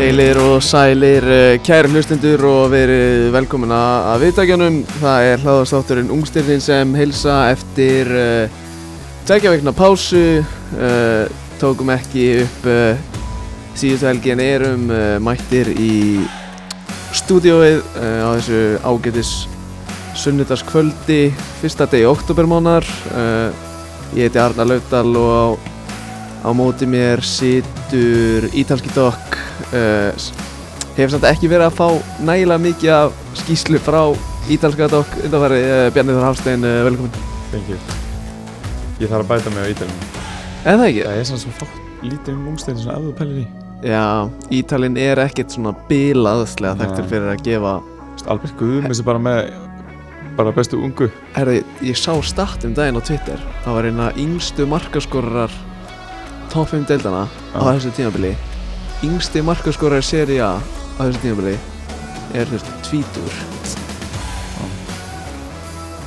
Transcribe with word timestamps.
Heilir 0.00 0.38
og 0.40 0.62
sælir, 0.64 1.20
eh, 1.28 1.58
kæri 1.60 1.90
hlustendur 1.92 2.40
og 2.48 2.70
verið 2.72 3.26
velkomin 3.34 3.68
að 3.68 4.22
viðtækjanum. 4.22 4.78
Það 4.96 5.24
er 5.28 5.42
hlaðastátturinn 5.42 6.12
Ungstyrnin 6.14 6.62
sem 6.64 6.94
hilsa 6.96 7.50
eftir 7.52 8.08
uh, 8.08 8.48
tækja 9.28 9.52
veikna 9.52 9.74
pásu. 9.76 10.40
Uh, 10.72 11.28
tókum 11.60 11.92
ekki 11.92 12.46
upp 12.46 12.64
uh, 12.64 12.96
síðustu 13.76 14.08
helgi 14.08 14.32
en 14.32 14.40
erum 14.40 14.88
mættir 15.20 15.68
í 15.76 16.24
stúdióið 17.12 17.84
á 18.00 18.28
þessu 18.40 18.62
ágætis 18.80 19.34
sunnudagskvöldi, 20.16 21.26
fyrsta 21.60 21.84
degi 21.92 22.08
oktobermánar. 22.08 22.88
Uh, 23.12 23.52
ég 24.16 24.30
heiti 24.30 24.40
Arnar 24.40 24.72
Laudal 24.72 25.12
og 25.12 25.60
á, 26.40 26.48
á 26.48 26.50
móti 26.56 26.88
mér 26.88 27.20
situr 27.90 28.46
ítalski 28.54 28.90
dokk 28.94 29.36
uh, 29.74 30.10
hefur 30.94 31.10
samt 31.14 31.26
ekki 31.26 31.48
verið 31.50 31.66
að 31.66 31.78
fá 31.78 31.86
nægilega 32.22 32.62
mikið 32.62 32.92
af 32.94 33.16
skýslu 33.40 33.80
frá 33.82 34.02
ítalska 34.52 34.86
dokk 34.92 35.16
undanfæri 35.24 35.58
uh, 35.64 35.86
Bjarni 35.94 36.14
Þór 36.14 36.26
Hafstein, 36.28 36.66
uh, 36.66 36.82
velkomin 36.86 37.16
Thank 37.50 37.72
you. 37.72 37.78
Ég 39.00 39.10
þarf 39.10 39.24
að 39.24 39.30
bæta 39.32 39.54
mig 39.54 39.66
á 39.66 39.68
ítalinu 39.74 40.08
eða 40.70 40.86
ekki? 40.86 41.02
Það 41.08 41.16
er 41.16 41.26
svona 41.30 41.42
svo 41.42 41.54
fátt 41.58 42.04
lítið 42.04 42.36
um 42.36 42.44
ungsteinu 42.52 42.84
svona 42.84 43.00
þú 43.02 43.14
pælir 43.18 43.40
í 43.42 43.48
Já, 43.80 44.04
Ítalinn 44.52 45.00
er 45.00 45.22
ekkert 45.24 45.56
svona 45.56 45.72
bilaðslega 45.88 46.76
þekktur 46.82 47.10
fyrir 47.10 47.32
að 47.32 47.42
gefa 47.46 47.74
Albert 48.30 48.54
Guðmis 48.60 49.00
er 49.00 49.08
bara 49.08 49.22
með 49.24 49.38
bara 50.36 50.52
bestu 50.54 50.78
ungu. 50.78 51.08
Herði, 51.34 51.64
ég 51.84 51.96
sá 51.98 52.12
statt 52.24 52.62
um 52.68 52.76
daginn 52.76 53.00
á 53.00 53.02
Twitter. 53.02 53.40
Það 53.64 53.76
var 53.76 53.88
eina 53.88 54.10
yngstu 54.20 54.66
markaskorrar 54.68 55.56
top 56.52 56.68
5 56.74 56.86
deildana 56.90 57.24
á 57.54 57.60
þessu 57.70 57.92
tímabili. 57.96 58.34
Yngsti 59.06 59.42
markaskorrar 59.46 60.02
seri 60.04 60.40
A 60.44 60.56
á 60.58 61.00
þessu 61.06 61.22
tímabili 61.24 61.56
er 62.34 62.46
þú 62.50 62.58
veist 62.58 62.68
tvítur 62.86 63.32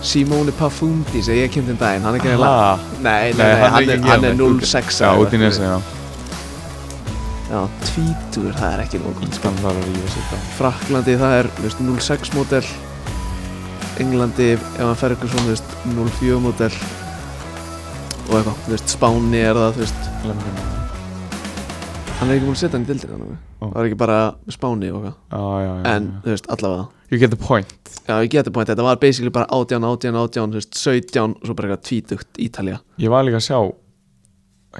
Simone 0.03 0.51
Pafundi 0.51 1.21
sem 1.23 1.37
ég 1.39 1.51
kemd 1.53 1.69
um 1.71 1.77
daginn, 1.79 2.03
hann 2.03 2.15
er 2.17 2.19
ekki 2.19 2.33
Aha. 2.43 2.73
Nei, 2.99 3.31
nei, 3.31 3.39
Nei, 3.39 3.45
hann 3.47 3.63
er 3.63 3.69
hann 3.71 3.83
er, 3.87 3.93
að 3.95 4.07
hann 4.09 4.23
gefa 4.23 4.31
er 4.33 4.35
mig. 4.35 4.65
06 4.67 4.99
Já, 4.99 5.11
út 5.15 5.31
í 5.33 5.37
eitthvað. 5.37 5.43
nesi, 5.45 5.61
já. 5.63 5.77
Já, 7.53 7.61
tvítur, 7.87 8.49
það 8.57 8.73
er 8.73 8.81
ekki 8.83 8.99
nokkuð 9.03 9.37
Spann 9.37 9.59
þar 9.61 9.77
að 9.79 9.87
rífa 9.87 10.11
sér 10.15 10.25
það 10.31 10.43
Fraklandi 10.57 11.15
það 11.21 11.35
er 11.37 11.49
þú 11.55 11.65
veist, 11.67 11.83
06 12.09 12.33
mótel 12.35 12.65
Englandi 14.03 14.47
ef 14.57 14.67
hann 14.81 14.99
Ferguson 14.99 15.43
þú 15.45 15.53
veist, 15.53 15.75
04 15.85 16.39
mótel 16.43 16.77
og 18.33 18.39
eitthvað, 18.39 18.61
þú 18.65 18.73
veist, 18.73 18.93
Spáni 18.95 19.41
er 19.45 19.59
það 19.59 19.75
þú 19.75 19.83
veist, 19.83 20.07
hann 22.17 22.31
er 22.31 22.33
ekki 22.33 22.47
múin 22.47 22.55
að 22.55 22.61
setja 22.63 22.73
hann 22.73 22.85
í 22.85 22.89
dildir 22.89 23.11
þannig 23.13 23.33
Ó. 23.61 23.65
það 23.67 23.79
er 23.79 23.89
ekki 23.89 23.99
bara 24.01 24.19
Spáni 24.55 24.89
og 24.89 25.03
eitthvað. 25.03 25.17
Já, 25.29 25.43
já, 25.61 25.69
já 25.69 25.91
en, 25.93 26.07
já. 26.07 26.21
þú 26.23 26.33
veist, 26.33 26.49
allavega. 26.55 26.85
You 27.13 27.19
get 27.21 27.33
the 27.35 27.37
point. 27.37 27.75
Já, 28.03 28.17
ég 28.19 28.33
geti 28.33 28.51
point, 28.51 28.67
þetta 28.67 28.83
var 28.83 28.97
basically 28.99 29.31
bara 29.31 29.45
18, 29.53 29.85
18, 29.85 30.17
18 30.17 30.55
þú 30.55 30.59
veist, 30.59 30.75
17 30.81 31.21
og 31.37 31.45
svo 31.45 31.55
bara 31.55 31.69
eitthvað 31.69 31.85
tvítugt 31.87 32.41
Ítalja 32.41 32.81
Ég 32.99 33.13
var 33.13 33.23
líka 33.23 33.39
að 33.39 33.45
sjá 33.45 33.59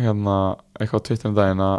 hérna 0.01 0.37
eitthvað 0.79 0.99
á 0.99 1.05
Twitter 1.07 1.29
um 1.29 1.37
daginn 1.37 1.63
að 1.63 1.77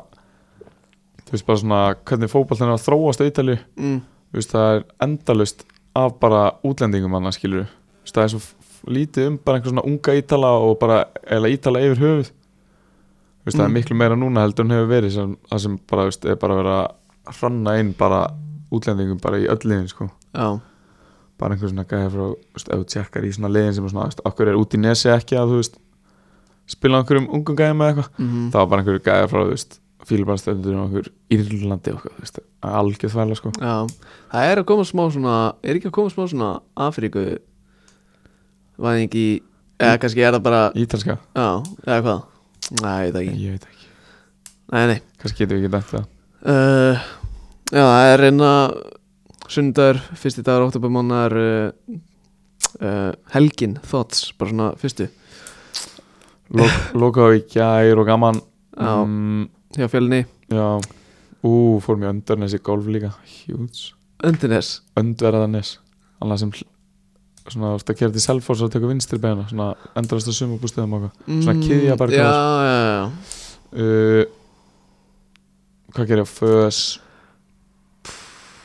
þú 1.25 1.35
veist 1.35 1.49
bara 1.51 1.63
svona 1.65 1.81
hvernig 1.99 2.33
fótballtinn 2.33 2.71
er 2.71 2.77
að 2.79 2.87
þróast 2.87 3.21
á 3.21 3.29
Ítalju 3.29 3.59
mm. 3.61 3.99
þú 4.31 4.41
veist 4.41 4.55
það 4.55 4.71
er 4.71 4.87
endalust 5.09 5.67
af 5.99 6.17
bara 6.23 6.45
útlendingum 6.65 7.19
hann 7.19 7.35
skilur 7.35 7.67
þú 7.67 8.07
veist 8.07 8.17
það 8.17 8.25
er 8.25 8.33
svo 8.37 8.43
lítið 8.87 9.27
um 9.31 9.37
bara 9.45 9.59
einhver 9.59 9.73
svona 9.73 9.85
unga 9.87 10.15
Ítala 10.21 10.51
og 10.65 10.79
bara 10.81 11.05
eða 11.27 11.51
Ítala 11.53 11.81
yfir 11.85 12.01
höfuð. 12.03 12.31
Veist 13.45 13.59
það 13.59 13.65
er 13.65 13.69
Mm. 13.69 13.75
miklu 13.79 13.97
meira 13.97 14.17
núna 14.17 14.41
heldur 14.45 14.65
en 14.65 14.71
hefur 14.73 14.89
verið 14.89 15.11
sem, 15.13 15.37
það 15.51 15.61
sem 15.61 15.79
bara 15.91 16.05
veist 16.09 16.25
er 16.25 16.37
bara 16.37 16.55
verið 16.57 16.77
að 17.29 17.35
hranna 17.41 17.79
inn 17.81 17.93
bara 17.99 18.21
útlendingum 18.73 19.21
bara 19.21 19.37
í 19.39 19.47
öll 19.49 19.59
liðin 19.69 19.89
sko. 19.89 20.11
Já, 20.35 20.61
bara 21.39 21.55
einhver 21.55 21.69
svona 21.71 21.85
gæði 21.85 22.11
frá 22.15 22.27
veist 22.55 22.69
ef 22.73 22.79
þú 22.81 22.87
tjekkar 22.95 23.25
í 23.29 23.33
svona 23.37 23.53
liðin 23.53 23.75
sem 23.75 23.85
er 23.85 23.91
svona 23.91 24.11
okkur 24.25 24.49
er 24.49 24.57
út 24.57 24.75
í 24.75 24.81
nesi 24.81 25.09
ekki 25.13 25.37
að 25.37 25.49
þú 25.53 25.57
veist 25.61 25.77
spila 26.67 27.03
einhverjum 27.03 27.29
ungum 27.29 27.57
gæði 27.57 27.77
með 27.77 27.91
eitthvað. 27.93 28.11
Mm 28.19 28.51
það 28.51 28.59
var 28.61 28.67
bara 28.73 28.83
einhver 28.83 29.01
gæði 29.05 29.29
frá 29.31 29.41
þú 29.45 29.51
veist 29.53 29.81
fílbarstöndur 30.05 30.75
og 30.77 30.85
einhver 30.89 31.09
Írlandi 31.33 31.93
þú 31.93 32.13
veist 32.21 32.39
algjör 32.65 33.13
þvæla 33.13 33.37
sko. 33.37 33.53
Já. 33.61 33.77
Það 34.33 34.51
er 34.53 34.59
að 34.63 34.67
koma 34.73 34.85
smá 34.89 35.05
svona 35.13 35.37
er 35.63 35.75
ekki 35.77 35.89
að 35.93 35.97
koma 36.01 36.09
smá 36.13 36.25
svona 36.33 36.51
Afríku 36.77 37.39
væðing 38.81 39.15
í 39.21 39.27
eða 39.79 39.99
kannski 40.03 40.23
er 40.25 40.35
það 40.37 40.43
bara, 40.47 40.63
Ítalska, 40.79 41.19
já, 41.37 41.49
eða 41.87 42.01
hvað? 42.07 42.23
Nei, 42.81 42.95
ég 43.05 43.13
veit 43.13 43.21
ekki. 43.21 43.37
Ég 43.45 43.55
veit 43.59 43.67
ekki. 43.69 43.89
Nei, 44.75 44.85
nei. 44.91 44.99
Kannski 45.21 45.43
getum 45.45 45.59
við 45.59 45.65
ekki 45.67 45.73
dætt 45.77 45.93
það. 45.93 46.07
Uh, 46.45 47.05
Já, 47.75 47.81
það 47.81 48.09
er 48.13 48.21
reyna 48.21 48.49
Sundagur, 49.49 49.99
fyrsti 50.21 50.43
dagur 50.45 50.67
óttabæmánar 50.69 51.35
uh, 51.37 51.99
uh, 52.81 53.13
Helgin, 53.35 53.75
thoughts 53.85 54.27
Bara 54.39 54.51
svona 54.53 54.69
fyrstu. 54.81 55.07
Lok- 56.55 56.93
Lokaðu 57.01 57.39
í 57.41 57.45
gær 57.55 58.01
og 58.03 58.07
gaman. 58.09 58.41
Já. 58.75 58.93
mm, 59.05 59.49
Hjá 59.79 59.89
fjölni, 59.91 60.23
Já. 60.53 60.67
Ú, 61.45 61.53
fórum 61.85 62.05
í 62.07 62.09
öndverðnes 62.09 62.55
í 62.57 62.61
golf 62.65 62.87
líka. 62.89 63.11
Hjúts. 63.29 63.91
Öndines 64.25 64.79
Öndverðarnes. 64.97 65.75
Alla 66.25 66.39
sem 66.41 66.53
Svona, 67.45 67.75
þú 67.75 67.77
veist 67.77 67.91
að 67.93 67.99
kera 68.01 68.13
til 68.15 68.23
Selfoss 68.25 68.63
og 68.65 68.71
teka 68.73 68.89
vinstri 68.89 69.19
beina 69.21 69.43
Svona 69.51 69.67
endrast 70.01 70.31
að 70.31 70.37
sumabústöðum 70.39 70.95
og 70.97 71.03
eitthvað 71.11 71.43
Svona 71.45 71.67
kiðja 71.67 71.97
bara 72.01 72.11
Mm, 72.11 72.17
Já, 72.17 72.25
góðar. 72.25 72.65
já, 72.65 72.79
já. 72.89 73.05
Uh, 73.75 74.25
Hvað 75.95 76.09
gerir 76.09 76.25
ég? 76.25 76.31
Fös 76.33 76.79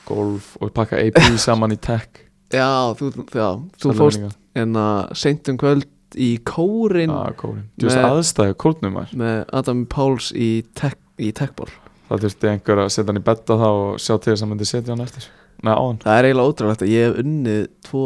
Golf 0.09 0.56
Og 0.62 0.72
pakka 0.73 0.97
AP 1.01 1.19
saman 1.45 1.75
í 1.75 1.78
tech. 1.81 2.23
Já, 2.50 2.66
þú, 2.97 3.12
já, 3.35 3.50
þú 3.78 3.91
fórst 4.00 4.23
en 4.57 4.73
að 4.81 5.12
seint 5.22 5.51
um 5.51 5.57
kvöld 5.62 5.85
í 6.18 6.31
kórin 6.41 7.12
ah, 7.13 7.28
kórin. 7.38 7.68
Just 7.78 7.94
Með- 8.00 8.07
aðstæðu 8.16 8.56
kórnum 8.63 8.95
var. 8.97 9.12
með 9.13 9.44
Adam 9.53 9.84
Páls 9.85 10.31
í, 10.34 10.47
tech, 10.73 10.95
í 11.22 11.29
techball. 11.38 11.69
Það 12.09 12.23
þurfti 12.25 12.50
einhver 12.50 12.81
að 12.81 12.89
setja 12.95 13.12
hann 13.12 13.19
í 13.22 13.25
betta 13.28 13.59
þá 13.62 13.68
Og 13.69 14.00
sjá 14.01 14.16
til 14.18 14.31
þess 14.31 14.39
að 14.39 14.47
hann 14.47 14.51
myndi 14.56 14.66
setja 14.72 14.95
hann 14.95 15.06
eftir. 15.06 15.28
Nei, 15.62 15.75
Það 16.01 16.16
er 16.18 16.28
eiginlega 16.31 16.50
ótrúlegt 16.50 16.81
að 16.88 16.89
ég 16.95 17.06
hef 17.06 17.19
unnið 17.22 17.62
tvo 17.85 18.03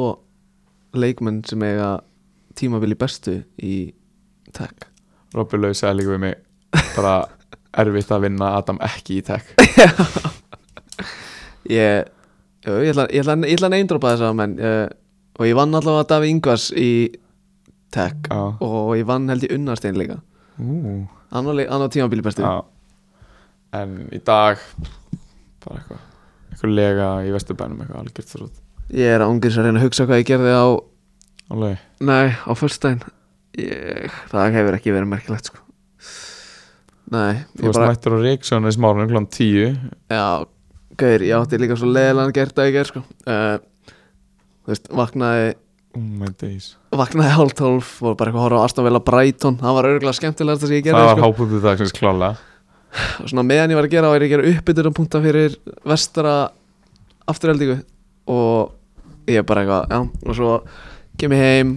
leikmenn 0.94 1.42
sem 1.50 1.64
eiga 1.66 1.92
tímabili 2.58 2.96
bestu 3.00 3.40
í 3.62 3.94
tech. 4.54 4.90
Robby 5.34 5.58
Lau 5.58 5.74
sagði 5.74 6.02
líka 6.04 6.14
við 6.16 6.22
mig. 6.28 6.36
Bara 6.96 7.16
erfitt 7.84 8.12
að 8.14 8.28
vinna 8.28 8.52
Adam 8.60 8.78
ekki 8.86 9.20
í 9.22 9.26
tech. 9.26 9.48
Ég, 11.72 12.10
jú, 12.68 12.76
ég 12.84 12.92
ætla, 12.94 13.08
að 13.70 13.74
neindrópa 13.74 14.12
þess 14.14 14.26
að 14.28 14.38
menn 14.38 14.54
uh, 14.60 14.88
og 15.40 15.48
ég 15.48 15.56
vann 15.58 15.74
allavega 15.80 16.10
Daví 16.12 16.30
Ingvars 16.34 16.68
í 16.78 16.90
tech 17.94 18.28
Já, 18.30 18.42
og 18.60 18.92
ég 19.00 19.06
vann 19.08 19.30
held 19.32 19.46
ég 19.48 19.54
Unnarstein 19.56 19.98
líka. 19.98 20.20
Leik- 21.58 21.70
hann 21.72 21.82
var 21.86 21.90
tímabili 21.94 22.26
bestu. 22.26 22.44
Já. 22.46 22.60
En 23.80 23.96
í 24.14 24.20
dag 24.22 24.60
bara 25.64 25.80
eitthvað 25.80 26.02
eitthvað 26.54 26.76
lega 26.78 27.08
í 27.26 27.32
vesturbænum 27.34 27.80
eitthvað 27.82 28.04
algjört 28.04 28.34
þrótt 28.36 28.60
ég 28.94 29.16
er 29.18 29.26
ángriðs 29.26 29.60
að 29.60 29.68
reyna 29.68 29.82
að 29.82 29.88
hugsa 29.88 30.08
hvað 30.10 30.22
ég 30.22 30.30
gerði 30.32 30.54
á 30.54 30.66
Alveg, 31.54 31.82
nei, 32.02 32.34
á 32.34 32.52
ég, 33.60 34.14
það 34.32 34.56
hefur 34.58 34.78
ekki 34.78 34.94
verið 34.96 35.12
merkilegt 35.12 35.50
sko. 35.52 35.60
Nei, 37.14 37.44
þú 37.60 37.68
varst 37.70 37.84
mættur 37.84 38.16
á 38.18 38.20
Ríksjónu 38.24 38.72
í 38.72 38.74
smárunum 38.74 39.12
kl. 39.12 39.26
10 39.28 39.76
Já, 40.10 40.48
gauður, 40.98 41.26
ég 41.28 41.36
átti 41.38 41.60
líka 41.62 41.78
svo 41.78 41.92
leðilegan 41.92 42.34
gert 42.34 42.62
að 42.62 42.70
ég 42.70 42.78
ger 42.80 42.90
sko. 42.90 43.04
Uh, 43.28 43.60
Þú 44.64 44.72
veist, 44.72 44.86
vaknaði 44.96 45.52
Oh 45.94 46.98
vaknaði 46.98 47.34
hálf 47.36 47.54
tólf 47.54 47.90
og 48.02 48.16
bara 48.18 48.32
eitthvað 48.32 48.40
að 48.40 48.46
horfa 48.48 48.62
á 48.64 48.66
Aston 48.66 48.86
Villa 48.88 49.02
Brighton. 49.06 49.58
Það 49.60 49.76
var 49.78 49.88
örgulega 49.92 50.18
skemmtilegast 50.18 50.64
sem 50.64 50.72
ég 50.74 50.80
Það 50.80 50.88
gerði 50.88 51.04
var 51.06 51.20
sko. 51.20 51.28
hápunktu 51.28 51.60
dagsins 51.62 51.94
klála 51.94 52.30
og 52.94 53.30
svona 53.30 53.44
meðan 53.46 53.74
ég 53.74 53.78
var 53.78 53.88
að 53.88 53.94
gera 53.94 54.10
er 54.14 54.24
ég 54.26 54.32
að 54.32 54.34
gera 54.34 54.54
uppbyttur 54.54 54.90
punta 54.98 55.22
fyrir 55.22 55.58
vestara 55.90 56.34
afturheldingu. 57.30 57.78
Og 58.34 58.74
ég 59.30 59.42
er 59.42 59.48
bara 59.48 59.64
eitthvað, 59.64 59.90
já, 59.90 60.00
og 60.28 60.38
svo 60.38 60.54
kem 61.20 61.36
ég 61.36 61.44
heim 61.44 61.74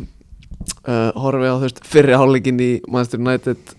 uh, 0.86 1.10
horfi 1.16 1.50
á 1.50 1.54
þú 1.56 1.66
veist 1.66 1.82
fyrri 1.86 2.16
hálfleikin 2.16 2.62
í 2.62 2.70
Manchester 2.88 3.22
United 3.22 3.74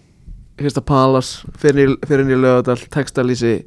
Fyrsta 0.58 0.82
Palace, 0.82 1.46
fyrir, 1.62 1.98
fyrir 2.08 2.32
í 2.34 2.38
lögadal 2.40 2.80
textalýsi 2.94 3.60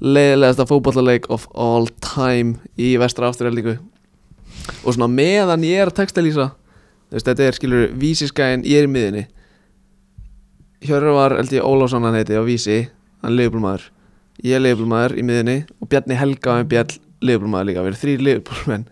leiðilegasta 0.00 0.66
fótballaleik 0.68 1.30
of 1.32 1.46
all 1.52 1.88
time 2.04 2.60
í 2.76 2.94
vestra 3.00 3.30
afturheldingu 3.30 3.78
og 4.82 4.90
svona 4.92 5.08
meðan 5.12 5.64
ég 5.64 5.84
er 5.84 5.92
að 5.92 6.00
textalýsa 6.02 6.50
þú 6.52 7.16
veist, 7.16 7.28
þetta 7.28 7.46
er 7.46 7.56
skilur 7.56 7.88
vísiskæin, 7.96 8.64
ég 8.66 8.82
er 8.82 8.88
í 8.88 8.92
miðinni 8.92 9.26
Hjörvar 10.84 11.38
held 11.38 11.52
ég 11.56 11.64
Ólafsson 11.64 12.04
hann 12.04 12.16
heiti 12.18 12.36
á 12.36 12.44
vísi 12.44 12.86
hann 13.22 13.32
er 13.32 13.36
leifbólmaður. 13.40 13.88
Ég 14.44 14.58
er 14.58 14.62
leifbólmaður 14.62 15.16
í 15.16 15.24
miðinni 15.26 15.56
og 15.80 15.88
Bjarni 15.90 16.18
Helga 16.18 16.58
og 16.60 16.68
Bjarn 16.70 16.98
leifbólmaður 17.24 17.68
líka 17.70 17.84
við 17.84 17.90
erum 17.90 18.02
þrýr 18.02 18.24
leifbólmenn 18.26 18.84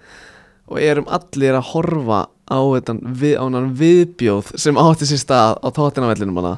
og 0.71 0.81
erum 0.81 1.09
allir 1.13 1.57
að 1.59 1.71
horfa 1.73 2.21
á 2.45 2.59
þetta 2.61 2.95
við, 3.21 3.35
viðbjóð 3.81 4.53
sem 4.61 4.79
átti 4.81 5.09
sér 5.09 5.21
stað 5.21 5.59
á 5.61 5.69
tóttina 5.75 6.11
vellinum 6.11 6.41
hana 6.41 6.55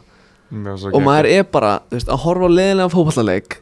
og 0.92 1.00
maður 1.02 1.28
er 1.30 1.46
bara 1.50 1.78
veist, 1.90 2.10
að 2.10 2.22
horfa 2.22 2.50
á 2.50 2.56
leðilega 2.56 2.92
fótballaleik 2.94 3.58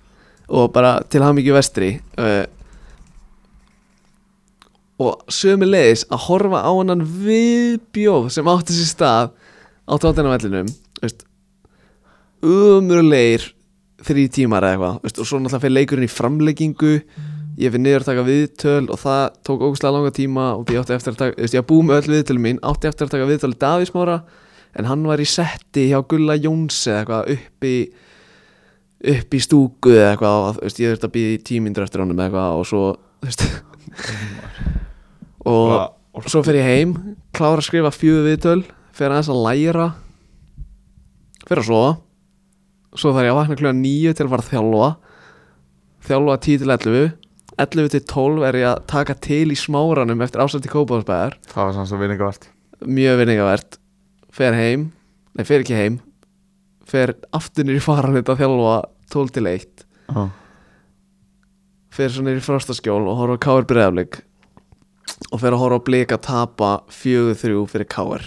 og 0.49 0.73
bara 0.75 0.99
til 1.09 1.23
hann 1.25 1.37
mikið 1.39 1.57
vestri 1.57 1.91
uh, 2.21 2.45
og 5.01 5.25
sömu 5.33 5.69
leiðis 5.69 6.05
að 6.13 6.25
horfa 6.29 6.65
á 6.65 6.71
hann 6.73 7.07
viðbjóð 7.25 8.31
sem 8.37 8.53
átti 8.53 8.77
sér 8.77 8.91
stað 8.93 9.35
á 9.89 9.95
tóttina 10.01 10.37
veist, 11.01 11.25
umurleir 12.45 13.51
þrý 14.05 14.27
tímar 14.33 14.65
eða 14.69 14.97
eitthvað 15.01 15.23
og 15.23 15.29
svo 15.29 15.41
náttúrulega 15.41 15.65
fyrir 15.65 15.77
leikurinn 15.79 16.09
í 16.09 16.13
framleggingu 16.13 16.95
ég 17.61 17.75
finn 17.75 17.85
niður 17.87 18.03
að 18.03 18.09
taka 18.11 18.25
viðtöl 18.27 18.87
og 18.91 18.99
það 18.99 19.21
tók 19.47 19.63
ógustlega 19.63 19.95
langa 19.95 20.15
tíma 20.15 20.47
og 20.59 20.73
ég 20.73 20.81
átti 20.81 20.97
eftir 20.97 21.15
að 21.15 21.21
taka, 21.21 21.37
þú 21.37 21.45
veist 21.45 21.55
ég 21.55 21.63
að 21.63 21.69
bú 21.71 21.81
með 21.87 22.01
öll 22.01 22.15
viðtölu 22.15 22.43
mín 22.43 22.59
átti 22.67 22.91
eftir 22.91 23.07
að 23.07 23.15
taka 23.15 23.29
viðtölu 23.31 23.59
Davísmóra 23.63 24.17
en 24.75 24.89
hann 24.91 25.05
var 25.07 25.23
í 25.23 25.27
setti 25.29 25.87
hjá 25.91 26.01
Gulla 26.11 26.37
Jóns 26.39 26.81
eða 26.91 26.99
eitthvað 27.03 27.35
upp 27.37 27.69
í 27.69 27.77
upp 29.15 29.37
í 29.37 29.43
stúku 29.45 29.93
eða 29.95 30.15
eitthvað 30.15 30.39
og 30.41 30.57
þú 30.57 30.65
veist 30.65 30.81
ég 30.81 30.95
þurfti 30.95 31.09
að 31.09 31.15
býði 31.15 31.43
tímindur 31.51 31.87
eftir 31.87 32.03
honum 32.03 32.23
eitthvað 32.25 32.59
og 32.59 32.69
svo 32.69 32.85
þú 32.95 33.29
veist 33.29 33.45
og, 35.53 35.75
og 36.17 36.31
svo 36.31 36.43
fer 36.47 36.59
ég 36.59 36.71
heim 36.71 36.97
klára 37.37 37.61
að 37.61 37.69
skrifa 37.69 37.95
fjöðu 37.95 38.25
viðtöl 38.31 38.61
fer 38.95 39.13
aðeins 39.13 39.31
að 39.31 39.45
læra 39.45 39.89
fer 41.45 41.61
að 41.61 41.69
sofa 41.69 41.93
svo 42.95 43.11
þarf 43.13 43.27
ég 43.27 43.35
að 43.35 43.41
vakna 43.43 43.59
kljóða 43.61 43.79
nýju 43.79 44.15
til 44.15 44.27
að 44.27 44.33
fara 44.33 44.45
að 44.45 44.53
þjálfa 44.55 44.91
þjálfa 46.09 46.41
títilellu 46.47 47.05
11-12 47.61 48.45
er 48.49 48.59
ég 48.59 48.69
að 48.71 48.83
taka 48.91 49.15
til 49.23 49.47
í 49.55 49.59
smáranum 49.59 50.23
eftir 50.25 50.43
ásætti 50.43 50.71
kópáðsbæðar 50.73 51.37
það 51.51 51.61
var 51.61 51.75
sanns 51.77 51.95
og 51.95 52.03
vinningavert. 52.03 52.49
Mjög 52.85 53.21
vinningavert, 53.21 53.79
fer 54.35 54.57
heim 54.59 54.89
nei, 55.35 55.45
fer 55.47 55.63
ekki 55.63 55.79
heim. 55.79 56.01
Fer 56.89 57.15
aftunir 57.35 57.79
í 57.79 57.83
faran 57.83 58.17
þetta 58.19 58.35
að 58.35 58.43
þjálfa 58.43 58.75
12-1 59.15 59.85
oh. 60.15 60.31
fer 61.95 62.13
svo 62.13 62.25
neyri 62.27 62.43
frostaskjól 62.45 63.05
og 63.09 63.21
horfa 63.21 63.41
káir 63.47 63.69
bregðarleik 63.71 64.21
og 65.31 65.41
fer 65.41 65.55
að 65.55 65.63
horfa 65.63 65.81
að 65.81 65.87
blika 65.89 66.19
að 66.19 66.27
tapa 66.27 66.73
4-3 66.93 67.63
fyrir 67.71 67.89
káir 67.89 68.27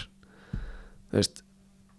þú 1.12 1.20
veist 1.20 1.44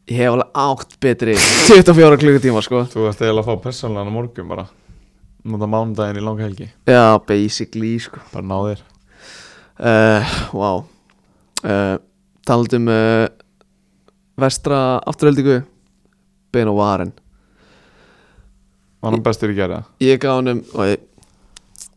ég 0.09 0.23
hef 0.23 0.33
alveg 0.33 0.61
átt 0.65 0.99
betri 1.03 1.37
24 1.69 2.21
klukkutíma 2.23 2.65
sko. 2.65 2.85
Þú 2.89 3.09
ert 3.11 3.23
eiginlega 3.23 3.45
að 3.45 3.49
fá 3.51 3.65
persónlega 3.69 4.09
á 4.09 4.13
morgum 4.13 4.53
bara. 4.53 4.69
Nota 5.47 5.69
mánudaginn 5.71 6.19
í 6.19 6.25
langa 6.25 6.47
helgi. 6.49 6.71
Já, 6.89 7.19
basically 7.29 7.95
sko. 8.03 8.21
Bara 8.33 8.47
ná 8.47 8.57
þér. 8.67 8.87
Uh, 9.79 10.39
wow 10.59 10.87
uh, 11.65 11.99
talandum 12.47 12.89
uh, 12.89 13.29
vestra 14.39 14.99
afturheldingu 15.07 15.63
Ben 16.53 16.69
og 16.69 16.79
Warren. 16.79 17.13
Var 19.03 19.15
hann 19.15 19.23
bestur 19.23 19.53
í 19.53 19.57
gerða? 19.59 19.85
ég 20.03 20.19
gaf 20.23 20.39
honum 20.41 20.63
og 20.75 20.89
ég, 20.89 21.03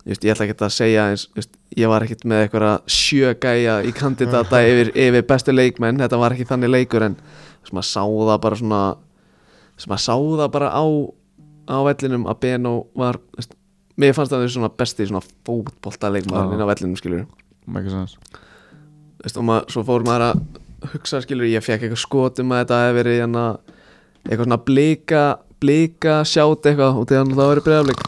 just, 0.05 0.25
ég 0.25 0.33
ætla 0.33 0.45
ekki 0.45 0.57
að 0.57 0.73
segja 0.75 1.05
eins 1.09 1.23
just, 1.37 1.53
ég 1.77 1.89
var 1.89 2.03
ekkert 2.05 2.25
með 2.27 2.43
eitthvað 2.45 2.91
sjö 2.91 3.31
gæja 3.41 3.79
í 3.87 3.93
kandidata 3.95 4.59
yfir, 4.69 4.91
yfir 4.93 5.25
bestu 5.29 5.55
leikmenn. 5.55 6.01
Þetta 6.03 6.19
var 6.21 6.35
ekki 6.35 6.49
þannig 6.51 6.73
leikur 6.75 7.07
en 7.07 7.17
sem 7.67 7.79
að 7.79 7.87
sá 7.87 8.03
það 8.03 8.37
bara 8.43 8.59
svona 8.59 8.83
sem 9.79 9.95
að 9.95 10.03
sá 10.03 10.13
það 10.13 10.47
bara 10.53 10.73
á 10.75 10.85
á 11.69 11.77
vellinum 11.85 12.27
að 12.29 12.39
Beno 12.45 12.73
var 12.97 13.19
just, 13.37 13.53
mér 13.99 14.15
fannst 14.17 14.33
það 14.33 14.47
svona 14.55 14.71
besti 14.77 15.07
svona 15.09 15.23
fótbolta 15.45 16.11
leikmaður 16.13 16.49
Já. 16.49 16.55
inn 16.55 16.65
á 16.65 16.71
vellinum 16.71 16.97
skilur 16.99 17.25
veist, 19.21 19.37
og 19.37 19.45
maður, 19.45 19.67
svo 19.73 19.83
fór 19.87 20.05
maður 20.07 20.27
að 20.31 20.41
hugsa 20.95 21.21
skilur, 21.21 21.49
ég 21.49 21.63
fekk 21.63 21.85
eitthvað 21.85 22.01
skotum 22.01 22.53
að 22.55 22.63
þetta 22.63 22.81
hefði 22.85 22.97
verið 22.97 23.19
hérna, 23.21 23.45
eitthvað 24.25 24.47
svona 24.47 24.61
blika 24.65 25.25
blika 25.61 26.15
sjátt 26.25 26.71
eitthvað 26.71 26.97
og 26.97 27.09
þegar 27.09 27.35
það 27.37 27.51
verið 27.51 27.67
breyðaflik 27.67 28.05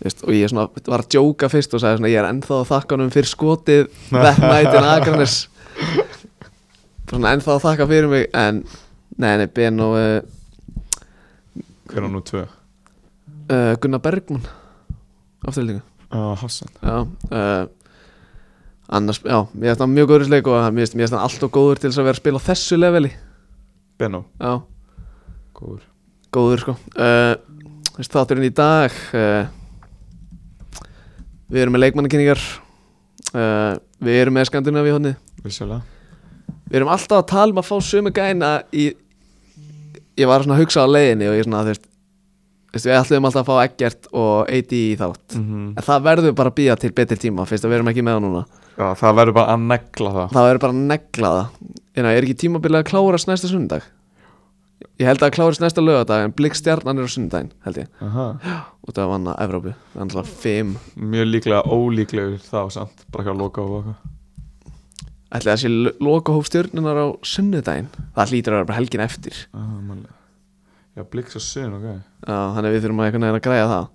veist, 0.00 0.22
og 0.24 0.34
ég 0.36 0.52
svona, 0.52 0.68
var 0.86 1.02
að 1.02 1.10
djóka 1.16 1.50
fyrst 1.52 1.74
og 1.74 1.82
sagði 1.82 2.00
svona, 2.00 2.12
ég 2.12 2.22
er 2.22 2.30
ennþá 2.30 2.60
að 2.60 2.68
þakka 2.70 2.96
honum 2.96 3.14
fyrir 3.14 3.30
skotið 3.32 3.88
that 4.14 4.38
night 4.44 4.70
in 4.70 4.86
Akranes 4.86 5.40
svona 7.10 7.34
ennþá 7.34 7.56
að 7.56 7.66
þakka 7.66 7.88
fyrir 7.90 8.12
mig 8.12 8.28
en, 8.38 8.62
nei, 9.18 9.34
nei, 9.42 9.48
Ben 9.50 9.82
og 9.82 9.98
uh, 9.98 10.20
Hver 11.90 12.06
er 12.06 12.12
nú 12.12 12.22
tvö? 12.22 12.46
Uh, 13.50 13.74
Gunnar 13.82 14.02
Bergman 14.04 14.44
afturlíka 15.46 15.86
Uh, 16.10 16.34
Hassan 16.34 16.66
Já 16.82 17.06
uh, 17.06 17.68
Annars, 18.90 19.20
já, 19.22 19.44
mér 19.54 19.68
finnst 19.70 19.82
það 19.84 19.90
mjög 19.92 20.08
góður 20.10 20.24
í 20.24 20.26
sleik 20.26 20.48
og 20.50 20.56
mér 20.74 20.82
finnst 20.82 20.96
mér 20.98 21.04
finnst 21.04 21.14
hann 21.14 21.22
alltaf 21.22 21.50
góður 21.54 21.78
til 21.78 21.90
þess 21.92 22.00
að 22.02 22.06
vera 22.08 22.16
að 22.16 22.18
spila 22.18 22.40
á 22.42 22.46
þessu 22.48 22.78
leveli. 22.80 23.10
Benno. 24.00 24.24
Já, 24.40 24.56
Góður. 25.54 25.84
Góður 26.34 26.62
sko. 26.64 26.74
Uh, 26.96 27.36
Þessi 27.94 28.12
þátturinn 28.14 28.46
í 28.48 28.52
dag 28.54 28.96
uh, 29.18 29.46
Við 31.50 31.62
erum 31.62 31.74
með 31.76 31.84
leikmannakynningar 31.84 32.42
uh, 33.34 33.74
Við 34.00 34.18
erum 34.22 34.36
með 34.38 34.48
Skandinavíu 34.48 34.94
hodni 34.96 35.12
Vissulega. 35.44 35.82
Við 36.70 36.80
erum 36.80 36.92
alltaf 36.94 37.18
að 37.20 37.30
tala 37.34 37.54
um 37.54 37.60
að 37.60 37.68
fá 37.68 37.76
sömu 37.84 38.14
gæna 38.14 38.52
í 38.72 38.88
Ég 40.18 40.28
var 40.30 40.42
svona 40.42 40.58
að 40.58 40.64
hugsa 40.64 40.82
á 40.82 40.90
leiðinni 40.90 41.30
og 41.30 41.38
ég 41.38 41.46
svona, 41.46 41.62
veist 41.66 41.82
þú 41.82 41.86
veist, 41.86 41.89
Við 42.70 42.92
ætlum 42.94 43.26
alltaf 43.26 43.42
að 43.42 43.48
fá 43.50 43.64
Eggert 43.64 44.08
og 44.14 44.50
AD 44.50 44.74
í 44.78 44.96
þátt. 44.98 45.36
Mm 45.36 45.46
-hmm. 45.46 45.68
En 45.76 45.86
það 45.86 46.04
verður 46.06 46.34
bara 46.38 46.50
að 46.50 46.58
býja 46.60 46.76
til 46.78 46.92
betri 46.92 47.16
tíma 47.16 47.46
Fyrst 47.46 47.64
að 47.64 47.70
við 47.70 47.78
erum 47.80 47.88
ekki 47.90 48.04
með 48.06 48.14
það 48.16 48.22
núna. 48.26 48.44
Já, 48.78 48.94
það 48.94 49.16
verður 49.18 49.34
bara 49.38 49.54
að 49.54 49.64
negla 49.72 50.10
það. 50.10 50.28
Það 50.34 50.46
verður 50.46 50.60
bara 50.60 50.72
að 50.72 50.84
negla 50.92 51.30
það. 51.30 51.46
Ég 51.96 52.04
er 52.04 52.22
ekki 52.22 52.36
tímabilið 52.44 52.78
að 52.78 52.90
klárast 52.90 53.28
næsta 53.28 53.48
sunnudag? 53.48 53.82
Ég 55.00 55.06
held 55.06 55.18
að 55.18 55.26
það 55.26 55.34
klárast 55.34 55.60
næsta 55.60 55.80
lögadag 55.82 56.24
En 56.24 56.32
Blikkstjarnan 56.32 56.98
er 56.98 57.04
á 57.04 57.10
sunnudaginn, 57.10 57.52
held 57.64 57.76
ég. 57.76 57.88
Aha. 58.00 58.38
út 58.88 58.98
af 58.98 59.10
að 59.10 59.26
það 59.26 59.66
er 59.66 59.74
alltaf 60.00 60.28
fimm. 60.40 60.76
Mjög 60.96 61.26
líklega 61.26 61.62
ólíklegur 61.66 62.38
þá 62.38 62.70
samt 62.70 63.04
Bara 63.10 63.24
ekki 63.24 63.34
að 63.34 63.42
loka 63.42 63.60
á 63.60 63.66
okkar 63.66 63.94
ætli 65.30 65.50
það 65.50 65.60
sé 65.62 65.70
loka 66.02 66.34
hóf 66.34 66.48
stjörnunar 66.50 66.98
á 66.98 67.06
sunnudaginn? 67.22 67.90
Það 68.16 68.32
hlýtur 68.32 68.54
að 68.54 68.58
vera 68.58 68.70
bara 68.70 68.80
helgin 68.80 69.04
eftir. 69.04 69.44
Aha, 69.54 69.76
mannlega. 69.78 70.16
Já, 71.00 71.04
bliks 71.08 71.38
og 71.38 71.44
sun, 71.44 71.76
ok. 71.78 71.86
Já, 72.28 72.38
þannig 72.56 72.74
við 72.74 72.82
þurfum 72.84 73.00
að 73.00 73.08
eitthvað 73.08 73.38
að 73.38 73.44
græja 73.46 73.68
það. 73.70 73.86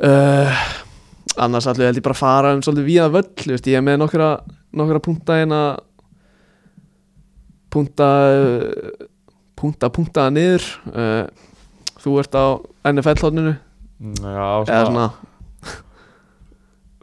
Uh, 0.00 0.62
annars 1.44 1.68
við 1.70 1.86
held 1.86 2.00
ég 2.00 2.06
bara 2.08 2.16
að 2.16 2.22
fara 2.24 2.54
um 2.56 2.62
svolítið 2.64 2.88
víða 2.88 3.10
völl 3.14 3.52
veist, 3.52 3.68
ég 3.68 3.78
er 3.78 3.84
með 3.86 4.00
nokkra, 4.00 4.30
nokkra 4.74 5.02
punta 5.04 5.36
hérna. 5.38 5.60
Punta 7.70 8.08
punta 9.60 9.90
punta 9.94 10.26
niður. 10.34 10.66
Uh, 10.90 11.50
þú 12.00 12.16
ert 12.22 12.36
á 12.36 12.46
NFL 12.90 13.20
hóðninu 13.26 13.54
Já, 14.00 14.64
svona, 14.64 14.80
svona 14.80 15.06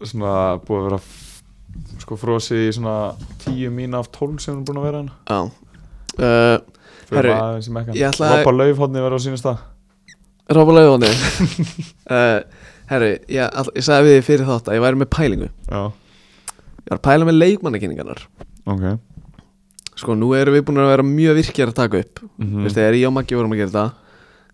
svona 0.07 0.33
búið 0.65 0.79
að 0.79 0.87
vera 0.87 0.99
sko 2.01 2.17
frosi 2.17 2.63
í 2.67 2.73
svona 2.73 3.13
10 3.43 3.73
mín 3.73 3.97
af 3.97 4.09
12 4.15 4.41
sem 4.41 4.57
er 4.57 4.65
búin 4.65 4.79
að 4.81 4.87
vera 4.87 5.01
hann 5.03 5.11
já. 5.29 5.39
Uh, 6.17 6.57
Herru, 7.11 7.31
ég 7.95 8.07
ætla 8.09 8.27
að- 8.27 8.39
Robba 8.43 8.53
Laufhóðni 8.57 9.03
verður 9.03 9.17
á 9.17 9.21
sínum 9.23 9.39
stað. 9.39 9.61
Rópa 10.57 10.73
Laufóni 10.77 11.09
uh, 11.11 12.39
Herru, 12.91 13.09
ég, 13.27 13.43
all, 13.51 13.67
ég 13.75 13.83
sagði 13.83 14.07
við 14.11 14.17
þig 14.17 14.25
fyrir 14.29 14.47
þátt 14.47 14.69
að 14.71 14.77
ég 14.77 14.83
væri 14.85 14.99
með 15.01 15.09
pælingu. 15.15 15.49
Já, 15.71 15.81
Ég 16.87 16.93
var 16.93 16.99
að 17.01 17.05
pæla 17.09 17.25
með 17.27 17.35
leikmannakynningarnar 17.41 18.21
ok. 18.71 18.83
Sko, 19.97 20.13
nú 20.15 20.29
erum 20.37 20.55
við 20.55 20.63
búin 20.67 20.77
að 20.79 20.91
vera 20.93 21.03
mjög 21.03 21.35
virkir 21.41 21.67
að 21.71 21.75
taka 21.81 21.99
upp. 22.03 22.21
Mm 22.37 22.51
Þú 22.53 22.63
veist, 22.67 22.77
þegar 22.77 22.95
ég 22.99 23.07
og 23.09 23.13
Maggi 23.17 23.35
vorum 23.39 23.55
að 23.55 23.59
gera 23.63 23.71
þetta 23.73 23.85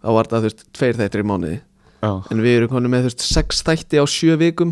þá 0.04 0.10
var 0.18 0.26
þetta, 0.30 0.40
þú 0.40 0.48
veist, 0.48 0.64
tveir 0.80 0.98
þættir 1.02 1.22
í 1.24 1.28
mánuði. 1.30 1.58
Já, 2.04 2.10
en 2.34 2.42
við 2.44 2.56
erum 2.58 2.72
konum 2.74 2.92
með, 2.96 3.04
þú 3.06 3.10
veist, 3.12 3.26
sex 3.28 3.62
þætti 3.68 4.02
á 4.02 4.06
sjö 4.10 4.38
vikum. 4.42 4.72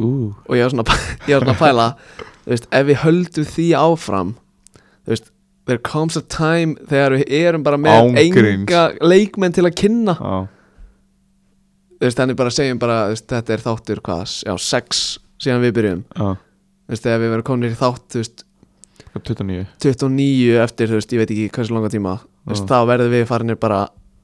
Ú. 0.00 0.08
Og 0.48 0.56
ég 0.56 0.64
var 0.64 0.72
svona, 0.72 0.96
ég 1.28 1.36
var 1.36 1.44
svona 1.44 1.52
að 1.56 1.60
pæla 1.60 1.86
þú 2.46 2.54
veist, 2.54 2.68
ef 2.80 2.86
við 2.88 3.00
höldum 3.02 3.48
því 3.52 3.66
áfram 3.82 4.32
þú 5.04 5.12
veist, 5.12 5.28
there 5.66 5.78
comes 5.78 6.16
a 6.18 6.22
time 6.26 6.74
þegar 6.90 7.18
við 7.20 7.34
erum 7.38 7.62
bara 7.66 7.78
með 7.78 7.98
Ángríns. 8.16 8.66
enga 8.66 8.82
leikmenn 9.00 9.54
til 9.54 9.64
að 9.68 9.76
kynna. 9.78 10.14
Já, 10.18 10.48
þú 11.98 12.06
veist, 12.08 12.18
þannig 12.18 12.38
bara 12.40 12.50
segjum 12.54 12.80
bara, 12.82 12.96
þú 13.10 13.14
veist, 13.16 13.28
þetta 13.30 13.54
er 13.56 13.62
þáttur 13.66 14.00
hvað, 14.08 14.32
já, 14.48 14.54
sex 14.58 15.02
síðan 15.42 15.62
við 15.66 15.74
byrjum 15.78 16.00
já, 16.16 16.26
þú 16.32 16.94
veist, 16.96 17.04
þegar 17.06 17.22
við 17.22 17.32
verðum 17.36 17.46
komin 17.50 17.68
í 17.70 17.78
þátt, 17.78 18.04
þú 18.14 18.22
veist 18.24 18.44
29 19.12 19.64
29 19.84 20.58
eftir, 20.64 20.90
þú 20.90 20.98
veist, 20.98 21.12
ég 21.14 21.20
veit 21.22 21.30
ekki 21.34 21.48
hversu 21.52 21.74
langa 21.76 21.90
tíma. 21.92 22.16
Þú 22.42 22.54
veist, 22.54 22.66
þá 22.70 22.78
verðum 22.90 23.12
við 23.14 23.24
farinir 23.30 23.58
bara 23.62 23.80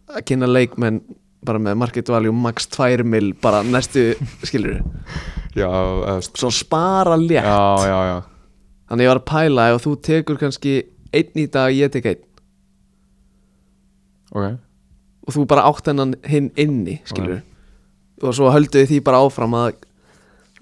að 0.08 0.24
kynna 0.26 0.48
leikmenn 0.50 1.02
bara 1.46 1.60
með 1.62 1.76
market 1.78 2.08
value 2.10 2.32
max 2.34 2.66
2 2.74 3.04
mil 3.06 3.28
bara 3.38 3.60
næstu, 3.62 4.08
skilur 4.48 4.80
Já, 5.54 5.68
eða, 5.70 6.16
st- 6.24 6.40
svo 6.40 6.50
spara 6.54 7.14
létt. 7.20 7.46
Já, 7.46 7.86
já, 7.86 7.98
já. 8.10 8.16
Þannig 8.88 9.04
ég 9.06 9.10
var 9.12 9.20
að 9.20 9.28
pæla 9.28 9.66
ef 9.74 9.84
þú 9.84 9.92
tekur 10.08 10.38
kannski 10.40 10.74
einn 11.12 11.40
í 11.42 11.46
dag, 11.50 11.72
ég 11.74 11.90
tek 11.94 12.06
einn. 12.12 12.24
Ok, 14.34 14.58
og 15.28 15.32
þú 15.36 15.44
bara 15.48 15.64
átt 15.70 15.88
hennan 15.88 16.14
hinn 16.28 16.50
inni, 16.60 16.98
skilur 17.08 17.40
og 18.18 18.34
svo 18.34 18.48
höldu 18.50 18.80
því 18.88 18.98
bara 19.06 19.20
áfram 19.22 19.52
að 19.54 19.76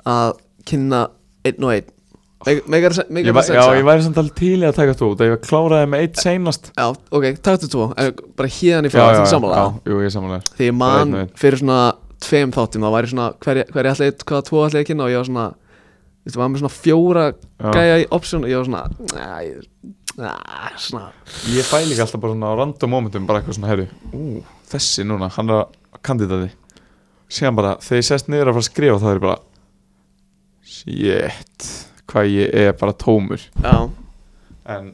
að 0.06 0.32
kynna 0.68 1.06
einn 1.48 1.64
og 1.64 1.72
einn. 1.72 1.92
Meg- 2.46 2.66
Megar 2.68 2.92
ég, 2.92 3.32
var, 3.34 3.42
það 3.48 3.56
Já, 3.56 3.62
ég 3.80 3.86
væri 3.88 4.02
samt 4.04 4.18
alveg 4.20 4.34
til 4.38 4.60
í 4.60 4.66
að 4.68 4.74
taka 4.76 4.92
út 5.08 5.22
Ef 5.24 5.30
ég 5.32 5.40
kláraði 5.48 5.86
með 5.90 6.02
eitt 6.04 6.20
seinast. 6.20 6.68
Já, 6.76 6.84
ok, 7.16 7.24
taktu 7.42 7.66
tvo. 7.72 7.86
Bara 8.36 8.50
hérna 8.52 8.86
í 8.86 8.92
frá, 8.92 9.06
þetta 9.16 9.30
samanlega 9.32 9.62
Þegar 9.86 10.04
ég 10.04 10.12
Bara 10.14 10.42
einn 10.68 10.76
man 10.76 11.14
og 11.16 11.22
einn. 11.24 11.30
fyrir 11.40 11.58
svona 11.62 11.78
tveim 12.22 12.52
þáttum 12.54 12.84
þá 12.86 12.90
væri 12.94 13.10
svona 13.10 13.26
hverja 13.42 13.64
hver 13.72 13.88
ætlaði, 13.90 14.12
hvaða 14.28 14.44
tvo 14.50 14.60
að 14.82 14.86
kynna 14.92 15.06
og 15.08 15.10
ég 15.10 15.18
var 15.22 15.28
svona 15.30 15.46
Þú 15.56 16.28
veist, 16.28 16.36
var 16.42 16.48
með 16.52 16.60
svona 16.62 16.76
fjóra 16.76 17.24
Já. 17.32 17.72
gæja 17.72 17.96
í 18.04 18.06
option 18.20 18.44
og 18.44 18.52
ég 18.52 18.60
var 18.60 18.68
svona 18.68 18.84
Næ, 19.16 19.95
næ, 20.16 20.30
svona. 20.80 21.10
Ég 21.52 21.66
fæ 21.68 21.80
líka 21.86 22.04
alltaf 22.06 22.20
bara 22.22 22.32
svona 22.34 22.52
á 22.52 22.54
random 22.60 22.90
momentum 22.90 23.26
Bara 23.28 23.40
eitthvað 23.42 23.58
svona, 23.58 23.68
herru, 23.72 23.86
ú, 24.16 24.42
þessi 24.70 25.04
núna 25.08 25.28
Hann 25.36 25.50
er 25.52 25.60
að 25.64 26.00
kandidati 26.06 26.50
Síðan 27.28 27.56
bara, 27.58 27.74
þegar 27.82 28.00
ég 28.02 28.08
sest 28.08 28.28
niður 28.32 28.50
að 28.52 28.56
fara 28.56 28.64
að 28.64 28.68
skrifa 28.70 28.98
Það 29.02 29.10
er 29.12 29.18
ég 29.20 29.24
bara 29.26 29.38
Shit, 30.66 31.66
hvað 32.10 32.30
ég 32.32 32.54
er 32.58 32.72
bara 32.80 32.94
tómur. 32.98 33.42
Já, 33.62 33.74
En 34.66 34.88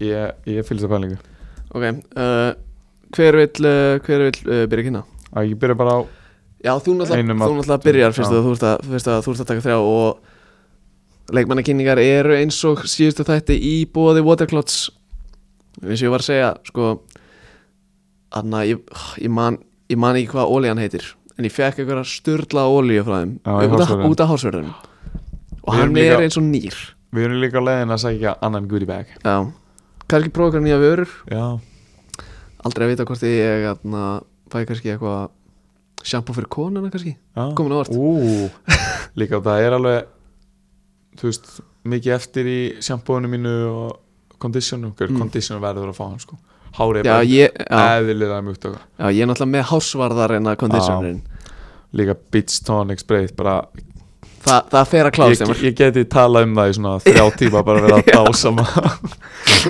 ég, 0.00 0.30
ég 0.48 0.64
fylgst 0.64 0.86
það 0.86 0.94
pælingu. 0.94 1.18
Ok 1.72 1.84
uh, 1.84 2.52
Hver 3.12 3.36
vill, 3.36 3.66
uh, 3.68 3.98
hver 4.06 4.22
vill 4.24 4.38
uh, 4.48 4.62
byrja 4.72 4.80
að 4.80 4.86
kynna? 4.88 5.02
Að 5.36 5.50
ég 5.50 5.58
byrja 5.60 5.76
bara 5.82 5.96
á 5.96 6.00
Já, 6.62 6.72
þú 6.78 6.94
náttúrulega, 6.96 7.18
Einum 7.20 7.42
þú 7.42 7.44
af- 7.44 7.56
náttúrulega 7.58 7.84
byrjar 7.84 8.14
fyrst 8.16 8.30
Já. 8.32 8.38
að 8.38 8.46
þú 8.46 8.52
ert 8.56 8.64
að, 8.70 8.84
fyrst 8.92 9.10
að 9.12 9.20
þú 9.26 9.32
ert 9.34 9.42
að 9.44 9.48
taka 9.52 9.64
þrjá 9.66 9.78
og 9.82 10.31
leikmannakynningar 11.32 11.98
eru 12.02 12.34
eins 12.36 12.58
og 12.68 12.82
síðustu 12.88 13.24
þætti 13.28 13.56
í 13.56 13.74
bóði 13.92 14.22
Waterclots 14.26 14.90
eins 15.82 16.00
og 16.02 16.06
ég 16.06 16.12
var 16.12 16.22
að 16.24 16.28
segja 16.30 16.50
sko 16.68 16.92
Anna, 18.32 18.62
ég, 18.64 18.78
ég, 19.20 19.28
man, 19.32 19.58
ég 19.92 19.98
man 20.00 20.16
ekki 20.16 20.30
hvað 20.32 20.52
ólíjan 20.54 20.80
heitir 20.80 21.04
en 21.36 21.44
ég 21.48 21.52
fekk 21.52 21.82
einhverja 21.82 22.04
styrla 22.08 22.64
ólíu 22.72 23.02
frá 23.04 23.18
þeim 23.22 23.34
Já, 23.44 24.06
út 24.08 24.22
af- 24.24 24.30
hásverðunum 24.30 24.72
og 25.62 25.74
hann 25.76 25.92
líka- 25.94 26.16
er 26.16 26.22
eins 26.24 26.36
og 26.40 26.42
nýr. 26.48 26.74
Við 27.12 27.26
erum 27.28 27.40
líka 27.42 27.60
á 27.60 27.66
leiðin 27.68 27.92
að 27.94 28.00
sækja 28.02 28.30
annan 28.42 28.64
goodie 28.66 28.86
bag. 28.88 29.06
Já, 29.22 29.52
kannski 30.08 30.30
prófa 30.32 30.48
eitthvað 30.56 30.64
nýja 30.64 30.78
vörur. 30.80 31.10
Já, 31.30 31.60
aldrei 32.64 32.86
að 32.86 32.90
vita 32.90 33.04
hvort 33.06 33.22
ég 33.28 33.66
atna, 33.70 34.22
fæ 34.50 34.64
kannski 34.66 34.90
eitthvað 34.96 35.28
shampoo 36.02 36.34
fyrir 36.34 36.48
konuna 36.48 36.90
kannski. 36.90 37.14
Komin 37.54 37.76
á 37.76 37.78
vart 37.78 37.92
líka 39.20 39.38
það 39.44 39.60
er 39.68 39.76
alveg 39.78 40.08
Þú 41.20 41.28
veist, 41.28 41.50
mikið 41.84 42.14
eftir 42.16 42.48
í 42.48 42.58
sjampóinu 42.82 43.28
mínu 43.28 43.52
og 43.68 43.98
kondísjónu 44.42 44.92
Mm. 44.96 45.18
kondísjónu 45.20 45.60
verður 45.62 45.90
að 45.92 45.98
fá 45.98 46.04
hann 46.08 46.18
sko. 46.22 46.38
Hárið 46.72 47.02
er 47.02 47.52
bara 47.68 48.00
eðlilega 48.00 48.42
mjúkt 48.42 48.64
og 48.70 48.76
já, 48.98 49.06
ég 49.12 49.22
er 49.22 49.26
náttúrulega 49.28 49.52
með 49.52 49.64
hásvarðar 49.70 50.36
en 50.38 50.46
að 50.48 50.56
konditionin 50.62 51.18
Líka 51.92 52.14
beach 52.32 52.62
tonic 52.64 53.02
sprayt 53.04 53.34
bara 53.36 53.58
Þa, 54.42 54.56
Það 54.72 54.86
fer 54.88 55.06
að 55.06 55.12
klást 55.18 55.42
ég, 55.44 55.60
ég 55.68 55.74
geti 55.76 56.04
talað 56.08 56.46
um 56.48 56.54
það 56.56 56.70
í 56.70 56.76
svona 56.78 56.94
þrjá 57.04 57.26
tíma 57.38 57.60
bara 57.62 57.78
að 57.78 57.84
vera 57.84 57.98
að 58.00 58.08
dásama 58.08 58.64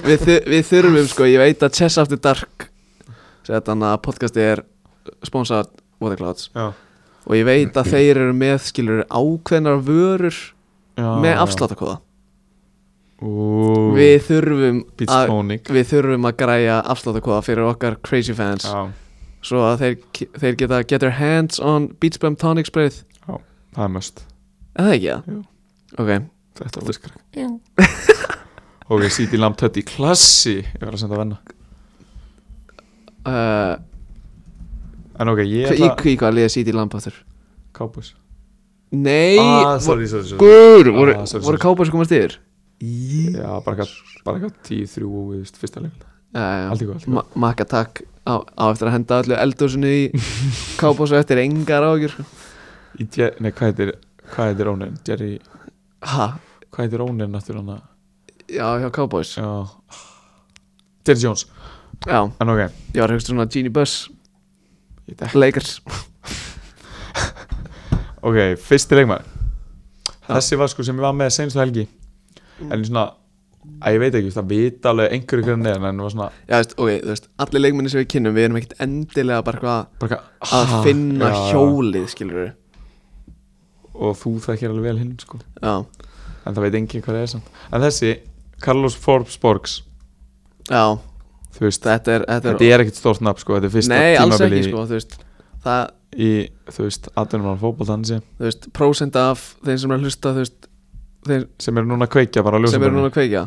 við, 0.06 0.22
við 0.46 0.62
þurfum 0.70 1.08
sko, 1.10 1.26
ég 1.28 1.42
veit 1.42 1.66
að 1.66 1.74
Chess 1.80 1.98
After 1.98 2.16
Dark 2.22 2.68
þannig 3.50 3.88
að 3.90 3.98
podcasti 4.06 4.40
er 4.46 4.62
sponsað 5.26 5.68
Waterclouds. 6.00 6.48
Já, 6.54 6.70
og 7.26 7.34
ég 7.36 7.44
veit 7.44 7.76
að 7.76 7.90
þeir 7.92 8.16
eru 8.22 8.32
með 8.38 8.62
skilur 8.70 9.02
ákveðnar 9.10 9.82
vörur 9.84 10.38
með 11.22 11.38
afsláttakóða 11.44 11.98
við 13.96 14.16
þurfum 14.26 14.80
að 15.06 15.70
við 15.70 15.86
þurfum 15.92 16.26
að 16.26 16.36
græja 16.42 16.80
afsláttakóða 16.90 17.44
fyrir 17.46 17.68
okkar 17.68 17.96
crazy 18.02 18.34
fans. 18.34 18.66
Já, 18.66 18.90
svo 19.46 19.62
að 19.68 19.84
þeir, 19.84 19.96
þeir 20.42 20.58
geta 20.58 20.80
get 20.82 21.04
their 21.04 21.14
hands 21.18 21.60
on 21.62 21.90
Beach 22.02 22.18
Bum 22.22 22.36
Tonic 22.38 22.66
Sprayð 22.70 23.02
það 23.26 23.84
er 23.86 23.92
must. 23.94 24.24
Eða 24.76 24.88
það 24.88 24.96
ekki 24.96 25.10
það? 25.12 25.30
Jú. 25.32 25.40
ok, 26.02 26.12
Þetta 26.62 26.82
var 26.82 26.98
skræk 26.98 27.16
Ok, 28.92 29.04
City 29.14 29.38
Lamb 29.40 29.56
Tutty 29.56 29.84
klassi 29.88 30.58
Ég 30.60 30.82
var 30.82 30.92
að 30.96 31.00
senda 31.00 31.16
að 31.16 31.22
venna. 31.22 31.38
Uh, 33.22 33.74
En 35.22 35.30
ok, 35.30 35.44
ég 35.46 35.70
í, 35.70 35.78
ætla 35.86 36.10
í 36.10 36.16
hvað 36.18 36.36
liða 36.40 36.50
City 36.52 36.74
Lamp 36.74 36.96
aftur? 36.98 37.14
Kápus 37.76 38.12
nei, 38.92 39.38
ah, 39.40 39.78
sorry, 39.80 40.06
sorry, 40.08 40.26
sorry. 40.28 40.38
Guður, 40.40 40.90
voru, 40.96 41.12
Ah, 41.16 41.24
voru 41.24 41.42
sorry. 41.42 41.58
kápa 41.64 41.84
sem 41.86 41.92
komast 41.96 42.12
yfir? 42.16 42.38
Já, 42.82 43.50
bara 43.64 43.76
eitthvað 43.76 43.92
bara 44.26 44.38
eitthvað 44.38 44.54
10-3 44.68 45.04
og 45.06 45.28
við 45.32 45.38
veist 45.42 45.58
fyrsta 45.60 45.82
leik. 45.84 46.00
Já, 46.32 46.40
já, 46.42 46.68
Allt 46.72 46.82
í 46.82 46.86
góð, 46.88 47.06
Ma 47.12 47.22
Makka 47.36 47.64
takk 47.68 48.02
á, 48.24 48.34
á 48.40 48.64
eftir 48.72 48.88
að 48.88 48.94
henda 48.96 49.18
öllu 49.22 49.36
eldúsinu 49.36 49.90
í 49.92 50.02
kápa 50.80 51.06
svo 51.06 51.18
eftir 51.20 51.40
engar 51.42 51.84
ágjur 51.84 52.14
Nei, 53.40 53.50
hvað 53.52 53.68
heitir 53.70 53.92
Hvað 54.32 54.48
heitir 54.52 54.70
ónin? 54.72 54.94
Jerry 55.08 55.40
Ha, 56.08 56.30
Hvað 56.72 56.86
heitir 56.86 57.02
aftur 57.36 57.60
hana? 57.60 57.80
já, 58.48 58.66
hjá 58.80 58.88
Cowboys 58.92 59.34
Já. 59.36 59.48
Jerry 61.06 61.20
Jones. 61.20 61.46
Já, 62.06 62.24
En 62.40 62.48
ok. 62.48 62.64
Ég 62.94 63.00
var 63.00 63.10
að 63.12 63.16
hugsa 63.18 63.32
svona 63.32 63.46
Genie 63.50 63.70
dekk 65.18 65.34
Lakers 65.36 65.80
Ok, 68.22 68.38
fyrsti 68.62 69.00
leikmaður. 69.00 69.26
Já. 70.22 70.36
Þessi 70.36 70.58
var 70.60 70.70
sko 70.70 70.86
sem 70.86 70.96
ég 70.96 71.04
var 71.04 71.16
með 71.18 71.34
senstu 71.34 71.60
helgi. 71.60 71.88
En 72.68 72.84
svona 72.86 73.08
að 73.82 73.96
ég 73.96 74.02
veit 74.02 74.16
ekki, 74.18 74.32
það 74.34 74.48
vita 74.50 74.90
alveg 74.90 75.12
einhverju 75.16 75.46
hvernig 75.46 75.66
neðan 75.66 75.84
en 75.86 76.00
það 76.00 76.06
var 76.06 76.12
svona 76.14 76.26
Já, 76.34 76.54
veist, 76.56 76.72
ok, 76.74 76.88
þú 76.88 77.12
veist, 77.12 77.28
allir 77.44 77.62
leikminni 77.62 77.92
sem 77.92 78.00
við 78.00 78.08
kynnum 78.10 78.34
Við 78.34 78.46
erum 78.46 78.58
ekkert 78.58 78.82
endilega 78.82 79.44
bara 79.46 79.58
eitthvað 79.58 79.84
bara, 80.02 80.18
eitthvað, 80.18 80.56
að 80.58 80.72
ah, 80.74 80.82
finna 80.86 81.28
já, 81.30 81.38
hjólið, 81.52 82.08
skilur 82.10 82.40
við 82.40 82.50
og 84.02 84.18
þú 84.18 84.32
þekkir 84.46 84.72
alveg 84.72 84.88
vel 84.88 84.98
hinn 84.98 85.14
sko. 85.20 85.38
Já, 85.60 85.72
en 86.42 86.56
það 86.56 86.64
veit 86.64 86.76
engin 86.78 87.02
hvað 87.04 87.16
það 87.16 87.24
er 87.24 87.30
samt. 87.32 87.50
En 87.68 87.82
þessi, 87.84 88.12
Carlos 88.64 88.96
Forbes 88.98 89.36
Borgs. 89.42 89.74
Já, 90.70 90.96
þú 91.54 91.66
veist, 91.66 91.84
þetta 91.84 92.14
er, 92.16 92.24
þetta 92.26 92.38
er, 92.38 92.56
þetta 92.56 92.70
er 92.70 92.84
ekkert 92.84 93.00
stórt 93.02 93.24
nafn 93.24 93.44
sko, 93.44 93.58
þetta 93.58 93.68
er 93.68 93.74
fyrsta 93.76 93.98
Nei, 93.98 94.14
alls 94.16 94.38
tímabili 94.38 94.62
ekki, 94.62 94.70
sko, 94.70 94.86
þú 94.88 94.98
veist 94.98 95.16
Það, 95.62 95.82
í, 96.18 96.30
þú 96.74 96.86
veist, 96.88 97.08
18 97.14 97.44
mann 97.44 97.60
fótboltansi 97.60 98.18
þú 98.20 98.46
veist, 98.48 98.68
prósent 98.74 99.18
af 99.20 99.44
þeim 99.62 99.78
sem 99.78 99.92
er 99.92 100.00
að 100.00 100.06
hlusta, 100.08 100.34
þú 100.34 100.44
veist 100.44 100.68
Þeir 101.22 101.44
sem 101.62 101.76
eru 101.78 101.86
núna 101.86 102.08
að 102.08 102.14
kveikja 102.16 102.42
bara 102.42 102.58
sem 102.66 102.82
eru 102.82 102.96
núna 102.96 103.10
að 103.12 103.14
kveikja? 103.14 103.42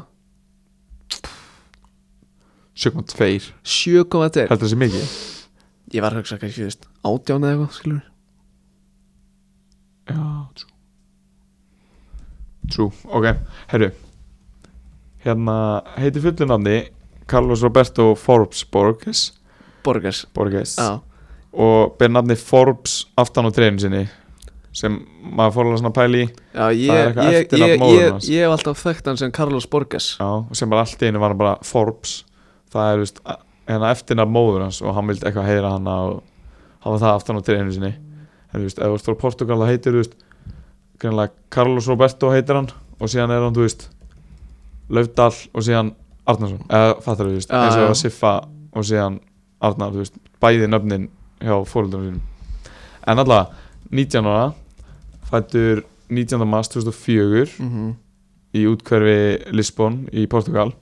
7.2, 2.75 3.49
7,2 3.67 4.45
heldur 4.47 4.63
þessi 4.63 4.77
mikið. 4.79 5.11
Ég 5.95 6.03
var 6.03 6.15
að 6.15 6.21
hugsa 6.21 6.37
kannski, 6.39 6.63
þú 6.63 6.69
veist, 6.69 6.87
átján 7.07 7.43
eða 7.43 7.51
eitthvað, 7.55 7.75
skilur 7.75 8.01
já, 10.05 10.23
true. 10.55 10.71
True, 12.71 12.91
ok, 13.11 13.27
herru 13.73 13.91
hérna 15.25 15.57
heiti 15.97 16.21
fullu 16.21 16.47
nafni 16.49 16.77
Carlos 17.25 17.63
Roberto 17.65 18.13
Forbes 18.15 18.61
Borges. 18.69 19.33
Borgers 19.83 20.25
Borges. 20.33 20.75
Já, 20.77 21.01
og 21.55 21.95
ber 21.99 22.11
nafni 22.11 22.35
Forbes 22.39 23.05
aftan 23.19 23.47
á 23.47 23.51
treynu 23.55 23.81
sinni 23.81 24.05
sem 24.75 24.95
maður 25.23 25.53
fór 25.55 25.67
alveg 25.69 25.79
svona 25.79 25.91
að 25.93 25.95
pæla 25.95 26.19
í. 26.19 26.25
Já 26.51 26.65
ég, 26.75 27.19
ég, 27.23 27.53
ég, 27.55 28.15
ég, 28.27 28.41
hef 28.43 28.51
alltaf 28.51 28.81
þekkt 28.83 29.07
hann 29.07 29.19
sem 29.21 29.31
Carlos 29.35 29.67
Borges. 29.71 30.09
Já, 30.19 30.29
sem 30.59 30.71
bara 30.71 30.83
allt 30.83 30.99
í 31.03 31.07
einu 31.07 31.21
var 31.23 31.31
hann 31.31 31.39
bara 31.39 31.53
Forbes. 31.63 32.17
Það 32.73 32.89
er 32.91 33.03
veist, 33.03 33.21
hérna 33.69 33.91
eftirnafn 33.95 34.35
móður 34.35 34.65
hans 34.65 34.81
og 34.83 34.97
hann 34.97 35.07
vildi 35.07 35.29
eitthvað 35.29 35.47
heyra 35.47 35.71
hann 35.77 35.87
og 35.87 36.17
hafa 36.83 37.01
það 37.05 37.13
aftan 37.13 37.39
á 37.39 37.47
treynu 37.47 37.75
sinni. 37.75 37.93
En 38.51 38.59
þú 38.59 38.65
veist, 38.67 38.81
ef 38.81 38.89
þú 38.89 38.97
veist 38.97 39.09
frá 39.09 39.19
Portugal 39.23 39.61
það 39.61 39.71
heitir 39.71 39.95
þú 39.95 40.03
veist, 40.03 40.17
greinlega 40.99 41.35
Carlos 41.55 41.87
Roberto 41.91 42.31
heitir 42.35 42.59
hann 42.59 42.71
og 42.99 43.11
síðan 43.11 43.31
er 43.31 43.45
hann, 43.47 43.55
þú 43.55 43.67
veist 43.69 43.89
Laufdal 44.91 45.31
og 45.31 45.65
síðan 45.65 45.95
Arnarsson, 46.29 46.61
eða 46.67 46.95
fattar 47.05 47.29
þú 47.29 47.39
veist 47.39 47.53
eins 47.53 47.79
og 47.79 47.95
Siffa 47.99 48.35
og 48.75 48.85
síðan 48.85 49.21
Arnar, 49.63 49.95
þú 49.95 50.03
veist, 50.03 50.19
bæði 50.43 50.67
nöfnin 50.69 51.07
hjá 51.41 51.55
fóröldunum 51.67 52.05
sínum 52.05 52.21
en 53.05 53.19
allavega, 53.19 53.51
19 53.91 54.29
ára 54.31 54.53
fættur 55.29 55.83
19. 56.09 56.47
mars 56.47 56.69
2004 56.69 57.59
mm 57.59 57.69
-hmm. 57.69 57.93
í 58.53 58.65
útkverfi 58.69 59.51
Lisbon 59.51 60.07
í 60.13 60.27
Portugal 60.27 60.73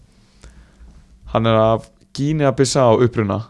hann 1.33 1.45
er 1.45 1.55
af 1.55 1.89
Guinea-Bissau 2.13 3.03
uppruna 3.03 3.41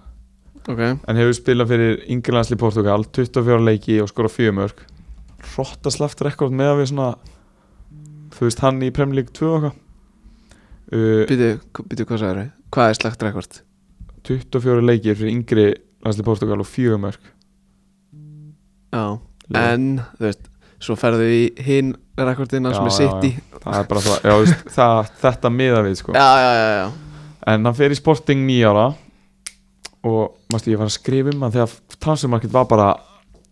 Ok, 0.68 0.80
en 0.80 1.18
hefur 1.20 1.34
spilað 1.34 1.68
fyrir 1.68 2.04
Ingrilandsli 2.08 2.56
Portugal 2.56 3.04
24 3.04 3.66
leiki 3.66 4.02
og 4.02 4.08
skora 4.10 4.30
4 4.30 4.52
mörg 4.52 4.86
Rottaslaft 5.58 6.22
rekord 6.22 6.52
með 6.52 6.72
að 6.72 6.78
við 6.80 6.88
svona 6.88 7.16
þú 8.32 8.48
veist 8.48 8.60
hann 8.60 8.82
í 8.82 8.92
Premier 8.92 9.16
League 9.16 9.34
2 9.34 9.50
og 9.50 9.64
eitthvað 9.64 9.76
uh, 10.94 11.60
býtu, 11.90 12.06
hvað 12.06 12.20
sagður 12.20 12.52
Hvað 12.74 12.90
er 12.90 12.94
slagt 12.94 13.24
rekord? 13.24 13.60
24 14.24 14.82
leikir 14.82 15.16
fyrir 15.20 15.34
Ingri 15.34 15.68
landsli 16.04 16.24
Portugal 16.28 16.60
og 16.64 16.68
4 16.70 16.98
mörg 17.02 17.20
Já, 18.94 19.06
en, 19.58 19.86
þú 20.20 20.28
veist 20.28 20.50
Svo 20.84 20.98
ferðu 21.00 21.26
í 21.32 21.44
hinn 21.64 21.94
rekordina 22.20 22.74
sem 22.76 22.84
er 22.84 22.92
já, 22.92 22.96
City. 22.98 23.30
það 23.64 23.78
er 23.80 23.86
bara 23.88 24.02
það, 24.04 24.26
já, 24.28 24.34
veist, 24.42 24.66
það 24.76 25.12
þetta 25.22 25.52
miða 25.56 25.78
við 25.86 25.94
sko. 26.02 26.16
Já, 26.18 26.26
já, 26.44 26.88
En 27.54 27.64
hann 27.70 27.78
fer 27.78 27.94
í 27.96 27.98
Sporting 28.00 28.42
nýjára 28.48 28.90
og 30.04 30.34
mástu 30.52 30.74
ég 30.74 30.82
var 30.82 30.90
að 30.92 30.98
skrifa 30.98 31.32
um 31.32 31.46
hann 31.46 31.54
þegar 31.56 31.72
transfermarkett 32.04 32.52
var 32.52 32.68
bara 32.68 32.90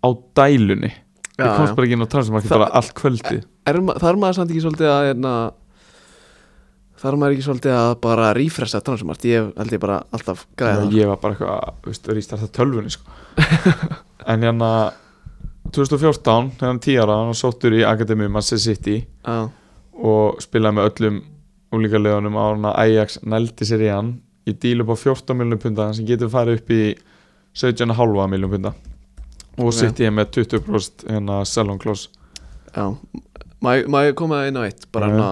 á 0.04 0.10
dælunni. 0.36 0.92
Ég 1.40 1.56
komst 1.56 1.78
bara 1.78 1.88
ekki 1.88 1.96
inn 1.96 2.04
á 2.04 2.12
transfermarkett 2.12 2.52
Það- 2.52 2.64
bara 2.66 2.76
allt 2.82 2.94
kvöldi 3.00 3.38
Er, 3.72 3.80
ma- 3.80 3.96
Það 3.96 4.10
er 4.12 4.20
maður 4.26 4.38
samt 4.42 4.52
ekki 4.52 4.64
svolítið 4.66 4.92
að 4.92 5.08
hérna, 5.08 5.34
þarf 7.02 7.18
maður 7.18 7.34
ekki 7.36 7.46
svolítið 7.48 7.76
að 7.76 7.92
bara 8.04 8.32
refresha 8.38 8.82
transumart, 8.86 9.24
ég 9.26 9.52
held 9.58 9.72
ég 9.76 9.82
bara 9.82 10.02
alltaf 10.14 10.46
græða 10.60 10.84
það. 10.86 10.98
ég 11.00 11.08
var 11.12 11.18
bara 11.24 11.34
eitthvað, 11.36 11.80
veist, 11.88 12.10
rístarta 12.14 12.50
tölvunni 12.58 12.92
sko. 12.94 13.12
en 14.32 14.46
hérna 14.46 14.72
2014, 15.72 16.52
hérna 16.62 16.80
10 16.84 17.00
ára 17.04 17.16
hann 17.20 17.32
var 17.32 17.38
sóttur 17.40 17.74
í 17.78 17.84
Akademi 17.88 18.28
Manchester 18.30 18.60
City 18.76 18.98
Já, 19.26 19.50
og 20.02 20.42
spilaði 20.44 20.78
með 20.80 20.90
öllum 20.92 21.20
úlíkalegunum 21.78 22.36
á 22.38 22.44
hana 22.52 22.72
Ajax 22.82 23.20
nældi 23.24 23.68
sér 23.70 23.86
í 23.86 23.92
hann 23.94 24.14
í 24.50 24.56
díl 24.58 24.82
upp 24.84 24.92
á 24.92 24.98
14 25.00 25.38
miljonum 25.38 25.62
punda 25.62 25.90
sem 25.96 26.08
getur 26.10 26.32
farið 26.34 26.60
upp 26.62 26.72
í 26.76 26.82
17,5 27.56 28.28
miljonum 28.32 28.56
punda. 28.56 28.72
Og 29.60 29.68
Ok. 29.70 29.76
City 29.78 30.08
með 30.10 30.30
20% 30.40 31.06
hérna 31.12 31.42
Salon 31.46 31.78
Close. 31.80 32.08
Já. 32.76 32.86
Má 33.62 33.76
ég- 33.78 33.88
má 33.92 34.02
ég 34.08 34.16
koma 34.16 34.46
inn 34.48 34.58
á 34.58 34.64
eitt? 34.66 34.88
Bara 34.92 35.08
hérna 35.12 35.30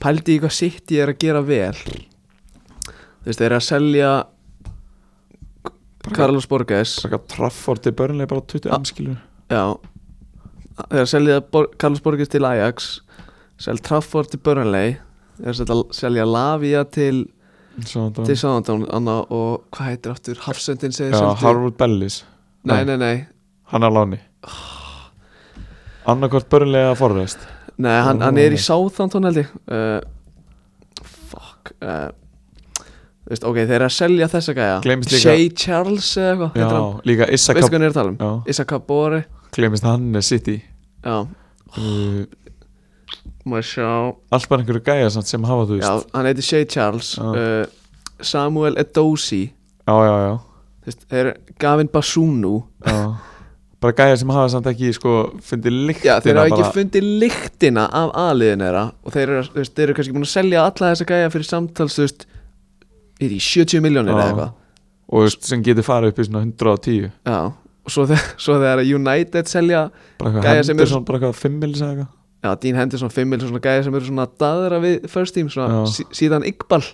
Pældi 0.00 0.36
í 0.36 0.40
hvað 0.42 0.54
sitt 0.56 0.92
ég 0.94 1.04
er 1.04 1.12
að 1.12 1.20
gera 1.20 1.42
vel. 1.44 1.74
Þú 1.76 3.26
veist, 3.28 3.40
þeir 3.40 3.46
eru 3.50 3.58
að 3.58 3.66
selja 3.66 4.10
Carlos 6.16 6.48
Borges. 6.48 6.94
Trafford 7.28 7.82
til 7.84 7.92
börnlega 7.92 8.30
bara 8.30 8.46
20 8.48 8.70
Ja. 8.70 8.78
M 8.78 8.86
skilur 8.88 9.18
Já. 9.50 9.64
Þeir 10.80 10.96
eru 10.96 11.04
að 11.04 11.12
selja 11.12 11.40
Bor 11.40 11.68
Carlos 11.76 12.00
Borges 12.00 12.30
til 12.32 12.46
Ajax 12.48 13.00
Selja 13.60 13.84
Trafford 13.84 14.30
til 14.32 14.40
Burnley 14.40 14.96
Þeir 15.36 15.52
eru 15.52 15.66
að 15.74 15.82
selja 15.96 16.24
Lavia 16.24 16.84
til 16.84 17.26
til 17.80 18.36
Anna, 18.90 19.20
og 19.30 19.62
hvað 19.72 19.86
heitir 19.86 20.12
aftur 20.12 20.40
Hafsendin 20.42 20.92
segir 20.92 21.14
Já, 21.14 21.30
Harvard 21.38 21.78
Bellis. 21.78 22.24
Nei, 22.66 22.82
nei, 22.84 22.96
nei 23.00 23.26
hann 23.70 23.86
er 23.86 23.92
láni. 23.94 24.18
Annarkvort 26.10 26.48
börnlega 26.50 26.94
Forrest 26.98 27.38
Nei, 27.80 27.98
hann, 28.04 28.20
hann 28.24 28.38
er 28.40 28.52
í 28.52 28.58
Southampton 28.60 29.24
held 29.28 29.40
ég. 29.40 29.52
Uh, 29.70 30.00
Fuck 31.30 31.72
uh, 31.80 32.10
veist, 33.30 33.44
ok, 33.46 33.60
þeir 33.62 33.76
eru 33.78 33.86
að 33.86 33.94
selja 33.94 34.28
þessa 34.32 34.54
gæja. 34.56 34.80
Shay 35.14 35.46
Charles 35.56 36.10
eða 36.20 36.50
eitthvað 36.50 37.06
líka 37.08 37.28
Issa 37.30 37.54
Veistu 37.56 37.70
Kap 37.70 37.70
hvað 37.70 37.78
hann 37.78 37.86
er 37.86 37.92
að 37.94 37.98
tala 38.00 38.12
um? 38.12 38.18
Já, 38.20 38.52
Issa 38.54 38.66
Kabori 38.68 39.22
glemist 39.54 39.86
hann 39.86 40.10
er 40.18 40.26
City. 40.26 40.58
Já, 41.06 41.16
uh, 41.24 42.20
má 43.48 43.56
ég 43.62 43.70
sjá? 43.70 43.88
Allt 44.34 44.50
bara 44.50 44.64
einhverju 44.64 44.84
gæja 44.90 45.08
samt 45.14 45.30
sem 45.30 45.46
hafa 45.48 45.66
þú 45.70 45.80
Já, 45.80 45.88
veist. 45.94 46.12
hann 46.14 46.28
heitir 46.30 46.48
Shay 46.50 46.68
Charles. 46.70 47.14
Uh, 47.18 47.64
Samuel 48.20 48.76
Edosi. 48.82 49.46
Já, 49.88 49.96
já, 50.04 50.14
já, 50.26 50.34
veist, 50.86 51.06
þeir 51.08 51.24
eru 51.32 51.58
Gavin 51.64 51.88
Basunu 51.94 52.54
já. 52.84 53.00
Bara 53.80 53.94
gæja 53.96 54.16
sem 54.20 54.28
hafa 54.34 54.48
samt 54.52 54.66
ekki 54.68 54.90
sko 54.92 55.12
Fyndi 55.40 55.70
líktina 55.72 56.18
þeir 56.20 56.36
hafa 56.36 56.50
ekki 56.50 56.62
bara, 56.66 56.72
fundið 56.76 57.06
lyktina 57.22 57.84
af 57.96 58.10
aðliðin 58.26 58.64
þeirra 58.66 58.82
og 59.06 59.14
þeir 59.14 59.22
eru, 59.38 59.44
veist, 59.54 59.72
þeir 59.78 59.86
eru 59.88 59.94
kannski 59.96 60.12
búin 60.16 60.26
að 60.26 60.32
selja 60.34 60.64
alla 60.66 60.90
þessa 60.92 61.06
gæja 61.08 61.30
fyrir 61.32 61.48
samtals, 61.48 61.96
þú 61.96 62.04
veist 62.04 62.26
í 63.20 63.38
70 63.40 63.82
miljónir 63.84 64.12
eða 64.16 64.26
eitthvað. 64.28 64.52
Og 65.10 65.24
veist, 65.26 65.48
sem 65.48 65.64
getur 65.66 65.86
farið 65.86 66.12
upp 66.12 66.20
í 66.22 66.26
svona 66.28 66.44
110 66.44 67.08
Já, 67.08 67.38
og 67.88 67.94
svo, 67.94 68.04
þeir, 68.10 68.24
svo 68.44 68.58
þegar 68.60 68.84
United 69.00 69.50
selja 69.50 69.82
Gæja 70.20 70.64
sem 70.68 70.78
eru- 70.84 71.00
bara 71.08 71.18
eitthvað 71.22 71.40
5 71.40 71.58
millis 71.64 71.80
eða 71.82 71.90
eitthvað. 71.94 72.10
Já, 72.40 72.50
Dean 72.62 72.76
Henderson 72.80 73.10
5 73.12 73.28
miljónir 73.32 73.50
svona 73.50 73.64
gæja 73.64 73.84
sem 73.88 73.94
eru 73.98 74.06
svona 74.12 74.28
daðra 74.40 74.78
við 74.84 75.08
first 75.12 75.34
team, 75.36 75.48
svona 75.52 75.82
sí, 75.92 76.04
síðan 76.16 76.44
Iqbal 76.48 76.84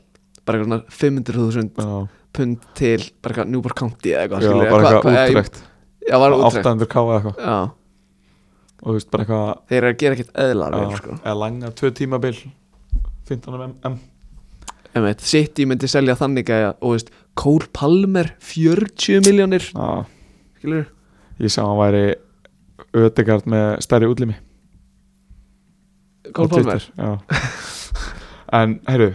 bara 0.46 0.58
eitthvað 0.58 0.70
svona 0.70 0.82
500.000 1.02 1.82
Já, 1.82 2.08
pund 2.38 2.64
til 2.78 2.98
bara 3.22 3.34
eitthvað 3.34 3.50
Newport 3.54 3.78
County 3.78 4.14
eða 4.14 4.24
eitthvað 4.26 4.46
bara 4.46 4.66
hvað- 4.66 4.94
eitthvað 4.96 5.02
hvað- 5.06 5.30
útrekt 5.34 5.60
Já, 6.06 6.16
var 6.22 6.34
útrekt 6.36 6.66
800 6.66 6.86
k 6.92 7.02
eða 7.02 7.16
eitthvað. 7.20 7.40
Já, 7.42 7.56
Og 8.76 8.90
þú 8.90 8.94
veist, 8.98 9.08
bara 9.10 9.24
eitthvað 9.24 9.46
þeir 9.70 9.78
eru 9.80 9.88
að 9.92 10.00
gera 10.02 10.16
ekkert 10.18 10.34
eðlar 10.44 10.74
vel, 10.76 10.90
já, 10.92 10.96
sko. 11.00 11.14
Eða 11.22 11.36
langa, 11.40 11.70
tvö 11.80 11.90
tímabil 11.96 12.36
15 13.26 13.56
mm 13.56 13.96
Emmeit, 14.96 15.20
City 15.28 15.64
myndi 15.68 15.88
selja 15.92 16.14
þannig 16.16 16.46
gæja 16.48 16.74
og 16.80 16.94
veist, 16.94 17.10
Cole 17.36 17.66
Palmer 17.76 18.30
40 18.40 19.24
miljónir, 19.26 19.64
Já, 19.72 20.04
skilur 20.60 20.86
ég 21.40 21.52
sá 21.52 21.62
hann 21.66 21.80
væri 21.80 22.04
Ödegard 22.96 23.44
með 23.50 23.80
stærri 23.84 24.06
útlimi. 24.08 24.36
Cole 26.36 26.48
Palmer? 26.48 26.86
já. 26.96 27.18
En, 28.56 28.78
heyrðu 28.86 29.14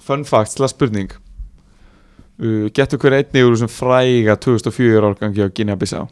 Fun 0.00 0.24
fact, 0.26 0.56
slá 0.56 0.66
spurning 0.72 1.12
Getur 2.40 3.00
hver 3.02 3.18
einni 3.18 3.42
úr 3.44 3.52
þessum 3.52 3.68
fræga 3.72 4.36
2004 4.40 5.04
árgangi 5.10 5.44
á 5.44 5.48
Guinea 5.52 5.76
Bissau? 5.76 6.06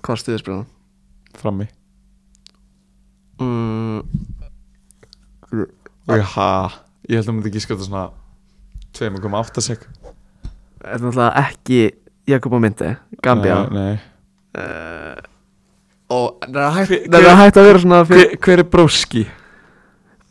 Hvað 0.00 0.20
stuðið 0.20 0.42
spila? 0.42 0.64
Frammi. 1.40 1.66
Mm, 3.40 4.02
Og 6.10 6.18
ég, 6.18 6.36
held 6.36 7.28
að 7.28 7.32
myndi 7.32 7.50
ekki 7.50 7.62
skjóta 7.64 7.86
svona 7.86 8.04
2,8 8.98 9.64
sek. 9.64 9.88
Þetta 10.80 10.94
er 10.94 11.02
náttúrulega 11.04 11.42
ekki 11.46 11.80
Jakob 12.28 12.56
á 12.56 12.58
myndi, 12.60 12.92
Gambia? 13.24 13.58
Nei, 13.72 13.92
uh, 14.58 15.18
Og 16.10 16.42
það 16.42 16.64
er 16.66 17.36
hægt 17.38 17.58
að 17.60 17.68
vera 17.68 17.82
svona 17.82 18.00
fyrir, 18.08 18.32
hver, 18.34 18.40
hver 18.44 18.62
er 18.64 18.68
bróski? 18.72 19.24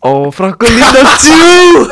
Og 0.08 0.34
Frankolino 0.34 0.90
Djú 1.20 1.84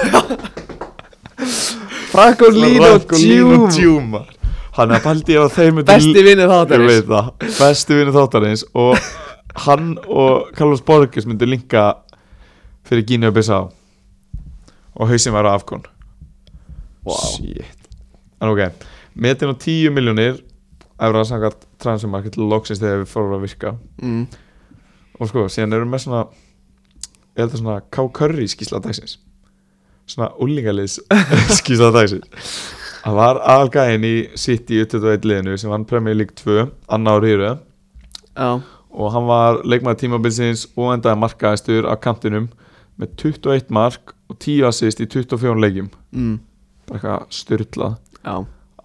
Frankolino 2.14 2.98
Djú 3.12 3.68
Djúmar 3.68 4.34
Hann 4.78 4.94
er 4.94 5.02
að 5.02 5.54
þeir 5.56 5.72
myndi 5.74 5.90
Besti 5.90 6.22
vinnið 6.22 6.52
þáttarins. 6.52 7.06
Það, 7.10 7.30
besti 7.58 7.96
vinnu 7.98 8.12
þáttarins 8.14 8.64
og 8.78 9.08
hann 9.66 9.96
og 10.06 10.52
Carlos 10.54 10.84
Borges 10.86 11.26
myndu 11.26 11.48
linka 11.50 11.88
fyrir 12.86 13.08
Gínu 13.10 13.32
og 13.32 13.40
Bissá 13.40 13.58
og 14.98 15.10
hausinn 15.10 15.34
var 15.34 15.50
á 15.50 15.58
afkon. 15.58 15.82
Vá. 17.06 17.18
Shit. 17.34 17.90
En 18.38 18.54
ok, 18.54 18.86
metin 19.18 19.50
á 19.50 19.56
10 19.58 19.90
miljónir 19.98 20.44
efra 20.98 21.26
samkvæmt 21.26 21.66
transfermarket 21.82 22.38
loksins 22.38 22.82
þegar 22.82 23.02
við 23.02 23.12
fórum 23.16 23.38
að 23.40 23.48
virka. 23.48 23.74
Mm. 24.02 24.28
og 25.18 25.32
sko, 25.32 25.48
síðan 25.50 25.74
erum 25.74 25.90
við 25.90 25.96
með 25.96 26.06
svona 26.06 26.24
ég 27.38 27.44
held 27.44 27.54
að 27.54 27.62
svona 27.62 27.78
K-Curry 27.94 28.48
skísla 28.50 28.82
dagsins? 28.82 29.18
Svona 30.10 30.32
úlingaliðs 30.42 30.98
skísla 31.60 31.92
dagsins. 31.94 32.50
Það 33.04 33.18
var 33.22 33.40
aðalgæðin 33.54 34.08
í 34.08 34.16
City 34.40 34.82
U21 34.82 35.28
liðinu 35.30 35.58
sem 35.62 35.72
vann 35.72 35.86
Premier 35.88 36.18
League 36.18 36.36
2 36.42 36.66
Anna 36.98 37.14
á 37.16 37.18
Rýru. 37.24 37.54
Já, 38.38 38.50
og 38.98 39.14
hann 39.14 39.28
var 39.30 39.62
leikmaður 39.68 40.02
tímabilsins 40.02 40.66
og 40.76 40.96
endaði 40.96 41.22
markaðistur 41.22 41.88
á 41.88 41.94
kantinum 42.02 42.50
með 42.98 43.14
21 43.22 43.72
mark 43.78 44.16
og 44.28 44.40
10 44.42 44.66
assist 44.72 45.02
í 45.04 45.08
24 45.08 45.56
leikjum. 45.62 45.90
Mm. 46.12 46.38
bara 46.88 46.98
eitthvað 46.98 47.36
styrlað 47.38 47.98
Já, 48.24 48.36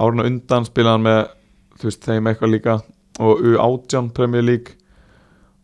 árun 0.02 0.26
undan 0.26 0.66
spilaði 0.68 0.98
hann 0.98 1.06
með 1.06 1.20
þú 1.80 1.88
veist 1.88 2.06
þeim 2.06 2.28
eitthvað 2.30 2.52
líka 2.52 2.74
og 3.22 3.40
U18 3.42 4.10
Premier 4.16 4.44
League 4.44 4.76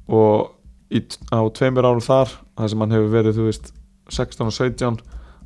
og 0.08 0.54
í, 0.90 1.02
á 1.32 1.38
tveimur 1.54 1.84
árum 1.88 2.00
þar 2.04 2.32
þar 2.56 2.68
sem 2.72 2.80
hann 2.84 2.94
hefur 2.96 3.12
verið 3.12 3.36
þú 3.38 3.48
veist 3.48 3.72
16 4.08 4.46
og 4.46 4.52
17 4.56 4.98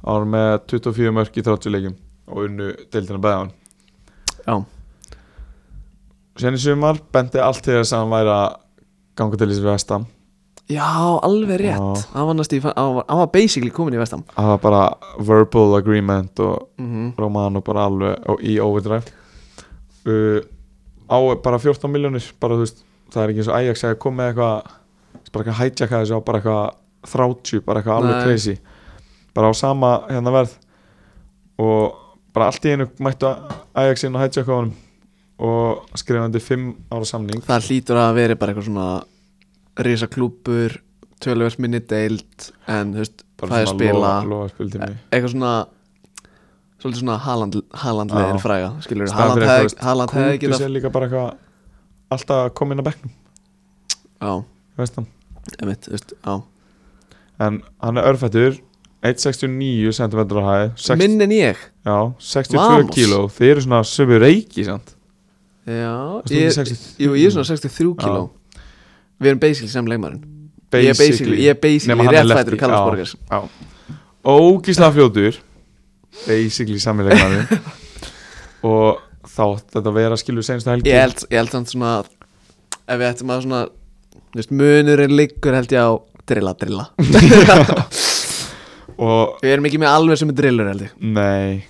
árum 0.07 0.31
með 0.35 0.53
24 0.71 1.13
mörk 1.15 1.37
í 1.37 1.43
30 1.47 1.71
leikjum 1.75 1.97
og 2.33 2.45
unnu 2.47 2.71
deildina 2.93 3.19
beða 3.23 3.39
hann. 3.43 3.53
Já, 4.47 4.55
Sen 6.41 6.57
í 6.57 6.61
sumar 6.63 6.97
bendi 7.13 7.41
allt 7.45 7.61
til 7.65 7.75
þess 7.77 7.93
að 7.93 8.01
hann 8.03 8.13
væri 8.15 8.31
að 8.33 8.55
ganga 9.21 9.39
til 9.39 9.49
þessi 9.51 9.65
vestam 9.67 10.07
já, 10.73 10.87
alveg 11.21 11.59
rétt. 11.61 12.05
Hann 12.15 12.29
var 12.31 12.37
næst 12.39 12.55
í, 12.57 12.61
hann 12.65 12.95
var, 12.97 13.05
hann 13.09 13.19
var 13.21 13.29
basically 13.35 13.71
komin 13.75 13.99
í 13.99 14.01
vestam 14.01 14.23
það 14.33 14.49
var 14.55 14.63
bara 14.63 14.83
verbal 15.29 15.75
agreement 15.77 16.41
og 16.41 16.69
mm 16.79 16.89
-hmm. 16.93 17.11
Romano 17.19 17.61
bara 17.61 17.85
alveg 17.85 18.17
á- 18.25 18.41
í 18.41 18.59
overdrive. 18.61 19.05
Uh, 20.07 20.41
á 21.11 21.19
bara 21.43 21.59
14 21.59 21.91
miljónir 21.93 22.33
bara 22.41 22.55
þú 22.55 22.59
veist, 22.65 22.85
það 23.13 23.23
er 23.23 23.29
ekki 23.29 23.39
eins 23.39 23.49
og 23.49 23.55
Ajax 23.57 23.85
að 23.85 23.99
koma 23.99 24.17
með 24.23 24.29
eitthvað 24.33 24.63
bara 25.33 25.45
eitthvað 25.45 25.61
hijacka 25.63 26.03
þessu 26.03 26.19
á 26.19 26.21
bara 26.27 26.41
eitthvað 26.41 26.79
30, 27.13 27.65
bara 27.67 27.81
eitthvað 27.83 27.99
alveg 27.99 28.23
crazy. 28.27 28.57
Bara 29.35 29.51
á 29.51 29.53
sama 29.57 29.93
hérna 30.11 30.33
verð. 30.35 30.55
Og 31.63 31.99
bara 32.33 32.49
allt 32.51 32.65
í 32.69 32.75
einu 32.75 32.89
mættu 33.03 33.29
Ajax 33.75 34.05
inn 34.07 34.17
og 34.17 34.23
hijacka 34.25 34.49
á 34.53 34.57
honum. 34.61 34.75
Og 35.43 35.99
skrifandi 35.99 36.41
5 36.41 36.69
ára 36.93 37.09
samning. 37.09 37.43
Það 37.47 37.69
hlýtur 37.69 37.99
að 37.99 38.15
vera 38.21 38.39
bara 38.39 38.53
eitthvað 38.53 38.69
svona 38.69 38.89
Risa 39.83 40.07
klúpur 40.07 40.75
Tölvöld 41.23 41.59
minni 41.63 41.81
deild 41.89 42.51
En 42.69 42.93
þú 42.93 43.01
veist, 43.01 43.23
hvað 43.41 43.55
er 43.57 43.67
að 43.67 43.71
spila. 43.73 44.11
lofa 44.29 44.51
spiltími 44.53 44.89
Eitthvað 45.09 45.33
svona 45.33 45.53
Svolítið 46.83 47.01
svona 47.05 47.17
Já. 48.37 48.43
fræga 48.43 48.71
Skilur, 48.85 49.09
fyrir 49.09 49.49
hefði 49.49 49.79
hefði 50.19 50.39
Kúndus 50.43 50.59
getað 50.59 50.75
líka 50.77 50.93
bara 50.93 51.09
eitthvað 51.09 51.35
alltaf 52.13 52.41
að 52.43 52.55
koma 52.59 52.75
inn 52.75 52.83
á 52.83 52.89
bekknum. 52.91 53.13
Já, 54.21 54.33
veist 54.77 54.99
hann 54.99 55.07
emitt, 55.63 55.87
þú 55.87 55.97
veist, 55.97 56.15
já 56.23 56.41
en 57.43 57.63
hann 57.83 57.99
er 57.99 58.09
örfættur 58.13 58.59
1.69 59.03 59.93
cm 59.99 60.21
á 60.39 60.43
hæð 60.47 60.99
Minn 61.01 61.21
en 61.25 61.35
ég 61.35 61.59
já, 61.85 61.97
62 62.19 62.59
Vamos. 62.61 62.95
kíló 62.95 63.23
þeir 63.33 63.57
eru 63.57 63.65
svona 63.65 63.83
sömu 63.87 64.21
reiki 64.23 64.67
sant? 64.67 64.95
Já, 65.67 66.23
ég, 66.31 66.51
63? 66.55 67.03
jú, 67.03 67.15
ég 67.19 67.27
er 67.27 67.35
svona 67.35 67.49
63 67.51 67.97
kíló 67.99 68.23
Við 69.23 69.33
erum 69.33 69.43
basically 69.43 69.71
sem 69.73 69.91
leikmarin 69.91 70.23
Ég 70.73 70.93
er 70.95 70.99
basically, 70.99 71.39
ég 71.43 71.55
er 71.55 71.59
basically 71.61 71.93
Nema 71.93 72.07
hann 72.09 72.17
rétt 72.17 72.29
lefty, 72.31 72.45
fættur 72.45 72.61
Carlos 72.63 72.79
já. 72.79 72.85
Borges 72.89 73.17
Já. 73.31 73.41
Ógíslega 74.25 74.95
fljótur 74.97 75.41
Basically 76.27 76.81
sammilegnaði 76.83 77.61
Og 78.71 79.03
þá 79.27 79.45
þetta 79.75 79.95
vera 79.95 80.19
skilur 80.21 80.47
senstu 80.47 80.71
helgi 80.71 80.91
Ég 80.91 81.03
held, 81.03 81.27
ég 81.31 81.43
held 81.43 81.71
svona 81.75 81.95
Ef 82.83 82.99
við 82.99 83.09
ættum 83.09 83.31
að 83.35 83.45
svona 83.47 83.63
veist, 84.39 84.53
Munurinn 84.55 85.15
liggur 85.17 85.57
held 85.57 85.73
ég 85.75 85.83
á 85.83 85.91
Drilla, 86.29 86.53
drilla. 86.55 86.85
Og 89.03 89.41
Við 89.43 89.51
erum 89.57 89.67
ekki 89.67 89.81
með 89.83 89.91
alveg 89.97 90.21
sem 90.21 90.31
er 90.31 90.37
drillur 90.39 90.69
held 90.71 90.85
ég. 90.87 90.93
Nei 91.03 91.65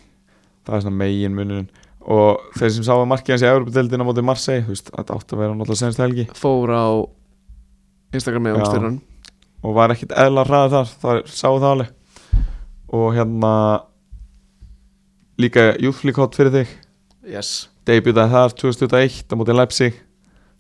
Það 0.66 0.76
er 0.76 0.82
svona 0.84 0.98
megin 1.00 1.36
munurinn 1.36 1.70
Og 2.02 2.42
þeir 2.58 2.72
sem 2.74 2.84
sáu 2.86 3.04
markið 3.08 3.34
hans 3.36 3.44
í 3.44 3.48
Európa-deildina 3.48 4.04
mótið 4.06 4.26
Marseille 4.28 4.64
þú 4.66 4.74
veist, 4.74 4.90
Þetta 4.92 5.16
átti 5.16 5.36
að 5.36 5.42
vera 5.44 5.54
náttúrulega 5.56 5.80
senstu 5.80 6.04
helgi. 6.04 6.26
Fór 6.36 6.72
á 6.74 6.86
Instagrami 8.12 8.52
og 8.52 8.66
styrun 8.66 8.98
Og 9.62 9.76
var 9.78 9.94
ekkit 9.94 10.12
eðla 10.18 10.44
hraðið 10.48 10.76
þar 10.76 10.92
Það 11.02 11.20
sáu 11.32 11.56
það 11.62 11.68
alveg. 11.70 11.92
Og 12.92 13.08
hérna 13.16 13.52
Líka 15.40 15.70
júflíkott 15.80 16.36
fyrir 16.36 16.52
þig. 16.52 16.72
Yes. 17.24 17.54
Debutaði 17.88 18.34
þar 18.34 18.52
2021 18.60 19.32
á 19.32 19.34
mótið 19.40 19.56
Leipzig 19.58 19.96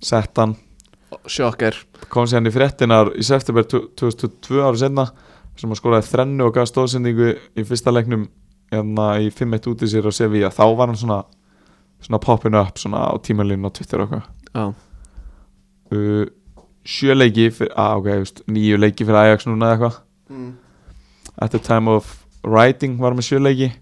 Sett 0.02 0.38
hann 0.40 0.56
Sjokker 1.30 1.76
kom 2.12 2.26
sér 2.26 2.40
hann 2.40 2.50
í 2.50 2.54
fréttinar 2.54 3.12
í 3.18 3.24
september 3.26 3.66
2002 3.68 4.62
ára 4.62 4.78
senna 4.78 5.06
sem 5.58 5.68
hann 5.68 5.78
skoraði 5.78 6.08
þrennu 6.08 6.46
og 6.46 6.54
gaf 6.56 6.70
stóðsendingu 6.70 7.34
í 7.58 7.64
fyrsta 7.68 7.92
leiknum 7.92 8.26
hérna 8.72 9.08
í 9.20 9.28
5-1 9.32 9.68
út 9.68 9.84
í 9.84 9.90
sér 9.92 10.08
á 10.08 10.12
Sevilla. 10.16 10.52
Þá 10.52 10.64
var 10.78 10.88
hann 10.88 10.98
svona, 10.98 11.18
svona 12.00 12.20
poppin 12.22 12.56
up 12.56 12.80
svona 12.80 13.04
á 13.12 13.14
tímalínu 13.20 13.68
á 13.68 13.74
Twitter 13.76 14.04
og 14.04 14.14
eitthvað. 14.16 14.30
Já. 14.52 14.64
Uh, 15.92 16.24
sjö 16.88 17.16
leiki 17.16 17.50
fyrir, 17.52 17.74
að 17.76 17.98
ok, 18.00 18.10
just, 18.22 18.44
nýju 18.48 18.80
leiki 18.80 19.04
fyrir 19.04 19.20
Ajax 19.20 19.48
núna 19.48 19.68
eða 19.68 19.76
eitthvað. 19.76 20.00
Mm. 20.32 20.52
at 21.44 21.50
the 21.50 21.58
time 21.58 21.90
of 21.90 22.24
writing 22.44 22.96
var 23.00 23.12
hann 23.12 23.20
með 23.20 23.28
sjö 23.28 23.40
leiki. 23.42 23.72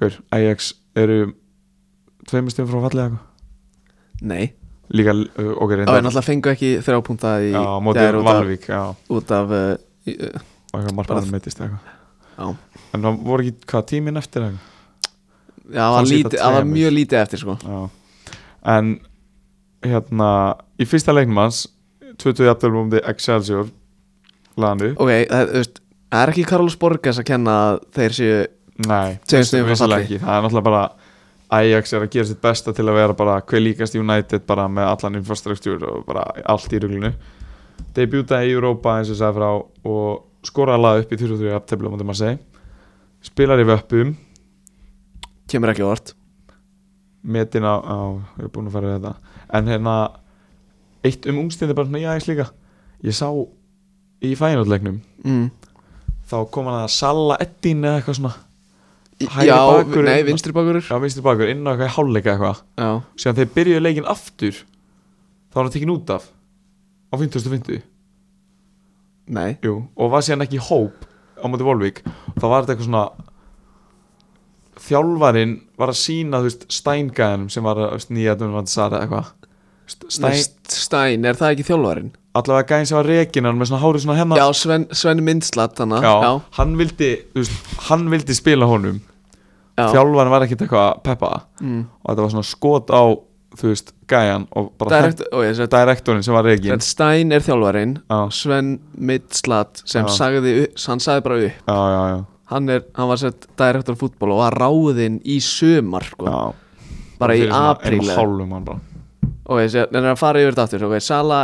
Hver, 0.00 0.20
Ajax 0.32 0.72
eru 0.96 1.34
tveimur 2.28 2.54
stöðum 2.54 2.72
frá 2.72 2.86
fallið 2.88 3.04
eitthvað? 3.04 3.26
Nei 4.24 4.46
líka, 4.94 5.14
uh, 5.16 5.50
ok, 5.56 5.62
Og 5.62 5.70
við 5.70 5.80
reyndar 5.80 6.02
náttúrulega 6.04 6.26
fengu 6.26 6.52
ekki 6.52 6.70
þrjá 6.86 7.00
púnta 7.06 7.34
í 7.42 7.50
já, 7.54 7.64
mótið 7.82 8.20
Valvík 8.26 8.70
Út 9.16 9.34
af 9.34 9.52
uh, 9.56 9.66
í, 10.06 10.14
uh, 10.14 10.40
og 10.72 10.80
eitthvað 10.80 10.96
margbarðin 11.00 11.34
meitist 11.34 11.60
eitthvað. 11.60 11.92
Já. 12.36 12.80
En 12.94 13.06
það 13.06 13.20
voru 13.26 13.46
ekki 13.46 13.70
hvað 13.72 13.86
tíminn 13.92 14.20
eftir 14.20 14.46
eitthvað 14.46 14.72
Já, 15.66 15.82
það 15.82 15.96
var, 15.98 16.36
það 16.38 16.68
mjög 16.70 16.92
lítið 16.94 17.18
eftir 17.18 17.42
sko. 17.42 17.56
Já. 17.66 17.78
en 18.76 18.92
hérna 19.86 20.28
í 20.78 20.86
fyrsta 20.86 21.14
leiknum 21.14 21.40
hans 21.42 21.64
20 22.22 22.46
jafnvel 22.46 22.78
um 22.80 22.92
því 22.92 23.02
Excelsior 23.10 23.66
lanu, 24.56 24.92
Ok, 24.94 25.10
það, 25.30 25.50
það 26.12 26.22
er 26.22 26.32
ekki 26.32 26.46
Carlos 26.48 26.78
Borges 26.80 27.20
að 27.20 27.28
kenna 27.32 27.56
þeir 27.96 28.16
séu 28.16 28.38
nei 28.86 29.18
það 29.26 29.42
er 29.42 30.44
náttúrulega 30.46 30.64
bara 30.68 30.84
Ajax 31.54 31.92
er 31.94 32.02
að 32.02 32.12
gera 32.16 32.26
sitt 32.26 32.42
besta 32.42 32.72
til 32.74 32.86
að 32.88 32.98
vera 32.98 33.14
bara 33.14 33.38
hver 33.46 33.62
líkast 33.62 33.94
United 33.94 34.46
bara 34.48 34.66
með 34.68 34.88
allan 34.90 35.18
infrastruktúr 35.20 35.84
og 35.86 36.06
bara 36.08 36.24
allt 36.44 36.72
í 36.74 36.80
ruglunu 36.82 37.12
debutaði 37.96 38.50
í 38.50 38.56
Europa 38.56 38.96
eins 38.98 39.10
og 39.12 39.18
sagði 39.20 39.40
frá 39.40 39.48
og 39.92 40.46
skoraði 40.46 40.82
lag 40.82 41.02
upp 41.02 41.12
í 41.12 41.18
23 41.20 41.50
jafntefli 41.52 41.88
á 41.88 41.92
móti 41.92 42.06
Marseille. 42.06 42.38
Spilar 43.24 43.60
í 43.60 43.66
vöppum. 43.66 44.14
Kemur 45.50 45.72
ekki 45.72 45.86
orð 45.86 46.14
metin 47.26 47.66
á, 47.66 47.74
á 47.82 47.98
ég 48.38 48.46
er 48.46 48.50
búin 48.54 48.68
að 48.68 48.76
fara 48.76 48.90
við 48.90 49.00
þetta. 49.00 49.38
En 49.58 49.70
hérna 49.70 49.94
eitt 51.06 51.26
um 51.26 51.40
ungstindi 51.42 51.74
bara 51.74 51.88
svona 51.88 52.02
í 52.02 52.06
aðeins 52.06 52.28
líka. 52.30 52.46
Ég 53.02 53.16
sá 53.16 53.28
í 54.24 54.32
fæinotleiknum 54.38 55.00
mm. 55.24 55.48
þá 56.30 56.36
kom 56.52 56.70
hann 56.70 56.84
að 56.84 56.92
Salla 56.94 57.38
Eddin 57.42 57.84
eða 57.84 58.00
eitthvað 58.00 58.18
svona 58.20 58.34
Hægri 59.16 59.48
Já, 59.48 59.56
bakvörður. 59.56 60.04
nei, 60.04 60.22
vinstri 60.26 60.52
bakurur 60.52 60.84
já 60.84 60.96
vinstri 61.00 61.22
bakur 61.24 61.48
inn 61.48 61.64
á 61.64 61.72
eitthvað 61.72 61.88
í 61.88 61.94
hálfleika 61.96 62.32
eitthvað. 62.34 62.58
Síðan 63.16 63.38
þeir 63.38 63.52
byrjuðu 63.54 63.84
leikin 63.84 64.08
aftur 64.12 64.58
þá 64.60 65.56
var 65.56 65.64
hann 65.64 65.72
tekin 65.76 65.94
út 65.94 66.12
af 66.12 66.26
á 67.08 67.14
50.50 67.16 67.80
nei. 69.32 69.56
Jú, 69.64 69.78
og 69.96 70.12
var 70.12 70.26
síðan 70.26 70.44
ekki 70.44 70.60
í 70.60 70.66
hóp 70.68 71.08
á 71.40 71.44
móti 71.48 71.64
Volvík. 71.66 72.02
Þá 72.36 72.44
var 72.44 72.66
þetta 72.66 72.76
eitthvað 72.76 72.90
svona 72.90 73.06
þjálfarinn 74.86 75.56
var 75.80 75.92
að 75.92 76.00
sína 76.02 76.42
þú 76.42 76.50
veist 76.50 76.68
Steingæðanum 76.76 77.48
sem 77.50 77.64
var 77.64 77.80
að 77.88 78.06
nýja 78.12 78.36
Þú 78.36 78.52
veist, 79.86 80.04
Stein, 80.10 80.34
Stein, 80.34 80.44
Stein, 80.66 81.24
er 81.24 81.36
það 81.38 81.52
ekki 81.54 81.66
þjálfarinn? 81.68 82.08
Allavega 82.40 82.68
gæðin 82.72 82.88
sem 82.90 82.96
var 82.98 83.08
rekinan 83.10 83.58
með 83.60 83.70
svona 83.70 83.82
hárið 83.84 84.04
svona 84.04 84.18
hennar 84.20 84.40
Já, 84.40 84.46
Sven, 84.60 84.86
Sven 84.92 85.22
Mindslat 85.26 85.74
já, 86.24 86.32
hann 86.58 86.76
vildi 86.80 87.10
veist, 87.36 87.52
hann 87.88 88.08
vildi 88.12 88.34
spila 88.38 88.66
honum. 88.70 89.00
Já. 89.76 89.90
þjálfarinn 89.92 90.32
var 90.32 90.44
ekkert 90.46 90.62
eitthvað 90.64 90.84
að 90.88 91.00
peppa. 91.04 91.30
Mm. 91.60 91.82
og 92.02 92.10
þetta 92.12 92.22
var 92.26 92.30
svona 92.36 92.48
skot 92.48 92.92
á 92.96 93.02
þú 93.56 93.70
veist 93.72 93.92
gæjan 94.08 94.46
og 94.56 94.70
bara 94.80 94.98
Direkt, 95.02 95.20
ég, 95.32 95.56
hent- 95.60 95.72
direktorinn 95.72 96.22
sem 96.24 96.34
var 96.36 96.44
Sven 96.44 96.80
Stein 96.84 97.32
er 97.32 97.44
þjálfarinn 97.44 97.94
já, 98.08 98.18
Sven 98.32 98.70
Mindslat 98.96 99.82
sem 99.84 100.04
Já. 100.04 100.12
sagði, 100.16 100.54
hann 100.86 101.00
sagði 101.00 101.22
bara 101.28 101.38
upp. 101.46 101.62
Já, 101.68 101.76
já, 101.96 102.02
já, 102.12 102.18
hann, 102.52 102.68
er, 102.68 102.82
hann 102.96 103.08
var 103.08 103.16
sett 103.20 103.46
direktor 103.58 103.96
fútból 104.00 104.32
og 104.36 104.42
var 104.44 104.56
ráðinn 104.60 105.20
í 105.24 105.38
sömar 105.44 106.04
sko. 106.08 106.24
bara 107.18 107.32
í 107.36 107.40
Fyrir 107.46 107.52
svona 107.52 107.70
apríl 107.72 107.96
einum 108.00 108.08
eða- 108.10 108.18
hálfum 108.20 108.52
hann 108.52 108.64
bara 108.64 108.80
en 109.92 110.04
er 110.04 110.12
að 110.14 110.18
fara 110.18 110.40
yfir 110.42 110.54
þetta 110.56 110.64
aftur. 110.66 110.84
Ok, 110.88 111.00
Sala 111.04 111.40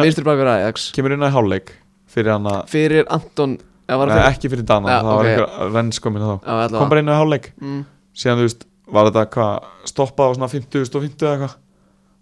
að- 0.00 0.06
vinstri 0.08 0.24
bakur 0.26 0.50
Ajax 0.50 0.90
kemur 0.96 1.14
inn 1.14 1.22
á 1.22 1.28
í 1.30 1.34
hálfleik 1.34 1.72
fyrir 2.14 2.32
hann 2.34 2.44
að 2.50 2.68
fyrir 2.70 3.04
Anton 3.10 3.58
var 4.00 4.08
Nei, 4.08 4.16
það 4.16 4.28
ekki 4.32 4.50
fyrir 4.50 4.64
Dana, 4.66 4.88
Ja, 4.88 5.00
það 5.02 5.10
var 5.10 5.24
ok. 5.24 5.32
einhver 5.34 5.72
rens 5.74 5.98
komin 6.00 6.22
þá. 6.22 6.32
Allavega. 6.44 6.78
kom 6.78 6.88
bara 6.88 7.00
inn 7.00 7.08
á 7.12 7.16
hálfleik. 7.20 7.50
Mm. 7.60 7.84
síðan 8.14 8.38
þú 8.38 8.46
veist, 8.48 8.64
var 8.94 9.10
þetta 9.10 9.24
hvað 9.34 9.64
stoppað 9.90 10.30
á 10.30 10.32
svona 10.38 10.48
50 10.48 10.94
og 10.96 11.02
50 11.02 11.26
eða 11.26 11.34
eitthvað? 11.34 11.56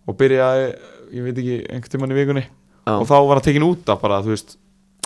Og 0.08 0.16
byrjaði, 0.18 0.66
ég 1.14 1.22
veit 1.22 1.38
ekki 1.38 1.56
einhvern 1.70 1.92
tímann 1.92 2.10
í 2.14 2.18
vikunni. 2.18 2.44
Já, 2.82 2.92
og 2.98 3.06
þá 3.06 3.14
var 3.28 3.36
hann 3.38 3.46
tekin 3.46 3.62
út 3.68 3.88
af 3.92 4.00
bara, 4.02 4.18
þú 4.22 4.32
veist, 4.34 4.56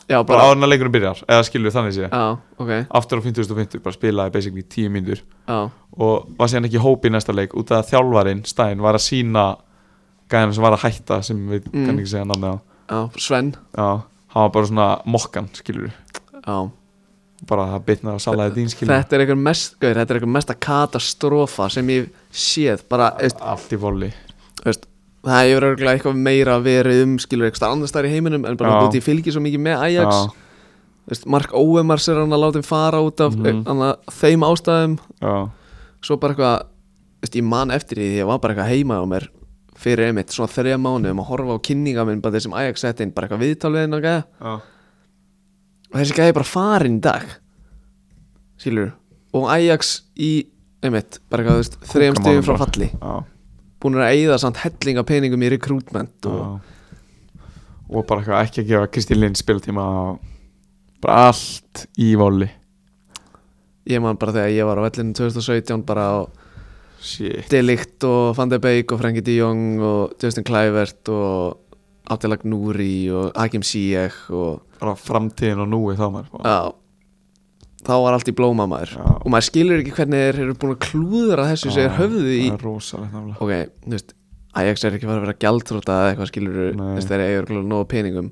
já, 0.09 0.17
bara 0.23 0.25
bara, 0.25 0.43
áður 0.47 0.57
en 0.57 0.65
að 0.65 0.71
leikunum 0.73 0.93
byrjar 0.95 1.19
eða 1.29 1.45
skilur 1.45 1.75
þannig 1.75 1.93
sé, 1.93 2.09
já, 2.09 2.39
ok. 2.59 2.73
Aftur 2.97 3.21
á 3.21 3.23
50 3.27 3.51
og 3.53 3.59
50 3.61 3.83
bara 3.85 3.93
spilaði 3.99 4.33
basically 4.33 4.63
10 4.63 4.89
mínútur. 4.95 5.21
Já, 5.47 5.59
og 5.99 6.27
var 6.39 6.49
síðan 6.49 6.71
ekki 6.71 6.81
hópi 6.81 7.11
í 7.11 7.13
næsta 7.13 7.35
leik 7.37 7.53
út 7.53 7.71
af 7.71 7.85
að 7.85 7.91
þjálfarinn, 7.93 8.47
Stein, 8.47 8.81
var 8.81 8.95
að 8.97 9.05
sína 9.05 9.45
gæðan 10.31 10.55
sem 10.57 10.63
var 10.67 10.77
að 10.77 10.85
hætta 10.87 11.21
sem 11.25 11.45
við 11.51 11.69
Mm. 11.73 11.87
kann 11.87 11.99
ekki 11.99 12.13
segja 12.15 12.27
namni 12.27 12.51
á. 12.91 12.99
Sven. 13.19 13.55
Já, 13.77 14.03
hann 14.35 14.43
var 14.43 14.51
bara 14.51 14.67
svona 14.67 14.89
mokkan, 15.07 15.49
skilur 15.55 15.91
já, 16.47 16.71
bara 17.47 17.65
að 17.77 17.85
bitna 17.87 18.15
á 18.15 18.19
salaði 18.23 18.55
þín 18.61 18.71
skilur 18.71 18.95
þetta 18.95 19.13
er 19.17 19.25
eitthvað 19.27 19.43
mest 19.43 19.75
gauð, 19.81 19.95
þetta 19.97 20.11
er 20.15 20.17
eitthvað 20.21 20.35
mesta 20.37 20.55
katastrófa 20.55 21.71
sem 21.71 21.87
ég 21.89 22.11
séð 22.33 22.83
bara, 22.89 23.11
veist, 23.21 23.41
allt 23.41 23.73
í 23.73 23.77
voli 23.81 24.13
veist 24.65 24.87
það 25.27 25.43
hefur 25.51 25.67
örgulega 25.73 25.97
eitthvað 25.99 26.17
meira 26.23 26.59
verið 26.63 27.03
um 27.03 27.17
skilur 27.19 27.49
eitthvað 27.51 27.73
annars 27.75 27.93
þar 27.93 28.07
í 28.07 28.13
heiminum 28.15 28.47
en 28.47 28.57
bara 28.57 28.71
Já. 28.71 28.87
út 28.87 28.95
í 28.95 29.03
fylgi 29.03 29.33
svo 29.35 29.43
mikið 29.43 29.61
með 29.67 29.83
Ajax. 29.89 30.33
Veist, 31.07 31.27
Mark 31.27 31.53
Óemars 31.55 32.09
er 32.09 32.19
hann 32.21 32.31
að 32.35 32.41
láta 32.43 32.59
þeim 32.61 32.67
fara 32.67 32.99
út 33.03 33.21
af 33.23 33.35
mm 33.35 33.65
þeim 34.11 34.43
ástæðum. 34.47 34.97
Já, 35.23 35.51
svo 36.03 36.17
bara 36.23 36.35
eitthvað 36.35 37.35
ég 37.35 37.43
man 37.45 37.71
eftir 37.75 37.99
því 37.99 38.07
því 38.13 38.19
ég 38.23 38.27
var 38.27 38.39
bara 38.39 38.55
eitthvað 38.55 38.71
heima 38.71 38.99
á 39.03 39.05
mér 39.07 39.29
fyrir 39.81 40.09
einmitt 40.11 40.35
svona 40.35 40.53
þreja 40.53 40.79
mánuðum 40.81 41.23
að 41.23 41.31
horfa 41.31 41.57
á 41.57 41.65
kynninga 41.69 42.05
minn 42.09 42.23
bara 42.25 42.37
þessum 42.37 42.57
Ajax 42.57 42.85
sett 42.85 43.03
inn 43.05 43.13
bara 43.15 43.29
eitthvað 43.29 43.45
viðtal 43.45 43.73
við 43.75 43.85
hennar 43.85 44.05
gæða 44.05 44.23
já. 44.25 44.53
og 45.93 45.99
þessi 46.01 46.19
gæði 46.19 46.37
bara 46.39 46.51
farin 46.51 46.99
í 46.99 47.03
dag 47.07 47.35
skilur 48.63 48.93
og 49.37 49.49
Ajax 49.53 49.97
í 50.17 50.31
einmitt 50.85 51.21
bara 51.31 51.45
eitthvað 51.45 51.91
þrejum 51.93 52.21
stegum 52.21 52.47
frá 52.47 52.61
falli 52.65 52.91
já. 52.93 53.13
búin 53.83 54.01
að 54.01 54.15
eyða 54.15 54.41
samt 54.43 54.63
hellinga 54.65 55.05
peningum 55.09 55.45
í 55.45 55.53
recruitment 55.53 56.31
og 56.31 56.41
Já. 56.41 56.49
og 57.93 58.07
bara 58.09 58.23
eitthvað 58.23 58.47
ekki 58.47 58.65
að 58.65 58.71
gefa 58.73 58.93
Kristi 58.95 59.19
Lind 59.19 59.41
spiltíma 59.41 59.85
og 60.03 60.23
bara 61.05 61.29
allt 61.31 61.87
í 62.01 62.15
voli 62.19 62.49
ég 63.87 64.03
man 64.03 64.19
bara 64.19 64.35
þegar 64.35 64.55
ég 64.55 64.69
var 64.69 64.81
á 64.81 64.87
vellinu 64.89 65.15
2017 65.15 65.85
bara 65.87 66.07
á 66.11 66.17
Delikt 67.51 68.05
og 68.09 68.35
Van 68.39 68.51
de 68.51 68.59
Beek 68.63 68.93
og 68.95 69.01
Frankie 69.03 69.25
de 69.25 69.37
Jong 69.39 69.79
og 69.85 70.17
Justin 70.23 70.47
Kluivert 70.47 71.11
og 71.13 71.63
Abdelak 72.13 72.45
Nouri 72.47 73.09
og 73.11 73.33
Hakim 73.35 73.65
Ziyech 73.67 74.27
og 74.31 74.61
bara 74.81 74.95
framtíðin 74.99 75.63
og 75.65 75.71
núi 75.73 75.97
þá 75.99 76.05
maður 76.15 76.45
já, 76.47 76.59
þá 77.87 77.95
var 78.05 78.17
allt 78.17 78.31
í 78.31 78.35
blóma 78.37 78.67
maður. 78.71 78.95
Já. 78.99 79.07
og 79.17 79.27
maður 79.33 79.49
skilur 79.49 79.83
ekki 79.83 79.95
hvernig 79.97 80.23
þeir 80.27 80.41
eru 80.45 80.57
búin 80.61 80.77
að 80.77 80.85
klúðra 80.87 81.49
þessu 81.51 81.73
sem 81.73 81.87
þeir 81.87 81.97
höfðu 82.01 82.23
í 82.37 82.45
það 82.47 82.53
er 82.53 82.67
náttúrulega 82.67 83.41
ok, 83.41 83.75
þú 83.87 83.97
veist, 83.97 84.17
Ajax 84.57 84.87
er 84.87 84.95
ekki 84.97 85.09
fara 85.09 85.21
að 85.21 85.27
vera 85.27 85.41
gjaldþróta 85.45 85.97
eða 85.97 86.13
eitthvað 86.13 86.31
skilur 86.31 86.61
þeir 87.11 87.25
eigur 87.27 87.51
glóð 87.51 87.67
nógu 87.73 87.89
peningum 87.91 88.31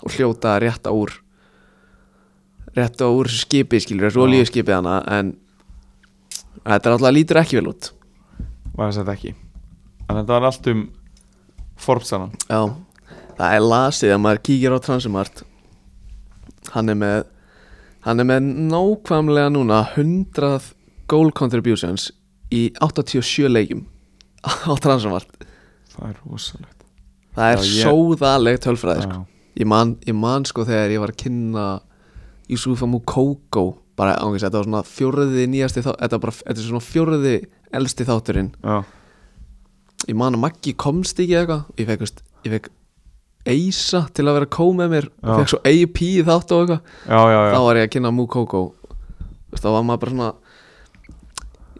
og 0.00 0.16
hljóta 0.16 0.56
að 0.56 0.62
rétta 0.64 0.94
úr 0.96 1.14
rétta 2.78 3.10
úr 3.12 3.28
þessu 3.30 3.44
skipi 3.44 3.80
skilur 3.84 4.08
þessu 4.08 4.22
Já. 4.22 4.26
olíuskipið 4.26 4.76
hana 4.80 4.96
en 5.18 5.34
þetta 6.64 6.80
er 6.80 6.96
alltaf 6.96 7.14
lítur 7.14 7.40
ekki 7.42 7.60
vel 7.60 7.72
út 7.74 7.92
var 8.80 8.90
þess 8.92 9.02
að 9.04 9.12
ekki. 9.14 9.34
En 10.08 10.16
þetta 10.18 10.32
var 10.36 10.48
allt 10.50 10.70
um 10.72 10.80
Forbes 11.80 12.10
hana 12.12 12.28
já, 12.50 12.60
það 13.38 13.54
er 13.56 13.64
lasið 13.64 14.14
að 14.16 14.22
maður 14.24 14.40
kíkir 14.48 14.74
á 14.76 14.78
Transumart 14.84 15.42
hann 16.74 16.92
er 16.92 16.98
með 17.00 17.22
hann 18.04 18.20
er 18.20 18.26
með 18.28 18.48
nákvæmlega 18.72 19.52
núna 19.54 19.78
100 19.94 20.72
goal 21.10 21.30
contributions 21.36 22.10
í 22.52 22.66
87 22.84 23.48
leikjum 23.52 23.84
á 24.44 24.72
Transumart 24.80 25.46
Það 25.90 26.06
er 26.12 26.18
rosalegt. 26.24 26.84
Það 27.36 27.50
er 27.52 27.58
ég- 27.66 27.84
sóðaleg 27.84 28.58
tölfræði 28.64 29.02
sko. 29.04 29.16
Ég, 29.58 29.66
man, 29.68 29.96
ég 30.06 30.14
man 30.16 30.44
sko 30.48 30.62
þegar 30.64 30.92
ég 30.94 31.00
var 31.02 31.10
að 31.12 31.18
kynna 31.24 31.64
Yusufa 32.48 32.86
Mukoko 32.88 33.64
bara 33.98 34.14
ángis, 34.22 34.44
þetta 34.46 34.60
var 34.62 34.68
svona 34.68 34.82
fjórði 34.86 35.44
nýjasti 35.50 35.82
þá, 35.84 35.90
þetta, 35.98 36.14
var 36.16 36.22
bara, 36.24 36.36
þetta 36.38 36.56
er 36.62 36.68
svona 36.70 36.86
fjórði 36.86 37.34
elsti 37.76 38.06
þátturinn. 38.08 38.50
Já, 38.64 38.82
ég 40.08 40.16
man 40.18 40.34
að 40.38 40.44
Maggi 40.46 40.74
komst 40.80 41.20
ekki 41.22 41.36
eitthvað. 41.40 41.64
Ég 41.78 41.88
fekk, 41.90 42.04
veist, 42.06 42.22
ég 42.46 42.54
fekk 42.56 42.70
Eisa 43.50 44.02
til 44.12 44.26
að 44.28 44.36
vera 44.36 44.46
að 44.50 44.52
kó 44.52 44.66
með 44.76 44.90
mér. 44.92 45.06
Já. 45.24 45.32
fekk 45.40 45.48
svo 45.54 45.60
AP 45.64 46.00
í 46.04 46.10
þátt 46.28 46.52
og 46.52 46.62
eitthvað. 46.66 46.80
Já, 47.08 47.20
já, 47.32 47.40
þá 47.54 47.60
var 47.64 47.78
ég 47.80 47.86
að 47.88 47.92
kynna 47.96 48.12
Mukoko. 48.12 48.62
Veist, 49.50 49.64
þá 49.64 49.70
var 49.74 49.84
maður 49.88 50.02
bara 50.04 50.14
svona 50.14 50.32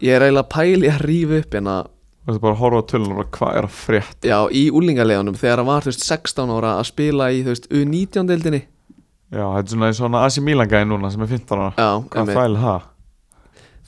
ég 0.01 0.15
er 0.17 0.25
eiginlega 0.25 0.49
pæli 0.49 0.89
að 0.89 1.03
rífa 1.05 1.41
upp 1.43 1.57
en 1.61 1.71
að 1.71 1.89
Þú 2.21 2.29
veist 2.29 2.41
bara 2.43 2.53
að 2.53 2.59
horfa 2.61 2.79
á 2.81 2.89
tölun 2.91 3.11
og 3.11 3.17
bara 3.17 3.31
hvað 3.33 3.55
er 3.57 3.65
að 3.65 3.77
frétt 3.79 4.25
já, 4.29 4.37
í 4.53 4.61
úlingaleganum 4.77 5.37
þegar 5.39 5.57
hann 5.61 5.69
var 5.71 5.81
þú 5.85 5.89
veist, 5.89 6.03
16 6.05 6.51
ára 6.53 6.73
að 6.77 6.85
spila 6.91 7.29
í 7.33 7.39
þú 7.41 7.49
veist, 7.55 7.65
U19 7.73 8.27
deildinni. 8.29 8.59
Já, 9.31 9.45
þetta 9.47 9.63
er 9.63 9.71
svona 9.73 9.87
eins 9.89 9.97
og 9.97 10.03
svona 10.05 10.21
Asi 10.27 10.43
Milan 10.45 10.69
gæði 10.69 10.87
núna 10.91 11.09
sem 11.11 11.23
er 11.25 11.31
15 11.31 11.57
ára. 11.57 11.71
Já, 11.81 11.89
Hvað 12.13 12.21
einmitt. 12.21 12.37
fæl 12.37 12.57
það? 12.61 12.85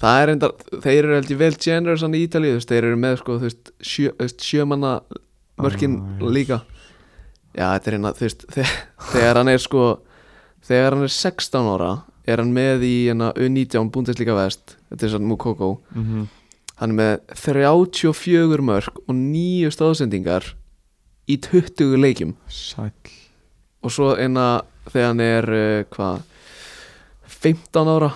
Það 0.03 0.21
er 0.21 0.31
enda, 0.33 0.49
þeir 0.83 0.97
eru 0.99 1.15
held 1.17 1.31
ég 1.31 1.39
vel 1.39 1.53
generous 1.65 2.03
í 2.03 2.21
Ítalíu, 2.25 2.59
þeir 2.59 2.89
eru 2.89 2.99
með 2.99 3.19
sko, 3.21 3.37
veist, 3.41 3.71
sjö, 3.79 4.11
veist, 4.19 4.43
sjömanna 4.43 4.97
mörkin 5.63 5.99
Ah, 6.01 6.23
líka. 6.33 6.61
Já, 7.53 7.67
þetta 7.77 7.87
er 7.91 7.95
hérna, 7.97 8.11
þú 8.17 8.25
veist, 8.27 8.45
þegar, 9.13 9.37
hann 9.39 9.51
er 9.53 9.61
sko, 9.61 9.83
þegar 10.65 10.95
hann 10.97 11.05
er 11.07 11.13
16 11.13 11.69
ára 11.75 11.91
er 12.25 12.39
hann 12.41 12.53
með 12.55 12.85
í 12.87 12.93
hérna 13.09 13.31
U19 13.35 13.91
Bundesliga 13.93 14.35
Vest, 14.37 14.77
þetta 14.89 15.05
er 15.05 15.13
svona 15.13 15.27
Mukoko 15.29 15.71
Mm 15.93 16.03
-hmm. 16.03 16.27
hann 16.81 16.89
er 16.91 16.95
með 16.95 17.35
34 17.35 18.61
mörk 18.61 18.97
og 19.07 19.15
nýju 19.15 19.69
stóðsendingar 19.71 20.53
í 21.27 21.37
20 21.37 21.97
leikjum. 21.97 22.35
Sæl 22.49 22.91
og 23.83 23.91
svo 23.91 24.15
einna 24.15 24.63
þegar 24.89 25.07
hann 25.07 25.19
er 25.19 25.45
uh, 25.49 25.83
hvað 25.91 26.21
15 27.27 27.87
ára 27.87 28.11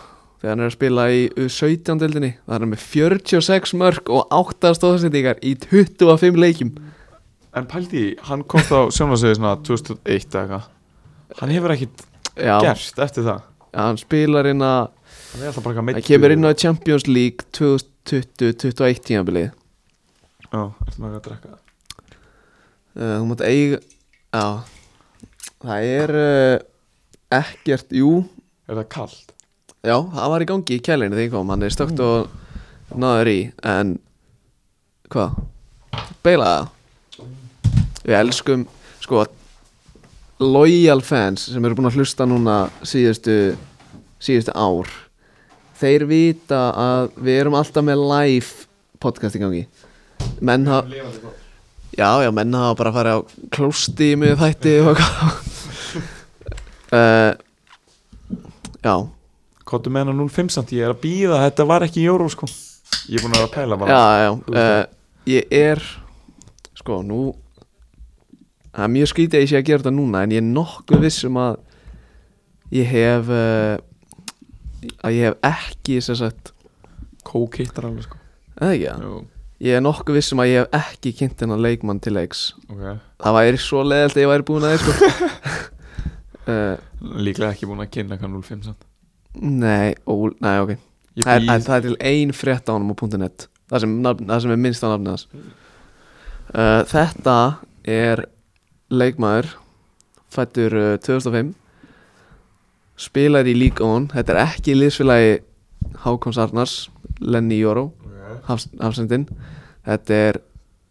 þegar 0.48 0.54
hann 0.54 0.64
er 0.64 0.70
að 0.72 0.76
spila 0.78 1.06
í 1.12 1.26
17 1.36 2.00
deildinni 2.00 2.30
það 2.38 2.56
er 2.56 2.64
hann 2.64 2.72
með 2.72 2.86
46 2.86 3.74
mörk 3.82 4.12
og 4.14 4.32
8 4.38 4.72
stóðsendingar 4.78 5.42
í 5.44 5.54
25 5.68 6.40
leikjum. 6.40 6.72
En 7.58 7.68
pældi, 7.68 8.04
í, 8.14 8.16
hann 8.30 8.46
komst 8.48 8.72
á 8.72 8.88
sjónvarsveiði 8.94 9.40
svona 9.42 9.54
2001 9.68 10.08
eða 10.08 10.42
eitthvað. 10.46 10.72
Hann 11.42 11.54
hefur 11.54 11.76
ekkit 11.76 12.08
já, 12.38 12.56
gert 12.64 13.04
eftir 13.08 13.28
það. 13.28 13.46
Já, 13.68 13.80
hann 13.84 14.00
spilar 14.00 14.50
inn 14.54 14.64
að 14.64 14.94
Hann 15.38 15.76
hann 15.76 16.02
kemur 16.06 16.34
inn 16.34 16.48
á 16.48 16.56
Champions 16.56 17.06
League 17.10 17.44
2020-21 17.58 19.04
tímabilið. 19.12 19.50
Já, 20.48 20.62
eftir 20.88 21.02
maður 21.04 21.20
að 21.20 21.26
drekka 21.28 21.58
uh, 22.98 23.16
þú 23.20 23.26
mátt 23.30 23.44
eiga 23.46 23.80
já, 23.80 24.46
það 25.64 25.90
er 25.92 26.16
uh, 26.22 26.56
ekkert, 27.38 27.92
jú. 27.96 28.22
Er 28.68 28.80
það 28.82 28.90
kalt? 28.96 29.37
Já, 29.88 29.96
það 30.12 30.32
var 30.34 30.44
í 30.44 30.48
gangi 30.50 30.76
í 30.76 30.84
kælinu 30.84 31.16
þegar 31.16 31.24
ég 31.24 31.32
kom. 31.32 31.52
Hann 31.54 31.64
er 31.64 31.72
stökt 31.72 32.02
og 32.04 32.98
náður 33.00 33.30
í 33.32 33.38
En 33.64 33.94
Hvað? 35.08 35.38
Beila 36.26 36.48
það? 36.50 37.30
Við 38.04 38.18
elskum 38.18 38.66
Sko 39.00 39.24
Loyal 40.44 41.00
fans 41.06 41.48
sem 41.48 41.64
eru 41.64 41.78
búin 41.78 41.88
að 41.88 42.02
hlusta 42.02 42.28
núna 42.28 42.58
Síðustu 42.84 43.56
Síðustu 44.20 44.52
ár. 44.52 44.92
Þeir 45.80 46.08
vita 46.10 46.62
að 46.76 47.12
við 47.22 47.42
erum 47.46 47.56
alltaf 47.56 47.86
með 47.88 48.04
live 48.12 48.68
podcast 49.00 49.38
í 49.38 49.44
gangi. 49.46 49.66
Menn 50.42 50.68
hafa 50.68 51.00
Já, 51.98 52.12
já, 52.22 52.30
menn 52.36 52.54
hafa 52.54 52.76
bara 52.78 52.94
farið 52.94 53.16
á 53.16 53.20
klósti 53.56 54.12
með 54.20 54.36
þætti 54.44 54.80
og 54.84 54.92
eitthvað. 54.92 55.38
Uh, 56.92 57.32
Já 58.88 59.17
Kottu 59.68 59.92
með 59.92 60.06
hennar 60.06 60.30
05 60.32 60.54
samt, 60.56 60.72
ég 60.76 60.88
er 60.88 60.94
að 60.94 61.02
býða 61.04 61.42
Þetta 61.44 61.66
var 61.68 61.86
ekki 61.88 62.00
í 62.04 62.08
Jóró 62.08 62.30
sko. 62.32 62.48
Ég 63.12 63.20
er 63.20 63.26
búin 63.26 63.36
að 63.36 63.42
vera 63.42 63.50
að 63.50 63.56
pæla 63.58 63.78
bara. 63.82 63.98
Já, 63.98 64.04
já, 64.24 64.30
uh, 64.62 64.84
ég 65.28 65.54
er 65.58 65.84
sko, 66.78 67.02
nú 67.04 67.22
það 68.78 68.86
er 68.86 68.94
mjög 68.94 69.10
skrítið 69.12 69.40
að 69.40 69.44
ég 69.44 69.52
sé 69.52 69.58
að 69.60 69.66
gera 69.68 69.84
þetta 69.84 69.96
núna 69.98 70.22
en 70.24 70.36
ég 70.36 70.44
er 70.44 70.48
nokkuð 70.48 71.04
viss 71.04 71.26
um 71.28 71.40
að 71.42 71.58
ég 72.78 72.92
hef 72.92 73.32
uh, 73.34 73.74
að 75.02 75.18
ég 75.18 75.28
hef 75.28 75.50
ekki 75.50 76.00
sem 76.06 76.20
sagt, 76.20 76.54
Kók 77.28 77.58
hittar 77.60 77.90
alveg 77.90 78.06
sko. 78.06 78.20
Eða 78.56 78.76
ekki 78.76 78.86
það 78.88 79.02
Jú, 79.04 79.16
ég 79.68 79.80
er 79.80 79.82
nokkuð 79.84 80.20
viss 80.20 80.36
um 80.36 80.44
að 80.44 80.52
ég 80.54 80.62
hef 80.62 80.78
ekki 80.80 81.16
kynnt 81.18 81.44
hennar 81.44 81.64
leikmann 81.66 82.00
til 82.04 82.14
leiks 82.16 82.44
ok. 82.70 82.84
Það 83.24 83.40
væri 83.40 83.64
svo 83.66 83.82
leðalt 83.84 84.16
að 84.16 84.24
ég 84.24 84.32
væri 84.32 84.48
búin 84.48 84.68
að 84.68 84.76
þið 84.76 84.86
sko. 84.86 85.10
Uh, 86.48 86.76
Líklega 87.28 87.52
ekki 87.52 87.68
búin 87.68 87.84
að 87.84 87.92
kynna 87.98 88.20
hvað 88.22 88.38
05 88.38 88.70
samt 88.70 88.87
Nei, 89.36 89.96
ó, 90.08 90.16
nei, 90.44 90.56
ok. 90.64 90.74
Ég 91.18 91.26
það 91.26 91.36
er, 91.36 91.46
býð 91.46 91.68
það 91.68 91.78
er 91.78 91.86
til 91.88 91.98
ein 92.12 92.34
frétt 92.36 92.70
á 92.70 92.72
honum 92.74 92.94
á 92.94 93.18
.net. 93.18 93.48
Það 93.68 93.84
sem, 93.84 93.96
nafn, 94.06 94.28
það 94.30 94.44
sem 94.44 94.54
er 94.56 94.62
minnst 94.64 94.86
á 94.86 94.88
nafnið 94.88 95.14
hans. 95.14 95.28
Uh, 96.48 96.82
Þetta 96.88 97.38
er 97.84 98.28
leikmaður 98.88 99.50
fættur 100.32 100.76
uh, 100.76 100.96
2005 101.04 101.54
spilar 102.98 103.48
í 103.48 103.56
League 103.58 103.84
On 103.84 104.08
þetta 104.12 104.34
er 104.34 104.42
ekki 104.46 104.76
liðsfélagi 104.78 105.34
Hákons 106.04 106.40
Arnars 106.42 106.76
Lenny 107.20 107.60
Jóró 107.62 107.90
hafs, 108.48 108.68
hafsendin 108.82 109.28
þetta 109.86 110.22
er 110.30 110.40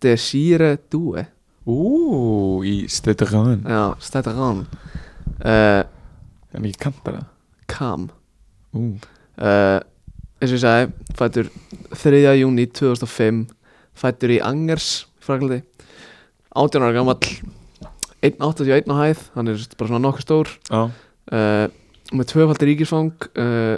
Desire 0.05 0.77
Due 0.92 1.27
Ú, 1.66 2.62
í 2.62 2.85
Steytarðan 2.90 3.64
já, 3.66 3.83
stætta 3.99 4.37
rán 4.37 4.62
uh, 5.42 5.83
En 6.55 6.62
ekki 6.68 6.85
kantar 6.87 7.18
það 7.18 7.33
Kam 7.72 8.07
uh, 8.77 9.79
eins 10.41 10.53
og 10.53 10.57
ég 10.57 10.62
sagði 10.62 11.17
fættur 11.19 11.51
3. 11.97 12.23
júni 12.41 12.67
2005 12.69 13.43
fættur 13.97 14.35
í 14.37 14.41
Angers 14.45 15.07
Fraklandi 15.25 15.62
18 16.57 16.85
ára 16.85 16.95
gammal 16.97 17.19
1.81 18.25 18.89
á 18.89 18.95
hæð 19.01 19.27
hann 19.37 19.53
er 19.53 19.67
bara 19.77 19.91
svona 19.91 20.03
nokkuð 20.03 20.25
stór. 20.25 20.55
Uh, 21.27 21.67
með 22.15 22.31
tvöfaldi 22.33 22.71
ríkisfang 22.71 23.29
uh, 23.37 23.77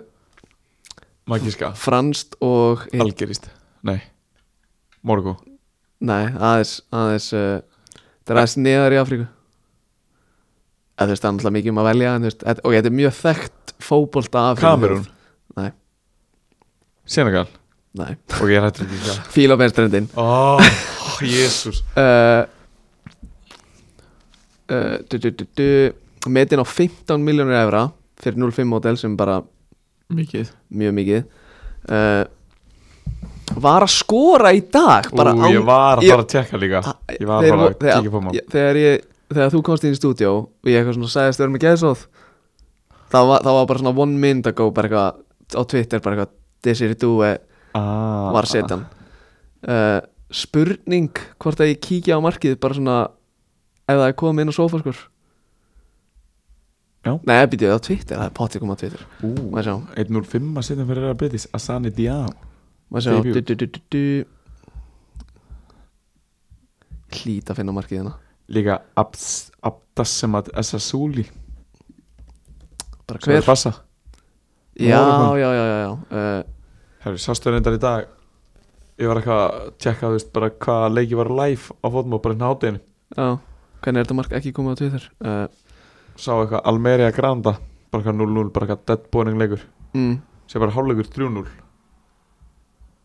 Magíska. 1.29 1.73
franskt 1.77 2.39
og 2.45 2.87
Algerist. 2.95 3.51
Nei. 3.85 4.01
Morgo 5.03 5.37
nei, 5.99 6.29
aðeins 6.31 6.79
aðeins 6.95 7.29
það 7.33 8.33
er 8.33 8.41
aðeins 8.41 8.57
neðar 8.61 8.95
í 8.95 9.01
Afríku. 9.01 9.27
Það 10.99 11.13
er 11.15 11.21
náttúrulega 11.23 11.55
mikið 11.55 11.73
um 11.73 11.81
að 11.81 11.89
velja 11.89 12.13
en, 12.15 12.27
veist, 12.27 12.45
ok, 12.45 12.73
þetta 12.75 12.91
er 12.91 12.97
mjög 12.99 13.17
þekkt 13.19 13.68
fótbolta 13.83 14.51
Afríku 14.53 14.67
Kamerún? 14.67 15.05
Nei. 15.59 15.71
Senegal? 17.09 17.47
Nei, 17.99 18.13
Og 18.43 18.51
ég 18.53 18.63
hættur 18.63 18.85
ekki. 18.87 18.99
Það 19.07 19.21
fíl 19.35 19.51
á 19.53 19.57
benstrendin 19.59 20.09
Ó, 20.19 20.59
jésús 21.25 21.81
uh, 21.97 22.45
uh, 24.71 24.97
du, 25.09 25.19
du, 25.57 25.69
metin 26.29 26.61
á 26.63 26.67
15 26.69 27.23
miljónur 27.25 27.57
evra 27.59 27.87
fyrir 28.21 28.39
05 28.51 28.67
model 28.69 28.99
sem 29.01 29.15
bara 29.17 29.41
Mikið. 30.09 30.49
Mjög 30.73 30.93
mikið. 30.97 31.25
Uh, 31.85 32.23
var 33.61 33.85
að 33.85 33.91
skora 33.93 34.55
í 34.57 34.63
dag 34.73 35.11
bara 35.17 35.35
Ú, 35.37 35.51
ég 35.53 35.65
var 35.67 36.01
að 36.01 36.07
fara 36.09 36.23
að 36.25 36.31
tjekka 36.33 36.61
líka. 36.63 36.81
Ég 37.13 37.29
var 37.29 37.45
bara 37.45 37.59
vo- 37.61 37.67
að 37.69 37.75
þegar- 37.83 37.99
kíkja 38.01 38.13
på 38.15 38.23
maður 38.25 38.39
ég- 38.39 38.49
þegar, 38.55 38.79
ég, 38.81 39.05
þegar 39.35 39.53
þú 39.53 39.61
komst 39.69 39.85
inn 39.85 39.93
í 39.93 39.99
stúdíó 40.01 40.33
og 40.49 40.71
ég 40.73 40.79
eitthvað 40.81 40.97
svona 40.97 41.13
sagðist 41.13 41.43
vera 41.45 41.53
með 41.53 41.65
geðsóð 41.67 42.07
þá 43.13 43.19
var, 43.25 43.43
þá 43.45 43.51
var 43.57 43.67
bara 43.71 43.83
svona 43.83 43.97
one 44.05 44.21
minute 44.21 44.53
ago 44.53 44.71
bara 44.75 44.89
eitthvað 44.89 45.59
á 45.59 45.63
Twitter 45.73 46.03
bara 46.05 46.17
eitthvað 46.17 46.35
Desiree 46.67 46.99
Due 46.99 47.35
ah, 47.79 48.31
var 48.35 48.49
setan. 48.51 48.87
Uh, 49.63 50.01
spurning 50.35 51.13
hvort 51.41 51.61
að 51.63 51.73
ég 51.73 51.85
kíkja 51.85 52.19
á 52.19 52.25
markið 52.25 52.59
bara 52.61 52.77
svona 52.77 52.99
ef 53.89 53.95
það 53.95 54.09
er 54.09 54.19
komið 54.21 54.45
inn 54.45 54.53
á 54.53 54.59
sofa 54.59 54.83
skur 54.83 55.07
Já. 57.07 57.15
Nei, 57.25 57.47
býtið 57.49 57.73
á 57.73 57.79
Twitter, 57.81 58.19
það 58.19 58.27
er 58.27 58.33
potið 58.37 58.63
komið 58.63 58.75
á 58.75 58.81
Twitter. 58.83 59.03
Ú, 59.25 59.29
Má 59.55 59.63
sjá, 59.65 59.75
1.05 60.03 60.49
að 60.59 60.65
setja 60.67 60.87
fyrir 60.89 61.07
að 61.09 61.21
betis 61.23 61.47
Asani 61.57 61.93
du. 63.95 64.27
Hlýt 67.19 67.49
að 67.49 67.61
finna 67.61 67.73
markið 67.73 68.03
hérna. 68.03 68.17
Líka 68.53 68.81
Abdassemat 68.99 70.51
Essasuli 70.59 71.25
Bara 73.09 73.39
er 73.39 73.43
hver? 73.43 73.79
Já, 74.79 75.01
já, 75.39 75.51
já, 75.55 75.65
já, 75.67 75.79
já. 75.81 75.91
Uh, 75.91 76.45
Herru, 77.03 77.19
sástu 77.19 77.51
reyndar 77.51 77.75
í 77.75 77.81
dag? 77.83 78.11
Ég 78.99 79.09
var 79.11 79.19
eitthvað 79.21 79.41
að 79.43 79.71
tjekka 79.83 80.11
veist, 80.13 80.29
bara 80.35 80.51
hvað 80.51 80.85
leiki 80.93 81.17
var 81.19 81.31
live 81.31 81.75
á 81.83 81.87
fótmó 81.91 82.19
bara 82.23 82.35
hérna 82.35 82.51
átteginu 82.53 82.81
já. 83.17 83.39
hvernig 83.83 84.01
er 84.01 84.07
þetta 84.07 84.17
mark? 84.19 84.35
Ekki 84.39 84.53
komið 84.55 84.75
á 84.75 84.79
Twitter. 84.81 85.09
Uh, 85.19 85.47
Sá 86.19 86.33
eitthvað 86.35 86.67
Almeria 86.67 87.11
Granda 87.15 87.57
Bara 87.89 88.03
eitthvað 88.03 88.19
0-0, 88.21 88.51
bara 88.53 88.67
eitthvað 88.67 88.85
dead 88.91 89.05
boring 89.15 89.39
leikur. 89.41 89.63
Mm, 89.97 90.17
Sér 90.51 90.63
bara 90.63 90.75
hálfleikur 90.77 91.09
3-0 91.15 91.47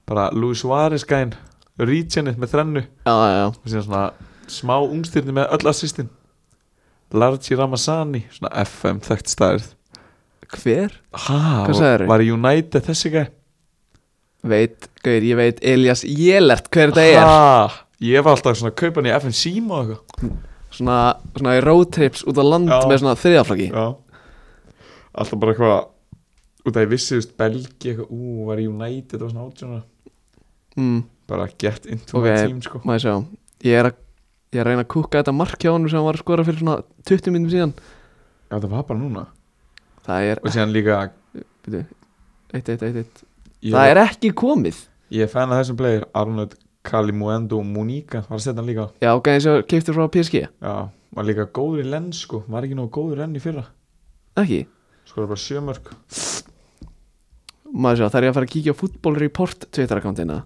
Bara 0.10 0.30
Luis 0.36 0.60
Suárez 0.62 1.06
gæn 1.08 1.32
Regionið 1.80 2.42
með 2.42 2.52
þrennu. 2.54 2.84
Já, 3.08 3.14
já, 3.14 3.38
já, 3.40 3.46
og 3.50 3.70
síðan 3.70 3.88
svona 3.88 4.04
smá 4.52 4.76
ungstyrni 4.84 5.34
með 5.34 5.56
öll 5.56 5.70
assistin. 5.72 6.10
Largi 7.14 7.56
Ramazani 7.58 8.28
svona 8.34 8.52
FM 8.66 9.00
þekkt 9.06 9.32
stærð 9.32 9.72
hver? 10.60 10.98
sagðirðu? 11.14 12.08
var 12.12 12.24
United 12.26 12.86
þessi 12.90 13.12
gæ? 13.14 13.24
Veit, 14.44 14.90
gauður, 15.06 15.26
ég 15.30 15.38
veit 15.40 15.62
Elias 15.64 16.02
Jelert 16.04 16.68
hver 16.74 16.92
þetta 16.92 17.04
er? 17.08 17.24
Ha, 17.24 17.86
ég 18.04 18.26
var 18.26 18.36
alltaf 18.36 18.58
svona 18.60 18.74
að 18.74 18.80
kaupa 18.82 19.00
hann 19.00 19.08
í 19.08 19.14
FM 19.16 19.36
Sima 19.40 19.78
og 19.80 19.94
eitthvað. 19.94 20.34
Svona, 20.74 20.98
svona 21.38 21.54
í 21.56 21.62
road 21.64 21.92
trips 21.96 22.24
út 22.28 22.40
á 22.42 22.44
land 22.44 22.68
Já. 22.72 22.80
með 22.90 23.00
svona 23.04 23.14
þriðaflaggi 23.22 23.68
já. 23.70 23.86
Alltaf 25.14 25.40
bara 25.40 25.54
eitthvað 25.54 25.76
út 26.64 26.78
af 26.80 26.84
ég 26.86 26.92
vissi, 26.92 27.14
þú 27.14 27.20
veist, 27.22 27.34
Belgi 27.40 27.92
eitthvað, 27.94 28.10
ú, 28.12 28.48
var 28.50 28.62
United 28.64 29.22
og 29.24 29.32
svona 29.32 29.46
átjóna 29.48 29.82
mm, 30.80 31.02
bara 31.30 31.48
get 31.62 31.86
into 31.86 32.18
Ok. 32.18 32.26
my 32.28 32.36
team 32.42 32.62
sko. 32.66 32.82
maður 32.88 33.04
sjá. 33.06 33.16
Ég 33.64 33.80
er, 33.80 33.92
að, 33.92 34.00
ég 34.58 34.66
reyna 34.68 34.84
að 34.84 34.92
kúka 34.96 35.22
þetta 35.22 35.36
mark 35.38 35.56
hjá 35.62 35.72
hann 35.72 35.88
sem 35.92 36.04
var 36.04 36.18
að 36.18 36.24
skora 36.26 36.44
fyrir 36.48 36.60
svona 36.64 36.78
20 37.08 37.32
minnum 37.36 37.54
síðan. 37.54 37.76
Já, 38.50 38.58
það 38.58 38.70
var 38.74 38.84
bara 38.90 39.00
núna 39.00 39.24
er, 40.10 40.42
og 40.44 40.52
síðan 40.52 40.74
líka 40.76 40.98
byrju, 41.66 41.84
1-1-1-1 42.54 43.24
ég, 43.64 43.72
það 43.72 43.92
er 43.94 44.02
ekki 44.04 44.34
komið. 44.36 44.84
Ég 45.14 45.28
er 45.28 45.32
fan 45.32 45.54
af 45.54 45.62
þessum 45.64 45.80
player 45.80 46.06
Arnold 46.18 46.58
Kalimuendo 46.84 47.62
Munika 47.64 48.26
var 48.28 48.38
að 48.38 48.44
setja 48.44 48.60
hann 48.60 48.68
líka. 48.68 48.90
Já, 49.00 49.12
gæði 49.24 49.44
sem 49.46 49.66
keiptur 49.72 49.96
frá 49.96 50.10
PSG 50.12 50.42
Já, 50.44 50.74
var 51.16 51.28
líka 51.28 51.48
góður 51.48 51.86
í 51.86 51.90
lens 51.94 52.24
sko. 52.26 52.44
Var 52.52 52.68
ekki 52.68 52.78
nógu 52.80 52.92
góður 52.98 53.24
enn 53.24 53.38
í 53.40 53.44
fyrra. 53.44 53.64
Ekki, 54.40 54.66
Sko 55.08 55.28
bara 55.28 55.40
sjömörk 55.40 55.92
maður 57.74 58.04
sjá, 58.04 58.08
það 58.14 58.20
er 58.20 58.28
að 58.30 58.36
fara 58.38 58.48
að 58.48 58.54
kíkja 58.54 58.74
á 58.74 58.80
Football 58.80 59.20
Report 59.20 59.66
Twitter-akkántina 59.74 60.40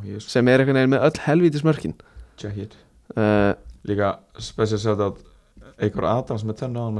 er 0.00 0.24
sem 0.24 0.48
er 0.48 0.62
einhvern 0.62 0.78
veginn 0.80 0.94
með 0.94 1.06
öll 1.08 1.24
helvítis 1.26 1.64
mörkin. 1.66 1.94
Check 2.40 2.56
it 2.60 2.76
uh, 3.16 3.52
Líka 3.88 4.14
special 4.40 4.80
shout 4.80 5.00
out 5.00 5.20
Eikor 5.80 6.08
Adams 6.08 6.44
með 6.44 6.62
tennu 6.62 6.82
áðan 6.82 6.98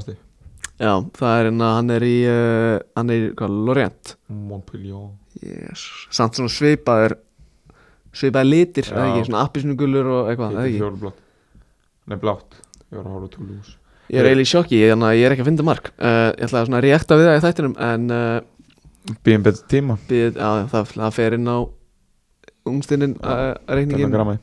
já, 0.80 0.92
það 1.20 1.32
er 1.38 1.48
hérna 1.50 1.70
hann 1.76 1.90
er 1.94 2.04
í 2.06 2.14
uh, 2.30 2.76
hann 2.98 3.12
er 3.12 3.24
í, 3.26 3.32
hvað, 3.38 3.56
Lorient? 3.68 4.14
Montpellier. 4.32 5.10
Yes. 5.40 5.84
samt 6.12 6.36
svona 6.38 6.50
svipaður 6.52 7.14
svipaður 8.16 8.48
litir, 8.50 8.88
Já. 8.88 8.96
eða 8.96 9.04
ekki, 9.12 9.26
svona 9.28 9.42
appisnugulur 9.46 10.08
og 10.10 10.30
eitthvað, 10.32 10.56
eða 10.56 10.64
ekki? 10.66 10.80
fjólublátt 10.82 11.26
Nei, 12.10 12.16
blátt. 12.18 12.56
Ég 12.90 12.96
var 12.98 13.04
að 13.06 13.12
horfa 13.14 13.28
Toulouse. 13.36 13.76
Ég 14.10 14.18
er 14.18 14.26
eiginlega 14.26 14.48
í 14.48 14.50
sjokki, 14.50 14.78
þannig 14.90 15.06
að 15.06 15.18
ég 15.20 15.26
er 15.28 15.34
ekki 15.36 15.44
að 15.44 15.48
finna 15.52 15.66
mark. 15.68 15.90
Uh, 15.94 16.30
Ég 16.34 16.46
ætla 16.48 16.62
að 16.64 16.66
svona 16.66 16.80
reakta 16.82 17.18
við 17.20 17.28
það 17.28 17.36
í 17.36 17.42
þættinum 17.44 17.74
En 17.86 18.06
uh, 18.16 19.12
Býðum 19.26 19.44
betur 19.46 19.68
tíma. 19.70 19.96
við, 20.10 20.40
á, 20.42 20.50
það, 20.72 20.90
það 20.96 21.14
fer 21.20 21.36
inn 21.38 21.46
á 21.46 21.58
reikningin 23.70 24.10
grammaði 24.12 24.42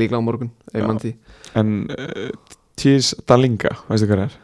Líklega 0.00 0.22
á 0.22 0.24
morgun, 0.24 0.50
ef 0.72 0.80
Já. 0.80 0.86
mann 0.86 1.02
því. 1.02 1.12
En 1.58 1.74
Tis 2.80 3.10
Dalinga 3.28 3.74
Veistu 3.90 4.08
hvað 4.08 4.24
er? 4.28 4.38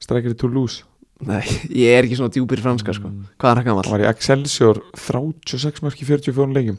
Strækir 0.00 0.32
í 0.34 0.38
Toulouse? 0.40 0.84
Nei, 1.28 1.42
ég 1.68 1.92
er 1.98 2.06
ekki 2.08 2.16
svona 2.16 2.32
djúpir 2.32 2.62
í 2.62 2.64
franska 2.64 2.94
sko. 2.96 3.10
Mm. 3.12 3.26
Hvað 3.36 3.50
er 3.52 3.58
Hann 3.60 3.66
gammal? 3.66 3.88
var 3.92 4.00
í 4.00 4.08
Excelsior 4.08 4.78
36 4.96 5.82
mörk 5.84 6.00
í 6.00 6.06
44 6.08 6.54
leikjum. 6.56 6.78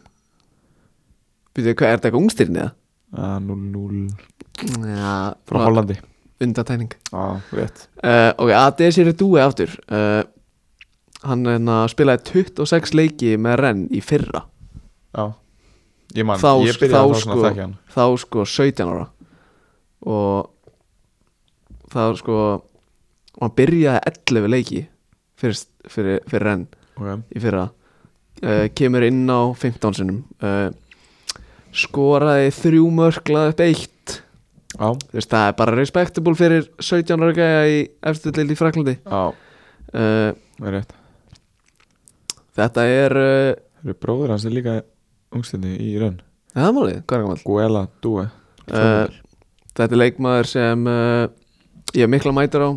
Býtu, 1.54 1.74
hvað 1.76 1.88
er 1.92 1.98
þetta 2.00 2.10
eitthvað 2.10 2.24
ungstirni 2.26 2.62
eða? 2.64 2.72
ah, 3.20 3.38
0-0 3.44 4.08
Já, 4.88 5.12
Frá 5.50 5.60
Hollandi. 5.66 5.98
Undatækning 6.42 6.94
Já, 7.12 7.24
rétt. 7.54 7.84
Uh, 8.02 8.32
Ok, 8.42 8.50
ADS 8.58 8.98
er 9.04 9.12
dúi 9.14 9.42
aftur. 9.44 9.74
Uh, 9.92 10.24
Hann 11.22 11.44
hérna, 11.46 11.84
spilaði 11.92 12.24
26 12.56 12.96
leiki 12.98 13.36
með 13.38 13.60
renn 13.62 13.82
í 13.94 14.00
fyrra. 14.02 14.42
Já. 15.14 15.28
Ég 16.18 16.26
man, 16.26 16.40
Þá- 16.42 16.66
ég 16.66 16.80
byrjaði 16.82 17.14
þá 17.14 17.20
svona 17.22 17.22
sko- 17.22 17.36
að 17.38 17.46
þekka 17.46 17.62
hann. 17.68 17.76
Þá 17.94 18.06
sko 18.24 18.46
17 18.50 18.90
ára. 18.90 19.06
Og 20.02 20.50
Það 21.94 22.18
sko 22.24 22.38
Og 23.40 23.46
hann 23.46 23.56
byrjaði 23.58 24.02
11 24.32 24.52
leiki 24.52 24.82
Fyrir, 25.42 25.58
fyrir, 25.90 26.20
fyrir 26.30 26.46
renn 26.46 26.68
okay. 26.94 27.16
í 27.34 27.42
fyrra. 27.42 27.64
Uh, 28.42 28.68
Kemur 28.78 29.06
inn 29.08 29.24
á 29.26 29.50
15 29.58 29.98
sinum 29.98 30.20
uh, 30.46 30.70
Skoraði 31.74 32.52
þrjú 32.54 32.90
mörk 32.94 33.32
Laði 33.32 33.54
upp 33.54 33.64
eitt. 33.66 34.16
Þú 34.76 34.92
veist, 35.16 35.32
Það 35.32 35.48
er 35.48 35.58
bara 35.60 35.76
respectable 35.78 36.38
fyrir 36.40 36.68
17 36.80 37.26
ára 37.26 37.36
gæja 37.36 37.64
í 37.68 37.80
til 38.24 38.48
í 38.48 38.58
Fraklandi 38.60 38.98
uh, 39.04 39.32
það 39.92 40.68
er 40.68 40.78
rétt. 40.78 40.96
Þetta 42.60 42.86
er 42.88 43.18
uh, 43.20 43.52
Það 43.82 43.90
eru 43.90 43.98
bróður 43.98 44.32
hans 44.36 44.46
er 44.46 44.54
líka 44.54 44.78
ungstinni 45.34 45.74
í 45.82 45.96
raun 45.98 46.20
Það 46.54 46.68
er 46.68 46.74
málið, 46.76 46.98
hvað 47.08 47.18
er 47.18 47.24
gammal? 47.26 47.44
Guela 47.48 47.84
Uh, 48.72 49.16
þetta 49.74 49.88
er 49.88 50.00
leikmaður 50.00 50.50
sem 50.52 50.90
uh, 50.92 51.24
ég 51.96 52.06
hef 52.06 52.12
mikla 52.12 52.34
mætur 52.36 52.66
á 52.68 52.70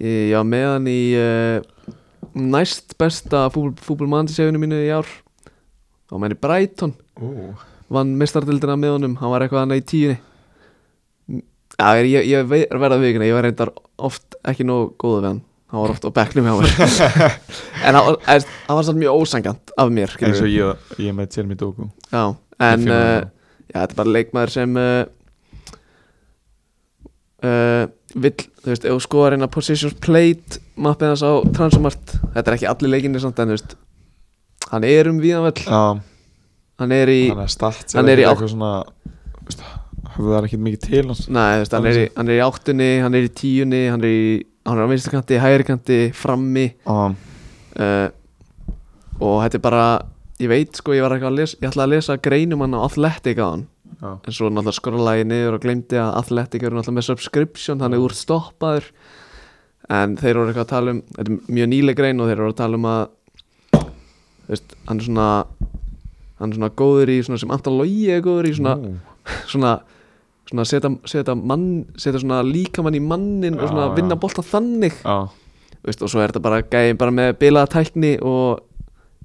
ég, 0.00 0.30
ég 0.30 0.36
var 0.36 0.48
með 0.48 0.66
hann 0.70 0.88
í 0.90 1.00
uh, 1.18 1.94
næst 2.34 2.96
besta 3.00 3.46
fútbolmannsefinu 3.54 4.60
mínu 4.62 4.80
í 4.84 4.90
ár 4.94 5.08
og 6.10 6.20
menn 6.22 6.34
í 6.34 6.38
Brighton. 6.38 6.94
Ó, 7.18 7.54
vann 7.94 8.14
mistardildina 8.18 8.76
með 8.78 8.96
honum, 8.98 9.16
hann 9.20 9.32
var 9.32 9.44
eitthvað 9.44 9.64
hann 9.64 9.76
í 9.76 9.84
tíunni. 9.86 10.20
Já, 11.74 11.88
ég, 11.98 12.06
ég, 12.30 12.30
ég 12.30 12.78
verða 12.78 13.00
vikina, 13.02 13.26
ég 13.26 13.34
var 13.34 13.46
reyndar 13.48 13.72
oft 13.98 14.36
ekki 14.46 14.66
nóg 14.66 14.94
góða 15.00 15.20
við 15.20 15.28
hann. 15.32 15.42
Hann 15.74 15.82
var 15.82 15.92
oft 15.96 16.04
á 16.06 16.10
bekknum 16.14 16.46
hjá 16.46 16.54
mér. 16.60 17.38
En 17.84 17.96
hann, 17.98 18.14
hann 18.24 18.44
hann 18.68 18.78
var 18.78 18.84
samt 18.86 19.00
mjög 19.00 19.18
ósangjant 19.20 19.72
af 19.76 19.90
mér 19.92 20.12
eins 20.22 20.38
og 20.40 20.48
ég, 20.48 20.84
ég 21.02 21.16
með 21.16 21.34
Jeremy 21.34 21.56
Doku. 21.58 21.88
Já, 22.08 22.22
en 22.62 22.86
uh, 22.86 23.26
já, 23.66 23.80
þetta 23.80 23.90
er 23.90 23.98
bara 23.98 24.14
leikmaður 24.14 24.54
sem 24.54 24.78
uh, 27.44 27.84
vill, 28.14 28.34
þú 28.64 28.72
veist, 28.72 28.86
ef 28.88 28.96
þú 28.96 29.04
skoðar 29.04 29.36
hérna 29.36 29.50
positions 29.52 29.96
played 30.04 30.58
mappið 30.80 31.12
hans 31.12 31.24
á 31.24 31.32
transumart 31.56 32.16
þetta 32.34 32.44
er 32.44 32.58
ekki 32.58 32.70
allir 32.72 32.94
leikinni 32.96 33.22
samt 33.22 33.40
en 33.42 33.52
þú 33.52 33.58
veist 33.58 33.76
hann 34.72 34.88
er 34.88 35.10
um 35.10 35.20
víðanvell 35.22 35.64
Já, 35.64 35.82
hann 36.82 36.96
er 36.96 37.12
í, 37.12 37.20
hann 37.30 37.44
er 37.44 37.54
start 37.54 37.96
hann 37.98 38.10
er 38.12 38.22
í 38.22 38.26
eitthvað 38.28 38.54
svona 38.54 38.72
veist, 39.44 39.64
það 40.14 40.48
ekki 40.48 40.58
mikið 40.62 40.82
til 40.84 41.04
hans. 41.10 41.22
Nei, 41.28 41.52
þú 41.56 41.62
veist, 41.62 41.76
hann 41.76 41.88
er 41.90 42.00
í 42.00 42.08
hann 42.14 42.28
er 42.30 42.36
í 42.36 42.42
áttunni, 42.44 42.90
hann 43.04 43.18
er 43.18 43.28
í 43.28 43.30
tíunni 43.34 43.84
hann 43.90 44.04
er 44.04 44.10
í, 44.10 44.26
hann 44.68 44.80
er 44.80 44.86
á 44.86 45.42
hægri 45.44 45.66
kanti 45.66 46.00
frammi. 46.14 46.68
Uh, 46.86 48.06
og 49.18 49.40
þetta 49.42 49.58
er 49.58 49.62
bara 49.64 49.86
ég 50.42 50.50
veit 50.50 50.78
sko, 50.78 50.94
ég 50.94 51.04
var 51.04 51.14
eitthvað 51.14 51.32
að 51.32 51.40
lesa 51.40 51.58
ég 51.60 51.70
ætla 51.70 51.86
að 51.86 51.94
lesa 51.94 52.16
greinum 52.22 52.64
hann 52.64 52.76
á 52.78 52.80
Athletic 52.86 53.38
á 53.38 53.46
hann 53.46 53.64
en 54.02 54.34
svo 54.34 54.48
náttúrulega 54.50 54.76
skorlaði 54.78 55.26
niður 55.28 55.58
og 55.58 55.62
glemdi 55.64 55.98
að 56.00 56.14
Athletic 56.20 56.64
eru 56.64 56.78
náttúrulega 56.78 56.98
með 56.98 57.06
subscription 57.08 57.82
þannig 57.82 58.04
úr 58.04 58.14
stoppaður. 58.16 58.88
En 59.92 60.16
þeir 60.16 60.32
eru 60.32 60.46
eitthvað 60.48 60.64
að 60.64 60.72
tala 60.72 60.94
um 60.94 61.00
þetta 61.10 61.24
er 61.28 61.54
mjög 61.58 61.70
nýleg 61.72 61.98
grein 61.98 62.22
og 62.24 62.30
þeir 62.30 62.38
eru 62.38 62.50
að 62.52 62.60
tala 62.60 62.78
um 62.80 62.86
að 62.88 63.02
þú 63.74 64.52
veist, 64.54 64.76
hann 64.88 65.00
er 65.00 65.08
svona 65.08 65.28
hann 66.40 66.50
er 66.50 66.58
svona 66.58 66.72
góður 66.80 67.12
í 67.14 67.18
svona 67.24 67.40
sem 67.40 67.52
Anton 67.54 67.78
Logi 67.78 68.06
er 68.12 68.24
góður 68.24 68.48
í 68.48 68.54
svona 68.56 68.74
Ú, 68.80 68.94
svona, 69.52 69.74
svona 70.48 70.66
setja, 70.68 70.90
setja 71.08 71.36
mann 71.38 71.68
setja 72.00 72.20
svona 72.24 72.42
líkamann 72.44 72.96
í 72.98 73.02
mannin 73.04 73.60
og 73.60 73.70
svona 73.70 73.90
Já, 73.90 73.94
vinna 74.00 74.18
bolta 74.20 74.44
þannig. 74.44 74.98
Já, 75.04 75.28
veist, 75.84 76.02
og 76.04 76.12
svo 76.12 76.24
er 76.24 76.32
þetta 76.32 76.44
bara 76.44 76.64
gæði 76.64 76.98
bara 77.00 77.14
með 77.14 77.36
bilaða 77.40 77.72
tækni 77.78 78.16
og 78.24 78.64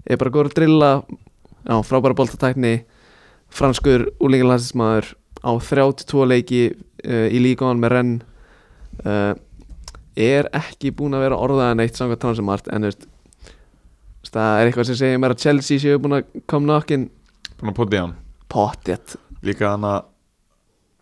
er 0.07 0.19
bara 0.19 0.31
góður 0.33 0.51
að 0.51 0.59
drilla 0.59 0.91
já, 1.07 1.75
frábæra 1.87 2.15
boltatækni 2.19 2.73
franskur 3.53 4.07
úlingalandsmaður 4.23 5.13
á 5.43 5.51
32 5.55 6.25
leiki 6.29 6.61
uh, 6.73 7.27
í 7.31 7.39
líkaðan 7.43 7.81
með 7.81 7.93
renn 7.95 8.15
uh, 9.05 9.33
er 10.19 10.49
ekki 10.55 10.91
búin 10.95 11.15
að 11.15 11.27
vera 11.27 11.39
orðaðan 11.39 11.83
eitt 11.85 11.99
samkvæmt 11.99 12.23
transumart 12.23 12.67
en 12.75 12.87
veist 12.89 13.07
það 14.29 14.59
er 14.59 14.69
eitthvað 14.69 14.89
sem 14.89 14.99
segir 14.99 15.21
mér 15.21 15.33
að 15.33 15.43
Chelsea 15.45 15.81
séu 15.81 15.99
búin 16.01 16.19
að 16.19 16.41
koma 16.49 16.73
nokkin 16.73 17.07
búin 17.59 17.71
að 17.71 17.77
potta 17.79 17.95
í 17.97 18.01
hann? 18.03 18.17
Potjett 18.49 19.15
Líka 19.45 19.71
hann 19.71 19.85
að 19.87 20.01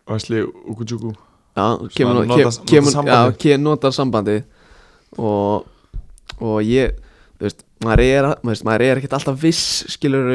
Wesley 0.08 0.44
Ukujúku 0.46 1.10
já, 1.58 1.64
kemur, 1.96 2.22
nota- 2.22 2.52
kem, 2.68 2.84
nota 2.86 3.02
kemur, 3.02 3.34
já, 3.42 3.58
notar 3.58 3.92
sambandi 3.96 4.38
og, 5.18 5.66
og 6.38 6.58
ég 6.64 6.94
þú 7.38 7.46
veist, 7.46 7.64
maður 7.84 8.04
er, 8.04 8.28
maður 8.46 8.84
er 8.86 9.00
ekkert 9.00 9.18
alltaf 9.18 9.40
viss 9.42 9.84
skilur 9.90 10.30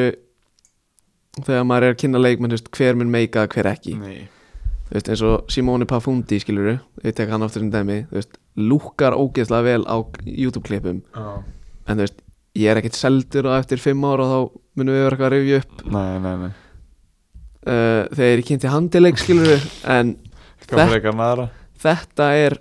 þegar 1.42 1.66
maður 1.66 1.88
er 1.88 1.96
að 1.96 2.00
kynna 2.04 2.22
leikmenn 2.22 2.58
hver 2.78 2.98
mun 3.00 3.12
meika 3.14 3.48
hver 3.50 3.70
ekki. 3.74 3.96
Veist, 4.94 5.08
eins 5.10 5.24
og 5.26 5.48
Simone 5.50 5.88
Pafundi 5.90 6.38
skilur 6.44 6.76
ég 7.04 7.16
tek 7.18 7.32
hann 7.34 7.42
aftur 7.46 7.64
sem 7.64 7.72
dæmi. 7.74 8.04
Lúkar 8.60 9.16
ógeðslega 9.18 9.66
vel 9.66 9.86
á 9.90 9.98
YouTube-klippum 10.30 11.00
Já, 11.16 11.42
en 11.90 11.98
þú 11.98 12.04
veist, 12.06 12.20
ég 12.62 12.70
er 12.70 12.78
ekkert 12.78 13.00
seldur 13.00 13.48
og 13.50 13.56
eftir 13.58 13.82
fimm 13.82 14.04
ára 14.06 14.28
þá 14.30 14.38
munum 14.78 14.94
við 14.94 15.02
vera 15.02 15.16
eitthvað 15.16 15.30
að 15.32 15.34
rifja 15.34 15.62
upp. 15.64 15.82
Nei, 15.96 16.20
nei, 16.22 16.36
nei. 16.44 16.52
Uh, 17.64 18.04
þegar 18.12 18.38
ég 18.44 18.48
kynnti 18.52 18.70
handileik 18.74 19.18
skilur 19.22 19.66
en 19.88 20.18
Þetta- 20.64 20.86
þetta 21.80 22.28
er 22.46 22.58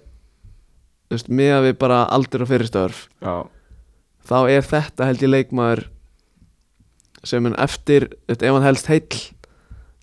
með 1.28 1.52
að 1.58 1.66
við 1.68 1.74
bara 1.82 2.04
aldur 2.08 2.44
og 2.44 2.48
fyrirstörf 2.48 3.00
Já, 3.20 3.34
þá 4.30 4.36
er 4.48 4.62
þetta 4.62 5.08
held 5.10 5.24
ég 5.26 5.32
leikmaður 5.32 5.82
sem 7.24 7.46
en 7.46 7.54
eftir 7.62 8.08
ef 8.28 8.42
hann 8.42 8.64
helst 8.66 8.88
heill 8.90 9.20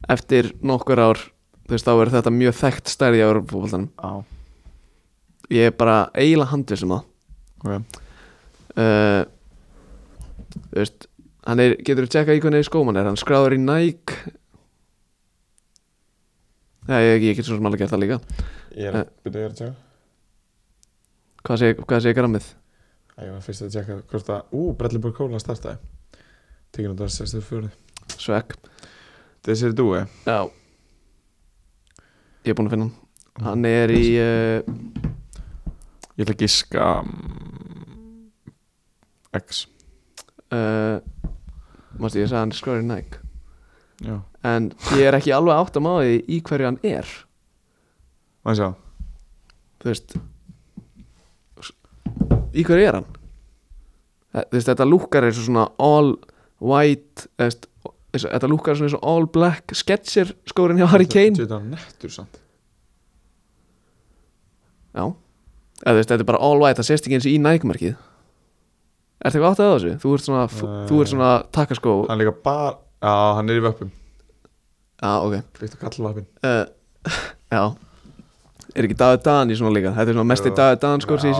eftir 0.09 0.53
nokkur 0.63 0.99
ár 1.03 1.19
þú 1.67 1.75
veist, 1.75 1.85
þá 1.85 1.93
er 2.01 2.11
þetta 2.15 2.31
mjög 2.33 2.55
þekkt 2.61 2.91
stærði 2.93 3.21
á 3.21 3.27
Europafóltanum 3.29 3.89
já, 3.93 4.11
ég 5.59 5.67
er 5.69 5.75
bara 5.77 5.97
eiginlega 6.15 6.51
handið 6.53 6.79
sem 6.81 6.93
það. 6.93 7.03
Ok. 7.59 7.99
Uh, 8.79 9.21
þú 10.69 10.77
veist 10.79 11.07
hann 11.49 11.59
er, 11.63 11.75
getur 11.83 12.05
þú 12.07 12.13
tjekka 12.15 12.37
í 12.37 12.41
hvernig 12.43 12.65
skóman 12.67 12.97
er? 13.01 13.09
Hann 13.09 13.19
skráður 13.19 13.57
í 13.57 13.59
Nike. 13.61 14.17
Nei, 16.89 17.01
ég, 17.05 17.21
ég 17.27 17.37
get 17.37 17.45
svo 17.45 17.57
sem 17.59 17.67
alveg 17.69 17.83
gert 17.83 17.93
það 17.93 18.03
líka. 18.05 18.19
Ég 18.73 18.89
er 18.89 18.95
Eh. 18.99 19.05
að 19.25 19.31
byrja 19.33 19.49
að 19.51 19.55
tjekka 19.59 19.75
hvað 21.49 21.57
sé, 21.61 21.67
hvað 21.79 22.01
sé 22.03 22.13
grammið? 22.13 22.47
Ég 23.19 23.31
var 23.33 23.41
fyrst 23.43 23.63
að 23.65 23.71
tjekka 23.75 23.95
hvort 24.11 24.29
að 24.29 24.53
Ú, 24.55 24.63
Brelliborg 24.77 25.15
Kóla 25.17 25.39
startaði 25.41 25.77
Þetta 26.75 27.09
64 27.09 27.69
sveg, 28.19 28.55
Desir 29.45 29.73
Dúi 29.75 30.03
já. 30.25 30.39
Ég 32.45 32.51
er 32.53 32.57
búinn 32.57 32.69
að 32.69 32.75
finna 32.75 32.87
hann. 32.87 32.95
Hann 33.39 33.65
er 33.67 33.91
í 33.93 34.03
uh, 34.19 34.59
Ég 36.19 36.25
ætla 36.25 36.35
að 36.35 36.41
giska 36.43 36.87
um, 36.99 37.11
X. 39.39 39.61
Uh, 40.51 40.99
mástu 41.95 42.19
ég 42.19 42.27
sagði 42.27 42.41
hann 42.41 42.51
er 42.51 42.59
skráður 42.59 42.83
í 42.83 42.87
Nike. 42.89 43.21
Já, 44.03 44.15
en 44.47 44.69
ég 44.97 45.05
er 45.07 45.17
ekki 45.17 45.31
alveg 45.35 45.59
átt 45.59 45.79
að 45.79 45.85
máði 45.85 46.17
í 46.27 46.41
hverju 46.43 46.67
hann 46.67 46.81
er. 46.87 47.07
Maður 48.43 48.59
sjá? 48.59 48.69
Þú 49.79 49.91
veist 49.91 50.17
í 52.55 52.65
hverju 52.67 52.87
er 52.89 52.99
hann? 52.99 53.09
Þú 54.33 54.57
veist, 54.57 54.69
þetta 54.69 54.87
lúkar 54.87 55.27
og 55.27 55.39
svona 55.39 55.65
all 55.81 56.13
white 56.59 57.27
og- 57.39 57.67
þetta 58.13 58.49
lúkar 58.49 58.75
svona 58.77 58.89
eins 58.89 58.97
og 58.97 59.03
all 59.05 59.25
black 59.27 59.73
sketcher 59.77 60.31
skórin 60.49 60.79
hjá 60.81 60.87
Harry 60.89 61.05
Kane. 61.05 61.35
Þetta 61.37 61.59
er 61.59 61.67
nettur 61.75 62.09
samt. 62.13 62.39
Já, 64.95 65.03
eða 65.85 66.01
þetta 66.03 66.17
er 66.23 66.27
bara 66.31 66.41
all 66.43 66.59
white 66.63 66.79
það 66.81 66.87
sést 66.89 67.05
ekki 67.07 67.17
eins 67.19 67.27
í 67.29 67.35
Nike-merkið 67.39 67.95
Ertu 69.19 69.35
eitthvað 69.37 69.51
átt 69.53 69.61
að 69.61 69.69
þessu? 69.73 69.91
Þú 70.01 70.13
ert 70.15 70.23
svona, 70.25 70.43
Nei. 70.47 70.85
þú 70.89 70.99
ert 71.03 71.11
svona 71.11 71.29
takkaskó 71.55 71.93
Hann 72.09 72.15
er 72.21 72.23
líka 72.25 72.35
bara 72.43 72.71
Já, 72.99 73.13
hann 73.37 73.49
er 73.51 73.59
í 73.59 73.63
vöppum. 73.63 73.91
Já, 74.99 75.11
ok. 75.23 75.35
Líkt 75.61 75.75
að 75.77 75.83
kalla 75.85 76.09
vöppin. 76.09 76.25
Uh, 76.43 76.65
Já. 77.55 77.61
Er 78.75 78.83
ekki 78.87 78.97
David 78.99 79.23
Dan 79.23 79.51
í 79.53 79.55
svona 79.55 79.71
líka? 79.77 79.93
Þetta 79.95 80.11
er 80.11 80.17
svona 80.17 80.27
mesti 80.33 80.49
Jú. 80.51 80.55
David 80.57 80.81
Dan 80.83 81.03
skór 81.05 81.21
sé 81.23 81.31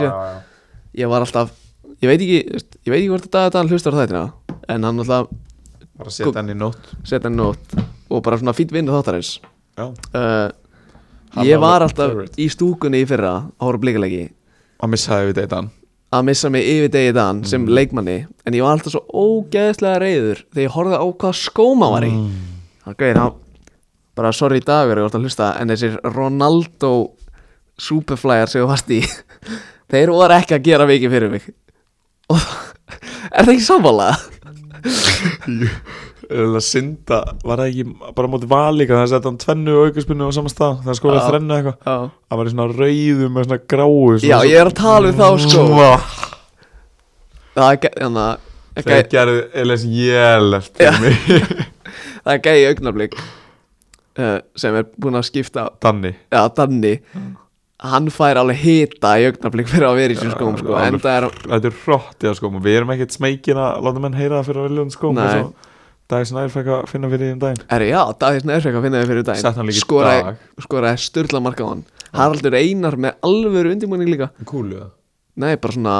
Ég 0.96 1.10
var 1.12 1.20
alltaf 1.26 1.50
Ég 2.00 2.08
veit 2.08 2.20
ekki, 2.24 2.38
ég 2.86 2.92
veit 2.92 3.00
ekki 3.02 3.10
hvort 3.12 3.34
að 3.36 3.50
Dan 3.56 3.68
hlustar 3.70 3.92
á 3.96 4.00
þættina 4.00 4.22
En 4.72 4.84
hann 4.88 5.02
alltaf 5.02 5.28
Bara 6.00 6.10
setja 6.14 6.32
hann 6.40 6.48
í 6.52 6.56
nótt. 6.56 6.92
setja 7.04 7.26
hann 7.28 7.36
nót 7.36 7.74
Og 8.10 8.22
bara 8.24 8.38
svona 8.40 8.54
fýnt 8.56 8.72
vinnu 8.74 8.90
þáttarins. 8.94 9.34
Uh, 9.78 10.48
Ég 11.44 11.58
var 11.60 11.78
var 11.78 11.84
alltaf 11.86 12.08
favorite. 12.10 12.34
í 12.42 12.48
stúkunni 12.50 13.02
í 13.04 13.08
fyrra 13.08 13.34
Að 13.60 13.66
horfa 13.68 13.82
blíkalegi 13.84 14.24
Hann 14.80 14.90
missaði 14.94 15.28
við 15.30 15.42
þetta 15.44 15.60
hann 15.60 15.70
Að 16.10 16.24
missa 16.26 16.48
mig 16.50 16.64
yfir 16.66 16.90
degi 16.90 17.12
Dan 17.14 17.44
sem 17.46 17.62
Mm. 17.62 17.74
leikmanni 17.76 18.16
En 18.46 18.56
ég 18.56 18.64
var 18.64 18.74
alltaf 18.78 18.96
svo 18.96 19.04
ógeðslega 19.12 20.00
reyður 20.02 20.40
Þegar 20.50 20.64
ég 20.66 20.74
horfði 20.74 20.98
á 20.98 21.06
hvað 21.20 21.36
skóma 21.38 21.90
var 21.92 22.02
í. 22.08 22.10
Mm. 22.10 22.94
gauðir 22.98 23.20
hann 23.20 23.36
bara 24.18 24.32
sorry 24.34 24.58
dagur 24.60 24.98
ég 24.98 25.04
vart 25.06 25.14
að 25.14 25.22
hlusta 25.22 25.46
en 25.60 25.68
þessir 25.70 25.94
Ronaldo 26.12 26.88
superflyar 27.80 28.50
sem 28.50 28.60
þú 28.60 28.66
varst 28.68 28.90
í 28.92 28.98
þeir 29.92 30.10
voru 30.12 30.34
ekki 30.36 30.56
að 30.58 30.64
gera 30.66 30.86
mikið 30.90 31.14
fyrir 31.14 31.30
mig 31.32 31.46
og 32.30 32.40
er 33.30 33.44
það 33.46 33.52
ekki 33.54 33.66
sammála? 33.66 34.10
Eða 36.30 36.60
synda 36.62 37.18
Var 37.42 37.58
það 37.60 37.66
ekki 37.70 37.84
bara 38.16 38.28
á 38.28 38.32
móti 38.32 38.48
valíka 38.50 38.96
Það 39.00 39.08
sett 39.12 39.26
hann 39.28 39.38
tvennu 39.42 39.74
aukarspunni 39.84 40.28
á 40.28 40.30
sama 40.36 40.52
stað 40.52 40.84
Það 40.86 40.98
skóla 41.00 41.16
Já. 41.18 41.24
þrennu 41.28 41.56
eitthvað? 41.56 42.04
Það 42.30 42.38
var 42.40 42.50
í 42.50 42.52
svona 42.54 42.66
rauðu 42.78 43.30
með 43.34 43.48
svona 43.48 43.60
gráu 43.74 44.14
Já 44.22 44.36
ég 44.46 44.56
er 44.60 44.70
að 44.70 44.76
tala 44.80 45.10
um 45.10 45.18
þá 45.18 45.28
sko. 45.44 45.64
Það 47.56 47.74
er 47.74 47.98
þannig 47.98 48.22
að 48.22 48.46
Þeir 48.80 48.86
gæ- 48.86 49.10
gerðu 49.12 49.40
Elis 49.64 49.82
Jélert 49.90 50.78
Já. 50.80 50.92
fyrir 50.94 51.00
mig. 51.02 51.14
Það 52.24 52.32
er 52.36 52.42
gæði 52.46 52.66
augnablik 52.70 53.16
uh, 53.18 54.38
sem 54.62 54.76
er 54.78 54.86
búin 55.02 55.18
að 55.18 55.26
skipta 55.26 55.66
Danni. 55.82 56.12
Já 56.30 56.44
Danni 56.56 56.94
hann 57.80 58.10
fær 58.12 58.40
alveg 58.40 58.60
hita 58.60 59.14
í 59.20 59.26
augnablik 59.30 59.70
fyrir 59.70 59.88
að 59.88 59.98
vera 60.02 60.14
í 60.14 60.20
sér 60.20 60.34
skóm 60.34 60.58
sko 60.60 60.76
en 60.76 61.00
það 61.00 61.16
er 61.16 61.26
Þetta 61.46 61.70
er 61.70 61.76
hrótt 61.84 62.24
í 62.26 62.30
að 62.30 62.38
skóma 62.40 62.62
Við 62.64 62.78
erum 62.80 62.94
ekkert 62.94 63.16
smeykin 63.16 63.60
að 63.60 63.82
láta 63.86 64.02
menn 64.04 64.18
heyra 64.18 64.40
það 64.40 64.48
fyrir 64.50 64.60
að 64.60 64.68
vilja 64.68 64.84
um 64.84 64.94
skóm 64.94 65.20
Nei. 65.20 65.68
Dagis 66.10 66.32
nær 66.34 66.50
fekk 66.50 66.70
að 66.74 66.88
finna 66.90 67.08
fyrir 67.10 67.28
því 67.28 67.34
um 67.36 67.42
daginn. 67.44 67.60
Er 67.70 67.82
já, 67.86 68.00
Davíð 68.18 68.40
Snæðsvek 68.42 68.78
að 68.78 68.86
finna 68.86 69.02
fyrir 69.06 69.20
hann 69.20 69.28
daginn 69.30 69.76
skoraði, 69.78 70.22
dag. 70.26 70.40
skoraði 70.64 71.02
styrla 71.04 71.40
marka 71.44 71.62
á 71.62 71.70
hann. 71.70 71.84
Haraldur 72.18 72.56
Einar 72.58 72.96
með 72.98 73.28
alvöru 73.28 73.74
undirbúning 73.76 74.10
líka. 74.10 74.32
Kúlu 74.48 74.80
það 74.80 74.88
Nei, 75.40 75.54
bara 75.62 75.76
svona, 75.76 75.94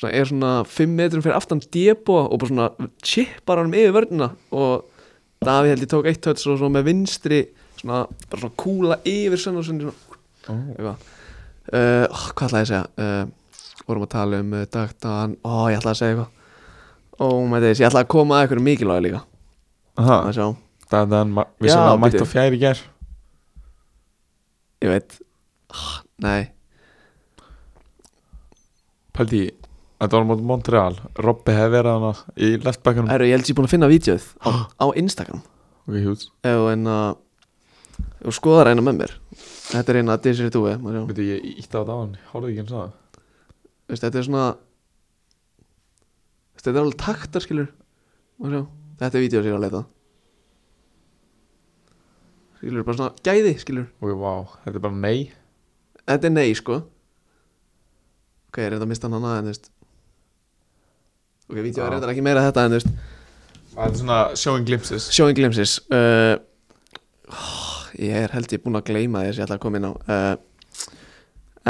svona 0.00 0.12
er 0.16 0.30
svona 0.30 0.52
5 0.64 0.94
metrum 0.96 1.24
fyrir 1.26 1.36
aftan 1.36 1.60
djebo 1.60 2.16
og 2.22 2.40
bara 2.40 2.50
svona 2.50 2.88
chippar 3.04 3.60
hann 3.60 3.76
yfir 3.76 3.92
vörnina 3.98 4.30
og 4.56 4.86
Davíð 5.44 5.74
held 5.74 5.84
ég 5.84 5.92
tók 5.92 6.08
eitt 6.08 6.22
töts 6.24 6.48
og 6.48 6.56
svona 6.56 6.78
með 6.78 6.88
vinstri 6.88 7.42
svona, 7.76 8.06
bara 8.32 8.40
svona 8.40 8.56
kúla 8.60 8.98
yfir 9.04 9.40
svona, 9.40 9.62
svona, 9.64 9.92
svona 9.92 10.09
uh, 10.50 12.06
oh, 12.06 12.26
Hvað 12.34 12.46
ætlaði 12.46 12.60
ég 12.60 12.66
að 12.66 12.70
segja? 12.72 12.84
Uh, 12.96 13.82
vorum 13.88 14.06
að 14.06 14.12
tala 14.14 14.42
um 14.44 14.54
uh, 14.54 14.66
dagtaðan 14.70 15.36
Ó, 15.44 15.52
ég 15.70 15.80
ætlaði 15.80 15.92
að 15.92 16.00
segja 16.00 16.14
eitthvað. 16.14 16.30
Oh 17.20 17.42
my 17.50 17.60
days, 17.60 17.80
ég 17.82 17.90
ætlaði 17.90 18.06
að 18.06 18.12
koma 18.14 18.38
að 18.38 18.46
eitthvað 18.46 18.64
mikilvæg 18.66 19.04
líka. 19.06 19.22
Að 20.00 20.10
er 21.12 21.20
hann 21.20 21.36
Við 21.60 21.70
sem 21.70 21.84
að 21.84 22.00
mætt 22.02 22.18
á 22.18 22.26
fjæri 22.26 22.58
ger 22.60 22.80
ég 24.80 24.88
veit. 24.94 25.16
Oh, 25.70 25.96
Nei. 26.24 26.50
Pældi 29.16 29.46
í 29.46 29.48
Þetta 30.00 30.16
var 30.16 30.28
mót 30.30 30.44
Montreal. 30.48 30.94
Robby 31.20 31.52
hefði 31.52 31.72
verið 31.74 31.96
hana 31.98 32.10
í 32.40 32.54
leftbackanum 32.64 33.10
Herru, 33.12 33.26
ég 33.28 33.36
held 33.36 33.50
ég 33.50 33.56
búin 33.58 33.66
að 33.68 33.74
finna 33.74 33.90
vídeoð 33.90 34.28
á, 34.40 34.50
á 34.84 34.86
Instagram. 34.96 35.42
Ok, 35.84 35.98
hjúts 36.00 36.30
eina 36.40 36.94
ef 37.12 38.24
þú 38.24 38.32
skoðar 38.38 38.70
eina 38.72 38.84
með 38.86 39.02
mér 39.02 39.12
þetta 39.70 39.92
er 39.92 40.00
eina 40.00 40.18
Desiree 40.20 40.52
Due 40.54 40.74
má 40.82 40.90
sjá. 40.94 41.04
Veitu, 41.08 41.26
ég 41.26 41.46
ítti 41.62 41.70
á 41.74 41.80
þetta 41.80 41.94
á 41.94 41.98
hann 42.00 42.16
Hárðu 42.32 42.50
ekki 42.50 42.64
eins 42.64 42.74
og 42.74 42.80
það. 42.80 43.24
Veist, 43.90 44.04
þetta 44.04 44.20
er 44.20 44.26
svona 44.26 44.44
þetta 46.60 46.72
er 46.74 46.82
alveg 46.82 47.00
taktar 47.00 47.44
skilur. 47.44 47.72
Þetta 48.40 49.10
er 49.16 49.24
ég 49.24 49.36
er 49.40 49.56
að 49.56 49.64
leita. 49.64 49.82
Skilur 52.60 52.84
bara 52.84 52.98
svona 52.98 53.24
gæði 53.24 53.54
skilur. 53.62 53.86
Ok, 54.00 54.10
vá 54.20 54.32
Þetta 54.66 54.76
er 54.76 54.84
bara 54.84 55.00
nei. 55.06 55.30
Þetta 56.04 56.28
er 56.28 56.34
nei 56.34 56.50
sko. 56.58 56.82
Ok, 58.50 58.58
er 58.60 58.74
þetta 58.74 58.84
að 58.84 58.90
mista 58.90 59.08
hann 59.08 59.16
hana 59.16 59.38
en 59.38 59.48
þú 59.48 59.54
veist. 59.54 59.72
Ok, 61.46 61.56
vídeoð 61.56 61.86
er 61.86 61.96
þetta 61.96 62.12
ekki 62.12 62.26
meira 62.26 62.44
þetta 62.48 62.66
en 62.66 62.74
þú 62.74 62.80
veist. 62.80 62.92
Það 63.70 63.82
er 63.86 63.98
svona 64.02 64.20
showing 64.36 64.66
glimpses. 64.68 65.08
Showing 65.14 65.38
glimpses 65.38 65.78
uh, 65.94 66.36
oh, 67.30 67.59
Ég 67.98 68.14
er 68.14 68.34
held 68.34 68.52
ég 68.54 68.62
búinn 68.64 68.78
að 68.78 68.86
gleyma 68.90 69.24
þess 69.26 69.40
ég 69.40 69.46
ætla 69.46 69.58
að 69.58 69.64
koma 69.64 69.80
inn 69.80 69.88
á 69.88 69.92
uh, 69.92 70.34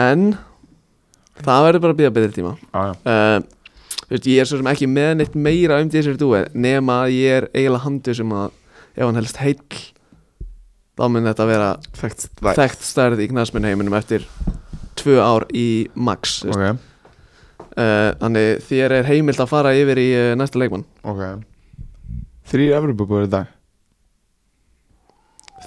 En 0.01 0.27
Það 1.41 1.65
verður 1.65 1.83
bara 1.85 1.95
að 1.95 2.01
býða 2.01 2.13
betri 2.17 2.37
tíma. 2.37 2.51
Já 2.75 2.83
uh, 2.93 3.39
veist, 4.11 4.27
ég 4.29 4.43
er 4.43 4.49
svo 4.49 4.59
sem 4.61 4.69
ekki 4.73 4.89
með 4.91 5.13
neitt 5.21 5.39
meira 5.39 5.79
um 5.81 5.93
þessari 5.93 6.21
dúi 6.21 6.43
Nema 6.53 7.01
að 7.07 7.15
ég 7.17 7.39
er 7.39 7.49
eiginlega 7.55 7.85
handu 7.87 8.17
sem 8.19 8.37
að 8.37 8.53
Ef 8.91 9.05
hann 9.07 9.21
helst 9.21 9.41
heill 9.41 9.81
Þá 11.01 11.05
mun 11.09 11.31
þetta 11.31 11.49
vera 11.49 11.71
Þekkt 11.97 12.27
þekkt 12.59 12.85
stærð 12.85 13.25
í 13.25 13.31
knasminn 13.31 13.69
heiminum 13.71 13.97
Eftir 13.97 14.27
tvö 15.01 15.17
ár 15.23 15.47
í 15.57 15.89
max 15.95 16.43
okay. 16.45 16.75
Ok, 16.75 17.71
uh, 17.79 18.11
Þannig 18.21 18.67
þér 18.69 18.97
er 18.99 19.09
heimilt 19.09 19.41
að 19.41 19.53
fara 19.55 19.73
yfir 19.79 20.01
í 20.03 20.11
næsta 20.37 20.61
leikmann. 20.61 20.85
Ok. 21.09 21.23
Þrýr 22.51 22.77
Evropabúar 22.81 23.25
í 23.25 23.33
dag 23.33 23.49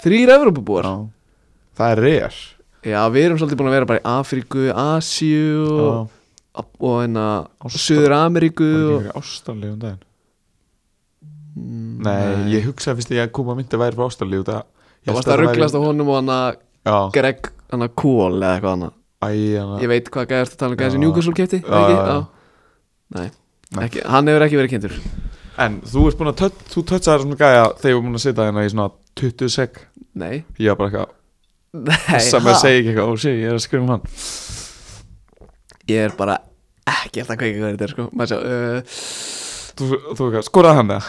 Þrýr 0.02 0.34
Evrópubúar? 0.38 0.90
Já. 0.90 0.96
Það 1.78 1.94
er 1.94 2.04
reyr 2.08 2.40
Já, 2.84 3.00
við 3.14 3.26
erum 3.28 3.40
svolítið 3.40 3.60
búin 3.62 3.70
að 3.72 3.76
vera 3.78 3.90
bara 3.90 4.02
í 4.02 4.06
Afríku, 4.12 4.64
Asíu 4.76 5.68
og, 5.80 6.18
og 6.60 6.98
enna 7.06 7.28
Ástralíu. 7.64 7.84
Suður 7.86 8.16
Ameríku 8.18 8.68
Það 8.68 8.82
er 8.82 8.90
og, 8.90 9.06
ekki 9.06 9.22
Ástralíu 9.22 9.72
um 9.72 9.78
daginn? 9.84 10.02
Mm, 11.54 11.94
Nei, 12.04 12.26
ég 12.56 12.68
hugsaði 12.68 13.00
fyrst 13.00 13.14
að 13.14 13.22
ég 13.22 13.32
kom 13.38 13.54
að 13.54 13.62
myndi 13.62 13.78
að 13.78 13.86
væri 13.86 14.00
frá 14.00 14.08
Ástralíu 14.10 14.44
Það 14.50 15.14
varst 15.14 15.32
að 15.32 15.42
rugglast 15.44 15.78
á 15.78 15.82
honum 15.84 16.12
og 16.12 16.20
hann 16.20 16.34
að 16.34 16.60
Greg, 17.16 17.50
hann 17.72 17.86
að 17.88 17.96
Kól 18.00 18.36
eða 18.42 18.58
eitthvað 18.58 18.76
hann 18.76 18.86
hana 18.90 19.00
Ég 19.80 19.92
veit 19.92 20.10
hvað 20.12 20.32
gæðast 20.34 20.56
að 20.56 20.60
tala 20.60 20.76
um 20.76 20.80
gæðast 20.82 20.98
í. 20.98 21.02
Newcastle 21.04 21.60
já. 21.64 22.18
Nei, 23.14 23.28
ekki, 23.86 24.02
hann 24.10 24.30
hefur 24.32 24.46
ekki 24.48 24.60
verið 24.60 24.74
kynntur. 24.74 24.96
En 25.64 25.78
þú 25.86 26.08
ert 26.10 26.20
búin 26.20 26.32
að 26.32 26.40
tött, 26.42 26.62
þú 26.74 26.84
tötsaði 26.90 27.24
svona 27.24 27.38
gæja 27.40 27.66
þegar 27.78 27.92
ég 27.92 27.98
var 27.98 28.06
búin 28.08 28.18
að 28.18 28.24
sitja 28.24 28.48
hérna 28.48 28.66
í 28.66 28.72
svona 28.74 28.88
20 29.20 29.52
sek. 29.54 29.84
Nei, 30.14 30.44
Ég 30.62 30.74
var 30.74 30.80
bara 30.80 30.90
eitthvað 30.90 31.20
sem 32.22 32.46
að 32.46 32.60
segja 32.62 32.80
ekki 32.80 32.92
eitthvað, 32.92 33.10
ó 33.10 33.14
sé, 33.18 33.32
ég 33.34 33.50
er 33.50 33.58
að 33.58 33.64
skrifa 33.64 33.82
um 33.84 33.92
hann. 33.96 34.04
Ég 35.90 36.06
er 36.06 36.14
bara 36.18 36.38
ekki 36.90 37.24
eftir 37.24 37.34
að 37.34 37.40
kveika 37.42 37.60
hvað 37.60 37.74
þetta 37.74 37.88
er 37.88 37.94
sko. 37.94 38.06
Sjá 38.30 38.38
uh, 38.38 38.98
Þú, 39.74 39.88
ekki, 40.30 40.44
skoraði 40.46 40.80
hann 40.80 40.92
það? 40.94 41.08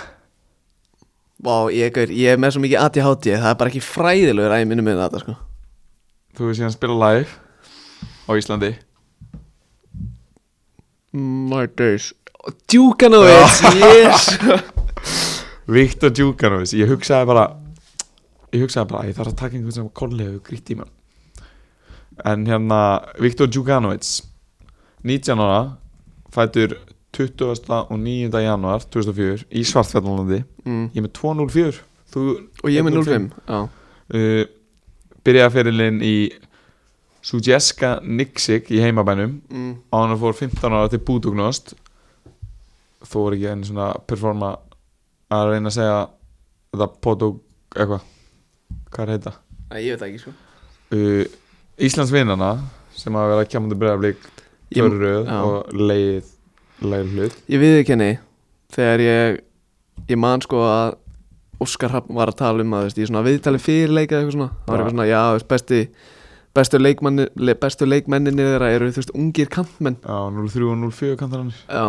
Vá, 1.44 1.56
ég, 1.74 1.98
ég 2.16 2.32
er 2.32 2.40
með 2.40 2.54
svo 2.54 2.62
mikið 2.64 2.80
ADHD 2.80 3.26
Það 3.34 3.50
er 3.50 3.58
bara 3.60 3.72
ekki 3.72 3.82
fræðilegur 3.84 4.54
að 4.54 4.62
ég 4.62 4.70
minni 4.70 4.86
með 4.86 5.02
þetta 5.02 5.20
sko. 5.20 5.34
Þú 6.34 6.46
hefur 6.46 6.58
síðan 6.58 6.74
spilað 6.74 7.02
live 7.04 7.34
á 8.24 8.30
Íslandi. 8.40 8.70
My 11.14 11.68
days. 11.68 12.08
Djúkanovic, 12.72 13.60
yes. 13.78 14.32
Viktor 15.76 16.10
Djúkanovic, 16.12 16.72
ég 16.76 16.90
hugsaði 16.90 17.28
bara 17.28 17.44
ég 18.54 18.62
hugsaði 18.62 18.90
bara, 18.92 19.06
ég 19.08 19.16
þarf 19.16 19.32
að 19.32 19.40
taka 19.40 19.58
einhvern 19.58 19.76
sem 19.76 19.90
kolli 20.00 20.26
hefur 20.26 20.42
grýtt 20.48 20.72
í 20.74 20.78
mann 20.78 20.92
en 22.30 22.46
hérna, 22.46 22.80
Viktor 23.22 23.50
Djúkanovic 23.50 24.10
19 25.04 25.42
ára 25.42 25.62
fætur 26.34 26.76
20. 27.14 27.66
og 27.68 27.98
9. 27.98 28.30
januar 28.42 28.86
2004 28.90 29.46
í 29.54 29.64
Svartfjallalandi 29.66 30.42
mm. 30.64 30.86
ég 30.94 31.00
er 31.00 31.06
með 31.06 31.14
204 31.18 31.82
þú, 32.14 32.24
Og 32.62 32.72
ég 32.72 32.80
er 32.80 32.86
með 32.86 33.00
05 33.02 33.28
Já, 33.48 33.60
uh, 34.18 34.42
byrjaði 35.26 35.54
fyrirlin 35.58 36.02
í 36.04 36.16
Sujeska 37.24 37.96
Niksik 38.04 38.70
í 38.74 38.82
heimabænum 38.82 39.38
mm. 39.48 39.72
á 39.90 39.96
hann 39.96 40.18
fór 40.20 40.36
15 40.36 40.74
ára 40.74 40.90
til 40.92 41.02
Budugnost 41.06 41.74
þó 43.04 43.18
er 43.26 43.38
ekki 43.38 43.50
enn 43.52 43.66
svona 43.66 43.92
performa 44.08 44.54
að 45.32 45.54
reyna 45.54 45.70
að 45.70 45.78
segja 45.78 46.00
þetta 46.74 46.90
Podug 47.04 47.40
eitthvað 47.74 48.13
hvað 48.94 49.04
er 49.06 49.14
heita 49.16 49.34
Æ, 49.72 49.76
ég 49.80 49.94
veit 49.96 50.04
ekki 50.06 50.20
sko. 50.22 50.32
Uh, 50.94 51.24
Íslandsvinnana 51.82 52.50
sem 52.94 53.16
hafa 53.16 53.32
verið 53.32 53.42
að 53.42 53.50
kemja 53.54 53.72
til 53.72 53.78
bregðarblík 53.80 54.26
já. 54.74 54.84
og 55.40 55.72
leið 55.74 56.28
leið 56.84 57.14
hlut. 57.14 57.38
Ég 57.50 57.62
viðurkenni 57.62 58.10
þegar 58.74 59.02
ég 59.04 59.40
ég 60.10 60.20
man 60.20 60.42
sko 60.44 60.60
að 60.68 60.98
Óskar 61.64 61.92
Hrafn 61.92 62.16
var 62.18 62.32
að 62.32 62.40
tala 62.42 62.64
um 62.64 62.74
að 62.76 62.88
veist, 62.88 62.98
ég 62.98 63.08
svona 63.08 63.22
viðtali 63.24 63.60
fyrirleika 63.62 64.18
eitthvað 64.18 64.34
svona 64.34 64.50
það 64.52 64.66
var 64.66 64.74
Já. 64.74 64.82
eitthvað 64.82 64.94
svona, 64.94 65.06
já, 65.08 65.20
veist, 65.36 65.48
besti 65.52 65.80
bestu 66.54 66.78
leikmanni, 66.78 67.26
le, 67.34 67.54
bestu 67.58 67.86
leikmenninni 67.88 68.44
þeirra 68.46 68.70
eru 68.74 68.90
þú 68.94 69.00
veist, 69.00 69.14
ungir 69.18 69.48
kantmenn. 69.50 69.96
Á 70.06 70.30
03 70.30 70.66
og 70.70 70.82
04 70.94 71.16
kantar 71.18 71.42
hann 71.42 71.54
já, 71.54 71.86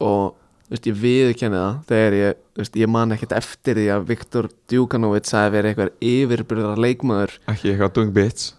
og 0.00 0.36
veist, 0.70 0.86
ég 0.86 0.96
viðurkenni 1.00 1.58
það 1.58 1.78
þegar 1.90 2.16
ég, 2.18 2.40
veist, 2.60 2.78
ég 2.80 2.90
man 2.90 3.14
ekkert 3.16 3.34
eftir 3.38 3.80
því 3.80 3.86
að 3.94 4.06
Viktor 4.10 4.48
Djúkanovic 4.70 5.30
hafi 5.34 5.54
verið 5.56 5.72
eitthvað 5.72 6.10
yfirbyrðar 6.12 6.82
leikmaður. 6.84 7.36
Ekki 7.50 7.72
eitthvað 7.72 7.94
doing 7.98 8.14
bits. 8.16 8.52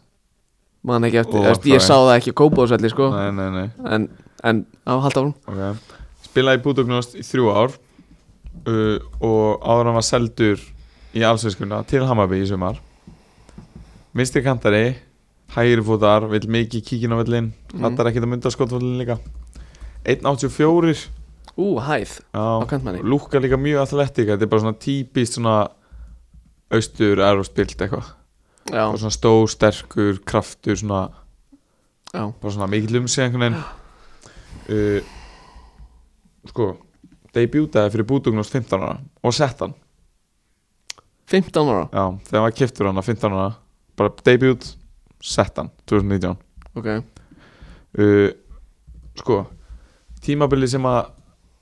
Man 0.88 1.06
ekki 1.08 1.22
eftir, 1.22 1.38
þú 1.38 1.46
veist, 1.46 1.70
ég 1.70 1.86
sá 1.86 1.94
það 1.94 2.16
ekki 2.16 2.34
á 2.34 2.40
kópásvelli 2.42 2.90
sko, 2.90 3.12
nei 3.14 3.30
nei 3.38 3.50
nei. 3.54 3.68
En, 3.86 4.08
en 4.50 4.64
á 4.90 4.94
halda 5.04 5.22
árum 5.22 5.34
okay. 5.46 6.00
spilaði 6.26 6.58
í 6.58 6.64
Budugnost 6.66 7.14
í 7.20 7.26
þrjú 7.28 7.52
ár 7.54 7.76
uh, 7.76 8.98
og 9.22 9.62
áður 9.62 9.92
hann 9.92 10.00
var 10.00 10.08
seldur 10.08 10.64
í 11.14 11.22
allsveiskuna 11.28 11.84
til 11.86 12.02
Hammarby 12.10 12.42
í 12.42 12.50
sumar. 12.50 12.82
Vinstri 14.18 14.42
kantari 14.44 14.96
hægri 15.54 15.84
fótar, 15.86 16.26
vill 16.32 16.48
mikið 16.50 16.86
kíkin 16.88 17.14
á 17.14 17.22
vellin 17.22 17.54
Mm. 17.72 17.84
hattar 17.86 18.10
ekkert 18.10 18.26
að 18.26 18.32
mynda 18.34 18.52
skotvellin 18.52 18.98
líka. 19.00 19.20
1.84 20.04 21.08
ú, 21.58 21.76
hæð, 21.84 22.18
á 22.32 22.64
kantmanni. 22.70 23.04
Lúkka 23.04 23.42
líka 23.42 23.60
mjög 23.60 23.84
athletika 23.86 24.36
þetta 24.36 24.48
er 24.48 24.52
bara 24.52 24.64
svona 24.64 24.80
típist 24.82 25.38
svona 25.38 25.56
austur 26.72 27.22
erfarspilt 27.22 27.76
eitthvað. 27.76 28.12
Bara 28.72 29.00
svona 29.02 29.16
stór, 29.16 29.50
sterkur, 29.52 30.22
kraftur 30.28 30.80
svona, 30.80 31.02
já, 32.14 32.24
bara 32.24 32.54
svona 32.54 32.70
mikill 32.72 33.02
umsið 33.02 33.26
einhvern 33.26 33.48
veginn. 33.48 33.62
Uh, 34.72 35.18
sko 36.52 36.72
debutaði 37.36 37.94
fyrir 37.94 38.08
Budugnost 38.08 38.54
15 38.54 38.78
ára 38.80 39.00
og 39.24 39.36
sett 39.36 39.64
hann. 39.64 39.74
15 41.32 41.72
ára? 41.72 41.88
Já, 41.92 42.06
þegar 42.28 42.46
maður 42.46 42.58
kiftur 42.60 42.90
hann 42.90 43.00
að 43.00 43.12
15 43.14 43.36
ára 43.38 43.50
bara 44.00 44.14
debut, 44.26 44.66
sett 45.22 45.58
hann 45.60 45.70
2019 45.90 46.38
ok, 46.80 46.88
uh, 48.00 48.30
Sko 49.22 49.42
tímabili 50.24 50.70
sem 50.72 50.86
að 50.88 51.12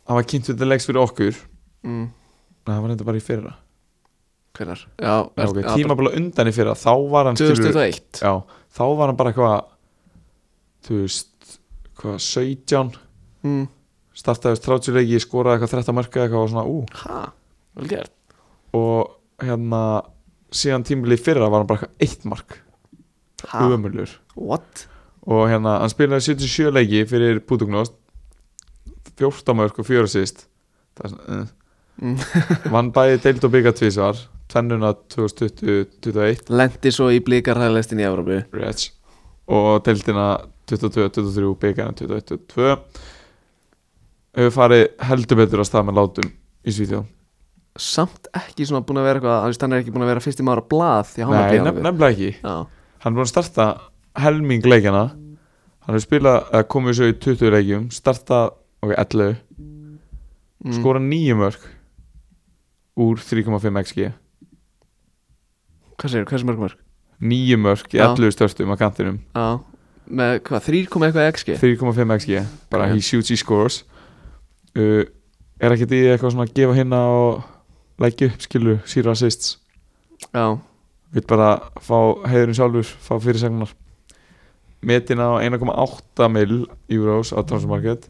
hann 0.10 0.18
var 0.18 0.28
kynnt 0.28 0.50
fyrir 0.50 0.70
leiks 0.74 0.90
fyrir 0.90 1.04
okkur. 1.06 1.38
Mm. 1.86 2.06
Nei, 2.10 2.74
það 2.74 2.84
var 2.84 2.94
þetta 2.96 3.10
bara 3.14 3.22
í 3.22 3.26
fyrra. 3.26 3.56
Hvernar 4.60 4.80
já, 4.98 5.30
Já, 5.38 5.48
okay, 5.48 5.64
tímabili 5.78 6.14
undan 6.18 6.50
í 6.50 6.54
fyrra, 6.54 6.76
þá 6.78 6.94
var 7.12 7.30
hann 7.30 7.38
skilurðu- 7.40 7.70
2001 7.70 8.22
Já, 8.24 8.32
þá 8.76 8.84
var 8.98 9.12
hann 9.12 9.20
bara 9.20 9.32
eitthvað 9.32 9.60
Þú 10.88 11.02
veist 11.04 11.60
Hvað, 12.00 12.18
17 12.24 12.96
mm. 13.44 13.68
Startaði 14.20 14.56
veist 14.56 14.68
30 14.68 14.96
leiki, 14.98 15.20
skoraði 15.24 15.60
eitthvað 15.60 15.76
13 15.78 15.96
marka 15.96 16.24
eitthvað 16.24 16.44
og 16.44 16.50
svona, 16.52 16.66
ú. 16.68 16.78
Ha, 17.04 17.20
Og 18.76 19.44
hérna 19.44 19.84
Síðan 20.50 20.84
tímabili 20.88 21.16
í 21.20 21.22
fyrra 21.22 21.48
var 21.48 21.62
hann 21.62 21.70
bara 21.70 21.86
eitthvað 21.86 22.08
eitt 22.08 22.24
mark. 22.26 22.56
Ha, 23.52 23.68
Ömurlur 23.70 24.10
what? 24.34 24.88
Og 25.30 25.46
hérna 25.48 25.78
hann 25.84 25.92
spilaði 25.94 26.34
77 26.34 26.74
leiki 26.74 27.04
fyrir 27.08 27.40
Budugnost 27.46 27.94
14 29.20 29.58
mörg 29.60 29.80
og 29.82 29.90
4 29.90 30.10
assist 30.10 30.46
það 31.00 31.06
er 31.06 31.14
svona 31.14 31.40
uh. 31.40 31.48
mm. 32.04 32.18
vann 32.76 32.94
bæði 32.96 33.22
deild 33.26 33.48
og 33.48 33.56
byggat 33.56 33.82
tvísvar 33.82 34.24
tvennuna 34.50 34.94
2020-2021 35.16 36.56
lendi 36.56 36.94
svo 36.96 37.12
í 37.14 37.22
blíkarhæðlestin 37.26 38.02
í 38.02 38.08
Európu 38.08 38.42
og 39.50 39.70
deildina 39.86 40.32
22-23 40.70 41.54
byggarna 41.64 41.96
21-22 41.98 42.76
hefur 44.40 44.54
farið 44.56 44.84
heldur 45.10 45.40
betur 45.40 45.64
að 45.64 45.70
stað 45.70 45.88
með 45.88 45.98
látum 46.00 46.28
í 46.30 46.74
Svíþjóð. 46.76 47.08
Samt 47.80 48.28
ekki 48.36 48.68
svona 48.68 48.84
búin 48.86 49.00
að 49.00 49.08
vera 49.08 49.22
eitthvað 49.22 49.64
hann 49.64 49.76
er 49.76 49.84
ekki 49.84 49.94
búin 49.96 50.06
að 50.06 50.12
vera 50.14 50.24
fyrst 50.24 50.42
í 50.42 50.46
maður 50.46 50.66
blað 50.72 51.14
að 51.16 51.30
hann 51.30 51.36
Nei, 51.38 51.64
nef 51.64 51.80
nefnilega 51.80 52.10
ekki. 52.14 52.32
Já, 52.42 52.56
hann 53.04 53.12
er 53.12 53.18
búin 53.18 53.26
að 53.26 53.32
starta 53.32 53.68
helming 54.20 54.68
leikjana 54.68 55.04
hann 55.10 55.96
hefur 55.96 56.06
spilað, 56.06 56.58
komið 56.72 56.98
svo 56.98 57.10
í 57.10 57.16
20 57.26 57.54
leikjum 57.56 57.86
starta, 57.94 58.42
ok, 58.82 58.94
11 58.96 59.36
mm. 59.58 60.78
skora 60.80 61.02
9 61.04 61.38
mörg 61.40 61.66
úr 63.00 63.20
3,5 63.24 63.82
xg 63.84 64.12
hvað 66.00 66.14
segir, 66.14 66.30
hversu 66.30 66.48
mörg 66.48 66.64
mörg 66.64 66.80
9 67.20 67.60
mörg 67.60 67.92
í 67.92 68.00
Já. 68.00 68.08
11 68.14 68.32
störstum 68.32 68.72
á 68.72 68.80
kantinum. 68.80 69.20
Já, 69.36 69.60
með 70.08 70.38
hvað, 70.48 70.68
3 70.70 70.84
koma 70.92 71.10
eitthvað 71.10 71.32
xg 71.36 71.58
3,5 71.60 72.14
xg, 72.16 72.44
bara 72.72 72.88
he 72.94 73.02
shoots, 73.04 73.32
he 73.34 73.38
scores. 73.40 73.82
Uh, 74.78 75.04
er 75.60 75.76
ekkert 75.76 75.96
í 75.96 76.06
eitthvað 76.08 76.36
svona 76.36 76.48
að 76.48 76.56
gefa 76.56 76.78
hinna 76.78 77.02
og 77.12 77.42
leggja 78.00 78.30
upp 78.32 78.46
skilu, 78.46 78.78
zero 78.88 79.12
assists? 79.12 79.58
Já, 80.32 80.56
vill 81.12 81.26
bara 81.28 81.58
fá 81.84 81.98
heiðurinn 82.32 82.56
sjálfur 82.56 82.88
fá 82.88 83.18
fyrirsagnar. 83.20 83.76
Metin 84.80 85.20
á 85.20 85.44
1,8 85.44 86.32
mil 86.32 86.62
euros 86.88 87.34
á 87.36 87.44
transfermarket 87.44 88.08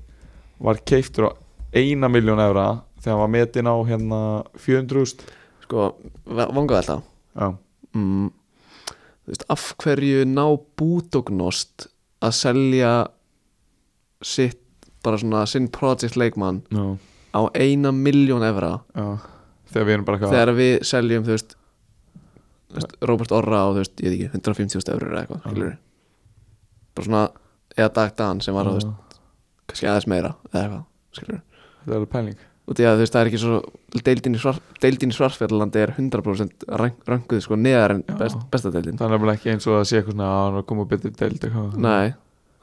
var 0.59 0.81
keiftur 0.91 1.29
á 1.29 1.31
1 1.79 2.09
miljón 2.11 2.41
evra 2.43 2.81
þegar 2.99 3.13
hann 3.13 3.23
var 3.23 3.33
metin 3.35 3.69
á 3.69 3.75
hérna 3.87 4.21
400.000 4.57 5.35
sko 5.65 5.89
vangað 6.25 6.81
alltaf 6.81 7.03
já, 7.35 7.47
mm. 7.95 8.29
þú 9.23 9.33
veist, 9.33 9.45
af 9.53 9.65
hverju 9.83 10.25
ná 10.27 10.45
búdognost 10.79 11.89
að 12.25 12.35
selja 12.35 12.93
sitt 14.25 14.63
bara 15.05 15.19
svona 15.21 15.45
sinn 15.47 15.69
project 15.71 16.17
leikmann 16.19 16.63
já, 16.73 16.85
á 17.37 17.41
eina 17.55 17.93
miljón 17.95 18.43
evra? 18.43 18.79
Já 18.97 19.19
þegar 19.69 19.87
við 19.87 19.95
erum 19.95 20.07
bara 20.07 20.17
eitthvað 20.17 20.35
þegar 20.35 20.53
við 20.57 20.71
seljum 20.89 21.25
þú 21.25 21.35
veist, 21.35 21.53
þú 22.69 22.79
veist 22.79 22.95
Robert 23.11 23.35
Orra 23.37 23.61
á 23.61 23.67
þú 23.69 23.83
veist, 23.83 24.01
ég 24.01 24.09
veit 24.09 24.17
ekki, 24.17 24.31
150.000 24.39 24.95
eurur 24.95 25.13
eða 25.13 25.21
eitthvað, 25.23 25.43
skilur 25.45 25.75
bara 26.97 27.09
svona, 27.09 27.23
eða 27.75 27.91
Dag 27.99 28.15
Dan 28.19 28.41
sem 28.45 28.57
var 28.57 28.69
á 28.69 28.71
þú 28.71 28.79
veist, 28.79 29.08
kannski 29.69 29.89
aðeins 29.89 30.09
meira 30.09 30.33
eða 30.51 30.63
eitthvað, 30.63 30.85
skilur 31.17 31.41
þetta 31.79 31.93
er 31.93 31.99
alveg 31.99 32.13
pæling. 32.13 32.45
Því 32.69 32.85
að 32.85 32.99
þú 32.99 33.01
veist, 33.01 33.13
það 33.15 33.21
er 33.21 33.29
ekki 33.31 33.39
svo 33.41 33.55
deildin 34.05 34.35
í, 34.35 34.39
svar, 34.39 34.57
deildin 34.83 35.09
í 35.09 35.15
Svarsfjallalandi 35.15 35.79
er 35.81 35.93
100% 35.95 36.65
rank, 36.77 36.99
rankuð 37.09 37.39
sko 37.41 37.57
neðar 37.57 37.95
en 37.95 38.03
best, 38.19 38.43
besta 38.53 38.69
deildin. 38.75 38.99
Það 38.99 39.07
er 39.07 39.15
nefnilega 39.15 39.39
ekki 39.39 39.53
eins 39.55 39.65
og 39.65 39.79
að 39.79 39.87
sé 39.89 39.97
eitthvað 39.97 40.13
svona 40.13 40.27
að 40.29 40.43
hann 40.43 40.59
að 40.59 40.67
koma 40.69 40.85
betur 40.91 41.15
deild 41.17 41.47
eitthvað. 41.47 41.79
Nei, 41.87 42.13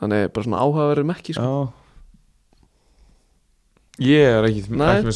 þannig 0.04 0.30
bara 0.36 0.46
svona 0.46 0.62
áhugaverður 0.62 1.08
mekki 1.10 1.34
sko. 1.34 1.48
já. 1.50 1.82
Ég 4.06 4.28
er 4.28 4.46
ekki, 4.46 4.62
ekki 4.62 4.76
með 4.76 5.10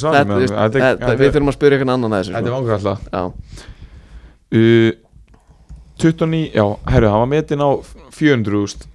þetta, 0.72 1.14
við 1.20 1.34
þurfum 1.36 1.52
að 1.52 1.58
spyrja 1.58 1.78
eitthvað 1.78 1.94
annan 1.94 2.16
að 2.16 2.22
þessu 2.24 2.34
þetta 2.34 2.40
er 2.40 2.50
sko. 2.50 2.58
vangur 2.58 2.76
alltaf. 2.80 3.00
Já, 3.12 3.22
uh, 4.58 4.92
29, 6.00 6.44
já, 6.56 6.66
herru, 6.88 7.10
hann 7.12 7.22
var 7.22 7.30
metin 7.30 7.62
á 7.62 7.70
400.000 8.16 8.88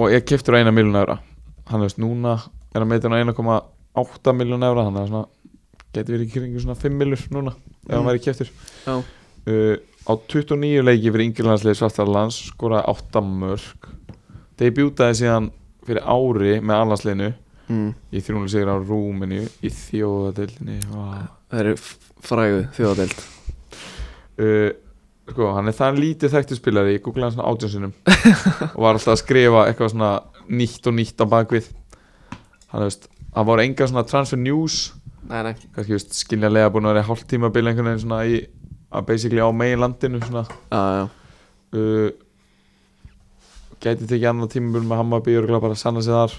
og 0.00 0.14
ég 0.16 0.24
keftur 0.24 0.56
á 0.56 0.64
1 0.64 0.72
miljón 0.72 0.96
evra 0.96 1.20
hann 1.70 1.84
veist, 1.84 1.98
núna 2.02 2.36
er 2.74 2.82
hann 2.82 2.90
metin 2.90 3.14
á 3.14 3.18
1,8 3.22 4.34
miljón 4.36 4.66
evra 4.66 4.84
hann 4.88 4.96
er 5.00 5.08
svona, 5.10 5.26
geti 5.94 6.12
verið 6.14 6.26
í 6.28 6.32
kringu 6.34 6.62
svona 6.62 6.78
5 6.78 6.98
miljón 7.00 7.30
núna 7.36 7.54
ef 7.56 7.94
hann 7.94 8.02
Mm. 8.04 8.08
væri 8.10 8.22
keftur 8.24 8.50
Já. 8.86 8.96
uh, 9.00 9.76
á 10.06 10.12
29 10.16 10.82
leiki 10.84 11.10
fyrir 11.12 11.26
yngirlandsliði 11.28 11.78
Svartarlands 11.80 12.36
skoraði 12.50 12.86
8 12.92 13.22
mörg 13.26 13.88
debutaði 14.60 15.18
síðan 15.22 15.50
fyrir 15.86 16.04
ári 16.04 16.58
með 16.60 16.76
allandsliðinu 16.84 17.30
mm. 17.70 17.90
í 18.12 18.20
þrjúnuleg 18.22 18.52
sigur 18.52 18.70
á 18.70 18.76
Rúmenu 18.78 19.42
í 19.64 19.70
þjóðadeildinni 19.72 20.78
wow. 20.92 21.26
Það 21.50 21.60
eru 21.64 21.74
frægu 22.30 22.60
þjóðadeild 22.76 23.18
uh, 24.40 24.70
sko, 25.30 25.50
hann 25.56 25.70
er 25.70 25.76
það 25.78 26.00
lítið 26.04 26.34
þekktu 26.36 26.58
spilari 26.58 26.96
ég 26.96 27.04
googlaði 27.04 27.30
hann 27.30 27.36
svona 27.38 27.50
átjónsunum 27.54 27.92
og 28.74 28.80
var 28.84 28.94
alltaf 28.96 29.14
að 29.16 29.20
skrifa 29.24 29.64
eitthvað 29.70 29.92
svona 29.94 30.12
nýtt 30.50 30.88
og 30.90 30.96
nýtt 30.96 31.22
á 31.22 31.26
bakvið. 31.30 31.70
Það 32.70 33.46
voru 33.46 33.64
enga 33.64 33.88
svona 33.90 34.06
transfer 34.08 34.40
news. 34.40 34.80
Nei, 35.30 35.42
nei. 35.46 35.54
Kannski 35.74 35.94
veist, 35.94 36.16
skiljanlega 36.18 36.72
búin 36.74 36.88
að 36.88 36.96
vera 36.96 37.06
hálft 37.06 37.28
tíma 37.30 37.52
bil 37.54 37.66
einhvern 37.66 37.92
veginn 37.92 38.02
svona 38.02 38.24
í 38.26 38.40
að 38.90 39.06
basically 39.12 39.42
á 39.42 39.48
megin 39.54 39.84
landinu 39.84 40.22
svona. 40.24 40.44
Já, 40.72 40.82
já. 40.98 41.04
Uh, 41.70 42.10
gæti 43.80 44.10
tekið 44.10 44.32
annan 44.32 44.50
tíma 44.50 44.74
bil 44.74 44.84
með 44.86 45.02
Hammarby 45.04 45.38
og 45.38 45.54
bara 45.62 45.78
sanna 45.78 46.02
sig 46.02 46.14
þar. 46.16 46.36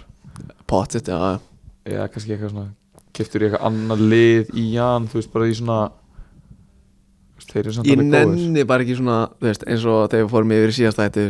Pottit, 0.67 1.07
já, 1.07 1.17
já. 1.17 1.39
Eða 1.87 2.11
kannski 2.11 2.35
eitthvað 2.35 2.53
svona 2.53 2.69
keftur 3.15 3.43
í 3.43 3.47
eitthvað 3.47 3.65
annað 3.67 4.03
lið 4.11 4.53
í 4.57 4.67
Jan 4.75 5.07
þú 5.11 5.19
veist 5.19 5.31
bara 5.33 5.47
í 5.49 5.55
svona 5.57 5.79
veist, 7.37 7.51
þeir 7.51 7.61
eru 7.63 7.75
samt 7.75 7.89
Ég 7.91 8.03
nenni 8.03 8.65
bara 8.67 8.85
ekki 8.85 8.97
svona 8.99 9.17
veist, 9.43 9.65
eins 9.67 9.85
og 9.85 10.05
þegar 10.11 10.25
við 10.25 10.33
fórum 10.35 10.53
yfir 10.57 10.73
í 10.73 10.77
síðasta 10.79 11.07
þetta 11.07 11.25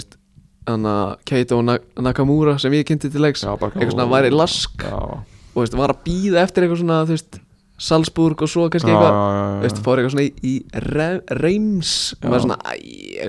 Þannig 0.68 0.92
að 0.94 1.14
Keito 1.26 1.62
Na- 1.66 1.80
Nakamura 2.06 2.58
sem 2.62 2.74
ég 2.78 2.86
kynnti 2.86 3.10
til 3.12 3.22
leiks 3.24 3.42
eitthvað 3.44 3.94
svona 3.96 4.06
væri 4.12 4.30
lask. 4.34 4.84
Já, 4.86 4.94
og 4.94 5.58
veist, 5.58 5.74
var 5.80 5.94
að 5.96 6.04
býða 6.06 6.44
eftir 6.46 6.64
eitthvað 6.68 6.84
svona 6.84 7.00
veist, 7.10 7.40
Salzburg 7.82 8.44
og 8.46 8.50
svo 8.52 8.68
kannski 8.70 8.92
eitthvað. 8.94 9.62
veist, 9.64 9.80
fór 9.82 9.98
eitthvað 10.02 10.14
svona 10.14 10.28
í, 10.28 10.32
í 10.46 10.54
re, 10.86 11.08
Reims. 11.42 11.94
Og 12.22 12.30
maður 12.30 12.46
svona, 12.46 12.60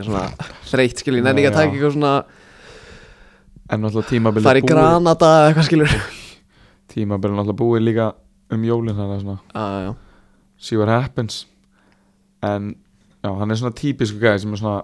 svona 0.05 0.25
þreytt 0.69 1.01
skilur, 1.01 1.25
nenni 1.25 1.41
ekki 1.47 1.53
að 1.55 1.57
taka 1.57 1.73
eitthvað 1.73 1.97
svona 1.97 2.13
en 3.73 3.81
náttúrulega 3.87 4.11
tímabilið 4.13 4.61
í 4.61 4.67
Granada 4.69 5.31
eða 5.39 5.49
eitthvað 5.49 5.69
skilur. 5.71 5.97
Tímabilið 6.93 7.39
náttúrulega 7.39 7.61
búið 7.63 7.87
líka 7.87 8.11
um 8.53 8.65
jólin 8.69 8.97
þannig 8.99 9.17
að 9.17 9.23
svona. 9.25 9.39
Já, 9.57 9.87
já, 9.87 9.93
see 10.69 10.77
what 10.77 10.93
happens 10.93 11.47
en 12.45 12.75
já, 13.25 13.31
hann 13.39 13.51
er 13.55 13.57
svona 13.63 13.73
típisku 13.79 14.21
gæði 14.21 14.43
sem 14.45 14.53
er 14.53 14.61
svona 14.61 14.83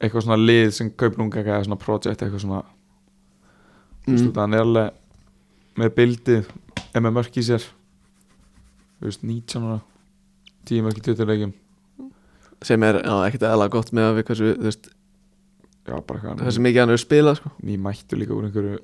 eitthvað 0.00 0.26
svona 0.26 0.40
lið 0.40 0.70
sem 0.76 0.90
kaupir 0.90 1.22
unga 1.24 1.44
gæði 1.46 1.68
svona 1.68 1.80
project 1.80 2.22
eitthvað 2.22 2.44
svona 2.44 2.62
mm. 4.06 4.14
mm, 4.14 4.30
hann 4.36 4.56
er 4.56 4.64
alveg 4.64 5.80
með 5.80 5.94
bildið 5.98 6.52
er 6.94 7.04
með 7.04 7.16
mörk 7.18 7.38
í 7.40 7.44
sér 7.46 7.66
þú 8.98 9.08
veist 9.08 9.26
19 9.26 9.68
ára 9.68 9.80
10 10.70 10.86
mörk 10.86 11.00
í 11.00 11.06
20 11.10 11.30
leikjum 11.30 11.54
sem 12.64 12.86
er 12.86 13.00
já, 13.02 13.14
ekkert 13.26 13.46
eðla 13.50 13.70
gott 13.72 13.92
með 13.92 14.08
að 14.08 14.18
við 14.18 14.26
hversu, 14.30 14.50
þú 14.56 14.68
veist, 14.70 14.90
já 15.84 15.96
hvað 15.98 16.42
hversu 16.42 16.64
mikið 16.64 16.80
hann 16.80 16.92
hefur 16.94 17.04
spilað 17.04 17.40
sko. 17.40 17.52
ný 17.60 17.78
mættu 17.80 18.18
líka 18.18 18.36
úr 18.36 18.48
einhverju 18.48 18.78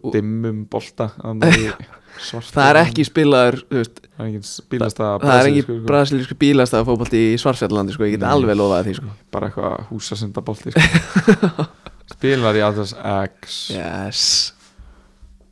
sko, 0.00 0.12
dimmum 0.14 0.64
bolta 0.70 1.10
það 2.52 2.66
er 2.68 2.80
ekki 2.82 3.06
spilaður 3.08 3.60
veist, 3.72 4.00
það 4.04 4.24
er 4.24 4.30
engin 4.30 4.48
bílasta 4.72 5.12
það 5.22 5.36
er 5.36 5.50
ekki 5.50 5.62
sko, 5.64 5.76
sko. 5.76 5.86
brasilísku 5.90 6.38
bílastæða 6.42 6.88
fótbolti 6.88 7.22
í 7.30 7.38
Svarfjallandi 7.40 7.96
sko, 7.96 8.08
ég 8.08 8.16
get 8.16 8.26
alveg 8.28 8.58
lofaði 8.58 8.90
því 8.90 8.96
sko. 8.98 9.14
bara 9.34 9.48
eitthvað 9.48 9.86
húsasenda 9.92 10.44
bolti 10.44 10.74
sko. 10.74 10.82
spilar 12.16 12.58
í 12.58 12.64
Atlas 12.66 12.92
X 12.98 13.62
yes 13.72 14.26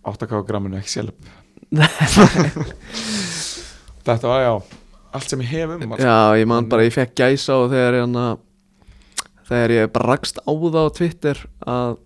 8k 0.09 0.45
gramminu 0.49 0.81
ekki 0.81 0.99
sjálf 0.99 1.15
þetta 4.11 4.27
var 4.27 4.45
já 4.45 4.55
allt 5.11 5.33
sem 5.33 5.43
ég 5.43 5.51
hef 5.51 5.75
um. 5.75 5.97
Já, 5.99 6.39
ég 6.39 6.47
man 6.49 6.69
bara, 6.71 6.87
ég 6.87 6.95
fekk 6.95 7.17
gæsa 7.19 7.59
og 7.59 7.73
þegar 7.73 7.99
ég, 7.99 8.07
hana, 8.07 8.27
þegar 9.49 9.75
ég 9.75 9.93
bara 9.95 10.13
rakst 10.13 10.39
á 10.43 10.51
það 10.51 10.79
á 10.79 10.91
Twitter 10.97 11.43
að 11.67 11.99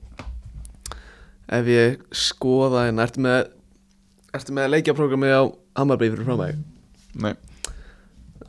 ef 1.53 1.69
ég 1.69 2.05
skoða 2.15 2.89
en 2.89 3.03
ertu 3.05 3.25
með 3.25 3.49
ertu 4.35 4.55
með 4.57 4.71
leikjaprogrammi 4.77 5.31
á 5.31 5.43
Hammarby 5.79 6.13
fyrir 6.13 6.29
frá 6.29 6.39
mig 6.41 6.61
Nei, 7.15 7.35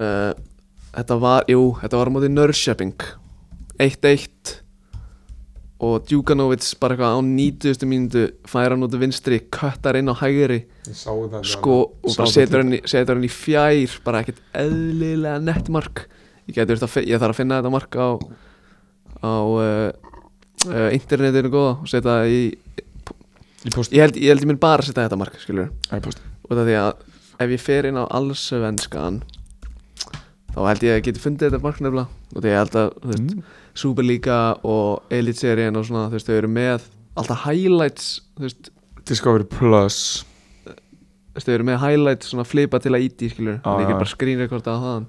uh, 0.02 0.34
Þetta 0.96 1.18
var, 1.20 1.44
jú, 1.52 1.74
þetta 1.82 2.00
var 2.00 2.08
á 2.08 2.14
móti 2.16 2.30
Nörrköping 2.32 3.04
1-1 3.84 4.54
og 5.84 6.06
Djúkanovits 6.08 6.70
bara 6.80 6.96
eitthvað 6.96 7.18
á 7.20 7.22
90. 7.28 7.84
mínútu 7.92 8.22
færa 8.48 8.78
hann 8.78 8.86
út 8.88 8.96
af 8.96 9.02
vinstri, 9.04 9.42
köttar 9.52 10.00
inn 10.00 10.08
á 10.08 10.16
hægri. 10.16 10.62
Sko 10.88 11.76
og 12.00 12.16
bara 12.16 12.32
setur 12.32 12.64
hann, 12.64 12.78
í, 12.78 12.80
setur 12.88 13.20
hann 13.20 13.28
í 13.28 13.32
fjær 13.34 13.98
bara 14.08 14.24
ekkert 14.24 14.40
eðlilega 14.56 15.42
nett 15.44 15.68
mark 15.74 16.06
ég, 16.48 16.56
ég 16.56 17.20
þarf 17.20 17.34
að 17.34 17.38
finna 17.42 17.60
þetta 17.60 17.74
mark 17.76 18.00
á 18.00 18.10
á 19.26 19.36
uh, 19.36 19.90
uh, 20.70 20.90
internetinu 20.96 21.52
góða 21.52 21.76
og 21.82 21.92
setja 21.92 22.08
það 22.08 22.32
í 22.32 22.42
ég 23.92 24.02
held 24.06 24.18
ég, 24.20 24.30
held 24.30 24.44
ég 24.46 24.50
minn 24.52 24.62
bara 24.62 24.84
að 24.84 24.90
setja 24.92 25.08
þetta 25.08 25.18
mark 25.18 25.40
skilur 25.42 25.70
og 26.46 26.52
það 26.52 26.62
er 26.62 26.68
því 26.70 26.76
að 26.82 26.92
ef 27.46 27.54
ég 27.56 27.62
fer 27.66 27.88
inn 27.90 27.98
á 28.00 28.06
allsvenskan 28.16 29.22
þá 30.56 30.60
held 30.70 30.84
ég 30.88 30.96
að 31.00 31.04
geti 31.10 31.20
fundið 31.24 31.50
þetta 31.52 31.64
mark 31.66 31.82
nefnilega. 31.84 32.08
Og 32.36 32.44
því 32.44 32.52
ég 32.52 32.60
held 32.62 32.76
að 32.80 32.94
þú 33.02 33.10
veist, 33.12 33.34
Mm. 33.36 33.44
Superliga 33.76 34.38
og 34.64 35.04
Elitserien 35.12 35.76
og 35.76 35.84
svona 35.84 36.06
þú 36.08 36.16
veist 36.16 36.30
þau 36.30 36.36
eru 36.38 36.48
með 36.48 36.86
alltaf 37.20 37.42
highlights 37.44 38.22
þú 38.38 38.46
veist. 38.46 38.70
Discovery 39.06 39.44
Plus. 39.44 39.98
Þú 40.64 41.36
veist, 41.36 41.50
þau 41.50 41.54
eru 41.58 41.68
með 41.68 41.82
highlights 41.84 42.32
svona 42.32 42.46
flipa 42.48 42.80
til 42.80 42.94
að 42.96 43.04
íti 43.10 43.30
skilur 43.34 43.58
Já, 43.60 43.68
en 43.74 43.82
ég 43.84 43.90
get 43.92 44.00
bara 44.00 44.14
screenrekorda 44.14 44.72
á 44.72 44.84
þaðan. 44.86 45.08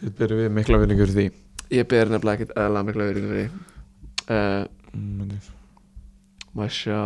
Þið 0.00 0.16
byrju 0.18 0.40
við 0.40 0.50
mikla 0.58 0.80
vinningur 0.82 1.14
því. 1.14 1.26
Ég 1.70 1.86
ber 1.86 2.10
nefnilega 2.10 2.40
ekkert 2.40 2.56
eðla 2.58 2.82
mikla 2.88 3.06
verið 3.12 3.28
fyrir 3.30 3.50
uh, 4.26 4.64
mm, 4.96 5.36
maður 6.58 6.74
sjá 6.80 7.00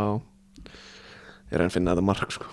ég 1.51 1.59
er 1.59 1.67
að 1.67 1.75
finna 1.77 1.95
þetta 1.95 2.07
mark 2.07 2.35
sko 2.35 2.49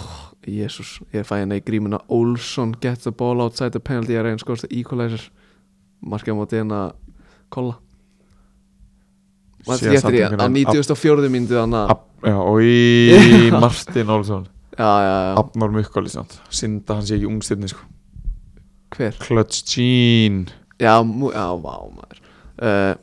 oh, 0.00 0.20
Jésús, 0.46 1.00
ég 1.14 1.26
fæ 1.26 1.40
hérna 1.40 1.58
í 1.58 1.64
grímuna 1.66 2.00
Olsson 2.12 2.74
gets 2.80 3.06
the 3.06 3.12
ball 3.12 3.42
outside 3.42 3.74
the 3.74 3.82
penalty 3.82 4.16
area 4.16 4.34
and 4.34 4.42
scores 4.42 4.62
the 4.62 4.70
equalizer 4.70 5.28
markið 6.04 6.36
á 6.36 6.38
móti 6.38 6.60
hérna 6.60 6.80
kolla 7.52 7.78
Manstu 9.66 9.90
ekki 9.90 9.98
eftir 9.98 10.14
því 10.14 10.38
á 10.38 10.46
94. 10.46 11.30
myndu 11.32 11.58
þannig 11.58 11.80
að 11.82 12.04
Já, 12.26 12.36
og 12.40 12.62
í 12.64 13.50
Martin 13.52 14.12
Olsson 14.14 14.46
já, 14.78 14.86
já, 14.86 15.16
já, 15.26 15.32
Abnor 15.40 15.74
Mukkoli 15.74 16.12
Sinda 16.12 16.96
hann 16.96 17.06
sé 17.06 17.18
ekki 17.18 17.28
ungstirni 17.28 17.68
sko. 17.70 17.82
hver? 18.96 19.18
Clutch 19.20 19.66
Jean 19.66 20.46
já, 20.78 20.94
já, 21.02 21.46
vá 21.60 21.74
maður 21.92 22.22
uh, 22.62 22.94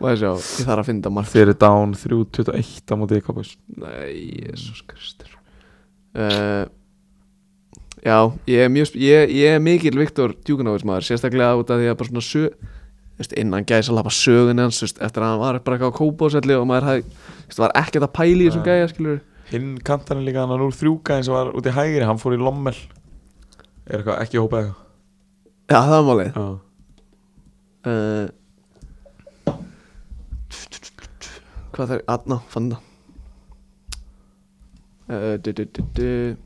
maður 0.00 0.18
sjá, 0.20 0.32
ég 0.60 0.66
þarf 0.68 0.82
að 0.82 0.88
finna 0.90 1.12
mark. 1.12 1.30
Þeir 1.30 1.42
eru 1.46 1.54
down 1.60 1.94
3.21 1.96 2.92
á 2.92 2.94
móti 3.00 3.22
Kápus 3.24 3.54
Nei, 3.80 4.44
Jésús 4.44 4.82
Kristur. 4.88 5.32
Uh, 6.16 6.68
Já, 8.00 8.32
ég 8.48 8.64
er 8.64 8.70
mjög 8.72 8.94
ég, 8.96 9.32
ég 9.36 9.56
er 9.56 9.60
mikil 9.60 9.92
Viktor 9.98 10.32
Djúkunovits 10.32 10.86
maður 10.88 11.04
sérstaklega 11.04 11.58
út 11.60 11.72
af 11.72 11.80
því 11.80 11.90
að 11.90 11.98
bara 12.00 12.08
svona 12.08 12.22
sög 12.24 12.54
veist, 13.20 13.34
innan 13.36 13.66
gæsa 13.68 13.92
lappa 13.92 14.12
sögun 14.14 14.62
hans 14.62 14.80
veist, 14.80 15.02
eftir 15.04 15.20
að 15.20 15.34
hann 15.34 15.42
var 15.42 15.58
bara 15.60 15.76
eitthvað 15.76 15.92
á 15.92 15.98
kópáselli 15.98 16.56
og 16.56 16.64
maður 16.70 16.86
þú 16.86 16.94
veist, 17.02 17.60
var 17.60 17.76
ekkert 17.76 18.06
að 18.06 18.14
pæli 18.16 18.46
í 18.46 18.48
þessum 18.48 18.64
gæja, 18.64 18.88
skilur 18.88 19.20
Hinn 19.50 19.76
kantarinn 19.84 20.24
líka 20.24 20.46
hann 20.46 20.54
að 20.56 20.64
0-3 20.64 21.18
eins 21.18 21.28
og 21.28 21.36
var 21.36 21.52
út 21.58 21.68
í 21.68 21.76
hægri 21.76 22.06
Hann 22.06 22.20
fór 22.22 22.36
í 22.36 22.40
Lommel. 22.40 22.76
Er 23.90 23.98
eitthvað 23.98 24.20
ekki 24.22 24.38
hópað 24.38 24.60
eitthvað? 24.62 24.82
Já, 25.68 25.78
það 25.82 25.96
var 25.96 26.08
málið 26.08 26.69
Hvað 31.70 31.92
þarf, 31.94 32.02
aðna, 32.12 32.36
fann 32.52 32.70
það 32.74 32.86
du, 35.42 35.52
du, 35.52 35.64
du, 35.64 35.82
du. 35.96 36.36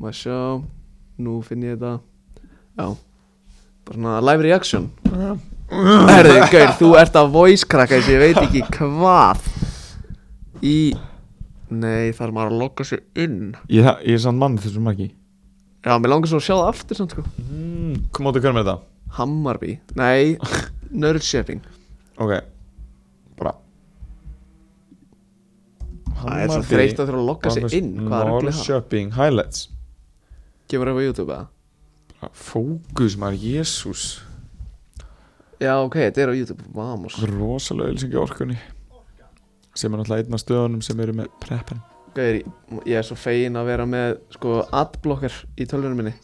Maður 0.00 0.16
sjá? 0.16 0.38
Nú 1.20 1.40
finn 1.44 1.66
ég 1.66 1.76
þetta 1.76 1.98
Já. 2.78 2.86
Bara 3.84 3.96
svona 3.98 4.20
live 4.24 4.46
reaction. 4.46 4.86
Herðu, 5.10 6.38
Gaur, 6.54 6.72
þú 6.78 6.90
ert 7.02 7.18
að 7.18 7.32
voice 7.34 7.66
cracka 7.68 7.98
þessi, 7.98 8.14
ég 8.14 8.22
veit 8.22 8.40
ekki 8.46 8.62
hvað. 8.78 9.38
Í 10.62 10.76
Nei, 11.70 12.10
þarf 12.16 12.34
maður 12.34 12.50
að 12.50 12.60
logga 12.64 12.84
sig 12.86 13.02
inn? 13.14 13.52
Ég, 13.70 13.86
ég 14.02 14.16
er 14.16 14.22
samt 14.24 14.40
mann 14.40 14.56
þessum 14.58 14.88
ekki 14.90 15.12
Já, 15.80 15.94
mér 15.96 16.12
langar 16.12 16.28
svo 16.28 16.40
að 16.40 16.44
sjá 16.44 16.54
það 16.58 16.70
aftur 16.74 16.98
samt 16.98 17.14
sko. 17.14 17.22
Mm, 17.40 17.94
Kom 18.12 18.28
áttu 18.28 18.42
hver 18.44 18.52
með 18.56 18.66
þetta 18.68 19.16
Hammarby. 19.16 19.74
Nei, 19.98 20.36
Nördshipping 21.02 21.62
Ok. 22.20 22.34
Bara. 23.38 23.54
Það 26.20 26.42
er 26.42 26.50
svo 26.52 26.64
þreytt 26.68 26.98
að 27.00 27.08
þurfa 27.08 27.20
að 27.22 27.28
logga 27.30 27.52
sig 27.54 27.78
inn. 27.78 27.92
Hvað 28.04 28.20
er 28.20 28.32
að 28.34 28.48
það? 28.50 28.58
Shopping 28.66 29.14
highlights. 29.16 29.62
Kemur 30.70 30.90
það 30.92 31.00
á 31.00 31.04
YouTube 31.08 31.34
eða? 31.34 31.46
Bara 32.20 32.32
Fókus 32.36 33.16
maður, 33.16 33.40
jésús 33.40 34.02
Já, 35.60 35.74
ok, 35.80 35.96
þetta 35.96 36.22
er 36.26 36.30
á 36.32 36.34
YouTube. 36.36 36.64
Vamos 36.76 37.16
Rosalega 37.24 37.92
ylsingi 37.94 38.16
orkunni. 38.20 38.56
Sem 39.76 39.92
er 39.92 40.00
náttúrulega 40.00 40.26
einn 40.28 40.36
af 40.36 40.42
stöðunum 40.44 40.84
sem 40.84 41.00
eru 41.04 41.16
með 41.16 41.32
preppen 41.40 41.80
Gauður, 42.10 42.40
ég 42.90 42.96
er 42.98 43.06
svo 43.06 43.14
fegin 43.18 43.54
að 43.60 43.68
vera 43.70 43.84
með 43.86 44.16
sko 44.34 44.56
adblocker 44.74 45.34
í 45.62 45.66
tölvunum 45.70 46.00
minni. 46.00 46.14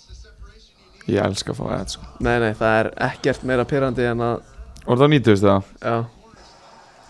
Ég 1.06 1.22
elska 1.22 1.52
að 1.54 1.60
fá 1.60 1.64
það 1.70 1.92
sko. 1.94 2.08
Nei, 2.26 2.34
nei, 2.42 2.50
það 2.58 2.78
er 2.80 2.88
ekkert 3.06 3.44
meira 3.46 3.64
pyrrandi 3.70 4.08
en 4.10 4.24
að 4.26 4.40
Og 4.86 4.98
það 4.98 5.12
nýtust 5.12 5.42
það? 5.46 5.70
Já. 5.82 5.96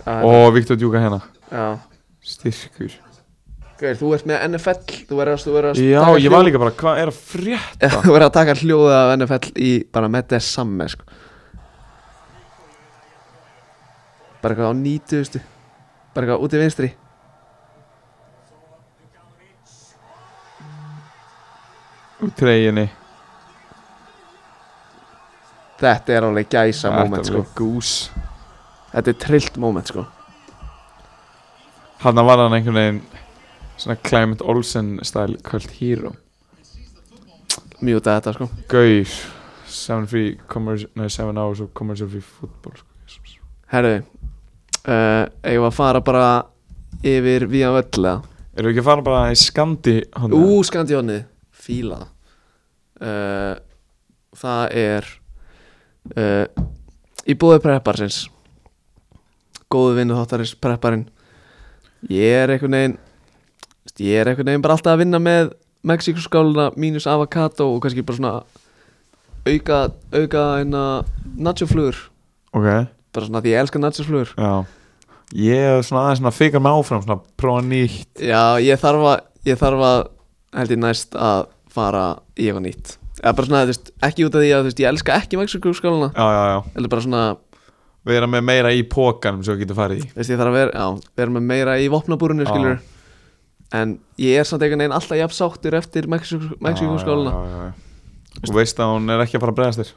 Það 0.05 0.19
er- 0.21 0.29
Og 0.29 0.55
Viktor 0.55 0.77
Djúka 0.81 1.01
hérna. 1.01 1.21
Já. 1.51 1.65
Styrkur. 2.27 2.95
Gauður, 3.77 3.97
þú 4.01 4.11
ert 4.17 4.27
með 4.29 4.45
NFL 4.49 4.79
Þú 5.09 5.17
verður 5.19 5.35
að, 5.37 5.43
þú 5.45 5.53
verður 5.57 5.71
að 5.71 5.81
Já, 5.85 6.05
ég 6.25 6.31
var 6.33 6.45
líka 6.47 6.61
bara, 6.63 6.71
hvað 6.81 7.01
er 7.03 7.11
að 7.13 7.19
frétta? 7.33 7.89
Þú 8.07 8.13
verður 8.15 8.27
að 8.29 8.37
taka 8.37 8.55
hljóða 8.61 9.01
af 9.03 9.11
NFL 9.19 9.51
í 9.61 9.73
bara 9.93 10.09
með 10.09 10.29
þess 10.33 10.55
samme 10.57 10.87
sko. 10.89 11.05
Bara 14.41 14.55
eitthvað 14.55 14.71
á 14.73 14.75
nýtuðustu 14.81 15.43
Bara 16.15 16.25
eitthvað 16.27 16.47
út 16.47 16.57
í 16.57 16.63
vinstri 16.63 16.91
Úr 22.25 22.31
treyjunni 22.39 22.87
Þetta 25.77 26.15
er 26.17 26.25
alveg 26.25 26.49
gæsa 26.49 26.89
Þetta 26.89 27.03
moment 27.05 27.29
sko. 27.29 27.41
alveg 27.43 27.51
gús 27.59 27.91
Þetta 28.95 29.13
er 29.13 29.19
trillt 29.21 29.59
moment 29.61 29.91
sko. 29.91 30.07
Hanna 32.01 32.25
var 32.25 32.41
hann 32.41 32.57
einhvern 32.57 32.79
veginn 32.81 33.03
Svona 33.77 33.99
Clement 34.01 34.41
Olsen 34.41 34.95
style 35.05 35.37
Cult 35.45 35.75
Hero 35.81 36.15
Mjúta 37.85 38.15
þetta 38.17 38.33
sko. 38.39 38.49
Gaur 38.73 39.11
7 39.69 40.07
free 40.09 40.37
commercial 40.49 40.89
Nei, 40.97 41.11
7 41.13 41.37
hours 41.37 41.61
of 41.61 41.75
commercial 41.77 42.09
free 42.09 42.25
football 42.25 42.79
sko. 42.79 42.89
Jesus. 43.05 43.37
Herðu 43.69 43.99
uh, 44.01 45.27
Eigum 45.45 45.67
við 45.67 45.69
að 45.69 45.77
fara 45.77 46.01
bara 46.07 46.31
yfir 47.05 47.45
við 47.53 47.67
að 47.69 47.77
völl 47.83 48.07
eða? 48.07 48.19
Erum 48.57 48.71
við 48.71 48.73
ekki 48.73 48.81
að 48.87 48.89
fara 48.89 49.05
bara 49.05 49.25
í 49.29 49.37
skandi 49.37 49.97
hana? 50.17 50.39
Ú, 50.41 50.63
skandjónið 50.65 51.25
Fíla. 51.67 52.01
Uh, 53.01 53.57
Það 54.37 54.75
er 54.77 55.07
uh, 56.17 56.65
Í 57.27 57.35
búið 57.35 57.63
prepparsins. 57.65 58.27
Góðu 59.73 59.97
vinnu 59.99 60.15
þáttarins 60.15 60.53
prepparinn. 60.63 61.07
Ég 62.13 62.37
er 62.45 62.53
einhvern 62.55 62.77
veginn 62.77 62.97
Ég 63.99 64.21
er 64.21 64.29
einhvern 64.31 64.51
veginn 64.51 64.63
bara 64.63 64.77
alltaf 64.77 64.93
að 64.95 65.01
vinna 65.03 65.19
með 65.23 65.55
Mexikoskáluna 65.87 66.69
mínus 66.79 67.07
avocado 67.11 67.69
og 67.73 67.81
kannski 67.83 68.05
bara 68.07 68.19
svona 68.19 68.33
auka, 69.47 69.79
auka 70.13 70.45
einna 70.61 70.83
nachoflugur 71.39 71.99
Ok, 72.53 72.67
bara 73.17 73.29
svona 73.29 73.43
því 73.43 73.55
ég 73.55 73.63
elska 73.65 73.81
nachoflugur 73.83 74.35
já. 74.37 74.53
Ég 75.35 75.67
er 75.73 75.83
svona 75.87 76.05
aðeins 76.05 76.21
svona 76.23 76.35
fikar 76.37 76.63
mig 76.63 76.77
áfram 76.77 77.03
Svona 77.07 77.19
prófa 77.41 77.65
nýtt. 77.67 78.13
Já, 78.21 78.61
ég 78.63 78.79
þarf 78.83 79.09
að 79.15 79.49
ég 79.49 79.59
þarf 79.63 79.87
að 79.89 80.01
held 80.61 80.77
ég 80.77 80.83
næst 80.85 81.17
að 81.19 81.49
fara 81.77 82.05
í 82.37 82.49
eitthvað 82.49 82.65
nýtt. 82.67 82.97
Eða 83.23 83.35
bara 83.39 83.49
svona, 83.49 83.63
þú 83.65 83.73
veist, 83.73 83.93
ekki 84.09 84.27
út 84.27 84.37
af 84.37 84.43
því 84.43 84.51
að 84.53 84.59
þú 84.61 84.69
veist, 84.71 84.83
ég 84.83 84.91
elska 84.91 85.21
ekki 85.21 85.41
Mexikoskáluna 85.41 86.11
eða 86.17 86.91
bara 86.93 87.05
svona, 87.05 87.23
Vera 88.07 88.29
með 88.31 88.45
meira 88.47 88.71
í 88.71 88.85
pókanum 88.87 89.41
sem 89.43 89.57
við 89.57 89.65
getum 89.65 89.79
farið 89.81 90.03
í. 90.05 90.09
Þú 90.13 90.21
veist, 90.21 90.31
ég 90.31 90.39
þarf 90.39 90.53
að 90.53 90.57
vera 90.61 90.83
já, 90.83 91.07
vera 91.19 91.33
með 91.35 91.47
meira 91.49 91.73
í 91.83 91.89
skilur 92.47 92.77
en 93.75 93.97
ég 94.23 94.39
er 94.39 94.47
samt 94.47 94.63
einhvern 94.63 94.85
veginn 94.85 94.95
alltaf 94.95 95.19
jafn 95.19 95.35
sáttur 95.35 95.75
eftir 95.75 96.07
Mexikoskáluna. 96.07 97.33
Þú 98.45 98.55
veist 98.55 98.79
að 98.79 98.93
hún 98.93 99.11
er 99.11 99.25
ekki 99.25 99.39
að 99.39 99.43
fara 99.43 99.55
að 99.55 99.59
bregðast 99.59 99.81
þér. 99.83 99.91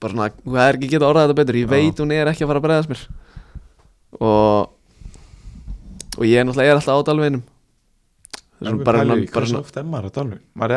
Bara 0.00 0.14
svona, 0.14 0.30
það 0.46 0.62
er 0.62 0.78
ekki 0.78 0.90
geta 0.94 1.10
orðað 1.10 1.26
þetta 1.26 1.38
betur. 1.42 1.58
Ég 1.60 1.66
Já. 1.66 1.72
veit 1.74 2.00
hún 2.00 2.14
er 2.16 2.30
ekki 2.30 2.46
að 2.46 2.50
fara 2.52 2.62
að 2.62 2.66
bregðast 2.68 2.92
mér. 2.92 3.04
Og 4.16 4.72
og 6.16 6.24
ég 6.24 6.40
er 6.40 6.46
náttúrulega 6.48 6.70
ég 6.70 6.72
er 6.72 6.80
alltaf 6.80 6.96
á 6.96 7.20
við 7.20 7.36
bara, 8.86 9.02
svona, 9.50 9.62
er 9.82 9.88
maður 9.92 10.06
að 10.10 10.14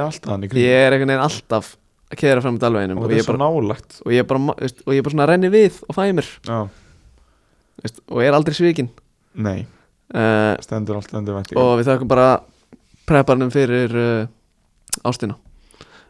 er 0.02 0.08
alltaf 0.10 0.34
hann 0.34 0.44
í 0.44 0.50
kring 0.52 0.64
ég 0.66 0.82
er 0.88 0.96
einhvern 0.96 1.14
veginn 1.14 1.24
alltaf 1.30 1.70
að 2.10 2.18
keira 2.24 2.42
fram 2.44 2.56
í 2.58 2.62
dalveginum 2.64 2.98
Og 3.00 3.04
og, 3.04 3.10
þetta 3.10 3.16
ég 3.16 3.22
er 3.24 3.28
svo 3.28 3.36
bara, 3.38 3.50
nálagt 3.50 4.00
og 4.06 4.12
ég 4.16 4.24
bara, 4.34 4.40
ma- 4.50 4.56
veist, 4.60 4.80
og 4.86 4.94
ég 4.96 5.04
bara 5.06 5.14
svona 5.16 5.28
renni 5.30 5.52
við 5.54 5.78
og 5.88 5.96
fæ 5.96 6.02
mér. 6.18 6.30
Já, 6.50 6.60
veist, 7.84 8.02
og 8.10 8.22
er 8.26 8.38
aldrei 8.40 8.58
svikin 8.58 8.90
nei, 9.40 9.60
uh, 10.14 10.56
stendur 10.66 10.98
allt 11.00 11.14
undir 11.16 11.38
vænt 11.38 11.54
og 11.56 11.72
við 11.80 11.92
þakkum 11.92 12.10
bara 12.12 12.28
prepparnum 13.10 13.52
fyrir 13.54 13.94
uh, 13.96 14.28
ástina. 15.08 15.38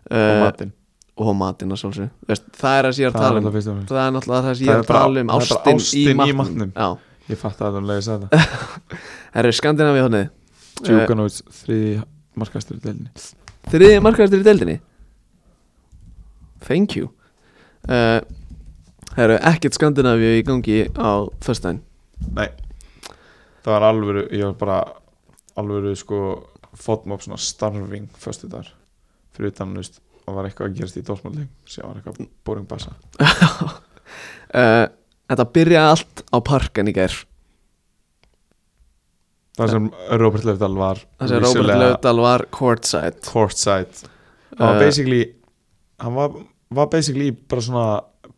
Og 0.09 0.15
uh, 0.17 0.39
matinn. 0.45 0.72
og 1.20 1.36
matinn 1.38 1.76
að 1.76 1.82
Veist, 2.32 2.47
það 2.57 2.80
er 2.80 2.88
ég 3.03 3.09
er 3.09 3.11
að 3.11 3.20
er 3.20 3.28
tala 3.28 3.43
um. 3.43 3.43
alltaf 3.43 3.59
og 3.84 3.93
það 3.93 4.01
er 4.07 4.15
náttúrulega 4.15 4.41
það 4.47 4.63
ég 4.63 4.72
er 4.72 4.74
er 4.74 4.80
að 4.80 4.88
bara- 4.89 5.03
tala 5.03 5.20
um 5.26 5.30
er 5.30 5.36
ástin, 5.38 5.80
í 6.32 6.36
matnum. 6.39 6.74
Ég 7.30 7.38
fatt 7.38 7.59
að 7.61 7.65
það 7.67 7.78
um 7.84 7.89
leiðis 7.91 8.07
að 8.09 8.24
það 8.24 8.30
það. 8.39 8.99
Eru 9.43 9.51
Skandinavíu 9.59 10.05
hónið 10.07 10.30
Djúkanóts 10.84 11.43
þriði 11.61 11.99
markastur 12.39 12.80
í 12.80 12.84
delinni 12.84 13.11
þriði 13.69 13.99
markaðastur 14.03 14.41
í 14.41 14.47
deildinni? 14.47 14.77
Thank 16.65 16.97
you. 16.97 17.11
Uh, 17.88 18.19
það 19.13 19.23
eru 19.25 19.38
ekkert 19.51 19.77
Skandinavíu 19.77 20.39
í 20.39 20.45
gangi 20.47 20.80
á 20.97 21.27
föstudaginn. 21.43 21.84
Nei. 22.36 22.49
Það 23.63 23.71
var 23.75 23.88
alvöru, 23.89 24.25
ég 24.34 24.45
var 24.49 24.57
bara 24.59 24.80
alvöru 25.59 25.95
sko 25.99 26.19
fótmop 26.80 27.23
svona 27.23 27.39
starfing 27.41 28.07
föstu 28.21 28.47
dagar 28.49 28.69
fyrir 29.36 29.51
utan, 29.53 29.73
veist, 29.77 29.99
það 30.25 30.38
var 30.38 30.47
eitthvað 30.47 30.69
að 30.69 30.77
gerast 30.77 30.99
í 30.99 31.03
dósmáling 31.07 31.49
sem 31.69 31.86
var 31.88 31.99
eitthvað 31.99 32.30
boring 32.47 32.67
bassa. 32.69 32.93
Uh, 34.53 34.86
þetta 35.30 35.49
byrjaði 35.55 35.93
allt 35.95 36.23
á 36.30 36.38
parkan 36.45 36.91
í 36.91 36.95
gær 36.95 37.15
Það 39.60 39.74
sem 39.76 39.89
Robert 40.22 40.47
Löfdal 40.47 40.76
var 40.80 41.01
það 41.20 41.34
sem 41.34 41.43
vissulega 41.43 41.80
Löfdal 41.84 42.22
var 42.24 42.45
courtside. 42.55 43.20
courtside. 43.28 44.07
Hann 44.55 44.68
var 44.68 44.76
Uh, 44.80 44.80
basically 44.86 45.22
hann 45.99 46.16
var, 46.16 46.34
var 46.76 46.88
basically 46.91 47.32
bara 47.32 47.62
svona 47.64 47.86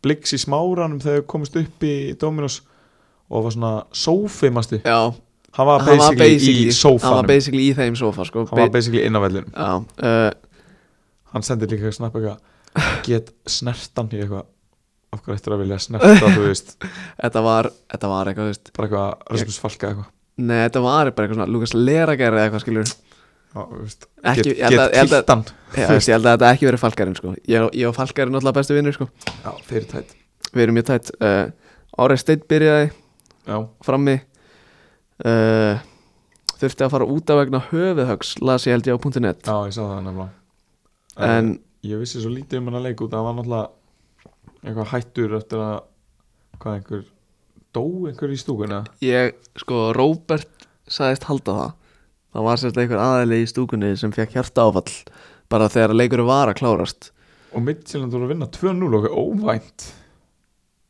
bliks 0.02 0.34
í 0.34 0.38
smáranum 0.42 1.00
þegar 1.02 1.24
komist 1.30 1.56
upp 1.58 1.84
í 1.86 1.94
Dominos 2.18 2.60
og 3.30 3.46
var 3.46 3.54
svona 3.54 3.72
sófimastu 3.96 4.80
já, 4.82 4.98
hann 5.56 5.68
var 5.68 5.82
hann 5.86 5.98
var 5.98 6.16
basically, 6.18 6.68
basically 6.68 6.94
í 6.94 7.02
hann 7.02 7.16
var 7.16 7.28
basically 7.30 7.66
í 7.68 7.74
þeim 7.78 7.98
sofa 7.98 8.26
sko. 8.28 8.46
hann 8.50 8.62
var 8.64 8.72
basically 8.74 9.04
inn 9.06 9.18
á 9.18 9.20
vellinum. 9.24 9.52
Já, 9.54 9.70
uh, 9.78 10.30
hann 11.34 11.46
sendir 11.46 11.70
líka 11.72 11.92
snapp 11.94 12.16
eitthvað 12.18 12.98
get 13.06 13.30
snertan 13.46 14.10
í 14.12 14.22
eitthvað 14.22 14.46
af 15.12 15.20
hverju 15.22 15.36
eftir 15.36 15.54
að 15.54 15.62
vilja 15.64 15.78
snerta 15.82 16.32
þú 16.32 16.46
veist? 16.48 16.76
Þetta 17.22 17.42
var 17.44 17.70
þetta 17.92 18.12
var 18.14 18.30
eitthvað, 18.30 18.46
þú 18.48 18.54
veist. 18.54 18.74
Bara 18.76 18.88
eitthvað 18.88 19.32
Rasmus 19.36 19.58
Falka 19.62 19.90
eitthvað 19.92 20.10
Nei, 20.40 20.58
þetta 20.64 20.80
var 20.84 21.10
bara 21.12 21.26
eitthvað 21.26 21.38
svona 21.38 21.52
Lukas 21.52 21.74
Lerager 21.76 22.32
eða 22.32 22.46
eitthvað 22.46 22.64
skilur 22.64 22.92
get, 23.52 24.46
kiltan 24.48 25.44
ég 25.76 26.08
held 26.08 26.24
að 26.24 26.32
þetta 26.32 26.50
ekki 26.54 26.68
verið 26.70 26.80
Falkarinn 26.80 27.16
sko. 27.18 27.34
Ég, 27.44 27.66
ég 27.76 27.88
og 27.88 27.96
Falkarinn 27.96 28.32
náttúrulega 28.32 28.58
bestu 28.60 28.76
vinnur 28.76 28.96
sko. 28.96 29.08
Já, 29.28 29.50
þeir 29.68 29.78
eru 29.82 29.88
tætt 29.92 30.14
Við 30.52 30.64
erum 30.64 30.78
mjög 30.78 30.88
tætt 30.88 31.10
uh, 31.18 31.46
Árið 32.00 32.22
Steinn 32.22 32.46
byrjaði 32.48 32.86
já, 32.88 33.56
frammi. 33.84 34.16
Uh, 35.22 35.82
Þurfti 36.62 36.86
að 36.86 36.92
fara 36.94 37.08
út 37.10 37.30
af 37.32 37.40
vegna 37.40 37.60
höfuðhögs 37.68 38.34
Las 38.44 38.66
ég 38.68 38.76
held 38.76 38.88
ég 38.88 38.96
á 38.96 39.00
.net. 39.20 39.44
Já, 39.44 39.56
ég 39.66 39.74
sá 39.74 39.82
það 39.82 40.02
nefnilega. 40.06 40.30
En 41.28 41.54
ég 41.84 42.00
vissi 42.00 42.22
svo 42.22 42.32
lítið 42.32 42.60
um 42.60 42.70
hann 42.70 42.78
að 42.80 42.86
leika 42.88 43.04
út 43.04 43.12
að 43.12 43.18
það 43.18 43.26
var 43.26 43.38
náttúrulega 43.38 43.68
eitthvað 44.62 44.92
hættur 44.92 45.34
eftir 45.40 45.64
að 45.64 45.74
hvað 46.62 46.76
einhver 46.78 47.02
dó 47.74 47.84
einhver 48.08 48.32
í 48.32 48.38
stúkunni 48.40 48.78
eða? 48.78 48.96
ég, 49.04 49.38
sko, 49.60 49.88
Róbert 49.96 50.68
sagðist 50.90 51.26
halda 51.28 51.56
það. 51.58 51.72
Það 52.32 52.46
var 52.48 52.60
sérst 52.60 52.78
einhver 52.80 53.02
aðeili 53.02 53.40
í 53.42 53.48
stúkunni 53.50 53.92
sem 54.00 54.12
fekk 54.14 54.38
hjarta 54.38 54.68
áfall 54.68 54.94
Bara 55.52 55.66
þegar 55.68 55.92
leikurinn 55.92 56.28
var 56.28 56.48
að 56.48 56.62
klárast. 56.62 57.10
Og 57.52 57.60
Midtjylland 57.66 58.14
voru 58.14 58.24
að 58.24 58.30
vinna 58.32 58.46
2-0 58.48 58.94
og 58.96 59.08
óvænt. 59.12 59.90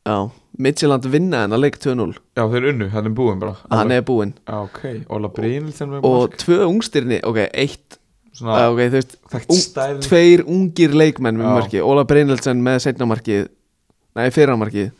Já, 0.07 0.15
Midtjylland 0.59 1.07
vinna 1.11 1.41
en 1.47 1.55
að 1.55 1.65
leik 1.65 1.79
2-0 1.83 2.13
já, 2.15 2.43
þeir 2.51 2.69
unnu, 2.73 2.87
hann 2.91 3.09
er 3.09 3.13
búinn 3.15 3.39
bara. 3.39 3.57
Hann 3.71 3.91
er 3.95 4.01
búinn. 4.07 4.33
Já, 4.47 4.55
ok, 4.61 4.81
Óla 5.15 5.29
Brynildsen 5.31 5.91
með 5.91 6.07
Og 6.07 6.17
mark 6.21 6.39
tvö 6.39 6.57
ungstyrni, 6.67 7.19
ok, 7.23 7.39
eitt 7.51 7.97
svona 8.35 8.57
uh, 8.65 8.73
Ok, 8.73 8.81
þú 8.83 8.99
veist, 8.99 9.15
stæðin 9.63 10.03
tveir 10.03 10.43
ungir 10.49 10.95
leikmenn 10.97 11.39
með 11.39 11.53
mörki 11.57 11.83
Óla 11.83 12.03
Brynildsen 12.09 12.63
með 12.65 12.81
setnamarkið 12.87 13.47
Nei, 14.19 14.27
fyrramarkið 14.35 14.91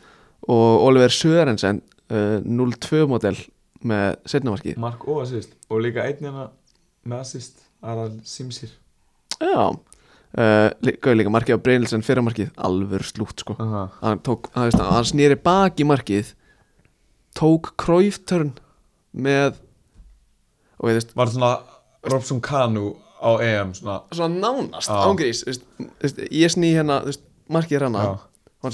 Og 0.48 0.82
Oliver 0.84 1.08
Sörensen 1.14 1.80
uh, 2.12 2.40
0-2 2.44 3.06
model 3.08 3.38
með 3.84 4.14
setnamarkið 4.28 4.78
mark 4.80 5.02
og 5.08 5.22
assist. 5.24 5.54
Og 5.70 5.80
líka 5.84 6.04
einn 6.04 6.20
hérna 6.24 6.48
með 7.04 7.18
assist 7.20 7.60
Aral 7.84 8.14
Simsir. 8.24 8.70
Já. 9.40 9.72
Uh, 10.34 10.70
lí- 10.82 10.96
Gauð 11.04 11.18
líka 11.20 11.30
markið 11.30 11.56
á 11.60 11.64
Brynildsen 11.64 12.02
fyrramarkið 12.02 12.48
Alvör 12.58 13.04
slútt 13.06 13.40
sko. 13.44 13.54
Aha. 13.62 13.84
Hann, 14.00 14.18
tók, 14.26 14.48
hann, 14.56 14.66
veist, 14.70 14.80
hann 14.82 15.04
snýri 15.06 15.36
baki 15.38 15.84
markið 15.86 16.32
Tók 17.38 17.72
króiftörn 17.78 18.50
Með 19.14 19.60
Og 20.80 20.90
ég 20.90 20.98
veist 20.98 21.14
var 21.14 21.30
svona 21.30 21.52
Robson 22.10 22.40
Kanu 22.42 22.96
á 23.22 23.30
EM 23.46 23.70
svona 23.78 24.00
Svona 24.10 24.40
nánast, 24.42 24.90
ángrís 24.90 25.44
Ég 26.34 26.50
sný 26.50 26.72
hérna, 26.74 26.98
veist, 27.06 27.22
markið 27.46 27.78
er 27.78 27.86
hann 27.86 28.00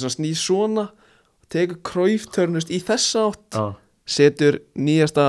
svona 0.01 0.15
snýr 0.17 0.39
svona 0.41 0.87
tekur 1.51 1.81
króiftörn 1.87 2.59
veist, 2.59 2.73
í 2.73 2.81
þessa 2.85 3.29
átt 3.31 3.59
já, 3.59 3.65
setur 4.19 4.61
nýjasta 4.79 5.29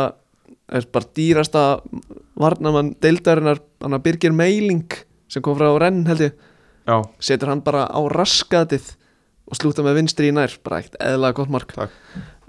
bara 0.71 1.09
dýrasta 1.17 1.63
varnamann 2.39 2.93
deildarinnar 3.03 3.59
hann 3.81 3.97
að 3.97 4.05
Birgir 4.05 4.35
Meiling 4.35 4.93
sem 5.31 5.43
kom 5.43 5.57
frá 5.59 5.69
Renn 5.79 6.05
held 6.07 6.25
ég. 6.27 6.35
Já, 6.87 6.97
setur 7.23 7.51
hann 7.51 7.63
bara 7.65 7.85
á 7.87 7.99
raskatið 8.11 8.93
og 9.51 9.59
slúta 9.59 9.83
með 9.85 9.99
vinstri 9.99 10.31
í 10.31 10.35
nær 10.35 10.53
bara 10.63 10.81
ekkert 10.81 10.99
eðlaga 11.03 11.37
gott 11.41 11.51
mark. 11.53 11.75
Takk. 11.75 11.97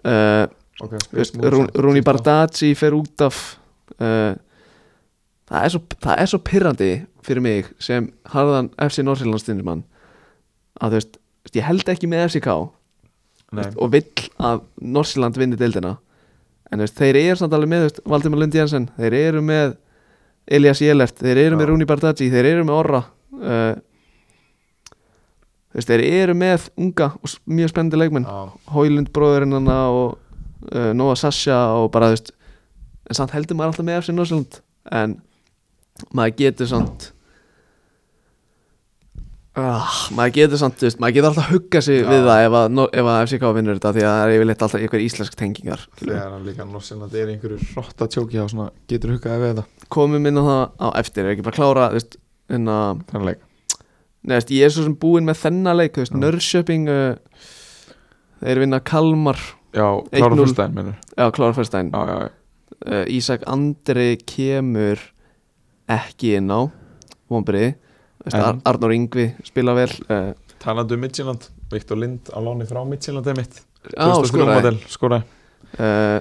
uh, 0.06 0.46
ok 0.82 0.96
veist, 1.12 1.36
Rún, 1.36 1.68
Rúni 1.74 2.02
Bardacci 2.06 2.72
fer 2.78 2.94
út 2.96 3.26
af 3.26 3.40
uh, 3.98 4.34
það, 5.50 5.58
er 5.62 5.74
svo, 5.74 5.82
svo 6.32 6.42
pirrandi 6.46 6.92
fyrir 7.26 7.44
mig 7.44 7.72
sem 7.82 8.08
harðan 8.32 8.70
FC 8.80 9.04
Norsjölandstinni 9.04 9.66
mann 9.66 9.84
að 10.80 10.94
þú 10.94 11.00
veist, 11.00 11.18
ég 11.58 11.68
held 11.68 11.92
ekki 11.92 12.10
með 12.10 12.28
FCK 12.30 12.56
Nei, 13.52 13.68
og 13.76 13.92
vill 13.92 14.26
að 14.40 14.64
Norsjöland 14.80 15.38
vinni 15.38 15.58
deildina. 15.60 15.96
En 16.72 16.80
veist, 16.80 16.96
þeir 16.96 17.18
eru 17.20 17.38
samt 17.40 17.52
alveg 17.52 17.68
með 17.68 17.86
veist, 17.86 18.02
Valdimar 18.08 18.40
Lund 18.40 18.54
Jensen, 18.56 18.88
þeir 18.96 19.16
eru 19.18 19.42
með 19.44 19.74
Elias 20.46 20.80
Jelert, 20.82 21.18
þeir 21.20 21.38
eru 21.38 21.56
Já. 21.56 21.58
með 21.60 21.68
Rúni 21.70 21.86
Bardacci 21.86 22.28
þeir 22.32 22.48
eru 22.50 22.64
með 22.66 22.78
Orra 22.80 23.02
uh, 23.38 23.74
veist, 25.76 25.90
þeir 25.90 26.04
eru 26.08 26.36
með 26.38 26.66
unga 26.80 27.12
og 27.14 27.36
mjög 27.46 27.72
spennandi 27.72 28.00
leikmenn. 28.00 28.26
Hóilund 28.72 29.12
bróðurinn 29.14 29.54
hana 29.60 29.78
og 29.92 30.16
uh, 30.72 30.90
Nóa 30.96 31.14
Sasha 31.18 31.60
og 31.78 31.92
bara 31.94 32.10
veist 32.14 32.32
en 33.08 33.18
samt 33.18 33.34
heldur 33.36 33.58
maður 33.58 33.74
alltaf 33.74 33.86
með 33.86 34.00
FC 34.02 34.16
Norsjöland 34.16 34.60
en 34.98 35.16
maður 36.16 36.38
getur 36.40 36.70
samt 36.70 37.10
uh, 39.58 39.94
maður 40.16 40.34
getur 40.38 40.60
samt 40.60 40.82
veist, 40.84 41.00
maður 41.02 41.16
getur 41.18 41.30
alltaf 41.30 41.52
huggað 41.52 41.86
sig 41.86 42.00
Já. 42.00 42.08
við 42.08 42.26
það 42.28 42.44
ef 42.46 42.56
að, 42.58 42.80
ef 42.88 43.10
að 43.12 43.20
FCK 43.26 43.52
vinnur 43.58 43.78
þetta 43.78 43.94
því 43.96 44.04
að 44.04 44.12
það 44.16 44.24
er 44.24 44.34
yfirleitt 44.36 44.66
alltaf 44.66 44.80
einhver 44.80 45.04
íslensk 45.06 45.38
tengingar 45.38 45.86
þegar 46.00 46.34
hann 46.34 46.44
líka 46.48 46.66
norsin 46.68 47.04
að 47.04 47.14
það 47.14 47.22
er 47.22 47.32
einhverju 47.34 47.70
rotta 47.76 48.10
tjóki 48.16 48.42
á 48.42 48.46
svona 48.48 48.68
getur 48.90 49.14
huggaði 49.16 49.42
við 49.44 49.54
þetta. 49.54 49.88
Komum 49.92 50.28
inn 50.30 50.40
á 50.40 50.44
það 50.48 50.62
á 50.80 50.88
eftir, 51.02 51.32
ekki 51.32 51.46
bara 51.46 51.54
að 51.54 51.60
klára 51.60 51.88
veist, 51.96 52.20
en 52.52 52.70
að 52.72 53.02
Þannig 53.12 53.28
leik. 53.30 53.48
Nei, 54.22 54.36
veist, 54.36 54.52
ég 54.54 54.68
er 54.68 54.72
svo 54.72 54.86
sem 54.86 54.98
búinn 55.02 55.26
með 55.26 55.40
þennan 55.42 55.80
leik 55.80 55.98
Já. 55.98 56.12
Nörrköping 56.14 56.86
uh, 56.92 57.48
þeir 58.42 58.62
vinna 58.62 58.80
Kalmar 58.86 59.40
Já, 59.72 59.86
klára 60.12 60.36
1-0. 60.36 60.44
fyrstæðin 60.44 60.76
minnur 60.76 60.96
já, 61.16 61.26
klára 61.32 61.66
já 62.12 62.30
uh, 62.86 63.04
Ísak 63.08 63.44
Andri 63.48 64.16
kemur 64.28 65.00
ekki 65.90 66.36
inn 66.38 66.52
á 66.52 66.68
vonbreið 67.32 67.74
Ar 68.30 68.58
Arnór 68.70 68.92
Yngvi 68.94 69.26
spila 69.46 69.74
vel 69.74 69.90
uh, 70.06 70.32
Talandi 70.62 70.94
um 70.94 71.02
Midtjylland 71.02 71.48
Viktor 71.72 71.98
Lind 71.98 72.30
á 72.30 72.38
láni 72.38 72.66
frá 72.68 72.82
Midtjylland 72.86 73.26
er 73.32 73.38
mitt 73.40 73.62
Skoraði. 74.92 75.24
uh, 75.78 76.20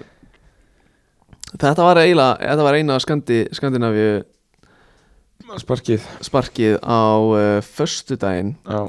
Þetta 1.52 1.84
var 1.86 2.00
eiginlega 2.02 2.40
þetta 2.40 2.66
var 2.66 2.78
eina 2.80 2.96
skandi, 3.04 3.42
skandinavíu 3.54 4.22
Sparkið. 5.60 6.06
sparkið 6.24 6.78
á 6.80 7.02
uh, 7.20 7.60
föstudaginn. 7.66 8.54
Já, 8.64 8.86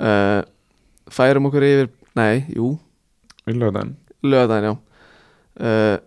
uh, 0.00 0.40
færum 1.12 1.50
okkur 1.50 1.66
yfir 1.66 1.90
nei, 2.16 2.46
jú, 2.56 2.70
lögadaginn 4.24 4.70
já. 4.72 6.00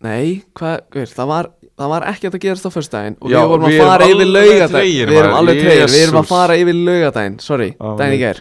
Nei, 0.00 0.40
hvað, 0.56 1.04
það 1.12 1.28
var 1.28 1.50
það 1.80 1.88
var 1.94 2.02
ekki 2.10 2.24
að 2.28 2.32
það 2.36 2.44
gerast 2.44 2.68
á 2.68 2.70
föstudaginn 2.74 3.16
og 3.20 3.26
við 3.32 3.44
vorum 3.52 3.66
að 3.68 3.76
fara 3.80 4.02
yfir 4.10 4.28
tregir, 4.74 5.06
við 5.10 5.18
erum 5.22 5.36
alveg 5.40 5.56
tregir, 5.64 5.88
við 5.88 6.02
erum 6.04 6.20
að 6.20 6.30
fara 6.30 6.54
yfir 6.60 6.76
laugadaginn 6.88 7.36
sorry, 7.42 7.68
daginn 7.80 8.18
í 8.18 8.20
er 8.30 8.38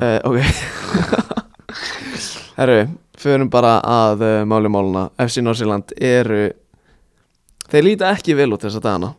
uh, 0.00 0.18
ok. 0.30 0.38
Herru, 2.60 2.90
förum 3.16 3.48
bara 3.48 3.78
að 3.80 4.22
uh, 4.26 4.44
máli 4.44 4.68
máluna. 4.68 5.06
FC 5.16 5.40
Norsjöland 5.40 5.94
eru 5.96 6.50
þeir 7.70 7.86
líta 7.86 8.10
ekki 8.12 8.36
vel 8.36 8.50
út 8.52 8.66
þessa 8.66 8.82
dagana. 8.84 9.14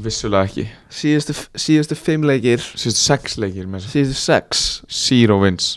Vissulega 0.00 0.48
ekki. 0.48 0.64
Síðustu, 0.92 1.34
síðustu 1.60 1.98
fimm 1.98 2.24
leikir. 2.28 2.62
Síðustu 2.72 3.02
sex 3.02 3.36
leikir 3.42 3.68
síðustu 3.84 4.16
sex. 4.16 4.64
Zero 4.88 5.40
wins. 5.42 5.74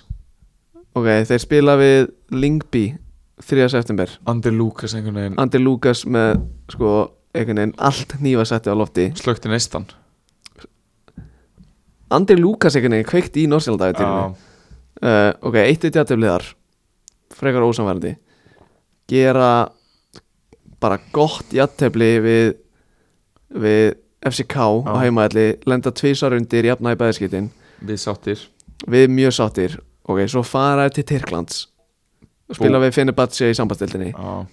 Ok, 0.93 1.09
þeir 1.27 1.41
spila 1.41 1.75
við 1.81 2.11
Lingby 2.31 2.85
3. 3.41 3.69
september. 3.69 4.09
Andy 4.25 4.51
Lucas 4.51 4.93
einhvern 4.93 5.15
veginn. 5.17 5.35
Andi 5.41 5.59
Lukas 5.59 6.05
með 6.05 6.43
sko 6.71 6.93
einhvern 7.33 7.61
veginn 7.63 7.75
allt 7.81 8.15
nýfasetti 8.21 8.69
á 8.69 8.75
lofti. 8.77 9.09
Slökti 9.17 9.49
neistan. 9.49 9.87
Andi 12.13 12.37
Lukas 12.37 12.77
einhvern 12.77 12.99
veginn 12.99 13.09
kveikt 13.09 13.39
í 13.41 13.47
Já, 13.49 14.33
uh, 15.01 15.31
ok, 15.41 15.55
eitt 15.65 15.83
eitt 15.83 15.95
játtöfliðar 15.97 16.45
frekar 17.33 17.65
ósamverandi 17.65 18.13
gera 19.09 19.67
bara 20.79 20.99
gott 21.11 21.51
játtöfli 21.51 22.11
við 22.23 22.53
við 23.49 23.95
FCK 24.23 24.55
á 24.61 24.69
Já. 24.93 24.93
heimaðalli 25.03 25.47
lenda 25.65 25.91
tvísar 25.91 26.37
undir 26.37 26.69
jafna 26.69 26.93
í 26.93 26.99
bæðiskiptin 26.99 27.49
við 27.83 27.99
sáttir. 27.99 28.39
Við 28.87 29.09
mjög 29.11 29.35
sáttir. 29.35 29.77
Ok, 30.07 30.25
svo 30.27 30.43
fara 30.43 30.89
til 30.91 31.03
Tyrklands 31.07 31.72
og 32.53 32.59
spila 32.59 32.79
Bú. 32.79 32.85
við 32.85 32.95
Fenerbahce 32.99 33.49
í 33.51 34.45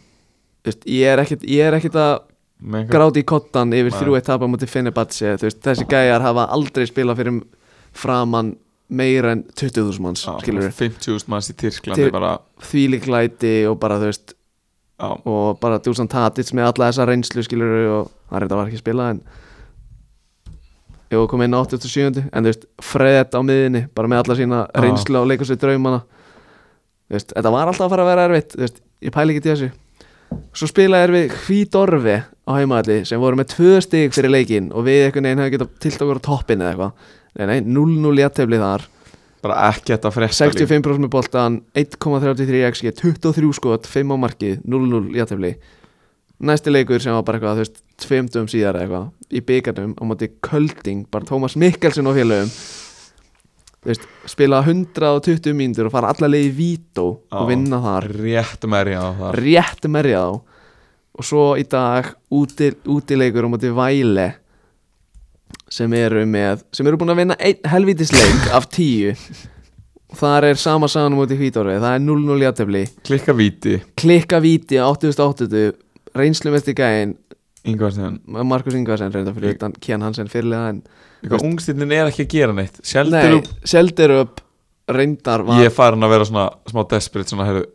Vist, 0.60 0.82
ég 0.84 1.08
er 1.08 1.22
ekkit, 1.22 1.44
ég 1.48 1.64
er 1.64 1.72
ekkit 1.78 1.94
að 1.96 2.18
einhver 2.60 2.90
gráti 2.92 3.22
í 3.22 3.24
kottan 3.24 3.70
yfir 3.72 3.94
þrjú 3.96 4.16
eitt 4.18 4.26
tapa 4.28 4.44
mútið 4.44 4.68
Fenerbahce. 4.68 5.30
Þessi 5.40 5.86
gæjar 5.88 6.20
hafa 6.20 6.44
aldrei 6.52 6.84
spilað 6.84 7.22
fyrir 7.22 7.38
framann 7.96 8.50
meira 8.90 9.32
en 9.36 9.44
20.000 9.54 10.02
manns 10.02 10.24
Já, 10.26 10.34
skilur 10.42 10.66
50.000 10.74 11.30
manns 11.30 11.50
í 11.52 11.56
Tyrklandi 11.58 12.08
Tyr- 12.08 12.12
bara. 12.14 12.32
þvílíklæti 12.66 13.54
og 13.70 13.78
bara 13.82 14.00
þú 14.02 14.08
veist 14.10 14.34
Já, 15.00 15.10
og 15.24 15.60
bara 15.62 15.78
Dusan 15.78 16.10
Tadic 16.10 16.50
með 16.52 16.66
alla 16.72 16.90
þessa 16.90 17.06
reynslu 17.08 17.44
skilur 17.46 17.76
og 17.94 18.10
hann 18.32 18.42
reynda 18.42 18.58
var 18.58 18.68
ekki 18.68 18.80
að 18.80 18.84
spila 18.84 19.10
en 19.14 19.22
Jú, 21.10 21.24
kom 21.26 21.42
inn 21.42 21.54
á 21.58 21.58
87. 21.66 22.20
En 22.30 22.44
þú 22.44 22.50
veist, 22.52 22.66
Fred 22.86 23.32
á 23.34 23.40
miðinni 23.42 23.80
Bara 23.94 24.06
með 24.10 24.20
alla 24.22 24.36
sína 24.38 24.60
reynslu 24.78 25.18
og 25.18 25.26
leika 25.30 25.46
sér 25.48 25.58
draumana 25.58 26.04
veist, 27.10 27.32
þetta 27.34 27.52
var 27.54 27.70
alltaf 27.70 27.86
að 27.86 27.94
fara 27.94 28.04
að 28.04 28.10
vera 28.10 28.26
erfitt 28.28 28.58
veist, 28.60 28.82
ég 29.04 29.14
pæli 29.14 29.34
ekki 29.34 29.44
til 29.46 29.52
þessu. 29.54 29.70
Svo 30.54 30.68
spilaði 30.70 31.14
við 31.16 31.32
Hvítorfi 31.42 32.16
á 32.22 32.50
heimaðalli 32.54 33.00
Sem 33.08 33.18
voru 33.18 33.34
með 33.40 33.48
tvö 33.50 33.80
stig 33.82 34.12
fyrir 34.14 34.30
leikin 34.30 34.68
Og 34.70 34.84
við 34.86 35.08
einhvern 35.08 35.26
veginn 35.26 35.42
hefði 35.42 35.54
getað 35.56 35.72
tilt 35.82 36.04
okkur 36.04 36.20
á 36.22 36.26
toppin 36.28 36.62
eða 36.62 36.70
eitthvað. 36.70 37.08
Nei, 37.34 37.46
nei, 37.50 37.58
0-0 37.66 38.12
í 38.14 38.24
aðtefli 38.26 38.60
þar. 38.62 38.84
Bara 39.42 39.58
ekki 39.72 39.94
þetta 39.96 40.12
frétta 40.14 40.36
65% 40.38 41.02
með 41.02 41.10
boltan 41.10 41.58
1,33 41.82 42.62
xg 42.70 42.94
23 43.00 43.50
skot, 43.58 43.90
5 43.90 44.14
á 44.14 44.16
markið 44.22 44.62
0-0 44.70 45.02
í 45.16 45.22
aðtefli 45.24 45.54
næsti 46.40 46.72
leikur 46.72 47.00
sem 47.02 47.14
var 47.14 47.24
bara 47.26 47.38
eitthvað, 47.38 47.58
þú 47.58 47.64
veist, 47.64 47.80
tveimtum 48.00 48.46
síðar 48.50 48.78
eitthvað, 48.80 49.08
í 49.28 49.42
byggarnum 49.44 49.96
á 50.00 50.02
móti 50.08 50.30
Kölding, 50.44 51.04
bara 51.12 51.28
Tómas 51.28 51.56
Mikkelsen 51.60 52.08
og 52.08 52.16
félögum 52.16 52.52
veist, 53.86 54.04
spila 54.28 54.60
120 54.64 55.54
mínútur 55.56 55.88
og 55.88 55.94
fara 55.94 56.12
alla 56.12 56.30
leið 56.30 56.48
í 56.48 56.54
Vító 56.56 57.06
og 57.32 57.48
vinna 57.48 57.80
þar. 57.84 58.08
Rétt 58.20 58.66
merja 58.70 59.04
á 59.04 59.10
það. 59.20 59.38
Rétt 59.40 59.90
merja 59.92 60.24
þá 60.26 60.40
og 61.20 61.26
svo 61.26 61.46
í 61.58 61.64
dag 61.68 62.12
úti, 62.32 62.70
útileikur 62.88 63.48
á 63.48 63.52
móti 63.52 63.72
Væle 63.74 64.28
sem 65.70 65.92
eru 65.94 66.22
með 66.26 66.64
sem 66.74 66.86
eru 66.86 66.98
búin 67.00 67.12
að 67.14 67.22
vinna 67.22 67.38
helvítisleik 67.70 68.50
af 68.56 68.68
tíu. 68.72 69.14
Þar 70.20 70.48
er 70.48 70.58
sama 70.58 70.88
sagan 70.90 71.14
á 71.14 71.18
móti 71.20 71.38
Hvítorfi 71.38 71.76
það 71.78 71.92
er 71.94 72.00
0-0 72.02 72.40
játefli 72.42 72.80
Klikka 73.06 73.34
víti. 73.38 73.76
Klikka 73.98 74.40
víti 74.42 74.80
á 74.82 74.90
8080 74.90 75.76
reynslu 76.18 76.50
mest 76.54 76.70
í 76.70 76.74
gæðin 76.74 77.14
Ingvar 77.68 77.92
Steinn 77.92 78.20
Markus 78.48 78.76
Ingvarsen 78.76 79.12
reynda 79.12 79.34
fyrir 79.36 79.56
utan 79.58 79.74
Kian 79.80 80.04
Hansen 80.04 80.30
fyrirlega 80.32 80.74
en 80.74 80.78
Eitthvað 81.20 81.44
ungstilnin 81.50 81.90
er 81.92 82.08
ekki 82.08 82.24
að 82.24 82.30
gera 82.32 82.54
neitt. 82.56 82.78
Selderup 83.68 84.40
reyndar 84.88 85.44
var 85.44 85.60
Ég 85.60 85.68
er 85.68 85.74
farin 85.74 86.06
að 86.06 86.14
vera 86.14 86.28
svona 86.28 86.46
smá 86.70 86.82
desperate 86.88 87.32
Svona 87.32 87.48
heyrðu 87.50 87.66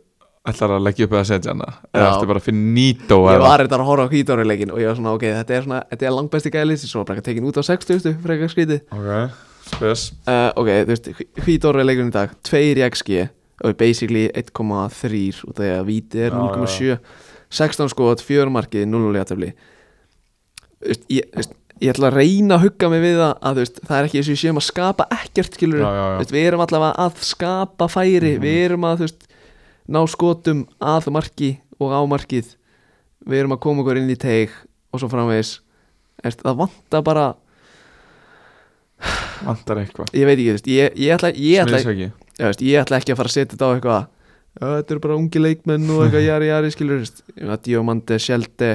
Ætlar 0.46 0.76
að 0.76 0.84
leggja 0.86 1.06
upp 1.08 1.14
eða 1.16 1.26
setja 1.26 1.50
hana? 1.50 1.66
Eða 1.90 2.10
ertu 2.12 2.26
bara 2.30 2.38
að 2.38 2.44
finna 2.46 2.74
nýtó 2.76 3.16
ég 3.26 3.40
var 3.42 3.58
reyndar 3.62 3.82
að 3.82 3.88
horfa 3.88 4.04
á 4.06 4.10
Hvítorfi 4.12 4.44
leikin 4.46 4.70
og 4.70 4.78
ég 4.78 4.86
var 4.92 4.98
svona 4.98 5.14
ok, 5.16 5.24
þetta 5.40 5.56
er 5.56 5.64
svona, 5.64 5.80
þetta 5.90 6.06
er 6.06 6.14
langbæsti 6.14 6.52
gæðlis 6.54 6.84
svo 6.86 7.02
bara 7.08 7.24
tekin 7.26 7.48
út 7.50 7.58
á 7.58 7.62
60 7.66 8.20
frekar 8.22 8.52
skrítið. 8.52 8.84
Ok, 8.94 9.34
spes. 9.72 10.04
Uh, 10.22 10.52
ok, 10.62 10.70
þú 10.70 10.92
veist, 10.92 11.10
er 11.66 11.88
leikurinn 11.88 12.12
í 12.12 12.14
dag 12.14 12.36
2 12.46 12.62
í 12.62 12.84
XG 12.86 13.24
og 13.66 13.74
basically 13.80 14.28
1,3 14.30 15.24
út 15.50 15.58
af 15.58 15.64
því 15.64 15.72
að 15.80 15.86
víti 15.90 16.22
er 16.28 16.30
Já, 16.30 16.38
0,7 16.38 16.98
16 17.56 17.90
skot, 17.90 18.22
4 18.22 18.52
markið, 18.54 18.86
0 18.92 19.18
jættefli 19.18 19.50
þú 19.50 19.75
veist, 20.84 21.04
ég, 21.12 21.28
veist, 21.36 21.52
ég 21.80 21.92
ætla 21.92 22.10
að 22.10 22.18
reyna 22.20 22.56
að 22.58 22.64
hugga 22.66 22.90
mig 22.92 23.02
við 23.04 23.16
það 23.20 23.32
að 23.50 23.60
veist, 23.62 23.80
það 23.86 23.96
er 23.98 24.08
ekki 24.08 24.18
eins 24.20 24.28
og 24.28 24.34
ég 24.36 24.42
séum 24.42 24.60
að 24.60 24.66
skapa 24.68 25.06
ekkert 25.16 25.56
Já, 25.84 25.90
já, 25.96 26.04
já. 26.20 26.26
Við 26.36 26.46
erum 26.50 26.60
allavega 26.66 27.06
að 27.06 27.22
skapa 27.22 27.88
færi, 27.92 28.34
Mhm. 28.36 28.42
við 28.42 28.58
erum 28.66 28.84
að 28.84 29.06
ná 29.88 30.00
skotum 30.08 30.66
að 30.80 31.10
marki 31.12 31.50
og 31.80 31.92
á 31.92 32.00
markið. 32.08 32.54
Við 33.26 33.38
erum 33.40 33.52
að 33.56 33.60
koma 33.60 33.82
okkur 33.82 33.96
inn 33.98 34.10
í 34.10 34.16
teig 34.18 34.50
og 34.92 35.00
svo 35.00 35.08
framvegis. 35.08 35.60
Það 36.24 36.56
vantar 36.56 37.02
bara, 37.02 37.34
Vantar 39.44 39.76
eitthvað. 39.82 40.08
Ég 40.16 40.24
veit 40.24 40.38
ekki 40.40 40.72
ég, 40.72 40.94
ég, 40.96 41.12
ætla, 41.12 41.28
ég, 41.36 41.60
ætla, 41.60 41.80
veist, 42.40 42.62
ég 42.64 42.80
ætla 42.80 42.96
ekki 43.00 43.12
að 43.12 43.18
fara 43.20 43.28
að 43.28 43.34
setja 43.36 43.52
þetta 43.56 43.66
á 43.68 43.72
eitthvað 43.76 44.06
þetta 44.56 44.94
eru 44.94 45.02
bara 45.04 45.16
ungi 45.20 45.42
leikmenn 45.42 45.90
og 45.92 46.06
eitthvað 46.06 46.24
jari 46.30 46.46
jari 46.48 46.70
skilur 46.72 47.02
Diomande, 47.66 48.16
Sjelde 48.22 48.70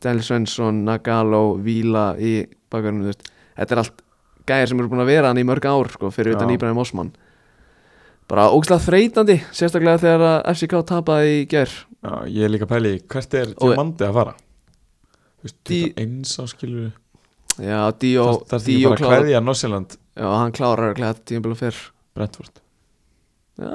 Daniel 0.00 0.24
Svensson, 0.24 0.84
Nagalo, 0.86 1.56
Víla 1.60 2.14
í 2.18 2.46
veist. 2.70 3.26
Þetta 3.56 3.74
er 3.74 3.82
allt 3.82 4.04
gæðir 4.48 4.70
sem 4.70 4.80
eru 4.80 4.88
búin 4.92 5.02
að 5.04 5.10
vera 5.12 5.30
hann 5.30 5.40
í 5.40 5.44
mörg 5.46 5.66
ár 5.68 5.90
sko, 5.92 6.10
fyrir 6.14 6.36
utan. 6.36 6.50
Íbrahim 6.54 6.78
Osman. 6.80 7.12
Bara 8.30 8.46
ógslag 8.54 8.82
þreytandi 8.84 9.40
sérstaklega 9.50 9.98
þegar 10.04 10.22
að 10.28 10.36
FCK 10.54 10.82
tapaði 10.86 11.32
í 11.40 11.46
ger 11.50 11.72
Já, 12.00 12.12
ég 12.30 12.46
er 12.46 12.52
líka 12.54 12.68
að 12.68 12.70
pæli 12.76 12.92
hvert 13.10 13.34
er 13.34 13.50
Diamandi 13.58 14.06
að 14.06 14.18
fara? 14.20 14.34
Þú 15.40 15.48
veist, 15.48 15.56
Di- 15.66 15.80
21 15.98 16.36
á 16.38 16.44
skilur 16.52 16.92
já, 17.58 17.80
Dio, 17.98 18.26
Það 18.46 18.54
er 18.60 18.64
Dio 18.68 18.92
bara 18.92 18.94
að 18.94 19.02
klárar 19.02 19.24
kveðja 19.24 19.42
Norsjöland 19.42 19.96
já, 19.98 20.26
hann 20.30 20.54
klárar 20.54 20.84
örugglega 20.86 21.16
þetta 21.16 21.26
tímabili 21.32 21.58
fyrr. 21.58 21.80
Brentford. 22.14 22.62
Já, 23.60 23.74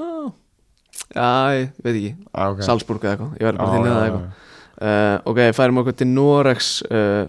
já, 1.16 1.28
ég 1.60 1.76
veit 1.84 1.92
ekki. 1.96 2.16
Ah, 2.32 2.50
okay. 2.54 2.66
Salzburg 2.68 3.04
eða 3.06 3.14
eitthvað, 3.16 3.36
ég 3.40 3.48
verður 3.50 3.62
bara 3.62 3.76
til 3.76 3.92
já, 3.92 4.00
eitthvað. 4.08 4.45
Uh, 4.82 5.18
ok, 5.28 5.42
færum 5.56 5.82
okkur 5.82 5.96
til 6.00 6.10
Norex 6.12 6.70
uh, 6.90 7.26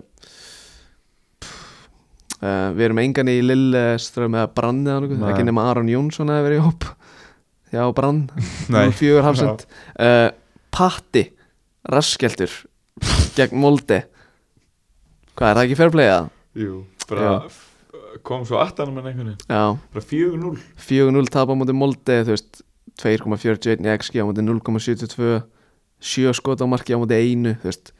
uh, 2.40 2.68
við 2.76 2.86
erum 2.88 3.02
engan 3.02 3.30
í 3.32 3.38
Lilleström 3.44 4.38
eða 4.38 4.52
Brann 4.56 4.82
eða 4.86 5.10
Nei. 5.12 5.28
ekki 5.32 5.46
nema 5.46 5.68
Aron 5.70 5.90
Jónsson 5.90 6.32
eða 6.32 6.46
verið 6.48 6.62
í 6.62 6.66
hóp. 6.66 6.88
Já, 7.74 7.82
Brann, 7.96 8.24
Nei. 8.74 8.88
04 8.94 9.24
hafsend 9.26 9.66
uh, 9.98 10.28
Patti 10.74 11.28
Raskeltur 11.92 12.52
gegn 13.36 13.60
Molde. 13.60 14.04
Hvað 15.36 15.50
er 15.50 15.58
það 15.58 15.64
ekki 15.66 15.78
fairplayða? 15.78 16.20
Jú, 16.56 16.82
bara 17.10 17.32
kom 18.24 18.46
svo 18.48 18.58
aftanum 18.62 18.96
en 19.00 19.10
einhvern 19.10 19.34
veginn. 19.34 19.42
Já, 19.50 19.76
bara 19.92 20.04
4-0 20.08 20.56
4-0 20.86 21.28
tap 21.34 21.52
á 21.52 21.54
móti 21.58 21.74
Molde 21.76 22.22
þú 22.24 22.32
veist, 22.32 22.62
2,41 23.02 23.84
í 23.84 23.92
XG 23.92 24.24
á 24.24 24.28
móti 24.28 24.44
0,72 24.46 25.42
sjö 26.06 26.32
skot 26.38 26.62
á 26.62 26.66
marki 26.70 26.94
á 26.94 26.98
móti 27.02 27.16
einu 27.18 27.56
þú 27.62 27.70
veist, 27.70 27.92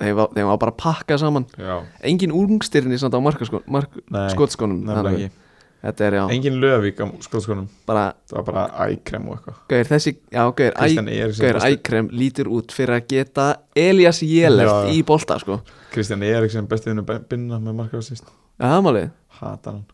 þeim 0.00 0.18
var, 0.18 0.28
þeim 0.34 0.48
var 0.50 0.60
bara 0.62 0.74
að 0.74 0.82
pakka 0.84 1.18
saman. 1.22 1.46
Já, 1.58 1.76
engin 2.10 2.34
úrngstyrni 2.34 2.98
samt 3.00 3.14
á 3.14 3.20
markaskon, 3.22 3.64
mark, 3.70 3.94
Nei, 4.10 4.28
skotskónum 4.34 4.80
nefnilega 4.86 5.26
ekki. 5.28 5.40
þetta 5.84 6.06
er 6.08 6.16
já, 6.18 6.22
Engin 6.34 6.56
lövík 6.62 7.02
á 7.02 7.06
skóðskónum 7.26 7.66
bara 7.86 8.04
Það 8.30 8.36
var 8.40 8.46
bara 8.48 8.64
ækrem 8.94 9.26
og 9.28 9.36
eitthvað. 9.38 9.58
Gauðir 9.70 9.90
þessi, 9.92 10.14
já 10.32 10.42
gauðir 10.60 11.60
ækrem 11.68 12.08
lítur 12.14 12.50
út 12.54 12.72
fyrir 12.74 12.96
að 12.98 13.08
geta 13.12 13.48
Elias 13.76 14.22
Jelert 14.24 14.70
Já, 14.70 14.76
já. 14.88 14.94
í 14.96 15.02
bolta 15.06 15.36
sko, 15.42 15.60
Kristján 15.94 16.24
Eriksson 16.26 16.66
besti 16.70 16.90
vinnu 16.90 17.04
binna 17.28 17.60
með 17.62 17.76
marka 17.82 18.00
á 18.00 18.02
síst 18.06 18.24
er 18.58 18.70
það 18.70 18.84
málið? 18.86 19.10
Hatar 19.34 19.74
hann. 19.74 19.84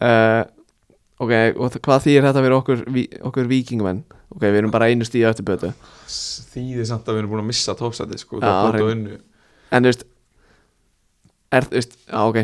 Uh, 0.00 0.42
ok, 1.22 1.32
og 1.60 1.76
hvað 1.84 2.04
þýr 2.06 2.26
þetta 2.26 2.42
fyrir 2.44 2.56
okkur, 2.56 2.82
okkur 3.28 3.48
vikingmenn 3.50 4.00
ok, 4.34 4.42
við 4.42 4.58
erum 4.62 4.74
bara 4.74 4.88
einu 4.90 5.06
stíu 5.06 5.26
eftir 5.28 5.46
bötu 5.46 5.72
Þýðir 6.56 6.86
samt 6.88 7.06
að 7.08 7.16
við 7.16 7.22
erum 7.24 7.32
búin 7.34 7.44
að 7.44 7.50
missa 7.52 7.74
tópsæti 7.78 8.18
sko 8.20 8.40
Það 8.42 8.60
er 8.68 8.76
hrein- 8.76 8.84
og 8.86 8.92
unnu. 8.94 9.18
En 9.76 9.84
þú 9.86 9.90
veist 9.92 10.04
er, 11.56 11.66
þú 11.70 11.78
veist, 11.78 11.96
já 12.10 12.20
ok 12.26 12.38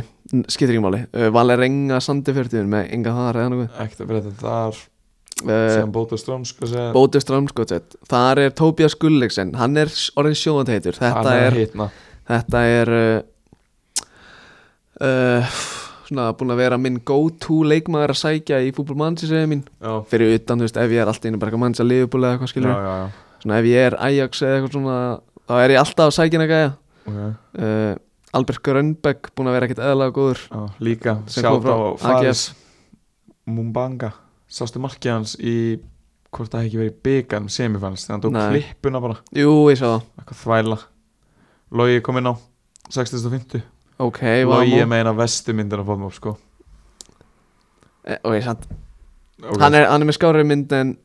skiptir 0.48 0.76
ekki 0.76 0.84
máli, 0.84 1.02
uh, 1.12 1.28
Valer 1.34 1.60
Enga 1.66 1.98
Sandifjörðin 2.00 2.70
með 2.72 2.92
enga 2.94 3.12
þar 3.16 3.38
eða 3.40 3.52
nokkuð. 3.52 3.76
Ekkert 3.84 4.02
að 4.04 4.10
breyta 4.12 4.32
þar. 4.40 4.80
Uh, 5.42 5.86
Bóti 6.94 7.20
Strömskotset 7.20 7.96
þar 8.08 8.40
er 8.44 8.52
Tobias 8.56 8.94
Gulliksen. 9.00 9.54
Hann 9.58 9.76
er 9.80 9.90
orðin 10.20 10.36
sjóðanteitur 10.38 10.98
þetta 11.00 11.22
Hann 11.24 11.32
er, 11.32 11.90
þetta 12.30 12.62
er 12.70 12.92
uh, 12.96 14.06
uh, 15.02 15.56
svona 16.12 16.28
búin 16.38 16.52
að 16.54 16.60
vera 16.62 16.78
minn 16.78 17.00
go 17.08 17.18
to 17.42 17.62
leikmaður 17.66 18.12
að 18.14 18.20
sækja 18.22 18.60
í 18.62 18.70
fútbolmannsi 18.76 19.26
segja 19.30 19.48
mín. 19.50 19.64
Já, 19.80 19.92
fyrir 20.12 20.36
utan, 20.36 20.60
þú 20.60 20.68
veist, 20.68 20.78
ef 20.84 20.92
ég 20.94 21.02
er 21.02 21.10
alltaf 21.10 21.26
einu 21.32 21.40
bara 21.42 21.60
manns 21.64 21.80
að 21.82 21.90
liðbúli 21.90 22.28
eða 22.28 22.36
eitthvað 22.36 22.52
skilur 22.52 22.72
já, 22.72 22.92
já. 22.92 23.36
svona 23.42 23.58
ef 23.58 23.68
ég 23.72 23.88
er 23.88 23.96
Ajax 24.06 24.42
eða 24.44 24.56
eitthvað 24.60 24.76
svona 24.76 24.96
þá 25.48 25.54
er 25.64 25.74
ég 25.74 25.82
alltaf 25.82 26.06
að 26.10 26.16
sækja 26.20 26.44
eitthvað 26.44 26.78
Okay. 27.02 27.32
uh, 27.58 27.96
Albert 28.32 28.62
Grönbeck 28.62 29.32
búin 29.34 29.48
að 29.50 29.56
vera 29.56 29.66
ekkert 29.66 29.80
eðlaga 29.82 30.14
góður. 30.14 30.42
Já, 30.46 30.60
líka. 30.78 31.14
Sjátt 31.26 31.66
á. 31.66 31.76
Faris 31.98 32.42
Mumbanga. 33.50 34.12
Sástu 34.52 34.78
markið 34.78 35.12
hans 35.16 35.34
í 35.40 35.54
hvort 36.32 36.52
það 36.52 36.62
hefði 36.62 36.68
ekki 36.70 36.80
verið 36.80 36.96
byggan 37.08 37.50
semifans 37.52 38.06
þegar 38.06 38.14
hann 38.14 38.22
tók 38.24 38.34
Nei. 38.36 38.46
klippuna 38.54 39.02
bara. 39.04 39.18
Jú, 39.36 39.50
ég 39.72 39.80
sá 39.80 39.98
það. 39.98 40.86
Logi 41.72 42.00
kom 42.04 42.20
inn 42.20 42.28
á 42.28 42.34
6050 42.92 43.62
ok, 44.06 44.20
Logi 44.48 44.74
er 44.76 44.84
Vamo 44.84 44.90
með 44.92 45.02
eina 45.04 45.14
vestu 45.22 45.54
myndin 45.56 45.82
á 45.82 45.84
fótmop 45.86 46.16
sko 46.18 46.36
Eh, 48.02 48.18
ok, 48.26 48.34
sant 48.42 48.64
okay. 48.66 49.60
hann, 49.62 49.74
er, 49.78 49.84
hann 49.86 50.02
er 50.02 50.08
með 50.08 50.16
skárið 50.18 50.46
mynd 50.50 50.72
en 50.74 50.96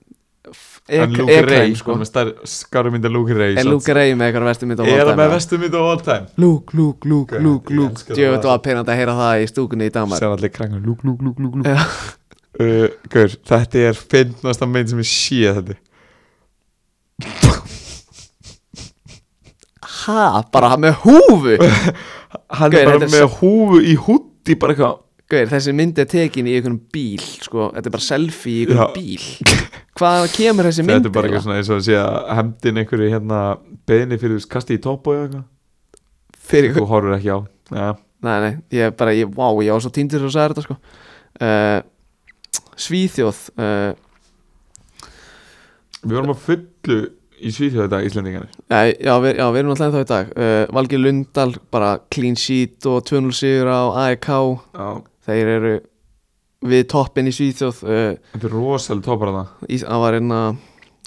En 0.87 1.11
Luke 1.11 1.41
Ray 1.43 1.73
sko. 1.75 1.97
sko. 2.07 2.23
skáru 2.47 2.89
myndin 2.93 3.11
Luke 3.11 3.35
Ray 3.35 3.57
er 3.59 3.67
Luke 3.67 3.91
Ray 3.93 4.13
með 4.15 4.29
eitthvað 4.29 4.45
vestu 4.47 4.69
mynd 4.69 4.79
á 4.79 4.83
Er 4.87 5.03
það 5.09 5.17
með 5.19 5.33
vestu 5.35 5.59
mynd 5.61 5.75
á 5.75 5.81
all 5.83 5.99
time 6.05 6.25
Luke, 6.39 6.77
Luke, 6.79 7.09
Luke, 7.11 7.41
Luke, 7.43 7.73
ég 7.73 7.77
Luke 7.81 8.05
það. 8.05 8.15
Djöfut 8.21 8.47
var 8.49 8.61
penandi 8.65 8.93
að 8.93 9.01
heyra 9.01 9.15
það 9.19 9.41
í 9.43 9.49
stúkunni 9.51 9.89
í 9.89 9.93
Danmark 9.97 10.21
Sér 10.23 10.31
allir 10.37 10.53
krangar 10.55 10.81
Luke, 10.87 11.03
Luke, 11.05 11.21
Luke, 11.27 11.43
Luke, 11.43 11.57
Luke. 11.59 11.75
Uh, 12.57 12.87
Gaur, 13.13 13.35
þetta 13.51 13.83
er 13.91 13.99
finnasta 14.15 14.65
mynd 14.71 14.89
sem 14.95 15.03
ég 15.03 15.11
sé 15.11 15.43
þetta 15.59 15.77
Ha, 20.07 20.43
bara 20.53 20.77
með 20.79 21.01
húfu. 21.03 21.57
Hann 22.57 22.71
Gaur, 22.73 22.79
er 22.79 22.93
bara 22.93 23.09
með 23.11 23.27
húfu 23.41 23.81
í 23.83 23.97
hútti 24.07 24.55
bara 24.59 24.75
eitthvað. 24.75 25.03
Gauir, 25.27 25.49
þessi 25.51 25.73
mynd 25.75 25.97
er 25.99 26.07
tekin 26.07 26.47
í 26.47 26.53
einhvern 26.55 26.77
bíl 26.95 27.19
sko, 27.19 27.65
þetta 27.75 27.89
er 27.89 27.95
bara 27.97 28.05
selfie 28.05 28.61
í 28.61 28.63
einhvern 28.63 28.93
bíl. 28.95 29.57
Hvað 29.97 30.27
kemur 30.37 30.69
þessi 30.69 30.85
mynd 30.87 31.01
Þetta 31.01 31.11
er 31.11 31.15
bara 31.17 31.27
eitthvað 31.27 31.43
svona 31.43 31.59
eins 31.59 31.71
og 31.71 31.81
að 31.81 31.85
sé 31.89 31.97
að 31.99 32.17
hemdin 32.37 32.79
einhverju 32.83 33.11
hérna 33.11 33.41
beðni 33.89 34.19
fyrir 34.21 34.37
veist, 34.37 34.49
kasti 34.53 34.77
í 34.77 34.81
toppbói 34.83 35.17
eða 35.17 35.25
eitthvað. 35.25 35.45
Fyrir 36.47 36.77
Þú 36.77 36.87
horfur 36.93 37.17
ekki 37.17 37.35
á. 37.35 37.39
Ja. 37.75 37.89
Nei, 38.23 38.37
nei, 38.45 38.53
ég 38.73 38.95
bara, 38.97 39.13
ég, 39.13 39.29
vá, 39.35 39.49
ég 39.65 39.75
var 39.75 39.83
svo 39.83 39.91
týndur 39.93 40.23
og 40.29 40.31
sagði 40.33 40.55
þetta 40.55 40.65
sko. 40.69 40.77
Uh, 41.43 41.79
Svíþjóð 42.77 43.41
uh, 43.61 43.91
Við 46.07 46.15
vorum 46.15 46.33
að 46.33 46.43
fullu 46.45 46.97
í 47.37 47.51
Svíþjóð 47.53 47.83
þetta 47.85 47.99
Íslendingarnir? 48.07 48.55
Já, 48.71 48.79
já, 48.93 49.13
við, 49.23 49.35
já, 49.37 49.45
við 49.53 49.59
erum 49.61 49.73
alltaf 49.73 49.87
ennþá 49.87 50.01
í 50.03 50.09
dag. 50.11 50.31
Uh, 50.33 50.63
Valgir 50.77 51.01
Lundal, 51.01 51.51
bara 51.73 51.91
clean 52.13 52.37
sheet 52.39 52.87
og 52.89 53.03
2-0 53.09 53.35
sigur 53.37 53.69
á 53.71 53.81
AEK 54.07 54.29
Þeir 55.27 55.51
eru 55.57 55.73
við 56.67 56.85
toppin 56.91 57.29
í 57.29 57.33
Svíþjóð 57.35 57.81
uh, 57.85 58.05
þetta 58.33 58.49
er 58.49 58.55
rosalega 58.55 59.05
toppar 59.05 59.31
að 59.31 59.39
það 59.39 59.83
Það 59.83 60.03
var 60.05 60.19
einna 60.19 60.41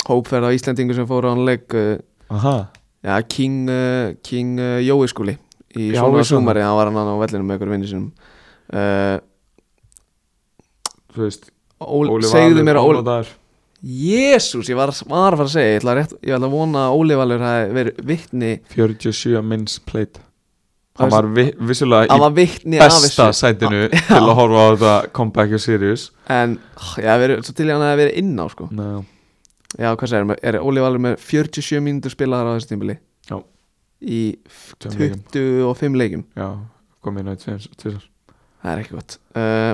hópferð 0.06 0.50
á 0.50 0.54
Íslendingu 0.56 0.96
sem 0.96 1.08
fóru 1.10 1.30
á 1.30 1.32
hann 1.34 1.46
leik 1.48 1.74
uh, 1.74 1.96
Aha. 2.30 2.56
Já, 3.00 3.14
King, 3.32 3.64
King 4.26 4.60
Jói 4.84 5.08
skúli 5.10 5.38
Í 5.78 5.92
svona 5.94 6.22
sumari, 6.26 6.62
hann 6.66 6.76
var 6.76 6.90
hann 6.90 7.10
á 7.10 7.16
vellinu 7.22 7.46
með 7.46 7.60
ykkur 7.60 7.72
vinni 7.72 7.90
sinum 7.90 8.10
uh, 8.74 9.16
Þú 11.14 11.26
veist, 11.26 11.50
Óli, 11.80 12.10
Óli 12.12 12.30
Segðu 12.30 12.64
mér 12.66 12.78
að 12.80 12.90
Óli 12.90 13.04
Jésús, 13.80 14.68
ég 14.68 14.76
var, 14.76 14.90
var 15.08 15.32
að 15.34 15.40
fara 15.40 15.48
að 15.48 15.54
segja 15.54 15.68
Ég 15.70 15.78
ætla, 15.80 15.94
rétt, 15.96 16.16
ég 16.20 16.34
ætla 16.36 16.48
að 16.50 16.56
vona 16.56 16.82
að 16.88 16.96
Óli 16.98 17.16
Valur 17.16 17.44
hafi 17.44 17.70
verið 17.78 18.02
vittni 18.10 18.50
47 18.74 19.40
minns 19.46 19.78
Það 19.86 21.06
Hann 21.06 21.12
var 21.14 21.28
vi 21.32 21.44
vissulega 21.70 22.10
Hann 22.10 22.20
í 22.20 22.24
var 22.26 22.34
af 22.84 22.96
besta 23.06 23.28
sætinu 23.36 23.86
til 23.94 24.18
að 24.18 24.34
horfa 24.36 24.60
á 24.60 24.68
þetta 24.74 24.92
comeback 25.16 25.54
og 25.56 25.62
Sirius. 25.64 26.10
En 26.28 26.58
ég 27.00 27.08
hef 27.08 27.22
verið, 27.22 27.40
svo 27.46 27.56
til 27.56 27.68
ég 27.70 27.78
hann 27.78 27.86
hafi 27.86 28.02
verið 28.02 28.20
inn 28.20 28.34
á 28.36 28.46
sko. 28.52 28.68
Nei, 28.76 28.90
Já, 29.78 29.94
hvað 29.94 30.10
segir, 30.10 30.36
er 30.50 30.58
Óli 30.60 30.82
Valur 30.84 31.00
með 31.06 31.16
47 31.24 31.80
mínútur 31.86 32.12
spilaðar 32.12 32.52
á 32.52 32.54
þessu 32.58 32.72
tímbili 32.74 32.98
Já. 33.30 33.38
Í 34.00 34.20
tveim 34.82 34.98
leikjum. 34.98 35.24
25 35.32 36.00
leikjum. 36.02 36.24
Já, 36.36 36.48
kom 37.00 37.20
inn 37.20 37.30
á 37.30 37.32
í 37.32 37.40
tvisar 37.40 38.02
Það 38.60 38.72
er 38.74 38.82
ekki 38.82 38.96
gott. 38.98 39.16
Uh, 39.32 39.72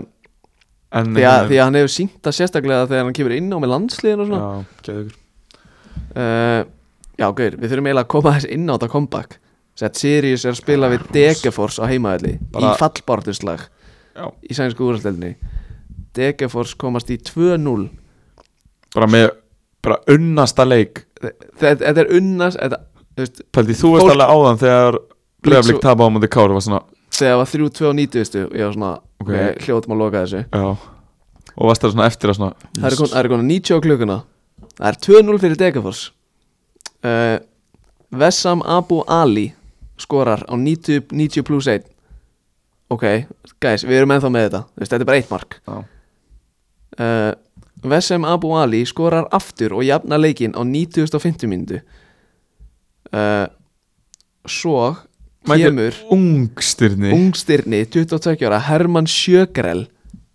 En 0.97 1.13
því, 1.17 1.25
að, 1.29 1.49
því 1.51 1.57
að 1.61 1.65
hann 1.67 1.79
hefur 1.81 1.93
sínt 1.93 2.17
það 2.25 2.37
sérstaklega 2.39 2.87
þegar 2.91 3.05
hann 3.05 3.17
kemur 3.19 3.35
inn 3.37 3.51
á 3.53 3.59
með 3.61 3.73
landsliðin 3.75 4.23
og 4.25 4.31
svona. 4.31 4.51
Já, 4.87 4.95
uh, 6.17 6.63
Já, 7.17 7.27
gauður, 7.33 7.55
við 7.63 7.71
þurfum 7.73 7.87
eiginlega 7.89 8.05
að 8.05 8.13
koma 8.13 8.33
þess 8.37 8.49
inn 8.53 8.67
á 8.69 8.75
þetta 8.77 8.89
comeback. 8.93 9.39
Sett 9.77 9.99
Sirius 10.01 10.45
er 10.49 10.55
að 10.55 10.59
spila 10.63 10.89
við 10.93 11.03
Degeforce 11.13 11.81
á 11.81 11.85
heimaðalli 11.89 12.35
Bara- 12.53 12.71
Í 12.73 12.79
fallbártuslag 12.81 13.67
Já. 14.17 14.25
Í 14.49 14.57
sænsku 14.57 14.87
úrhaldeldinni 14.89 15.35
Degeforce 16.17 16.77
komast 16.81 17.11
í 17.13 17.19
2-0 17.21 17.91
Bara 18.97 19.09
með, 19.13 19.27
bara 19.85 19.99
unnasta 20.09 20.65
leik. 20.65 21.03
Þetta 21.61 21.93
er 21.93 22.09
unnast 22.17 22.57
þú 22.57 23.21
veist, 23.21 23.43
alveg 24.09 24.33
áðan 24.33 24.61
þegar 24.63 24.99
Breiðablik 25.45 25.77
svo- 25.77 25.85
tapa 25.85 26.09
á 26.09 26.13
mútið 26.15 26.33
Kári 26.33 26.57
var 26.57 26.65
svona 26.65 26.81
Þegar 27.17 27.33
það 27.33 27.41
var 27.41 27.51
3-2 27.53 27.87
á 27.87 27.93
90 27.97 28.45
Ég 28.53 28.65
var 28.67 28.75
svona, 28.77 28.93
Ok. 29.21 29.29
okay. 29.31 29.55
hljótum 29.65 29.95
að 29.95 30.01
loka 30.03 30.23
þessu. 30.25 30.43
Já. 30.53 30.67
Og 31.57 31.69
varst 31.71 31.83
það 31.85 31.93
svona 31.95 32.07
eftir 32.11 32.31
að 32.33 32.37
svona 32.37 32.53
Það 32.77 32.87
er 32.91 32.97
kon- 33.01 33.29
konar 33.33 33.47
90 33.49 33.77
á 33.77 33.79
klukkuna. 33.87 34.17
Það 34.77 34.89
er 34.91 34.99
2-0 35.07 35.39
fyrir 35.41 35.57
Degeforce 35.57 36.11
uh, 37.05 37.39
Vessam 38.13 38.63
Abu 38.67 39.03
Ali 39.09 39.47
skorar 39.97 40.45
á 40.45 40.55
90, 40.57 41.07
90 41.13 41.43
plus 41.49 41.67
1 41.67 41.85
Ok, 42.93 43.03
guys, 43.59 43.83
við 43.83 43.97
erum 43.99 44.13
ennþá 44.15 44.29
með 44.31 44.45
þetta. 44.47 44.61
Þú 44.77 44.79
veist, 44.83 44.93
Þetta 44.93 45.03
er 45.03 45.09
bara 45.09 45.19
eitt 45.19 45.31
mark. 45.33 45.57
Uh, 47.01 47.33
Vesem 47.83 48.25
Abu 48.25 48.53
Ali 48.57 48.85
skorar 48.87 49.27
aftur 49.35 49.75
og 49.75 49.83
jafna 49.85 50.17
leikinn 50.21 50.55
á 50.55 50.63
9050 50.63 51.51
mínútu. 51.51 51.81
Uh, 53.13 53.47
Svo 54.47 54.95
kemur 55.51 55.99
Ungstyrni 56.17 57.13
ungstyrni 57.17 57.83
22 57.87 58.47
ára 58.49 58.59
Hermann 58.69 59.07
Sjögrel 59.11 59.87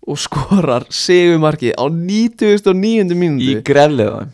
og 0.06 0.18
skorar 0.18 0.86
segumarki 0.90 1.70
á 1.78 1.84
9009 1.86 3.12
Í 3.12 3.18
mínútu. 3.18 3.58
Grelliðaðum 3.66 4.32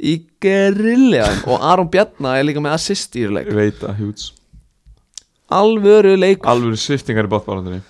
í 0.00 0.14
grilliðan 0.40 1.42
og 1.52 1.60
Aron 1.60 1.90
Bjarnar 1.92 2.38
er 2.40 2.46
líka 2.48 2.62
með 2.64 2.72
assist 2.78 3.16
í 3.20 3.26
leik. 3.28 3.50
Að 3.52 3.98
hjúts. 4.00 4.30
Alvöru 5.52 6.14
leikur. 6.16 6.48
Alvöru 6.48 6.78
sviftingar 6.80 7.26
í 7.28 7.32
botbárandunni 7.32 7.82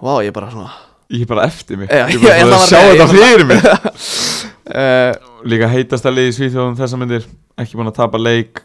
Vá, 0.00 0.12
ég 0.22 0.30
er 0.30 0.36
bara 0.36 0.52
svona 0.52 0.70
Ég 1.10 1.24
er 1.24 1.26
bara 1.26 1.48
eftir 1.48 1.80
mig. 1.80 1.88
Ég 1.90 2.14
er 2.14 2.20
bara 2.22 2.36
að 2.44 2.52
að- 2.54 2.68
sjá 2.70 2.80
þetta 2.86 3.06
fyrir 3.10 3.46
mig. 3.48 3.64
uh, 4.70 5.12
Líka 5.50 5.68
heitast 5.72 6.06
að 6.06 6.14
liði 6.20 6.30
í 6.30 6.36
Svíþjóðum 6.38 6.76
þessa 6.78 7.00
myndir 7.00 7.26
Ekki 7.58 7.80
búin 7.80 7.90
að 7.90 7.96
tapa 7.98 8.20
leik 8.20 8.62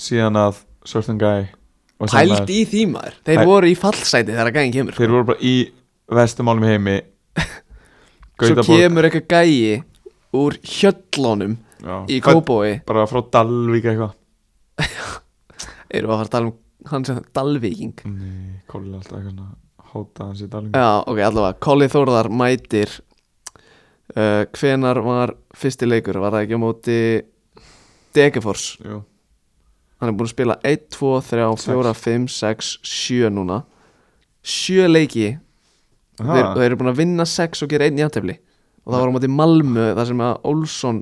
Síðan 0.00 0.38
að 0.40 0.62
Certain 0.88 1.18
Guy 1.20 1.48
Pælt 2.00 2.48
í 2.48 2.62
því 2.64 2.82
maður. 2.94 3.16
Þeir 3.26 3.38
Pæ- 3.42 3.48
voru 3.50 3.68
í 3.68 3.74
fallsæti 3.76 4.32
þegar 4.32 4.52
gæðin 4.56 4.72
kemur 4.72 4.96
Þeir 4.96 5.10
voru 5.12 5.26
bara 5.28 5.42
í 5.44 5.54
vestumálum 6.16 6.64
heimi. 6.64 6.94
Svo 8.40 8.64
kemur 8.64 9.04
eitthvað 9.10 9.26
gæi 9.28 9.82
úr 10.40 10.56
hjöllunum 10.64 11.58
Já. 11.84 11.96
í 12.08 12.20
Kóbói 12.24 12.78
Bara 12.88 13.04
frá 13.10 13.20
Dalvík 13.36 13.84
eitthvað. 13.92 14.16
Erum 15.92 16.08
við 16.08 16.14
að 16.14 16.20
fara 16.22 16.28
að 16.28 16.32
tala 16.36 16.50
um 16.50 16.56
hann 16.90 17.04
sem 17.04 17.18
Dalvíking. 17.36 17.92
Nei, 18.08 18.60
Kolli 18.70 18.94
alltaf 18.96 19.18
eitthvað 19.20 19.90
Hóta 19.90 20.28
hans 20.30 20.40
í 20.40 20.48
Dalvík. 20.48 20.76
Já, 20.78 21.02
ok, 21.04 21.18
allavega. 21.26 21.58
Kolli 21.66 21.88
Þórðar 21.90 22.28
mætir 22.40 22.92
uh, 24.16 24.44
Hvenar 24.56 25.00
var 25.04 25.34
fyrsti 25.58 25.88
leikur? 25.90 26.20
Var 26.22 26.36
það 26.36 26.46
ekki 26.46 26.56
á 26.56 26.64
móti 26.64 26.98
Degefors 28.16 28.64
Jú, 28.80 29.02
Hann 30.00 30.10
er 30.10 30.16
búin 30.16 30.28
að 30.28 30.34
spila 30.34 30.56
1, 30.64 30.88
2, 30.96 31.12
3, 31.28 31.46
4, 31.60 31.94
5, 32.00 32.26
6, 32.32 32.72
7 32.88 33.30
núna. 33.36 33.62
7 34.40 34.88
leiki. 34.88 35.30
Aha. 36.20 36.34
þeir, 36.36 36.46
þeir 36.56 36.66
eru 36.66 36.78
búin 36.80 36.92
að 36.92 37.00
vinna 37.00 37.24
6 37.28 37.64
og 37.64 37.72
gera 37.72 37.88
einn 37.88 38.00
játefli 38.00 38.36
og 38.84 38.92
það 38.92 39.02
var 39.02 39.12
á 39.12 39.14
móti 39.16 39.30
Malmö 39.32 39.86
þar 39.96 40.08
sem 40.10 40.22
að 40.24 40.46
Olsson 40.50 41.00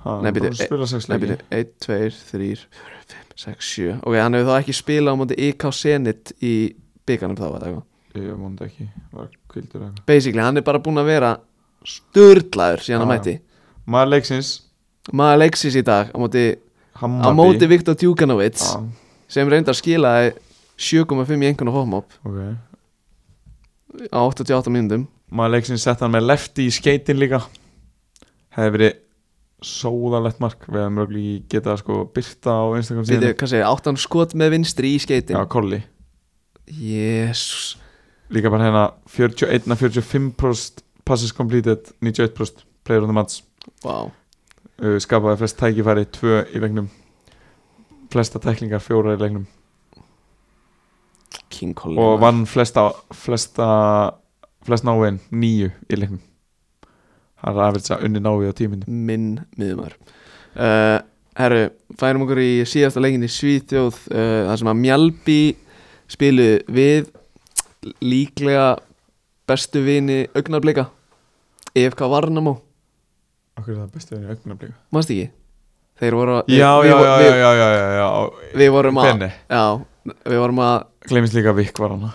að 0.00 1.02
spila 1.02 1.18
byrju, 1.24 1.38
1, 1.58 1.72
2, 1.86 1.98
3, 2.30 2.30
4, 2.30 2.66
5, 3.10 3.34
6, 3.42 3.70
7 3.74 3.96
Ok, 3.98 4.14
hann 4.20 4.38
hefur 4.38 4.50
þá 4.50 4.56
ekki 4.60 4.76
spilað 4.78 5.16
á 5.16 5.20
móti 5.20 5.38
IK 5.48 5.66
Zenit 5.74 6.32
í 6.38 6.54
byggarnum 7.08 7.38
þá 7.38 7.46
var 7.48 7.56
það 7.56 7.68
eitthvað 7.70 7.88
Ég 8.18 8.34
múndi 8.34 8.66
ekki, 8.66 8.88
var 9.14 9.28
kvildur 9.52 9.84
eitthvað. 9.84 10.06
Basically, 10.08 10.42
hann 10.42 10.58
er 10.58 10.64
bara 10.66 10.80
búin 10.82 10.98
að 10.98 11.12
vera 11.12 11.28
sturlaður 11.86 12.82
síðan 12.82 13.04
Já. 13.04 13.10
mætti. 13.12 13.34
Maður 13.86 14.10
leiksins. 14.16 14.48
Maður 15.14 15.38
leiksis 15.44 15.76
í 15.78 15.82
dag 15.86 16.10
á 16.10 16.16
móti, 16.18 16.42
á 17.00 17.04
Hammarby 17.06 17.36
móti 17.38 17.68
Viktor 17.70 17.96
Djúkanovic 17.98 18.60
Já, 18.60 18.80
sem 19.30 19.48
reyndar 19.50 19.78
skilaði 19.78 20.34
7,5 20.80 21.36
í 21.36 21.50
einhvern 21.50 21.72
og 21.72 21.78
fóðmóp 21.80 22.18
ok. 22.24 22.40
Á 24.14 24.20
88 24.22 24.70
mínútum. 24.70 25.06
Maður 25.34 25.56
leiksins 25.56 25.84
sett 25.86 26.02
hann 26.02 26.12
með 26.14 26.28
lefti 26.28 26.68
í 26.68 26.74
skeitin 26.74 27.18
líka. 27.18 27.40
Hefði 28.54 28.74
verið 28.76 28.92
sóðalegt 29.66 30.38
mark. 30.42 30.62
Við 30.68 30.80
hefum 30.80 30.96
mörgli 30.98 31.24
getað 31.50 31.80
sko 31.82 31.96
byrta 32.14 32.54
á 32.54 32.64
Instagram 32.78 33.08
síðan 33.08 33.34
hvað 33.34 33.52
segir, 33.52 33.66
áttan 33.66 33.98
skot 34.00 34.36
með 34.38 34.54
vinstri 34.54 34.94
í 34.94 35.00
skeitin 35.02 35.36
Já, 35.36 35.42
Kolli 35.50 35.82
Jésús. 36.70 37.74
Líka 38.30 38.50
bara 38.52 38.68
hérna 38.68 38.84
41-45% 39.10 40.84
passes 41.04 41.34
completed 41.34 41.90
91% 42.00 42.62
player 42.86 43.02
on 43.02 43.10
the 43.10 43.16
match. 43.16 43.42
Uh, 43.84 44.06
Skapaði 44.80 45.40
flest 45.42 45.58
tækifæri, 45.60 46.06
tvö 46.14 46.42
í 46.48 46.62
leiknum. 46.62 46.88
Flesta 48.10 48.40
tæklingar, 48.42 48.82
fjóra 48.84 49.16
í 49.16 49.20
leiknum. 49.20 49.46
Og 52.00 52.16
vann 52.22 52.46
flesta 52.48 52.88
Flesta 53.12 53.68
Flest 54.64 54.84
návegin, 54.84 55.20
nýju 55.32 55.70
í 55.88 55.98
leiknum. 55.98 56.22
Það 57.40 57.50
er 57.56 57.66
aðverðs 57.66 57.92
að 57.94 58.02
unni 58.08 58.20
návið 58.20 58.52
á 58.52 58.58
tíminu. 58.58 58.96
Minn 59.08 59.28
miðumar 59.56 59.94
uh, 60.56 60.98
Herru, 61.38 61.70
færum 61.98 62.24
okkur 62.26 62.40
í 62.42 62.50
síðasta 62.68 63.02
leikin 63.02 63.24
í 63.24 63.30
Svíþjóð 63.30 63.98
uh, 64.10 64.48
þar 64.50 64.60
sem 64.60 64.70
að 64.72 64.80
Mjálbi 64.82 65.40
spilu 66.10 66.48
við 66.68 67.10
líklega 68.04 68.74
bestu 69.48 69.82
vini 69.86 70.24
augnablik 70.36 70.82
EFK 71.78 72.02
Varnamó, 72.10 72.58
Okkur 73.60 73.76
er 73.76 73.82
það 73.82 73.92
bestu 73.94 74.16
verið 74.16 74.26
í 74.26 74.34
augnablíku 74.34 74.74
mannst 74.96 75.14
ekki? 75.14 75.28
Þeir 76.00 76.16
voru 76.16 76.38
að 76.38 76.50
Já, 76.56 76.70
já, 76.88 76.96
já, 76.96 77.68
já, 78.00 78.08
við 78.56 78.72
vorum 78.72 79.00
að 79.04 79.24
við 80.24 80.40
vorum 80.40 80.64
að 80.64 80.76
Gleimist 81.10 81.36
líka 81.36 81.52
Vikk 81.56 81.80
var 81.82 81.94
hana 81.96 82.12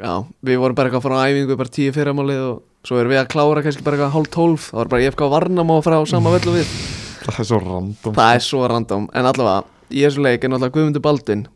Já, 0.00 0.24
við 0.44 0.60
vorum 0.60 0.76
bara 0.76 0.90
eitthvað 0.90 1.06
frá 1.06 1.16
æfingu 1.28 1.56
bara 1.56 1.72
tíu 1.72 1.92
fyrramálið 1.96 2.40
og 2.44 2.60
svo 2.84 3.00
erum 3.00 3.12
við 3.12 3.20
að 3.22 3.30
klára 3.32 3.62
kannski 3.64 3.84
bara 3.84 3.96
eitthvað 3.96 4.14
hálf 4.14 4.30
tólf. 4.32 4.66
Það 4.70 4.80
var 4.80 4.90
bara 4.92 5.06
EFK 5.08 5.22
Varnamó 5.32 5.76
frá 5.84 5.96
sama 6.08 6.32
völlu 6.34 6.54
við. 6.56 6.72
Það 7.20 7.40
er 7.42 7.48
svo 7.50 7.60
random 7.64 8.16
Það 8.16 8.32
er 8.34 8.44
svo 8.44 8.62
random, 8.72 9.06
en 9.12 9.28
allavega 9.28 9.64
í 9.90 10.04
þessu 10.04 10.24
leik 10.24 10.44
er 10.44 10.52
náttúrulega 10.52 10.76
Guðmundur 10.76 11.04
Baldvin 11.04 11.46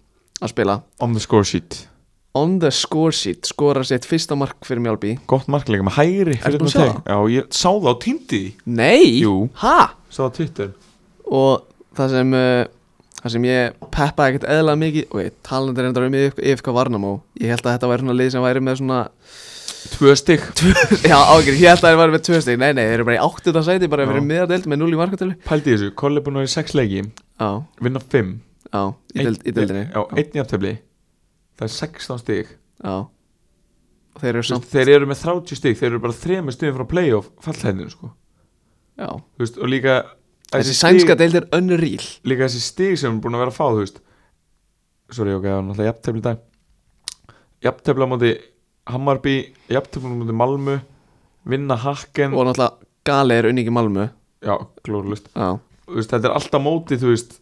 að 0.40 0.52
spila. 0.52 0.78
On 1.04 1.16
the 1.16 1.24
score 1.24 1.48
sheet 1.48 1.84
on 2.34 2.56
the 2.62 2.70
score 2.74 3.12
sheet 3.14 3.46
skora 3.46 3.84
sitt 3.86 4.06
fyrsta 4.10 4.34
mark 4.38 4.56
fyrir 4.66 4.82
Mjálbi 4.82 5.12
Gott 5.30 5.46
markleika 5.52 5.86
með 5.86 5.98
hægri 6.00 6.38
Ertu 6.40 6.58
búin 6.62 6.70
að 6.70 6.72
fyrir 6.72 6.74
sjá 6.74 6.86
teg. 6.88 7.12
Já, 7.12 7.18
ég 7.36 7.50
sá 7.54 7.68
það 7.70 7.90
á 7.90 7.94
týndi 8.04 8.40
Nei, 8.66 9.02
Jú. 9.22 9.34
ha? 9.62 9.76
Sá 10.10 10.22
það 10.24 10.30
á 10.30 10.36
Twitter. 10.38 10.72
Og 11.30 11.62
það 11.94 12.14
sem 12.16 12.34
uh, 12.34 12.64
það 13.22 13.34
sem 13.36 13.46
ég 13.48 13.76
peppaði 13.94 14.34
ekkert 14.34 14.48
eðla 14.56 14.74
mikið 14.82 15.14
ok, 15.14 15.38
talandi 15.46 15.84
reyndar 15.86 16.08
um 16.10 16.16
IFK 16.20 16.72
Varnamó 16.76 17.12
ég 17.40 17.54
held 17.54 17.62
að 17.64 17.76
þetta 17.78 17.90
væri 17.92 18.04
svona 18.04 18.18
lið 18.18 18.32
sem 18.34 18.44
væri 18.48 18.64
með 18.66 18.80
svona 18.82 19.02
Tvö 19.94 20.14
stygg 20.16 20.40
já 21.10 21.16
ágjör, 21.20 21.54
ég 21.60 21.68
held 21.68 21.82
að 21.84 21.90
það 21.90 21.98
væri 22.00 22.12
með 22.14 22.22
tvö 22.24 22.38
stig. 22.40 22.56
Nei, 22.60 22.70
nei, 22.72 22.86
þeir 22.88 22.94
eru 22.98 23.04
bara 23.04 23.16
í 23.18 23.20
áttuða 23.20 23.62
sæti 23.66 23.88
bara 23.92 24.06
Já. 24.06 24.08
verið 24.10 24.24
miðadelt 24.30 24.68
með 24.72 24.80
0 24.80 24.94
í 24.96 24.98
markatölu 25.00 25.34
Pældi 25.44 25.70
í 25.70 25.74
þessu, 25.76 25.90
Kolli 26.00 26.20
er 26.20 26.24
búin 26.24 26.38
að 26.38 26.44
vera 26.44 26.48
í 26.48 26.54
sex 26.54 26.72
leiki. 26.78 27.02
Já, 27.36 27.48
Vinna 27.84 28.00
fimm. 28.00 28.30
Já, 28.72 28.80
í, 29.12 29.18
Einn- 29.20 29.28
deild, 29.28 29.42
í 29.44 29.52
deildinni. 29.58 29.82
Já, 29.92 30.00
einn 30.16 30.38
jafntefli 30.40 30.72
Það 31.54 31.66
er 31.68 31.72
16 31.74 32.18
stig. 32.22 32.48
Já. 32.84 32.94
Og 34.14 34.22
þeir 34.22 34.32
eru 34.34 34.46
samt 34.46 34.66
Þeir 34.70 34.90
eru 34.96 35.08
með 35.10 35.22
30 35.24 35.58
stig 35.58 35.78
Þeir 35.78 35.90
eru 35.92 36.02
bara 36.04 36.16
þremur 36.16 36.54
stigum 36.54 36.76
frá 36.78 36.86
playoff 36.90 37.30
fallhæðinu 37.42 37.90
sko. 37.90 38.10
veist, 39.40 39.58
Og 39.58 39.70
líka 39.70 39.96
þessi 40.52 40.74
sænska 40.78 41.16
deild 41.18 41.38
er 41.40 41.48
unreal 41.56 42.02
Líka 42.26 42.46
þessi 42.46 42.62
stig 42.62 42.98
sem 43.00 43.16
er 43.16 43.22
búin 43.22 43.38
að 43.38 43.44
vera 43.44 43.54
að 43.54 43.58
fá 43.58 43.66
Þú 43.66 43.80
veist. 43.82 44.02
Sorry, 45.14 45.34
ok, 45.36 45.44
það 45.46 45.54
var 45.58 45.64
náttúrulega 45.68 45.90
jafntefli 45.90 46.20
í 46.20 46.24
dag. 46.24 46.42
Jafntefli 47.64 48.06
á 48.06 48.08
móti 48.10 48.32
Hammarby 48.90 49.36
Jafntefli 49.74 50.10
á 50.10 50.18
móti 50.22 50.36
Malmö 50.42 50.76
Vinna 51.50 51.76
Hakken 51.76 52.34
og 52.34 52.48
náttúrulega 52.50 52.90
Gali 53.04 53.36
er 53.36 53.50
unningi 53.50 53.72
Malmö. 53.74 54.06
Já, 54.40 54.54
veist, 55.90 56.08
Þetta 56.08 56.30
er 56.30 56.36
alltaf 56.38 56.62
móti, 56.64 56.96
þú 57.00 57.10
veist 57.12 57.34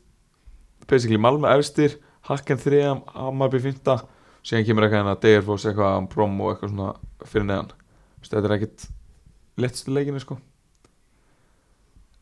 Basically 0.90 1.20
Malmö 1.22 1.52
efstir 1.54 2.00
Hakken 2.28 2.60
þriðam, 2.62 3.04
Hammarby 3.16 3.60
fynda 3.62 3.98
Síðan 4.42 4.66
kemur 4.66 4.86
eitthvað 4.86 5.00
hérna 5.02 5.18
Degerfoss 5.22 5.66
eitthvað 5.70 6.08
Brom 6.10 6.40
og 6.42 6.50
eitthvað 6.50 6.72
svona 6.72 7.26
fyrir 7.30 7.44
neðan. 7.46 7.68
Þetta 8.26 8.48
er 8.48 8.54
ekkit 8.56 8.86
lettstu 9.62 9.94
leikinu 9.94 10.22
sko. 10.22 10.38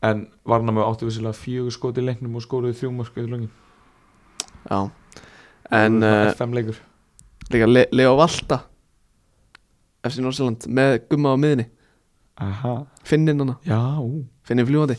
En 0.05 0.27
Varna 0.45 0.73
með 0.75 0.85
áttu 0.85 1.09
vissilega 1.09 1.37
fjögur 1.37 1.73
skot 1.73 1.97
í 1.97 2.05
leiknum 2.05 2.37
og 2.37 2.45
skoruði 2.45 2.77
þrjú 2.77 2.91
mörg 2.93 3.17
í 3.17 3.25
lögin. 3.25 3.49
Já. 4.69 4.79
En 5.71 6.03
uh, 6.03 6.29
líka 7.49 7.67
Le 7.67 7.85
Leo 7.91 8.15
Valta 8.19 8.59
FC 10.03 10.21
Norsjöland 10.21 10.67
með 10.67 10.97
gumma 11.09 11.33
á 11.33 11.37
miðinni 11.39 11.67
Aha, 12.41 12.73
Finnin 13.05 13.39
hana, 13.39 13.55
já, 13.63 13.77
ú. 14.01 14.25
Finnin 14.43 14.67
fljúandi 14.67 14.97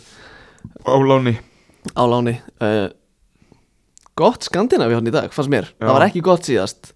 Áláni 0.87 1.35
á 1.99 2.03
láni 2.07 2.37
uh, 2.63 2.89
gott 4.19 4.47
Skandinavi 4.49 4.99
hann 4.99 5.09
í 5.09 5.15
dag, 5.15 5.33
fannst 5.35 5.53
mér. 5.53 5.71
Já. 5.77 5.87
það 5.87 5.97
var 5.97 6.07
ekki 6.09 6.23
gott 6.27 6.49
síðast. 6.49 6.93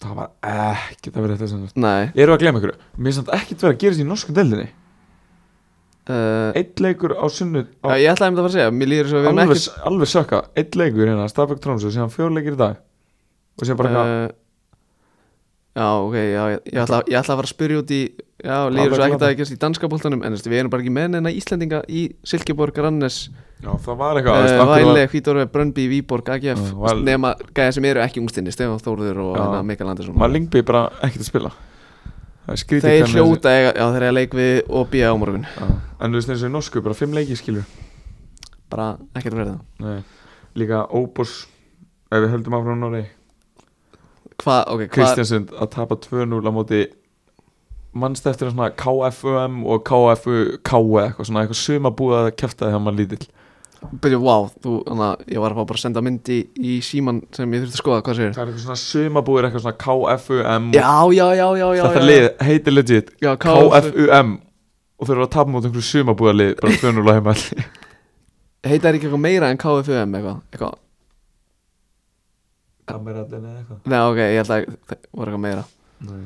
Það 0.00 0.16
var 0.16 0.30
ekkert 0.48 1.16
að 1.16 1.24
vera 1.26 1.36
þetta 1.36 1.48
sem 1.50 1.64
nei. 1.84 2.02
Ég 2.16 2.22
eru 2.24 2.34
að 2.34 2.42
glemma 2.44 2.60
ykkur. 2.62 2.76
Mér 2.96 3.16
samt 3.18 3.32
ekkert 3.36 3.64
verið 3.64 3.74
að 3.74 3.80
gera 3.82 3.96
þessi 3.96 4.06
í 4.06 4.08
norsku 4.08 4.36
deildinni. 4.36 4.68
Uh, 6.10 6.50
Eitt 6.56 6.80
leikur 6.80 7.12
á 7.14 7.26
sunnu 7.30 7.66
á, 7.84 7.92
já, 7.92 8.00
ég 8.00 8.14
ætlaði 8.14 8.30
einmitt 8.30 8.40
að 8.40 8.46
fara 8.46 8.50
að 8.50 8.54
segja, 8.56 8.70
mér 8.74 8.88
líður 8.90 9.10
svo 9.10 9.18
að 9.18 9.20
við 9.20 9.28
erum 9.28 9.40
alveg, 9.44 9.58
ekki 9.60 9.82
alveg 9.90 10.10
sökka. 10.10 10.38
Eitt 10.58 10.78
leikur 10.80 11.10
hérna, 11.10 11.26
Stafbæk 11.30 11.60
Trónsu 11.62 11.92
Síðan 11.92 12.14
fjór 12.14 12.32
leikir 12.34 12.56
í 12.56 12.58
dag. 12.58 12.80
Og 13.60 13.68
síðan 13.68 13.78
bara 13.78 14.00
uh, 14.00 14.24
já, 15.76 15.86
ok, 16.00 16.16
já, 16.16 16.42
ég, 16.54 16.64
ég, 16.72 16.80
ætla, 16.82 17.02
ég 17.06 17.20
ætla 17.20 17.34
að 17.34 17.40
fara 17.40 17.48
að 17.48 17.52
spyrja 17.54 17.82
út 17.82 17.92
í 17.94 18.00
já, 18.40 18.56
líður 18.72 18.96
svo 18.96 19.06
ekkert 19.06 19.26
að 19.26 19.34
ekki 19.34 19.46
í 19.54 19.60
danska 19.60 19.90
boltanum 19.92 20.24
en 20.24 20.32
þú 20.32 20.38
veist, 20.38 20.50
við 20.50 20.62
erum 20.62 20.72
bara 20.72 20.84
ekki 20.84 20.94
með 20.96 21.08
neina 21.14 21.32
Íslendinga 21.34 21.82
í 21.86 22.02
Silkeborg, 22.26 22.80
Rannes, 22.82 23.20
Já, 23.60 23.74
það 23.84 23.96
var 24.00 24.16
eitthvað 24.18 24.36
þú 24.36 24.44
veist, 24.44 24.54
uh, 24.54 24.70
hverju 24.70 24.86
Væle, 24.88 25.08
Hvítorfi, 25.12 25.48
Brönnby, 25.52 25.82
Víborg, 25.90 26.30
AGF 26.32 26.62
uh, 26.72 26.94
nema 27.04 27.34
gæða 27.52 27.74
sem 27.76 27.88
eru 27.90 28.00
ekki 28.00 28.22
ungstinni, 28.22 28.54
Stefán 28.54 28.80
Þórður 28.80 29.20
og 29.26 29.34
hérna, 29.36 29.60
Mikael 29.68 29.90
Andersson. 29.92 30.16
Var 30.20 30.32
Lingby 30.32 30.62
bara 30.64 30.86
ekkert 31.04 31.26
að 31.26 31.28
spila. 31.28 31.52
Er 32.50 32.62
þeir 32.86 33.12
hljóta 33.12 33.52
eiga, 33.52 33.74
já 33.76 33.84
þeir 33.92 34.06
eiga 34.06 34.14
leik 34.16 34.34
við 34.38 34.54
og 34.72 34.88
býja 34.90 35.12
á 35.12 35.14
morgun. 35.20 35.44
Þessi- 35.44 35.68
Já. 35.68 35.76
En 36.00 36.10
þú 36.10 36.22
veist 36.22 36.32
eins 36.32 36.42
og 36.46 36.48
í 36.48 36.54
norsku, 36.54 36.82
bara 36.88 36.96
fimm 36.96 37.12
leiki 37.14 37.36
skilur. 37.36 37.68
Bara 38.72 38.88
ekkert 39.14 39.60
Nei. 39.78 40.00
Líka 40.56 40.86
Óbos 40.88 41.44
Ef 42.10 42.18
við 42.24 42.32
höldum 42.32 42.56
áfram 42.58 42.80
Norri 42.80 43.04
hvað, 44.40 44.62
ok, 44.72 44.80
hvað 44.86 44.94
Kristjansund 44.96 45.52
að 45.56 45.70
tapa 45.74 45.98
2-0 46.06 46.40
á 46.40 46.52
móti 46.54 46.80
mannst 48.00 48.26
eftir 48.30 48.52
svona 48.52 48.70
KFUM 48.78 49.60
og 49.66 49.84
KFU 49.86 50.38
KE 50.66 51.04
eitthvað 51.04 51.28
svona 51.28 51.44
eitthvað 51.44 51.60
suma 51.60 51.92
búið 51.94 52.18
að 52.20 52.32
kæfta 52.38 52.68
þegar 52.68 52.82
maður 52.84 53.00
lítill? 53.02 53.28
Byrju, 53.80 54.18
wow, 54.20 54.46
þú, 54.60 54.74
að 54.92 55.22
ég 55.32 55.40
var 55.40 55.54
að 55.54 55.56
fá 55.56 55.64
bara 55.70 55.78
að 55.78 55.82
senda 55.86 56.02
myndi 56.04 56.36
í 56.60 56.76
síman 56.84 57.22
sem 57.32 57.54
ég 57.56 57.62
þurfti 57.62 57.78
að 57.78 57.80
skoða, 57.80 58.02
hvað 58.04 58.18
segir 58.18 58.34
það 58.36 58.42
er 58.42 58.50
eitthvað 58.50 58.66
svona 58.66 58.82
suma 58.82 59.22
búið 59.24 59.48
eitthvað 59.48 59.64
svona 59.64 59.80
KFUM 59.86 60.68
já, 60.76 60.90
já, 61.16 61.26
já, 61.38 61.46
já, 61.56 61.66
já 61.78 61.82
þetta 61.86 62.02
já, 62.02 62.08
lið 62.10 62.26
heitir 62.50 62.76
legit 62.76 63.10
já, 63.24 63.30
KF 63.40 63.88
KFUM 63.88 64.34
og 65.00 65.08
þau 65.08 65.14
eru 65.16 65.24
að 65.24 65.32
tapa 65.32 65.54
móti 65.54 65.70
einhverju 65.70 65.88
suma 65.88 66.16
búið 66.20 66.36
lið 66.36 66.52
bara 66.60 66.76
2-0 66.84 67.08
á 67.08 67.12
heima 67.16 67.34
heitar 68.70 68.98
ekki 68.98 69.08
eitthvað 69.08 69.24
meira 69.24 69.50
en 69.50 69.62
KFUM 69.64 70.16
eitthvað, 70.20 70.44
eitthvað 70.52 70.78
Kameradin 72.96 73.48
eða 73.48 73.58
eitthvað. 73.60 73.80
Nei, 73.92 73.98
ok, 74.00 74.20
ég 74.20 74.38
held 74.40 74.54
að 74.54 74.64
það 74.90 75.08
voru 75.10 75.30
eitthvað 75.30 75.44
meira. 75.46 75.64
Nei. 76.08 76.22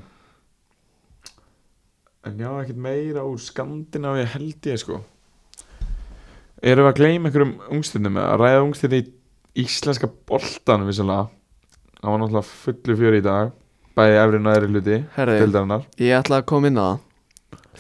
En 2.25 2.39
já, 2.41 2.51
ekkert 2.63 2.81
meira 2.87 3.25
úr 3.29 3.43
Skandinavíu 3.45 4.29
held 4.35 4.71
ég 4.71 4.81
sko. 4.81 5.03
Erum 6.65 6.87
við 6.87 6.93
að 6.93 7.01
gleyma 7.03 7.29
einhverjum 7.29 7.57
ungstundum 7.77 8.17
að 8.23 8.37
ræða 8.41 8.63
ungstundum 8.65 9.03
í 9.03 9.65
íslenska 9.65 10.09
boltanum 10.29 10.89
vissulega. 10.89 11.29
Það 12.01 12.11
var 12.13 12.23
náttúrulega 12.23 12.49
fullu 12.49 12.97
fjöri 13.01 13.21
í 13.21 13.25
dag 13.25 13.53
Bæði 13.95 14.17
efri 14.19 14.39
og 14.41 14.43
næri 14.43 14.69
hluti 14.69 14.97
Dildarinnar 15.15 15.85
ég 16.03 16.17
ætla 16.19 16.41
að 16.41 16.49
koma 16.51 16.71
inn 16.71 16.81
á 16.83 16.85
það. 16.85 17.03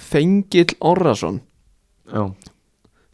Þengill 0.05 0.77
Orrason 0.90 1.40
Já. 2.06 2.23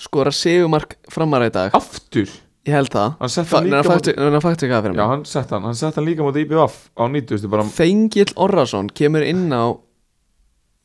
skora 0.01 0.33
segumark 0.33 0.99
framara 1.13 1.49
í 1.49 1.55
dag. 1.55 1.73
Aftur 1.77 2.29
Ég 2.69 2.75
held 2.77 2.91
það. 2.93 3.15
Hann 3.21 3.31
sett 3.33 3.53
hann 3.55 3.65
líka 3.65 3.77
hann 3.77 3.85
móti 3.87 3.93
fakti- 3.95 4.17
nei, 4.19 4.31
hann 4.31 4.43
fakti 4.45 4.67
ekki 4.67 4.75
það 4.75 4.83
fyrir 4.85 4.97
Já, 4.99 5.01
mig. 5.01 5.11
hann 5.15 5.25
sett 5.25 5.51
hann 5.55 5.63
Hann 5.65 5.75
sett 5.81 5.95
hann 5.97 6.05
líka 6.05 6.27
móti 6.27 6.43
IBF 6.45 6.75
á 6.93 7.03
90 7.09 7.49
bara 7.49 7.63
Þengill 7.65 8.33
Orrason 8.37 8.91
kemur 8.91 9.25
inn 9.25 9.47
á 9.49 9.65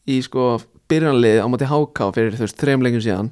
í 0.08 0.22
sko 0.24 0.62
byrjanlið 0.88 1.42
á 1.44 1.48
móti 1.52 1.68
HK 1.68 2.12
fyrir 2.16 2.38
þú 2.38 2.46
veist 2.46 2.62
þreim 2.62 2.86
lengjum 2.86 3.04
síðan. 3.04 3.32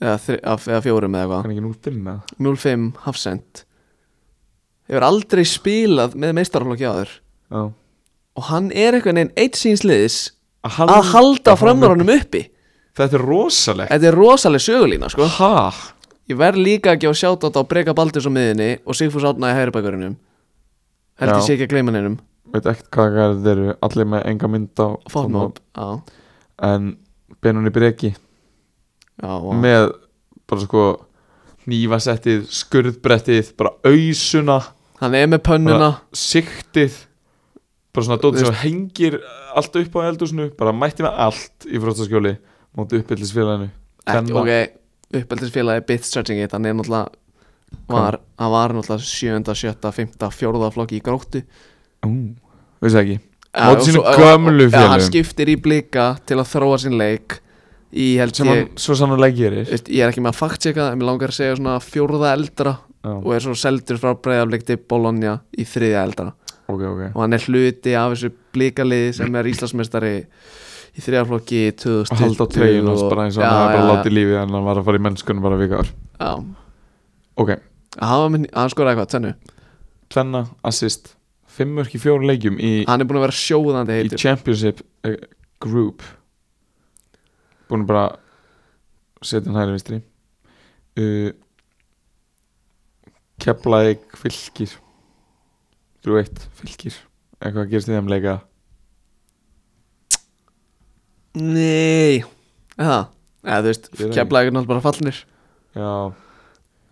Eða, 0.00 0.38
eða 0.38 0.80
fjórum 0.84 1.16
eða 1.18 1.42
Kann 1.42 1.50
ekki 1.56 1.64
nú 1.64 1.74
finna 1.82 2.12
eitthvað 2.22 2.46
0-5 2.46 2.84
Hafsend 3.08 3.64
hefur 4.90 5.06
aldrei 5.06 5.42
spilað 5.46 6.14
með 6.18 6.34
meistarflokki 6.38 6.86
áður. 6.86 7.10
Já. 7.50 7.62
Og 8.38 8.46
hann 8.50 8.70
er 8.70 8.94
eitthvað 8.96 9.16
neginn 9.18 9.34
eitt 9.38 9.58
síns 9.58 9.82
liðs 9.86 10.30
Að 10.66 10.90
að 10.92 11.10
halda 11.14 11.54
framránum 11.56 12.10
uppi. 12.14 12.44
Þetta 12.98 13.16
er 13.16 13.22
rosalegt. 13.24 13.90
Þetta 13.90 14.08
er 14.10 14.16
rosaleg 14.18 14.60
sögulína 14.64 15.08
sko. 15.12 15.26
Ha? 15.38 15.70
Ég 16.30 16.38
verð 16.38 16.60
líka 16.62 16.92
að 16.94 17.00
gefa 17.04 17.18
sjátt 17.18 17.46
á 17.50 17.62
Breka 17.66 17.94
Baldurs 17.96 18.28
á 18.28 18.32
miðinni 18.32 18.70
og 18.86 18.94
Sigfús 18.94 19.26
Átna 19.26 19.50
í 19.50 19.56
hægribækurunum 19.58 20.16
Held 21.20 21.34
ég 21.34 21.44
sé 21.44 21.54
ekki 21.56 21.66
að 21.66 21.72
gleyma 21.74 21.92
neinum. 21.94 22.16
Veit 22.54 22.66
ekkert 22.70 22.90
hvað 22.94 23.16
það 23.18 23.48
eru 23.52 23.72
Allir 23.86 24.08
með 24.08 24.26
enga 24.30 24.50
mynd 24.50 24.80
á 24.80 24.88
Já, 25.76 25.88
En 26.60 26.90
Benunni 27.40 27.72
Breki. 27.72 28.12
Já, 29.20 29.32
og 29.32 29.54
með 29.56 29.90
bara 30.48 30.64
sko 30.64 30.84
hnífasettið, 31.64 32.46
skurðbrettið 32.52 33.52
bara 33.58 33.74
auðsuna, 33.86 34.58
Hann 35.00 35.16
er 35.16 35.28
með 35.32 35.42
pönnuna. 35.46 35.90
Siktið 36.16 36.98
bara 37.94 38.06
svona 38.06 38.20
dótið 38.22 38.46
sem 38.48 38.58
hengir 38.62 39.18
allt 39.56 39.76
upp 39.80 39.96
á 39.98 40.00
eldúsinu, 40.10 40.50
bara 40.58 40.74
mætti 40.76 41.04
með 41.04 41.16
allt 41.26 41.66
í 41.66 41.80
fróstaskjóli, 41.82 42.34
móti 42.76 43.00
uppbyldisfélaginu 43.00 43.70
ekki, 44.06 44.36
Ok, 44.36 44.79
uppeldisfélagi 45.14 45.84
Bit 45.88 46.04
Stretching 46.06 46.42
It 46.44 46.52
Hann 46.56 46.66
er 46.66 46.74
náttúrulega 46.78 47.08
var, 47.90 48.18
Hann 48.38 48.50
var 48.54 48.74
náttúrulega 48.76 49.04
7. 49.04 49.54
7. 49.54 49.92
5. 49.92 50.16
4. 50.38 50.70
flokki 50.76 50.98
í 51.00 51.04
gróttu 51.04 51.42
Ú, 52.06 52.10
veist 52.82 52.96
það 52.96 53.02
ekki 53.04 53.18
Já, 53.50 53.64
Móti 53.66 53.80
og 53.80 53.86
sínum 53.88 54.04
svo- 54.06 54.16
gömlu 54.22 54.66
Já, 54.70 54.82
hann 54.92 55.02
skiptir 55.02 55.48
í 55.50 55.56
blika 55.60 56.04
til 56.26 56.38
að 56.38 56.50
þróa 56.54 56.78
sinn 56.84 56.98
leik 57.00 57.40
Í 57.90 58.12
held 58.20 58.36
sem 58.38 58.46
ég 58.46 58.68
svo 58.78 58.94
sannlega 58.94 59.34
gerir 59.34 59.66
veist, 59.66 59.88
Ég 59.90 60.04
er 60.04 60.12
ekki 60.12 60.22
með 60.22 60.36
að 60.36 60.38
faktjeka 60.44 60.84
það 60.84 60.92
En 60.92 61.00
mér 61.00 61.08
langar 61.10 61.32
að 61.32 61.38
segja 61.40 61.56
svona 61.58 61.78
fjórða 61.82 62.34
eldra 62.36 62.76
Já, 63.00 63.10
Og 63.16 63.32
er 63.34 63.42
svo 63.42 63.56
seldur 63.58 63.98
frá 63.98 64.14
breyðaflik 64.14 64.66
til 64.68 64.76
Bologna 64.78 65.40
Í 65.58 65.66
þriðja 65.66 66.04
eldra 66.06 66.28
ok, 66.70 66.82
ok 66.86 67.00
og 67.16 67.22
hann 67.24 67.32
er 67.34 67.42
hluti 67.48 67.94
af 67.98 68.12
þessu 68.14 68.28
blikalið 68.54 69.08
sem 69.16 69.34
er 69.40 69.48
Íslandsmeistari 69.50 70.12
í 70.96 71.04
þriðarflokki 71.04 71.62
2020 71.80 72.14
að 72.14 72.24
halda 72.24 72.46
á 72.46 72.52
treyjun 72.56 72.90
og 72.90 73.06
bara 73.06 73.28
eins 73.28 73.38
og 73.38 73.46
hann 73.46 73.60
hefði 73.60 73.78
bara 73.78 73.94
látið 73.94 74.16
lífið 74.16 74.40
en 74.40 74.56
hann 74.56 74.66
var 74.66 74.80
að 74.80 74.90
fara 74.90 75.00
í 75.00 75.04
mennskunum 75.06 75.46
bara 75.46 75.60
vikar 75.60 75.90
já. 75.90 76.30
ok, 77.44 77.56
hann, 78.00 78.46
var 78.50 78.74
skoraði 78.74 78.96
eitthvað, 78.96 79.10
tvennu 79.14 79.34
tvenna, 80.10 80.44
assist. 80.66 81.14
Fimm 81.50 81.74
mörk 81.78 81.94
í 81.94 82.00
fjórum 82.00 82.26
leikjum 82.28 82.58
í, 82.62 82.72
hann 82.88 83.02
er 83.02 83.08
búin 83.08 83.20
að 83.20 83.28
vera 83.28 83.36
sjóðandi 83.36 83.96
í 83.96 84.02
heitur. 84.04 84.22
championship 84.22 84.82
uh, 85.06 85.16
group. 85.62 86.04
Búin 87.70 87.84
að 87.84 87.90
bara 87.90 88.04
setja 89.22 89.50
hann 89.50 89.58
hægri 89.58 89.76
vinstri. 89.76 90.00
Uh, 90.98 91.30
Keflæk 93.40 94.02
fylgir 94.20 94.74
3-1 96.04 96.42
fylgir 96.58 96.96
eitthvað 97.40 97.70
gerist 97.70 97.88
í 97.88 97.94
þeim 97.94 98.10
leika 98.12 98.34
nei. 101.38 102.20
Eða, 102.80 103.00
eða 103.44 103.60
þú 103.60 103.70
veist, 103.70 103.88
keflaði 104.16 104.52
náttúrulega 104.54 104.70
bara 104.72 104.84
fallnir. 104.84 105.22
Já, 105.76 105.90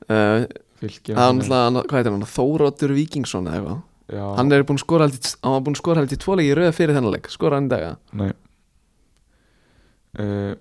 uh, 0.08 0.46
fylgir 0.78 1.18
það 1.18 1.24
var 1.24 1.36
náttúrulega, 1.38 1.84
hvað 1.90 2.00
heitir 2.00 2.14
hann, 2.14 2.26
Þóróttur 2.34 2.94
Víkingsson 2.94 3.48
eða 3.50 3.58
eitthvað, 3.58 3.80
já, 4.14 4.24
hann 4.38 4.54
er 4.54 4.66
búin 4.68 4.78
að 4.78 4.84
skora 4.84 5.08
held 5.08 5.18
í, 5.18 5.32
hann 5.42 5.56
var 5.56 5.64
búin 5.66 5.76
að 5.76 5.82
skora 5.82 6.04
held 6.04 6.14
í 6.14 6.20
tvoleiki 6.22 6.52
í 6.52 6.56
rauða 6.58 6.76
fyrir 6.76 6.98
þennan 6.98 7.16
leik, 7.16 7.30
skora 7.34 7.58
hann 7.58 7.68
í 7.68 7.72
daga 7.72 7.92
nei. 8.20 8.30
Uh, 10.18 10.52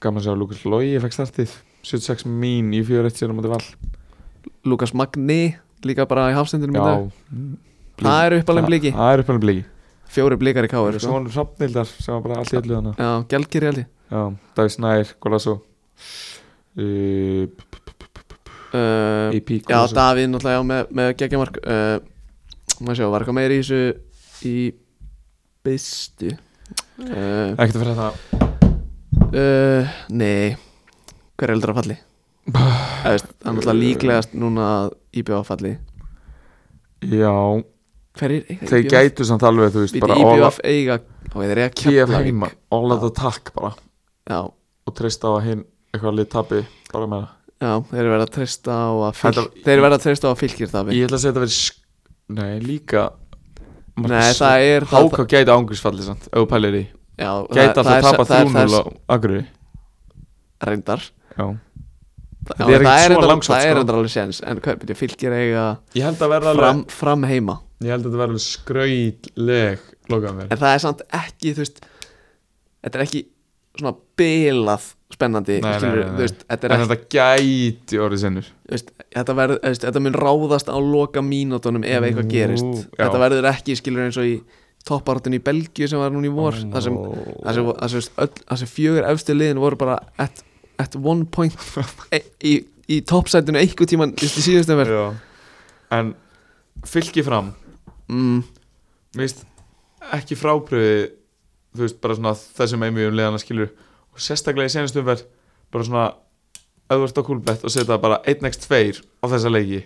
gaman 0.00 0.20
að 0.20 0.26
sjá 0.26 0.34
að 0.34 0.40
Lukas 0.42 0.64
Lógi 0.68 1.00
fekk 1.02 1.16
startið. 1.16 1.54
76 1.84 2.24
mín 2.24 2.70
í 2.72 2.80
4-1 2.80 3.18
sér 3.18 3.32
á 3.32 3.36
móti 3.36 3.50
val. 3.52 3.60
Lukas 4.64 4.94
Magni, 4.96 5.56
líka 5.84 6.06
bara 6.08 6.30
í 6.32 6.36
hafstendinum 6.36 6.78
í 6.78 6.80
já, 6.80 6.84
dag. 6.88 7.58
Það 8.00 8.22
er 8.24 8.36
uppalinn 8.38 8.68
bliki, 8.70 8.92
það 8.96 9.12
er 9.12 9.24
uppalinn 9.24 9.42
bliki 9.42 9.64
fjóri 10.14 10.38
blikar 10.40 10.66
í 10.66 10.70
káir 10.70 10.98
sko. 10.98 11.10
svona 11.10 11.32
hrafnildar 11.34 11.90
sem 11.90 12.14
var 12.14 12.24
bara 12.24 12.40
allt 12.42 12.54
í 12.54 12.60
öllu 12.60 12.78
þannig 12.78 13.02
já, 13.02 13.10
Gjalgir 13.32 13.68
held 13.68 13.82
ég 13.82 13.90
Já, 14.14 14.20
Davíð 14.54 14.72
Snær, 14.76 15.12
Golasso. 15.18 15.54
Uh, 16.76 17.48
uh, 18.74 19.30
AP 19.34 19.50
Já, 19.64 19.78
Davíð 19.96 20.28
náttúrulega 20.30 20.62
með, 20.90 21.12
geggjamark 21.18 21.58
uh, 21.62 21.96
maður 22.82 22.98
sjá, 23.00 23.06
var 23.10 23.24
eitthvað 23.24 23.38
meira 23.38 23.56
í 23.56 23.62
þessu 23.62 23.80
í 24.44 24.56
bystu 25.64 26.30
uh, 26.34 27.54
Ekkert 27.54 27.74
að 27.74 27.82
fyrir 27.82 27.98
það 28.02 28.14
Nei. 30.14 30.54
Hver 31.34 31.50
er 31.50 31.56
eldur 31.56 31.72
að 31.72 31.78
falli? 31.80 31.96
Það 32.54 33.14
er 33.16 33.22
náttúrulega 33.24 33.74
líklegast 33.80 34.36
núna 34.38 34.66
að 34.76 34.92
IBF 35.18 35.48
falli. 35.48 35.72
Já, 37.10 37.34
þeir 38.18 38.88
gætu 38.90 39.26
samt 39.26 39.44
alveg, 39.46 39.72
þú 39.74 39.84
veist, 39.84 40.00
bara 40.02 40.18
IBF 40.22 40.60
eiga 40.64 40.98
Keflavík. 41.34 42.28
heima, 42.28 42.50
all 42.70 42.94
at 42.94 43.06
attack 43.08 43.50
bara. 43.56 43.72
Já, 44.30 44.40
og 44.46 44.94
treysta 44.94 45.30
á 45.30 45.32
að 45.34 45.46
hinn 45.48 45.64
eitthvað 45.94 46.18
lið 46.18 46.28
tapi 46.32 46.60
bara 46.92 47.08
með 47.10 47.24
það 47.24 47.32
já, 47.64 47.72
þeir 47.90 48.10
verða 48.12 48.26
að 48.26 48.32
treysta 48.36 48.76
á 48.76 48.90
að 48.92 49.18
fylg 49.20 49.58
Þeir 49.64 49.82
verða 49.84 49.98
að 49.98 50.04
treysta 50.04 50.26
á 50.26 50.30
að 50.30 50.40
fylgir 50.42 50.70
það 50.72 50.92
Ég 50.94 51.06
ætla 51.06 51.18
að 51.18 51.22
segja 51.24 51.34
þetta 51.34 51.44
verið 51.44 51.56
sk... 51.58 51.82
Nei, 52.34 52.54
líka 52.64 53.04
Nei, 53.94 54.30
það 54.34 54.64
er 54.68 54.86
það, 54.90 55.10
Háká 55.10 55.26
gæti 55.30 55.54
ángursfalli 55.54 56.06
samt, 56.06 56.24
ef 56.26 56.40
þú 56.40 56.48
pælir 56.50 56.78
í. 56.80 56.82
Já, 57.14 57.30
Gæti 57.46 57.66
alltaf 57.68 57.92
að 57.92 58.08
tapa 58.08 58.26
það 58.26 58.40
er 58.40 58.48
3-0 58.54 58.74
á 58.74 58.82
Akureyri. 59.14 59.44
Reyndar. 60.64 61.04
Já. 61.34 61.46
Það, 62.44 62.72
er 62.74 62.74
er 62.74 63.14
er 63.14 63.14
sko. 63.40 63.54
alveg 63.94 64.10
séns 64.12 64.40
En 64.44 64.58
hvað, 64.60 64.82
byrju, 64.82 64.96
fylgir 64.98 65.32
eiga 65.32 65.62
Ég 65.96 66.04
held 66.04 66.20
að 66.20 66.32
verða 66.34 66.50
alveg 66.52 66.64
fram, 66.66 66.82
fram 66.92 67.22
heima 67.30 67.54
Ég 67.84 67.92
held 67.94 68.04
að 68.04 68.10
þetta 68.10 68.20
verða 68.22 68.32
alveg 68.32 68.44
skrautleg 68.48 69.86
Lokaðan 70.12 70.40
verið 70.42 70.54
En 70.54 70.60
það 70.64 70.74
er 70.74 70.82
samt 70.84 71.06
ekki, 71.20 71.54
þú 71.54 71.64
veist 71.64 71.80
Þetta 72.84 72.98
er 72.98 73.04
ekki 73.06 73.22
svona 73.74 73.94
bilað 74.18 74.90
spennandi 75.14 75.60
Nei, 75.62 75.70
skilurðu, 75.78 76.02
nei, 76.04 76.10
nei. 76.10 76.20
veist, 76.22 76.42
Þetta 76.48 76.68
En 76.68 76.74
ekki, 76.74 76.90
þetta 76.90 77.14
gæti 77.14 78.02
orðið 78.04 78.26
veist, 78.72 78.92
þetta, 79.14 79.48
þetta 79.86 80.04
mun 80.04 80.18
ráðast 80.18 80.70
á 80.70 80.78
loka 80.78 81.24
mínútonum 81.24 81.86
ef 81.86 82.08
eitthvað 82.08 82.30
gerist 82.32 82.68
já. 82.68 83.04
Þetta 83.04 83.22
verður 83.24 83.50
ekki, 83.50 83.78
skilur 83.78 84.06
eins 84.06 84.20
og 84.20 84.28
í 84.28 84.36
topparátun 84.84 85.36
í 85.38 85.40
Belgíu 85.44 85.88
sem 85.88 86.00
var 86.00 86.12
núna 86.12 86.28
í 86.28 86.34
vor 86.34 86.56
þar 86.58 86.84
sem, 86.84 86.98
sem, 87.56 87.70
sem, 87.94 88.42
sem 88.60 88.70
fjögur 88.70 89.06
efstu 89.08 89.36
liðin 89.36 89.62
voru 89.62 89.78
bara 89.80 89.96
at, 90.20 90.42
at 90.82 90.96
one 91.00 91.24
point 91.32 91.56
e, 92.14 92.20
í, 92.44 92.58
í 92.92 93.00
toppsætinu 93.08 93.62
einhver 93.62 93.88
tíman 93.88 94.12
í 94.20 94.28
síðustu 94.28 94.76
verð. 94.76 95.16
En 95.94 96.12
fylki 96.84 97.24
fram 97.24 97.54
mm, 98.10 98.42
finnst 99.16 99.44
ekki 100.14 100.36
frábriði 100.38 101.10
þú 101.74 101.84
veist, 101.86 102.00
bara 102.02 102.14
svona 102.18 102.34
þessum 102.34 102.84
einmjögum 102.86 103.16
liðana 103.18 103.40
skilur 103.42 103.70
og 104.14 104.20
sérstaklega 104.22 104.70
í 104.70 104.74
senastum 104.74 105.06
verð 105.08 105.24
bara 105.74 105.86
svona 105.88 106.04
ert 106.94 107.18
á 107.18 107.22
kúlbett 107.26 107.64
og 107.64 107.72
setja 107.72 107.96
bara 107.98 108.20
1x2 108.28 109.00
á 109.18 109.24
þessa 109.32 109.50
leiki. 109.50 109.80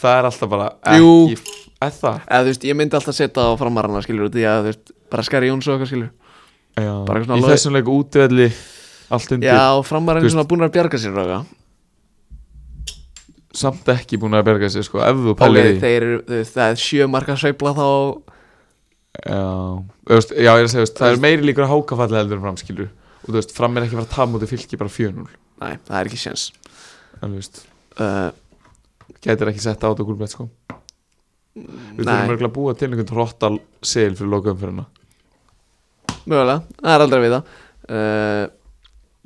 Það 0.00 0.16
er 0.18 0.28
alltaf 0.30 0.50
bara 0.50 0.68
ekki 0.82 1.36
eða 1.84 1.90
það? 2.00 2.16
Þú 2.34 2.48
veist, 2.48 2.64
ég 2.66 2.78
myndi 2.80 2.96
alltaf 2.98 3.14
setja 3.14 3.44
á 3.46 3.52
framarana 3.60 4.00
skilur 4.02 4.32
Því 4.34 4.46
að 4.50 4.62
þú 4.64 4.70
veist, 4.72 4.94
bara 5.12 5.26
skæri 5.28 5.50
Jóns 5.52 5.68
og 5.68 5.76
okkar 5.76 5.90
skilur 5.92 6.10
Já, 6.74 6.94
í 7.38 7.44
logi- 7.44 7.52
þessum 7.52 7.76
leiku 7.76 7.94
útvelli 8.00 8.48
allt 9.14 9.34
undir, 9.36 9.52
Já, 9.52 9.68
framarana 9.86 10.24
Þú 10.24 10.30
er 10.30 10.34
svona 10.34 10.48
búin 10.50 10.66
að 10.66 10.72
bjarga 10.74 10.98
sér 10.98 11.14
ráka 11.14 11.38
samt 13.54 13.88
ekki 13.94 14.18
búin 14.20 14.36
að 14.36 14.46
berga 14.48 14.70
sér 14.72 14.86
sko, 14.86 15.00
ef 15.04 15.20
þú 15.24 15.34
pælir 15.38 15.68
því. 15.68 15.80
þeir 15.82 16.06
veist, 16.30 16.54
það 16.56 16.72
er 16.72 16.80
sjö 16.82 17.08
marka 17.10 17.36
sveifla 17.40 17.74
þá 17.78 17.88
Já, 19.14 19.42
veist, 20.10 20.32
já, 20.34 20.50
ég 20.50 20.64
er 20.64 20.66
að 20.66 20.72
segja, 20.72 20.84
veist, 20.84 20.96
það 20.98 21.12
er 21.12 21.20
meiri 21.22 21.46
líkur 21.46 21.66
að 21.68 21.70
hákafalli 21.70 22.18
heldur 22.18 22.40
en 22.40 22.46
fram, 22.48 22.56
skilur 22.58 22.88
og 22.88 23.28
þú 23.28 23.36
veist, 23.38 23.54
fram 23.54 23.76
er 23.78 23.86
ekki 23.86 23.94
að 23.94 24.00
fara 24.00 24.08
að 24.08 24.14
tapa 24.16 24.32
mútið 24.32 24.50
fylki 24.56 24.80
bara 24.80 24.90
4-0 24.90 25.28
Nei, 25.62 25.76
það 25.86 25.98
er 26.00 26.08
ekki 26.10 26.18
séns. 26.18 26.48
En 27.20 27.28
þú 27.28 27.38
veist, 27.38 27.60
uh, 28.02 29.14
gætir 29.22 29.52
ekki 29.52 29.62
sett 29.62 29.86
át 29.86 30.02
og 30.02 30.08
gúlbett 30.08 30.34
sko. 30.34 30.48
Við 31.54 32.02
þurfum 32.02 32.34
örgulega 32.34 32.50
að 32.50 32.56
búa 32.58 32.74
til 32.74 32.88
einhvern 32.90 33.08
trottal 33.08 33.54
sel 33.86 34.10
fyrir 34.18 34.32
lokaum 34.34 34.58
fyrir 34.58 34.74
hana 34.74 34.88
mögulega, 36.24 36.60
það 36.80 36.94
er 36.94 37.04
aldrei 37.04 37.20
að 37.20 37.26
vita. 37.28 37.40
Uh, 37.84 38.44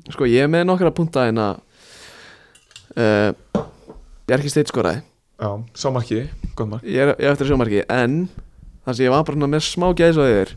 Sko, 0.08 0.24
ég 0.24 0.46
er 0.46 0.48
með 0.50 0.64
nokkra 0.68 0.92
punta 0.94 1.26
en 1.28 1.40
að 1.42 1.58
uh, 2.96 3.30
Bjarki 4.28 4.52
Steit 4.52 4.70
skoraði 4.72 5.02
Já, 5.38 5.50
sá 5.78 5.86
marki, 5.94 6.24
gott 6.58 6.66
mark. 6.72 6.82
Ég 6.82 6.98
er, 6.98 7.12
ég 7.14 7.28
er 7.28 7.34
eftir 7.36 7.46
að 7.46 7.52
sjá 7.52 7.58
marki 7.60 7.84
En 7.86 8.16
það 8.84 8.96
sem 8.98 9.06
ég 9.06 9.12
var 9.14 9.26
bara 9.28 9.38
svona 9.38 9.50
með 9.52 9.64
smá 9.68 9.86
gæs 9.98 10.18
á 10.18 10.24
yfir 10.26 10.54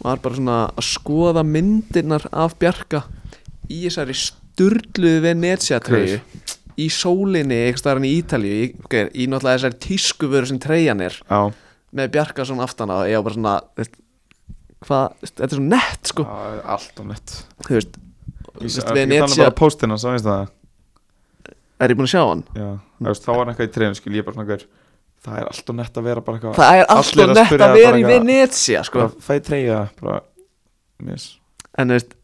Var 0.00 0.20
bara 0.24 0.36
svona 0.38 0.58
að 0.74 0.86
skoða 0.90 1.44
myndirnar 1.48 2.26
af 2.32 2.58
Bjarka 2.60 3.04
Í 3.70 3.84
þessari 3.86 4.16
sturluðu 4.60 5.22
Venetia 5.24 5.78
treyju. 5.84 6.20
Í 6.80 6.86
sólinni, 6.92 7.58
eitthvað 7.66 7.82
staðar 7.82 8.06
í 8.08 8.12
Ítalíu. 8.18 8.52
Í, 8.56 8.68
okay, 8.86 9.08
í 9.12 9.26
náttúrulega 9.28 9.58
þessari 9.60 9.78
tískuvöru 9.84 10.48
sem 10.48 10.60
treyjan 10.62 11.02
er. 11.04 11.16
Já, 11.28 11.40
Með 11.96 12.12
Bjarka 12.14 12.46
svona 12.46 12.64
aftan 12.68 12.90
á 12.94 13.02
Ég 13.10 13.18
var 13.18 13.26
bara 13.26 13.36
svona 13.36 13.54
veist, 13.78 13.98
Hvað, 14.80 15.16
þetta 15.26 15.44
er 15.46 15.52
svo 15.58 15.64
nett 15.66 16.10
sko. 16.12 16.24
Er 16.24 16.60
allt 16.74 17.02
og 17.02 17.08
nett. 17.10 17.34
Þú 17.66 17.76
veist, 17.76 17.98
Ég 18.00 18.62
veist 18.64 18.80
þannig 18.80 19.00
Venetia 19.02 19.42
bara 19.44 19.56
póstina, 19.60 19.98
svo 20.00 20.14
veist 20.14 20.28
það 20.28 20.48
Er 21.80 21.92
ég 21.92 21.98
búin 21.98 22.08
að 22.08 22.12
sjá 22.14 22.22
hann? 22.26 22.44
Já, 22.56 22.68
veist, 23.06 23.24
þá 23.24 23.30
var 23.32 23.42
hann 23.42 23.52
eitthvað 23.54 23.68
í 23.70 23.74
treynu, 23.74 23.98
skil 23.98 24.16
ég 24.18 24.26
bara 24.26 24.36
svona 24.36 24.50
gaur. 24.50 24.64
Það 25.20 25.40
er 25.40 25.50
allt 25.50 25.70
og 25.72 25.76
nett 25.76 25.98
að 26.00 26.06
vera 26.08 26.22
bara 26.24 26.38
eitthvað 26.38 26.56
Það 26.56 26.78
er 26.78 26.86
alltaf 26.94 27.32
nett 27.36 27.64
að 27.66 27.74
vera 27.76 27.98
í 28.00 28.04
Venetia 28.08 28.82
sko. 28.88 29.02
bara 29.02 29.24
fæ 29.26 29.34
treyja, 29.44 29.80
bara 30.00 30.20
En 31.00 31.90
þú 31.90 31.96
veist, 31.96 32.14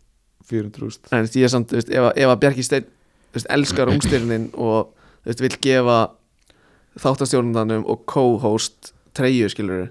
400 0.46 0.86
úst 0.86 1.10
en, 1.10 1.18
þú 1.18 1.24
veist, 1.26 1.36
ég 1.36 1.48
er 1.48 1.52
samt 1.52 1.72
þú 1.72 1.80
veist, 1.80 1.90
ef, 1.90 2.06
ef 2.16 2.32
að 2.32 2.40
Bjarki 2.44 2.64
Steinn 2.66 2.86
elskar 3.56 3.90
ungstyrnin 3.92 4.46
og 4.54 4.92
þú 5.24 5.30
veist, 5.30 5.42
vill 5.44 5.58
gefa 5.66 5.98
þáttastjórnundanum 7.02 7.84
og 7.84 8.04
co-host 8.08 8.92
treyju 9.16 9.50
skilur 9.52 9.88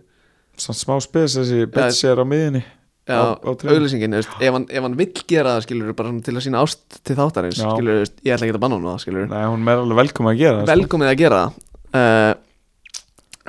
Samt 0.58 0.80
smá 0.80 0.96
spes 1.04 1.36
þessi 1.36 1.66
bitch 1.68 2.06
er 2.08 2.22
á 2.22 2.26
miðinni 2.26 2.64
Já, 3.06 3.18
veist, 3.38 4.32
ef, 4.42 4.56
ef 4.66 4.82
hann 4.82 4.96
vill 4.98 5.12
gera 5.30 5.52
það 5.56 5.66
skilur 5.68 5.92
bara 5.98 6.14
til 6.26 6.34
að 6.34 6.42
sína 6.48 6.62
ást 6.66 6.96
til 7.06 7.16
þáttarins 7.20 7.60
skilur, 7.62 8.00
ég 8.26 8.34
ætla 8.34 8.48
ekki 8.48 8.56
að 8.56 8.64
banna 8.64 8.80
hún 8.80 8.88
það 8.90 9.04
skilur 9.04 9.28
Nei, 9.30 9.44
hún 9.46 9.68
er 9.70 9.82
alveg 9.84 10.00
velkom 10.00 10.30
að 10.32 10.40
gera 10.40 10.56
það, 10.56 10.66
sko. 10.66 10.72
velkomið 10.80 11.12
að 11.12 11.20
gera 11.22 11.42
það. 11.44 11.60
Uh, 12.00 12.34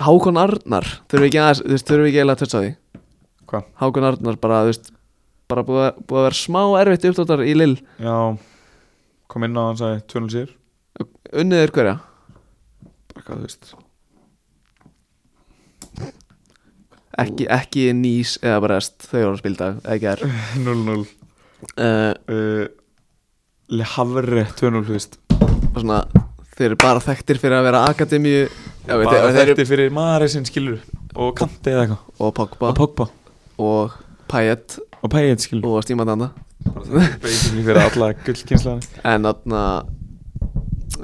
Hákon 0.07 0.37
Arnar 0.43 0.85
þurfum 1.09 1.25
við 1.25 1.31
ekki 1.31 1.41
veist, 1.73 1.87
þurfum 1.89 2.05
við 2.05 2.11
ekki 2.13 2.27
að 2.27 2.43
tötsa 2.43 2.61
á 2.61 2.65
því? 2.67 2.75
Hvað? 3.47 3.65
Hákon 3.81 4.09
Arnar 4.11 4.37
bara, 4.45 4.61
þú 4.67 4.71
veist 4.75 4.93
bara 5.49 5.65
búið, 5.71 5.83
að- 5.87 6.05
búið 6.05 6.21
að 6.21 6.27
vera 6.29 6.41
smá 6.43 6.61
erfitt 6.83 7.09
uppdóttar 7.15 7.45
í 7.47 7.57
Lill 7.57 7.79
Já, 8.03 8.17
kom 9.33 9.49
inn 9.49 9.57
á 9.57 9.63
hann 9.71 9.81
sagði 9.81 10.05
2-0 10.13 10.37
sér 10.37 10.53
unniður 11.33 11.73
hverja? 11.79 11.97
Bara 13.15 13.25
hvað 13.25 13.41
þú 13.41 13.49
veist 13.49 13.75
Ekki, 17.17 17.47
ekki 17.49 17.87
nýs 17.97 18.37
eða 18.43 18.61
brest 18.67 19.07
þau 19.09 19.21
voru 19.23 19.35
að 19.35 19.41
spilda, 19.41 19.71
ekki 19.89 20.11
er 20.13 20.25
0-0 20.61 20.97
uh, 20.97 21.07
uh, 21.81 22.67
Le 23.73 23.89
Havre 23.97 24.45
2-0 24.59 24.85
þú 24.87 24.97
veist. 24.97 25.17
og 25.33 25.81
svona, 25.81 26.03
þeir 26.57 26.69
eru 26.71 26.81
bara 26.85 27.03
þekktir 27.03 27.41
fyrir 27.41 27.59
að 27.61 27.69
vera 27.71 27.87
akademíu 27.89 28.47
Bara 28.87 29.09
þeir, 29.09 29.25
þeir, 29.25 29.41
þekkti 29.41 29.69
fyrir 29.73 29.95
Maresinn 29.97 30.47
skilur 30.47 30.85
Og 31.17 31.33
Kanti 31.37 31.73
eða 31.73 31.87
eitthvað. 31.87 32.01
Og 32.21 32.33
Pogba. 32.37 32.69
Og 32.69 32.77
Pogba. 32.77 33.07
Og 33.63 33.95
Payet. 34.29 34.77
Og 35.01 35.11
Payet 35.13 35.41
skilur 35.45 35.79
og 35.79 35.85
Stíma 35.87 36.05
Danda. 36.09 36.29
Basically 37.23 37.63
fyrir 37.65 37.81
alla 37.81 38.11
gullkynnslaðan 38.27 38.83
en 39.13 39.27
þarna 39.29 39.61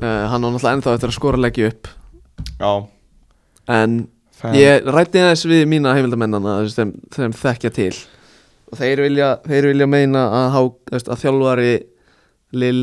uh, 0.02 0.24
hann 0.32 0.42
á 0.42 0.48
náttúrulega 0.48 0.72
ennþá 0.76 0.94
eftir 0.96 1.12
að 1.12 1.16
skora 1.16 1.40
leggja 1.40 1.70
upp. 1.70 1.90
Já. 2.58 2.72
En 3.70 3.94
fan. 4.42 4.56
ég 4.58 4.88
rætti 4.92 5.22
aðeins 5.22 5.44
við 5.48 5.62
mína 5.70 5.94
heimildamennana 5.96 6.56
þeim, 6.74 6.92
þeim 7.14 7.36
þekkja 7.38 7.70
til. 7.78 7.92
Og 8.72 8.78
þeir 8.80 9.02
vilja, 9.04 9.30
þeir 9.46 9.68
vilja 9.72 9.86
meina 9.90 10.26
að, 10.28 10.48
há, 10.54 10.60
að 11.02 11.22
þjálfari 11.24 11.72
Lill 12.52 12.82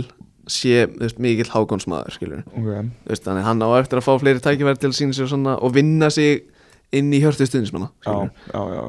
sé 0.50 0.88
mikill 1.22 1.46
hákonsmaður 1.52 2.16
skilur 2.16 2.40
Ok. 2.48 2.56
Þú 2.64 3.12
veist, 3.12 3.26
þannig 3.28 3.46
hann 3.46 3.62
á 3.62 3.70
eftir 3.78 4.00
að 4.02 4.06
fá 4.08 4.16
fleiri 4.22 4.42
tækifæri 4.42 4.80
til 4.82 4.90
að 4.90 4.96
sína 4.98 5.14
sér 5.18 5.30
svona 5.30 5.54
og 5.62 5.76
vinna 5.76 6.10
sig 6.10 6.48
inn 6.96 7.12
í 7.14 7.20
hjörtu 7.22 7.46
stundismanna 7.46 7.92
Já, 8.02 8.16
já, 8.50 8.64
já. 8.74 8.84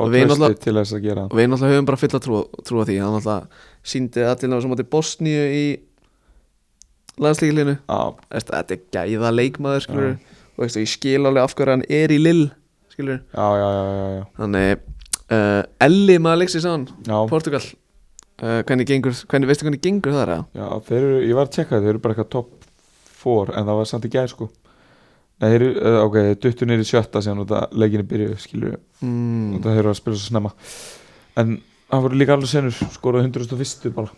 Og 0.00 0.06
við 0.12 0.28
náttúrulega- 0.30 0.60
til 0.62 0.74
þess 0.78 0.94
að 0.94 1.02
gera. 1.02 1.24
og 1.26 1.34
við 1.34 1.48
náttúrulega 1.50 1.74
höfum 1.74 1.86
bara 1.90 1.98
fulla 1.98 2.20
trú, 2.22 2.36
trú 2.62 2.78
á 2.78 2.84
því. 2.86 2.98
Hann 3.02 3.16
náttúrulega 3.18 3.48
síndi 3.82 4.22
allir 4.22 4.62
sem 4.62 4.70
átti 4.76 4.86
Bosníu 4.86 5.46
í 5.50 5.64
landslíkilinu 7.20 7.74
þetta 8.30 8.76
er 8.76 8.80
gæða 8.94 9.32
leikmaður 9.34 9.84
skilur 9.84 10.14
og 10.60 10.66
veist, 10.66 10.76
ég 10.76 10.90
skil 10.92 11.24
alveg 11.24 11.42
af 11.46 11.54
hverju 11.56 11.72
hann 11.72 11.84
er 11.88 12.12
í 12.12 12.18
Lill 12.20 12.42
skilur 12.92 13.20
já, 13.32 13.46
já, 13.56 13.68
þannig 14.36 14.82
uh, 15.32 15.62
Elli 15.86 16.18
maður 16.20 16.42
leiksins 16.42 16.66
á 16.68 16.72
hann. 16.74 16.84
Portugal. 17.30 17.62
Uh, 18.40 18.60
hvernig 18.68 18.86
gengur, 18.88 19.16
hvernig 19.30 19.48
veistu 19.50 19.64
hvernig 19.66 19.80
gengur 19.84 20.12
það 20.16 20.22
er 20.26 20.32
Já, 20.56 20.66
þeir 20.88 20.98
eru, 21.00 21.18
ég 21.28 21.36
var 21.38 21.48
að 21.48 21.54
tjekka 21.56 21.74
það, 21.76 21.84
þeir 21.86 21.92
eru 21.94 22.02
bara 22.04 22.14
eitthvað 22.16 22.30
top 22.36 22.68
4 23.20 23.56
en 23.56 23.68
það 23.68 23.78
var 23.80 23.88
samt 23.90 24.06
í 24.08 24.12
gær 24.12 24.30
sko. 24.32 24.48
Nei, 25.40 25.46
þeir 25.48 25.64
eru, 25.64 25.70
uh, 25.80 25.98
ok, 26.06 26.18
duttu 26.44 26.68
nýri 26.68 26.86
sjötta 26.88 27.20
síðan 27.24 27.42
og 27.44 27.50
það 27.52 27.76
leikinni 27.80 28.06
byrju, 28.12 28.36
skilju 28.44 28.72
mm, 29.04 29.54
og 29.56 29.64
það 29.64 29.80
eru 29.82 29.92
að 29.92 29.98
spila 30.00 30.20
svo 30.20 30.28
snemma. 30.34 30.52
En 31.40 31.54
það 31.90 32.04
voru 32.06 32.20
líka 32.20 32.36
alveg 32.36 32.52
senur 32.52 32.76
skoraði 32.96 33.30
101. 33.32 33.94
bara 33.96 34.12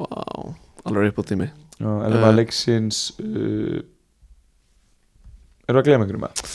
wow, 0.00 0.54
alveg 0.88 1.12
upp 1.12 1.20
á 1.20 1.24
tími. 1.32 1.50
Já, 1.76 1.90
Eh. 2.08 2.20
var 2.22 2.32
leiksins 2.36 3.00
uh, 3.20 3.80
Erum 5.66 5.80
við 5.80 5.82
að 5.82 5.88
gleyma 5.90 6.06
einhverjum 6.06 6.24
með? 6.26 6.46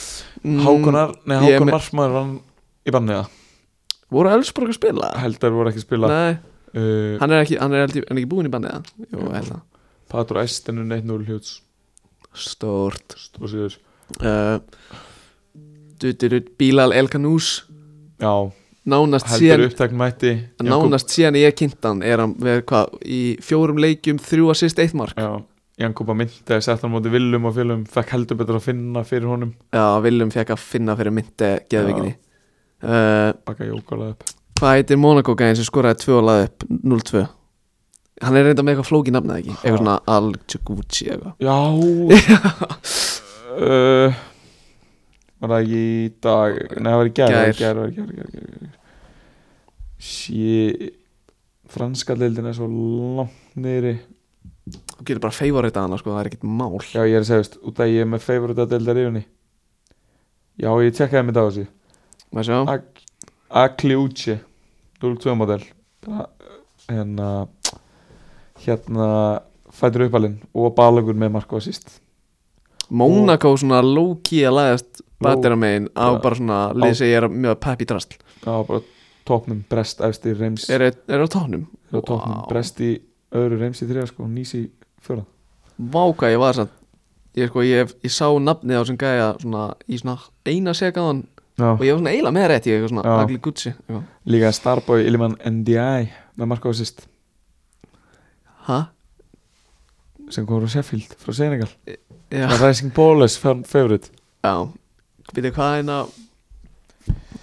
mm, 0.42 0.60
Hákonar, 0.66 1.14
nei, 1.28 1.36
Hákon 1.42 1.68
með- 1.68 1.76
Marfmaður 1.76 2.16
var 2.16 2.22
hann 2.22 2.34
í 2.88 2.94
banniða 2.96 3.26
voru 4.12 4.32
Elfsborg 4.36 4.72
að 4.72 4.78
spila? 4.78 5.10
Heldar 5.22 5.54
voru 5.54 5.72
ekki 5.72 5.80
að 5.82 5.86
spila. 5.86 6.10
Nei, 6.12 6.32
uh, 6.76 7.18
hann 7.22 7.32
er 7.32 7.44
ekki, 7.44 7.58
hann 7.60 7.76
er 7.76 7.86
ekki, 7.86 8.04
er 8.04 8.18
ekki 8.20 8.30
búinn 8.30 8.48
í 8.48 8.52
bandið 8.52 8.74
eða? 8.74 8.96
jú, 9.08 9.28
held 9.32 9.52
það. 9.52 9.62
Patur 10.12 10.40
Æstenun 10.42 10.92
1-0 10.92 11.28
hljúts 11.28 11.54
stórt. 12.36 13.16
Og 13.40 13.52
síður 13.52 13.78
uh, 14.24 14.58
du, 16.00 16.10
du, 16.12 16.26
du, 16.28 16.40
Bilal 16.60 16.92
El 16.96 17.08
Kanous 17.12 17.62
Já, 18.20 18.32
nánast 18.88 19.30
síðan 19.32 19.68
nánast 20.62 21.12
síðan 21.12 21.38
ég 21.40 21.56
kynnt 21.58 21.80
hann 21.86 22.02
er 22.06 22.22
hann 22.22 22.34
við 22.40 22.62
hvað 22.68 22.96
í 23.04 23.22
fjórum 23.44 23.80
leikjum 23.82 24.20
þrjú 24.22 24.52
assist 24.52 24.80
eitt 24.82 24.96
mark. 24.98 25.16
Já, 25.16 25.40
Jankuba 25.80 26.12
myndi 26.14 26.52
að 26.52 26.60
setja 26.66 26.82
hann 26.82 26.92
á 26.92 26.94
móti 26.94 27.10
Villum 27.14 27.46
og 27.48 27.54
félum 27.56 27.82
fekk 27.88 28.10
heldur 28.12 28.36
betur 28.42 28.58
að 28.58 28.66
finna 28.66 29.02
fyrir 29.08 29.30
honum. 29.30 29.54
Já, 29.72 29.84
Willum 30.04 30.30
fekk 30.34 30.52
að 30.52 30.60
finna 30.60 30.96
fyrir 30.98 31.14
myndi 31.16 31.48
geðvikinni 31.72 32.12
uh, 32.84 33.30
baka 33.46 33.64
jókalað 33.68 34.10
upp. 34.12 34.26
hvað 34.60 34.74
heitir 34.76 35.00
Monaco 35.00 35.34
gæðin 35.38 35.56
sem 35.60 35.68
skoraði 35.68 36.02
tvö 36.04 36.18
og 36.18 36.26
laði 36.28 36.44
upp 36.50 36.66
0-2 36.92 37.22
hann 38.22 38.36
er 38.38 38.44
reynda 38.46 38.62
með 38.62 38.76
eitthvað 38.76 38.90
flóki 38.90 39.14
nafnið 39.16 39.38
ekki? 39.40 39.54
Eitthvað 39.56 39.80
svona 39.80 39.96
Al-Chuguchi 40.12 41.08
eitthvað. 41.10 41.32
Já. 41.42 41.56
Uh, 43.56 44.20
Var 45.42 45.50
það 45.50 45.64
ekki 45.64 45.78
í 45.82 46.10
dag? 46.22 46.58
Nei, 46.78 46.86
það 46.92 46.98
var 47.00 47.08
í 47.08 47.14
gær, 47.16 47.32
gær, 47.58 47.80
gær, 47.90 48.10
gær. 48.14 48.68
Sí 50.02 50.92
Franska 51.72 52.14
deildin 52.18 52.46
er 52.50 52.54
svo 52.54 52.68
langt 52.68 53.56
niðri 53.58 53.96
þú 55.02 55.06
getur 55.10 55.22
bara 55.26 55.34
favorit 55.34 55.76
að 55.76 55.86
hana 55.88 55.98
sko, 55.98 56.10
það 56.14 56.20
er 56.22 56.30
ekkert 56.30 56.46
mál. 56.46 56.78
Já, 56.86 57.02
ég 57.10 57.16
er 57.18 57.24
að 57.24 57.28
segja, 57.28 57.42
veist, 57.42 57.58
út 57.66 57.80
að 57.82 57.90
ég 57.92 58.04
er 58.06 58.10
með 58.12 58.22
favorita 58.28 58.66
deildar 58.70 59.00
í 59.02 59.06
henni 59.08 59.24
Já, 60.62 60.70
ég 60.84 60.92
tjekkaði 60.94 61.32
það 61.32 61.42
á 61.42 61.48
þessu. 61.48 61.66
Má 62.32 62.42
sjá. 62.46 62.56
Ak- 62.68 63.02
Akliucci 63.52 64.38
02 65.02 65.34
model. 65.36 65.64
Hérna 66.88 67.48
hérna 68.62 69.08
fætur 69.72 70.06
uppalinn 70.06 70.38
og 70.54 70.74
balagur 70.76 71.16
með 71.18 71.32
marka 71.36 71.56
og 71.58 71.64
síst 71.64 71.98
Monaco 72.92 73.54
svona 73.56 73.80
low-key 73.82 74.44
að 74.46 74.56
læðast 74.58 75.00
batera 75.22 75.56
megin 75.56 75.88
á 75.96 76.12
Já. 76.12 76.20
bara 76.22 76.36
svona 76.38 76.58
lið 76.76 76.94
sem 76.98 77.08
ég 77.08 77.16
er 77.22 77.28
mjög 77.32 77.60
pepp 77.64 77.80
í 77.82 77.88
drastl 77.88 78.18
Já, 78.44 78.52
bara 78.68 78.82
topnum, 79.24 79.62
Brest 79.70 80.00
efstir, 80.02 80.34
Reims. 80.36 80.68
Er 80.68 80.82
það 81.06 81.24
á 81.24 81.28
tónum? 81.30 81.66
er 81.92 81.98
á 81.98 82.02
topnum. 82.02 82.40
Brest 82.50 82.80
í 82.82 83.00
öðru, 83.32 83.60
Reims 83.60 83.80
í 83.82 83.86
þriða 83.86 84.08
sko, 84.10 84.26
Nýs 84.26 84.52
í 84.58 84.62
fjóra 85.06 85.24
Vá 85.92 86.02
hvað 86.14 86.34
ég 86.36 86.40
var 86.42 86.58
samt 86.58 86.78
Ég, 87.32 87.48
sko, 87.48 87.62
ég, 87.64 87.92
ég 88.04 88.12
sá 88.12 88.26
nafnið 88.44 88.76
á 88.76 88.82
sem 88.84 88.96
gæja 89.00 89.28
svona, 89.40 89.62
í 89.88 89.96
svona 89.96 90.18
eina 90.44 90.74
segaðan 90.76 91.22
og 91.62 91.80
ég 91.84 91.94
var 91.94 92.00
svona 92.02 92.12
eiginlega 92.12 92.34
með 92.36 92.48
rétt 92.52 92.66
í 92.68 92.72
eitthvað 92.74 92.90
svona 92.92 93.38
Gucci 93.46 93.70
eitthvað. 93.72 94.02
líka 94.28 94.50
Starboy, 94.52 95.06
Iliman 95.08 95.38
NDI 95.48 96.10
með 96.36 96.50
Marko 96.52 96.72
Assist 96.74 97.06
Hæ? 98.68 98.82
sem 100.32 100.46
kom 100.48 100.60
frá 100.62 100.70
Sheffield, 100.72 101.16
frá 101.20 101.34
Senegal. 101.36 101.68
Það 102.32 102.52
er 102.54 102.62
Rising 102.62 102.92
Ballers, 102.96 103.34
favorite. 103.68 104.08
Já. 104.44 104.54
Býtu 105.34 105.50
hvað 105.52 105.72
er 105.72 105.80
hérna 105.82 105.98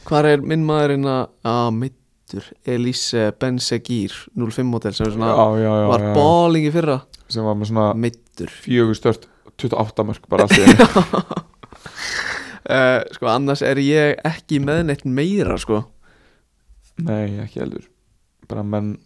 Hvað 0.09 0.29
er 0.31 0.41
minn 0.49 0.63
maður 0.65 0.95
hérna? 0.95 1.17
Að 1.45 1.67
mittur 1.77 2.47
Elise 2.65 3.27
Benzegir 3.41 4.15
05 4.37 4.65
model 4.69 4.95
sem 4.97 5.11
svona 5.13 5.29
já, 5.33 5.45
já, 5.61 5.69
já, 5.83 5.87
var 5.91 6.05
já. 6.07 6.13
balling 6.17 6.65
í 6.69 6.73
fyrra 6.73 6.97
sem 7.29 7.45
var 7.45 7.55
með 7.59 7.69
svona 7.71 7.87
mittur 7.97 8.49
fjögur 8.51 8.97
stört 8.97 9.27
28 9.59 10.05
mörg 10.07 10.27
bara 10.31 10.45
allt 10.47 10.57
í 10.57 10.63
einu. 10.65 11.37
Uh, 12.69 13.01
Sko 13.15 13.29
annars 13.31 13.61
er 13.65 13.79
ég 13.81 14.19
ekki 14.27 14.59
með 14.61 14.83
neitt 14.89 15.05
meira 15.07 15.55
sko. 15.61 15.83
Nei, 17.01 17.39
ekki 17.45 17.61
heldur. 17.63 17.85
Bara 18.49 18.63
menn, 18.65 18.97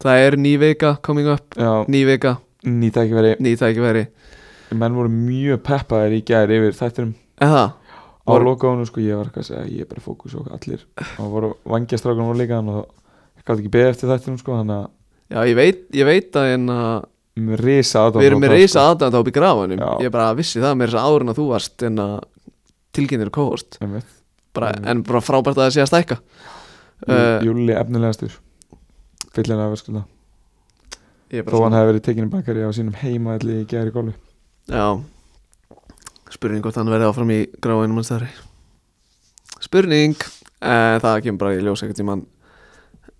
Það 0.00 0.20
er 0.26 0.34
ný 0.40 0.52
vika 0.60 0.94
coming 1.06 1.28
up. 1.30 1.54
Já, 1.56 1.84
Ný 1.88 2.00
vika, 2.08 2.36
verið 2.64 3.38
ný 3.44 3.52
tækifæri. 3.60 4.02
Menn 4.74 4.96
voru 4.96 5.10
mjög 5.12 5.60
peppaðir 5.64 6.16
í 6.18 6.22
gær 6.26 6.50
yfir 6.50 6.74
þættinum. 6.76 7.12
Eða, 7.44 7.62
á 7.70 8.26
Voru- 8.26 8.48
lokaðunum 8.48 8.88
sko, 8.88 9.00
ég 9.04 9.16
var 9.20 9.28
ekki 9.30 9.42
að 9.44 9.48
segja 9.50 9.64
ég 9.70 9.84
er 9.84 9.90
bara 9.92 10.02
fókus 10.04 10.34
og 10.34 10.48
allir. 10.54 10.82
Og 11.22 11.30
voru 11.30 11.52
vangjastrákunum 11.68 12.30
voru 12.32 12.40
líka 12.42 12.58
þannig 12.58 12.80
að 12.80 12.84
ég 13.38 13.44
gæti 13.46 13.62
ekki 13.64 13.72
beðið 13.76 13.92
eftir 13.94 14.12
þættinum 14.12 14.40
sko 14.42 14.58
þannig 14.58 14.80
að 14.80 14.90
já 15.34 15.40
ég 15.50 15.58
veit, 15.60 15.82
ég 16.00 16.08
veit 16.10 16.38
að 16.40 16.48
hérna, 16.50 16.78
með 17.34 17.60
risa 17.64 18.04
aðdáun 18.06 18.22
við 18.22 18.28
erum 18.30 18.42
með 18.44 18.52
reysa 18.54 18.82
aðdæðan 18.90 19.14
þá 19.14 19.18
upp 19.20 19.28
í 19.30 19.34
grafanum. 19.34 19.80
Já. 19.82 19.90
Ég 20.04 20.12
bara 20.14 20.34
vissi 20.38 20.60
það 20.62 20.76
með 20.78 20.86
þess 20.90 20.98
að 21.00 21.06
áður 21.08 21.24
en 21.24 21.32
að 21.32 21.38
þú 21.40 21.46
varst 21.50 21.84
en 21.88 22.02
að 22.04 23.30
kóhost 23.34 23.78
Einmitt. 23.82 24.12
bara, 24.54 24.72
Mm. 24.72 24.86
En 24.86 25.02
bara 25.02 25.20
frábært 25.20 25.58
að 25.58 25.64
það 25.66 25.72
sé 25.74 25.82
að 25.82 25.90
stækka. 25.90 26.18
Uh, 27.08 27.42
Júli 27.42 27.74
efnilegastur. 27.74 28.36
Fyllin 29.34 29.58
af 29.58 29.74
öskulda 29.74 30.04
Ég 31.32 31.42
er 31.42 31.50
þó 31.50 31.64
hann 31.64 31.74
hefði 31.74 31.90
verið 31.90 32.04
tekinn 32.06 32.28
í 32.28 32.30
bakari 32.30 32.62
á 32.62 32.70
sínum 32.70 32.94
heimaðli 32.94 33.64
í 33.64 33.66
í 33.66 33.90
golfi. 33.90 34.14
Já. 34.70 35.02
Spurning 36.30 36.62
hvort 36.62 36.76
hann 36.78 36.86
verði 36.92 37.08
áfram 37.10 37.30
í 37.34 37.40
gráinum 37.58 37.98
hans 37.98 38.12
þar. 38.12 38.28
Spurning. 39.60 40.14
Uh, 40.62 41.00
Það 41.02 41.22
kemur 41.24 41.38
bara 41.42 41.56
í 41.58 41.64
ljós 41.64 41.82
ekkert 41.82 41.98
tímann 41.98 42.22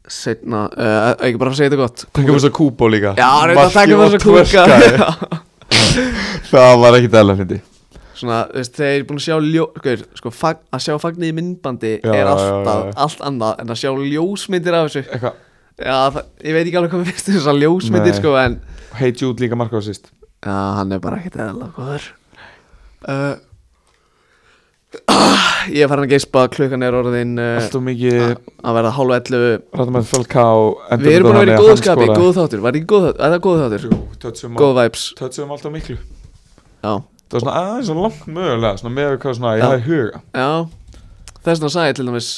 Setna, 0.04 0.66
uh, 0.68 1.14
ekki 1.24 1.38
bara 1.40 1.50
að 1.54 1.56
segja 1.62 1.70
þetta 1.72 1.80
gott? 1.80 2.02
Takkum 2.12 2.36
þess 2.36 2.48
að 2.50 2.56
kúbó 2.58 2.88
líka. 2.92 3.14
Já, 3.16 3.28
reynda 3.48 3.62
að 3.64 3.76
taka 3.78 3.94
þess 4.02 4.16
að 4.18 4.24
kúka 4.26 4.64
Það 6.50 6.74
var 6.82 6.98
ekki 6.98 7.10
dæla 7.14 7.36
fyndi 7.38 7.58
Svona, 8.14 8.40
þú 8.50 8.60
veist, 8.60 8.74
þeir 8.76 8.92
eru 8.98 9.06
búin 9.08 9.18
að 9.18 9.24
sjá 9.24 9.36
ljó, 9.42 9.64
sko, 9.74 9.94
sko, 10.20 10.32
fag, 10.38 10.60
að 10.76 10.82
sjá 10.84 10.94
fagnir 11.02 11.32
í 11.32 11.34
myndbandi 11.34 11.94
Já, 11.96 12.10
er 12.12 12.20
já, 12.20 12.28
alltaf, 12.30 12.68
já, 12.68 12.84
já. 12.84 12.94
allt 13.06 13.24
annað 13.30 13.62
en 13.64 13.72
að 13.74 13.80
sjá 13.80 13.90
ljósmyndir 14.12 14.76
af 14.78 14.84
þessu. 14.86 15.02
Eitthvað. 15.08 15.40
Já, 15.80 15.96
það, 16.14 16.28
ég 16.46 16.54
veit 16.54 16.62
ekki 16.68 16.78
alveg 16.78 16.92
hvað 16.94 17.02
mér 17.02 17.10
finnst 17.10 17.30
þessar 17.32 17.58
ljósmyndir, 17.58 18.12
Nei. 18.14 18.20
sko, 18.20 18.34
en 18.44 18.54
Hey 19.00 19.10
Jude 19.18 19.42
líka 19.42 19.58
marka 19.58 19.80
á 19.80 19.82
sýst 19.82 20.12
Já, 20.44 20.54
hann 20.78 20.94
er 20.94 21.00
bara 21.02 21.18
ekkert 21.18 21.40
eðla 21.42 21.72
góður. 21.74 22.06
Uh, 23.08 23.34
Ég 25.72 25.84
er 25.84 25.88
farin 25.88 26.04
að 26.04 26.12
geispa 26.12 26.44
klukkan 26.52 26.84
er 26.84 26.96
orðin 26.98 27.38
uh, 27.40 27.56
Alltaf 27.60 27.82
mikið 27.84 28.20
að 28.24 28.76
verða 28.78 28.92
hálfa 28.98 29.18
11 29.20 29.54
Rættum 29.78 29.98
að 30.00 30.08
fölka 30.10 30.44
á 30.44 30.54
Við 31.00 31.10
erum 31.14 31.28
búin 31.28 31.38
að 31.38 31.44
vera 31.44 31.54
í 31.54 31.62
góðu 31.62 31.76
skapi, 31.80 32.08
góðu 32.10 32.32
þáttur 32.38 32.64
Var 32.64 32.78
er 32.78 33.34
það 33.34 33.38
góðu 33.46 33.62
þáttur? 33.64 33.86
Tötsum 34.24 34.58
Góð 34.60 34.72
vibes, 34.80 35.04
Tötsum 35.18 35.54
alltaf 35.54 35.74
miklu. 35.74 35.96
Já, 36.84 36.92
Það 37.24 37.36
var 37.36 37.44
svona 37.44 37.54
aðeins 37.60 37.88
svo 37.88 37.96
langt 38.00 38.26
mögulega 38.28 38.80
Svona 38.80 38.94
með 38.98 39.14
hvað 39.22 39.38
svona 39.38 39.54
ég 39.58 39.76
í 39.76 39.86
huga. 39.88 40.20
Já. 40.36 40.50
Þess 41.44 41.62
vegna 41.62 41.72
sagði 41.76 41.92
ég 41.92 41.98
til 42.00 42.08
dæmis 42.10 42.32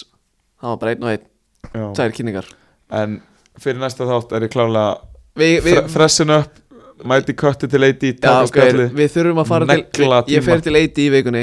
Það 0.56 0.70
var 0.70 0.78
bara 0.82 0.94
einn 0.94 1.06
og 1.06 1.10
einn, 1.12 1.24
Já. 1.66 1.86
tvær 1.98 2.14
kynningar. 2.16 2.52
En 2.96 3.18
fyrir 3.60 3.82
næsta 3.82 4.06
þátt 4.08 4.36
er 4.36 4.46
ég 4.46 4.54
klálega 4.54 5.88
Fressin 5.92 6.32
upp 6.32 6.62
Mæti 7.06 7.34
kötti 7.36 7.68
til 7.68 7.84
AD 7.84 8.06
Já, 8.06 8.14
Taka 8.22 8.46
ok, 8.46 8.54
spjalli 8.54 8.86
við 8.96 9.10
þurfum 9.12 9.42
að 9.42 9.50
fara 9.50 9.66
til 9.92 10.08
Ég 10.32 10.46
fer 10.46 10.62
til 10.64 10.78
AD 10.80 11.02
í 11.02 11.10
vikunni 11.12 11.42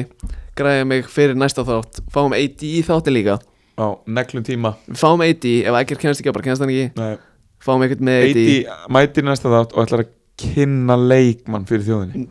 Græða 0.57 0.85
mig 0.85 1.07
fyrir 1.09 1.37
næsta 1.39 1.63
þátt. 1.65 2.03
Fáum 2.13 2.33
AD 2.37 2.65
í 2.69 2.81
þátti 2.85 3.13
líka. 3.13 3.39
Á 3.79 3.85
neglum 4.05 4.43
tíma. 4.45 4.75
Fáum 4.93 5.23
AD, 5.25 5.47
ef 5.65 5.77
ekkert 5.79 6.03
kennst 6.03 6.21
ekki, 6.21 6.33
bara 6.35 6.45
kennst 6.45 6.61
hann 6.61 6.69
ekki. 6.73 6.91
Nei. 6.99 7.15
Fáum 7.63 7.83
eitthvað 7.85 8.03
með 8.05 8.25
AD, 8.27 8.39
AD 8.43 8.91
mæti 8.91 9.21
í 9.23 9.25
næsta 9.25 9.47
þátt 9.53 9.71
Og 9.73 9.85
ætlar 9.85 10.01
að 10.03 10.09
kynna 10.43 10.97
leikmann 10.99 11.63
fyrir 11.69 11.85
þjóðinni. 11.87 12.25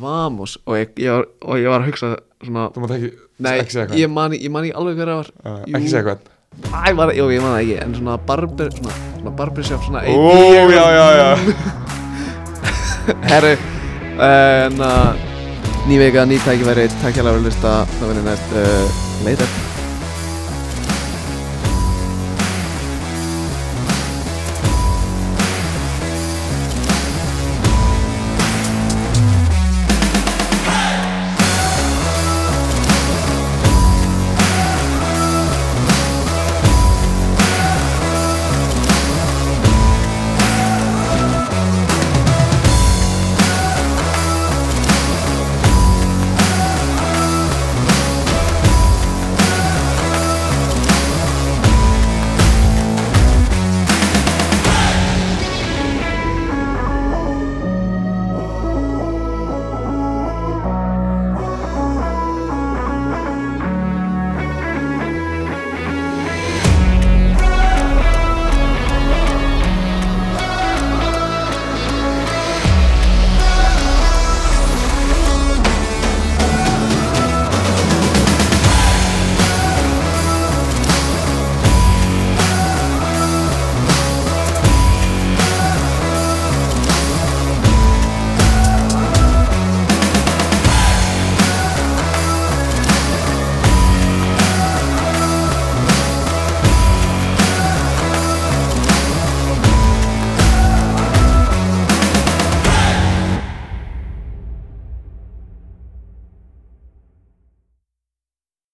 Vamos 0.00 0.56
Og 0.64 0.78
ég, 0.78 0.94
ég, 0.98 1.10
var, 1.12 1.26
og 1.44 1.60
ég 1.60 1.68
var 1.70 1.84
að 1.84 1.90
hugsa 1.90 2.08
svona 2.42 2.64
Þú 2.74 2.82
mátt 2.84 2.94
ekki 2.96 3.10
Nei, 3.44 3.52
ekki 3.60 3.74
segja 3.76 3.98
ég 4.00 4.10
man, 4.10 4.32
ég 4.38 4.50
man 4.54 4.64
ekki 4.64 4.78
alveg 4.80 4.96
hver 4.98 5.10
það 5.12 5.20
var. 5.20 5.28
Uh. 5.44 5.60
Ekki 5.68 5.92
segja 5.92 6.06
hvað 6.08 6.30
Æ, 6.64 6.94
var, 6.96 7.12
jú, 7.18 7.28
ég 7.34 7.44
man 7.44 7.52
það 7.52 7.60
ekki 7.60 7.76
En 7.84 7.94
svona 7.98 8.16
barber 8.30 8.72
Svona, 8.78 8.96
svona 9.18 9.34
barbershop 9.42 9.84
Svona 9.86 10.02
AD 10.02 10.16
Ó, 10.16 10.16
já, 10.72 10.84
já, 10.96 11.06
já. 11.20 11.28
Herru 13.30 13.54
En 14.24 14.82
uh, 14.88 15.33
Ný 15.84 15.98
vika, 16.00 16.24
ný 16.24 16.40
tækifæri 16.40 16.88
Takk 17.02 17.12
hjá 17.18 17.20
að 17.20 17.28
vera 17.28 17.36
að 17.36 17.44
hlusta 17.44 17.76
Það 17.98 18.08
verður 18.08 18.28
næst 18.30 18.56
uh, 18.56 19.00
Later 19.28 19.73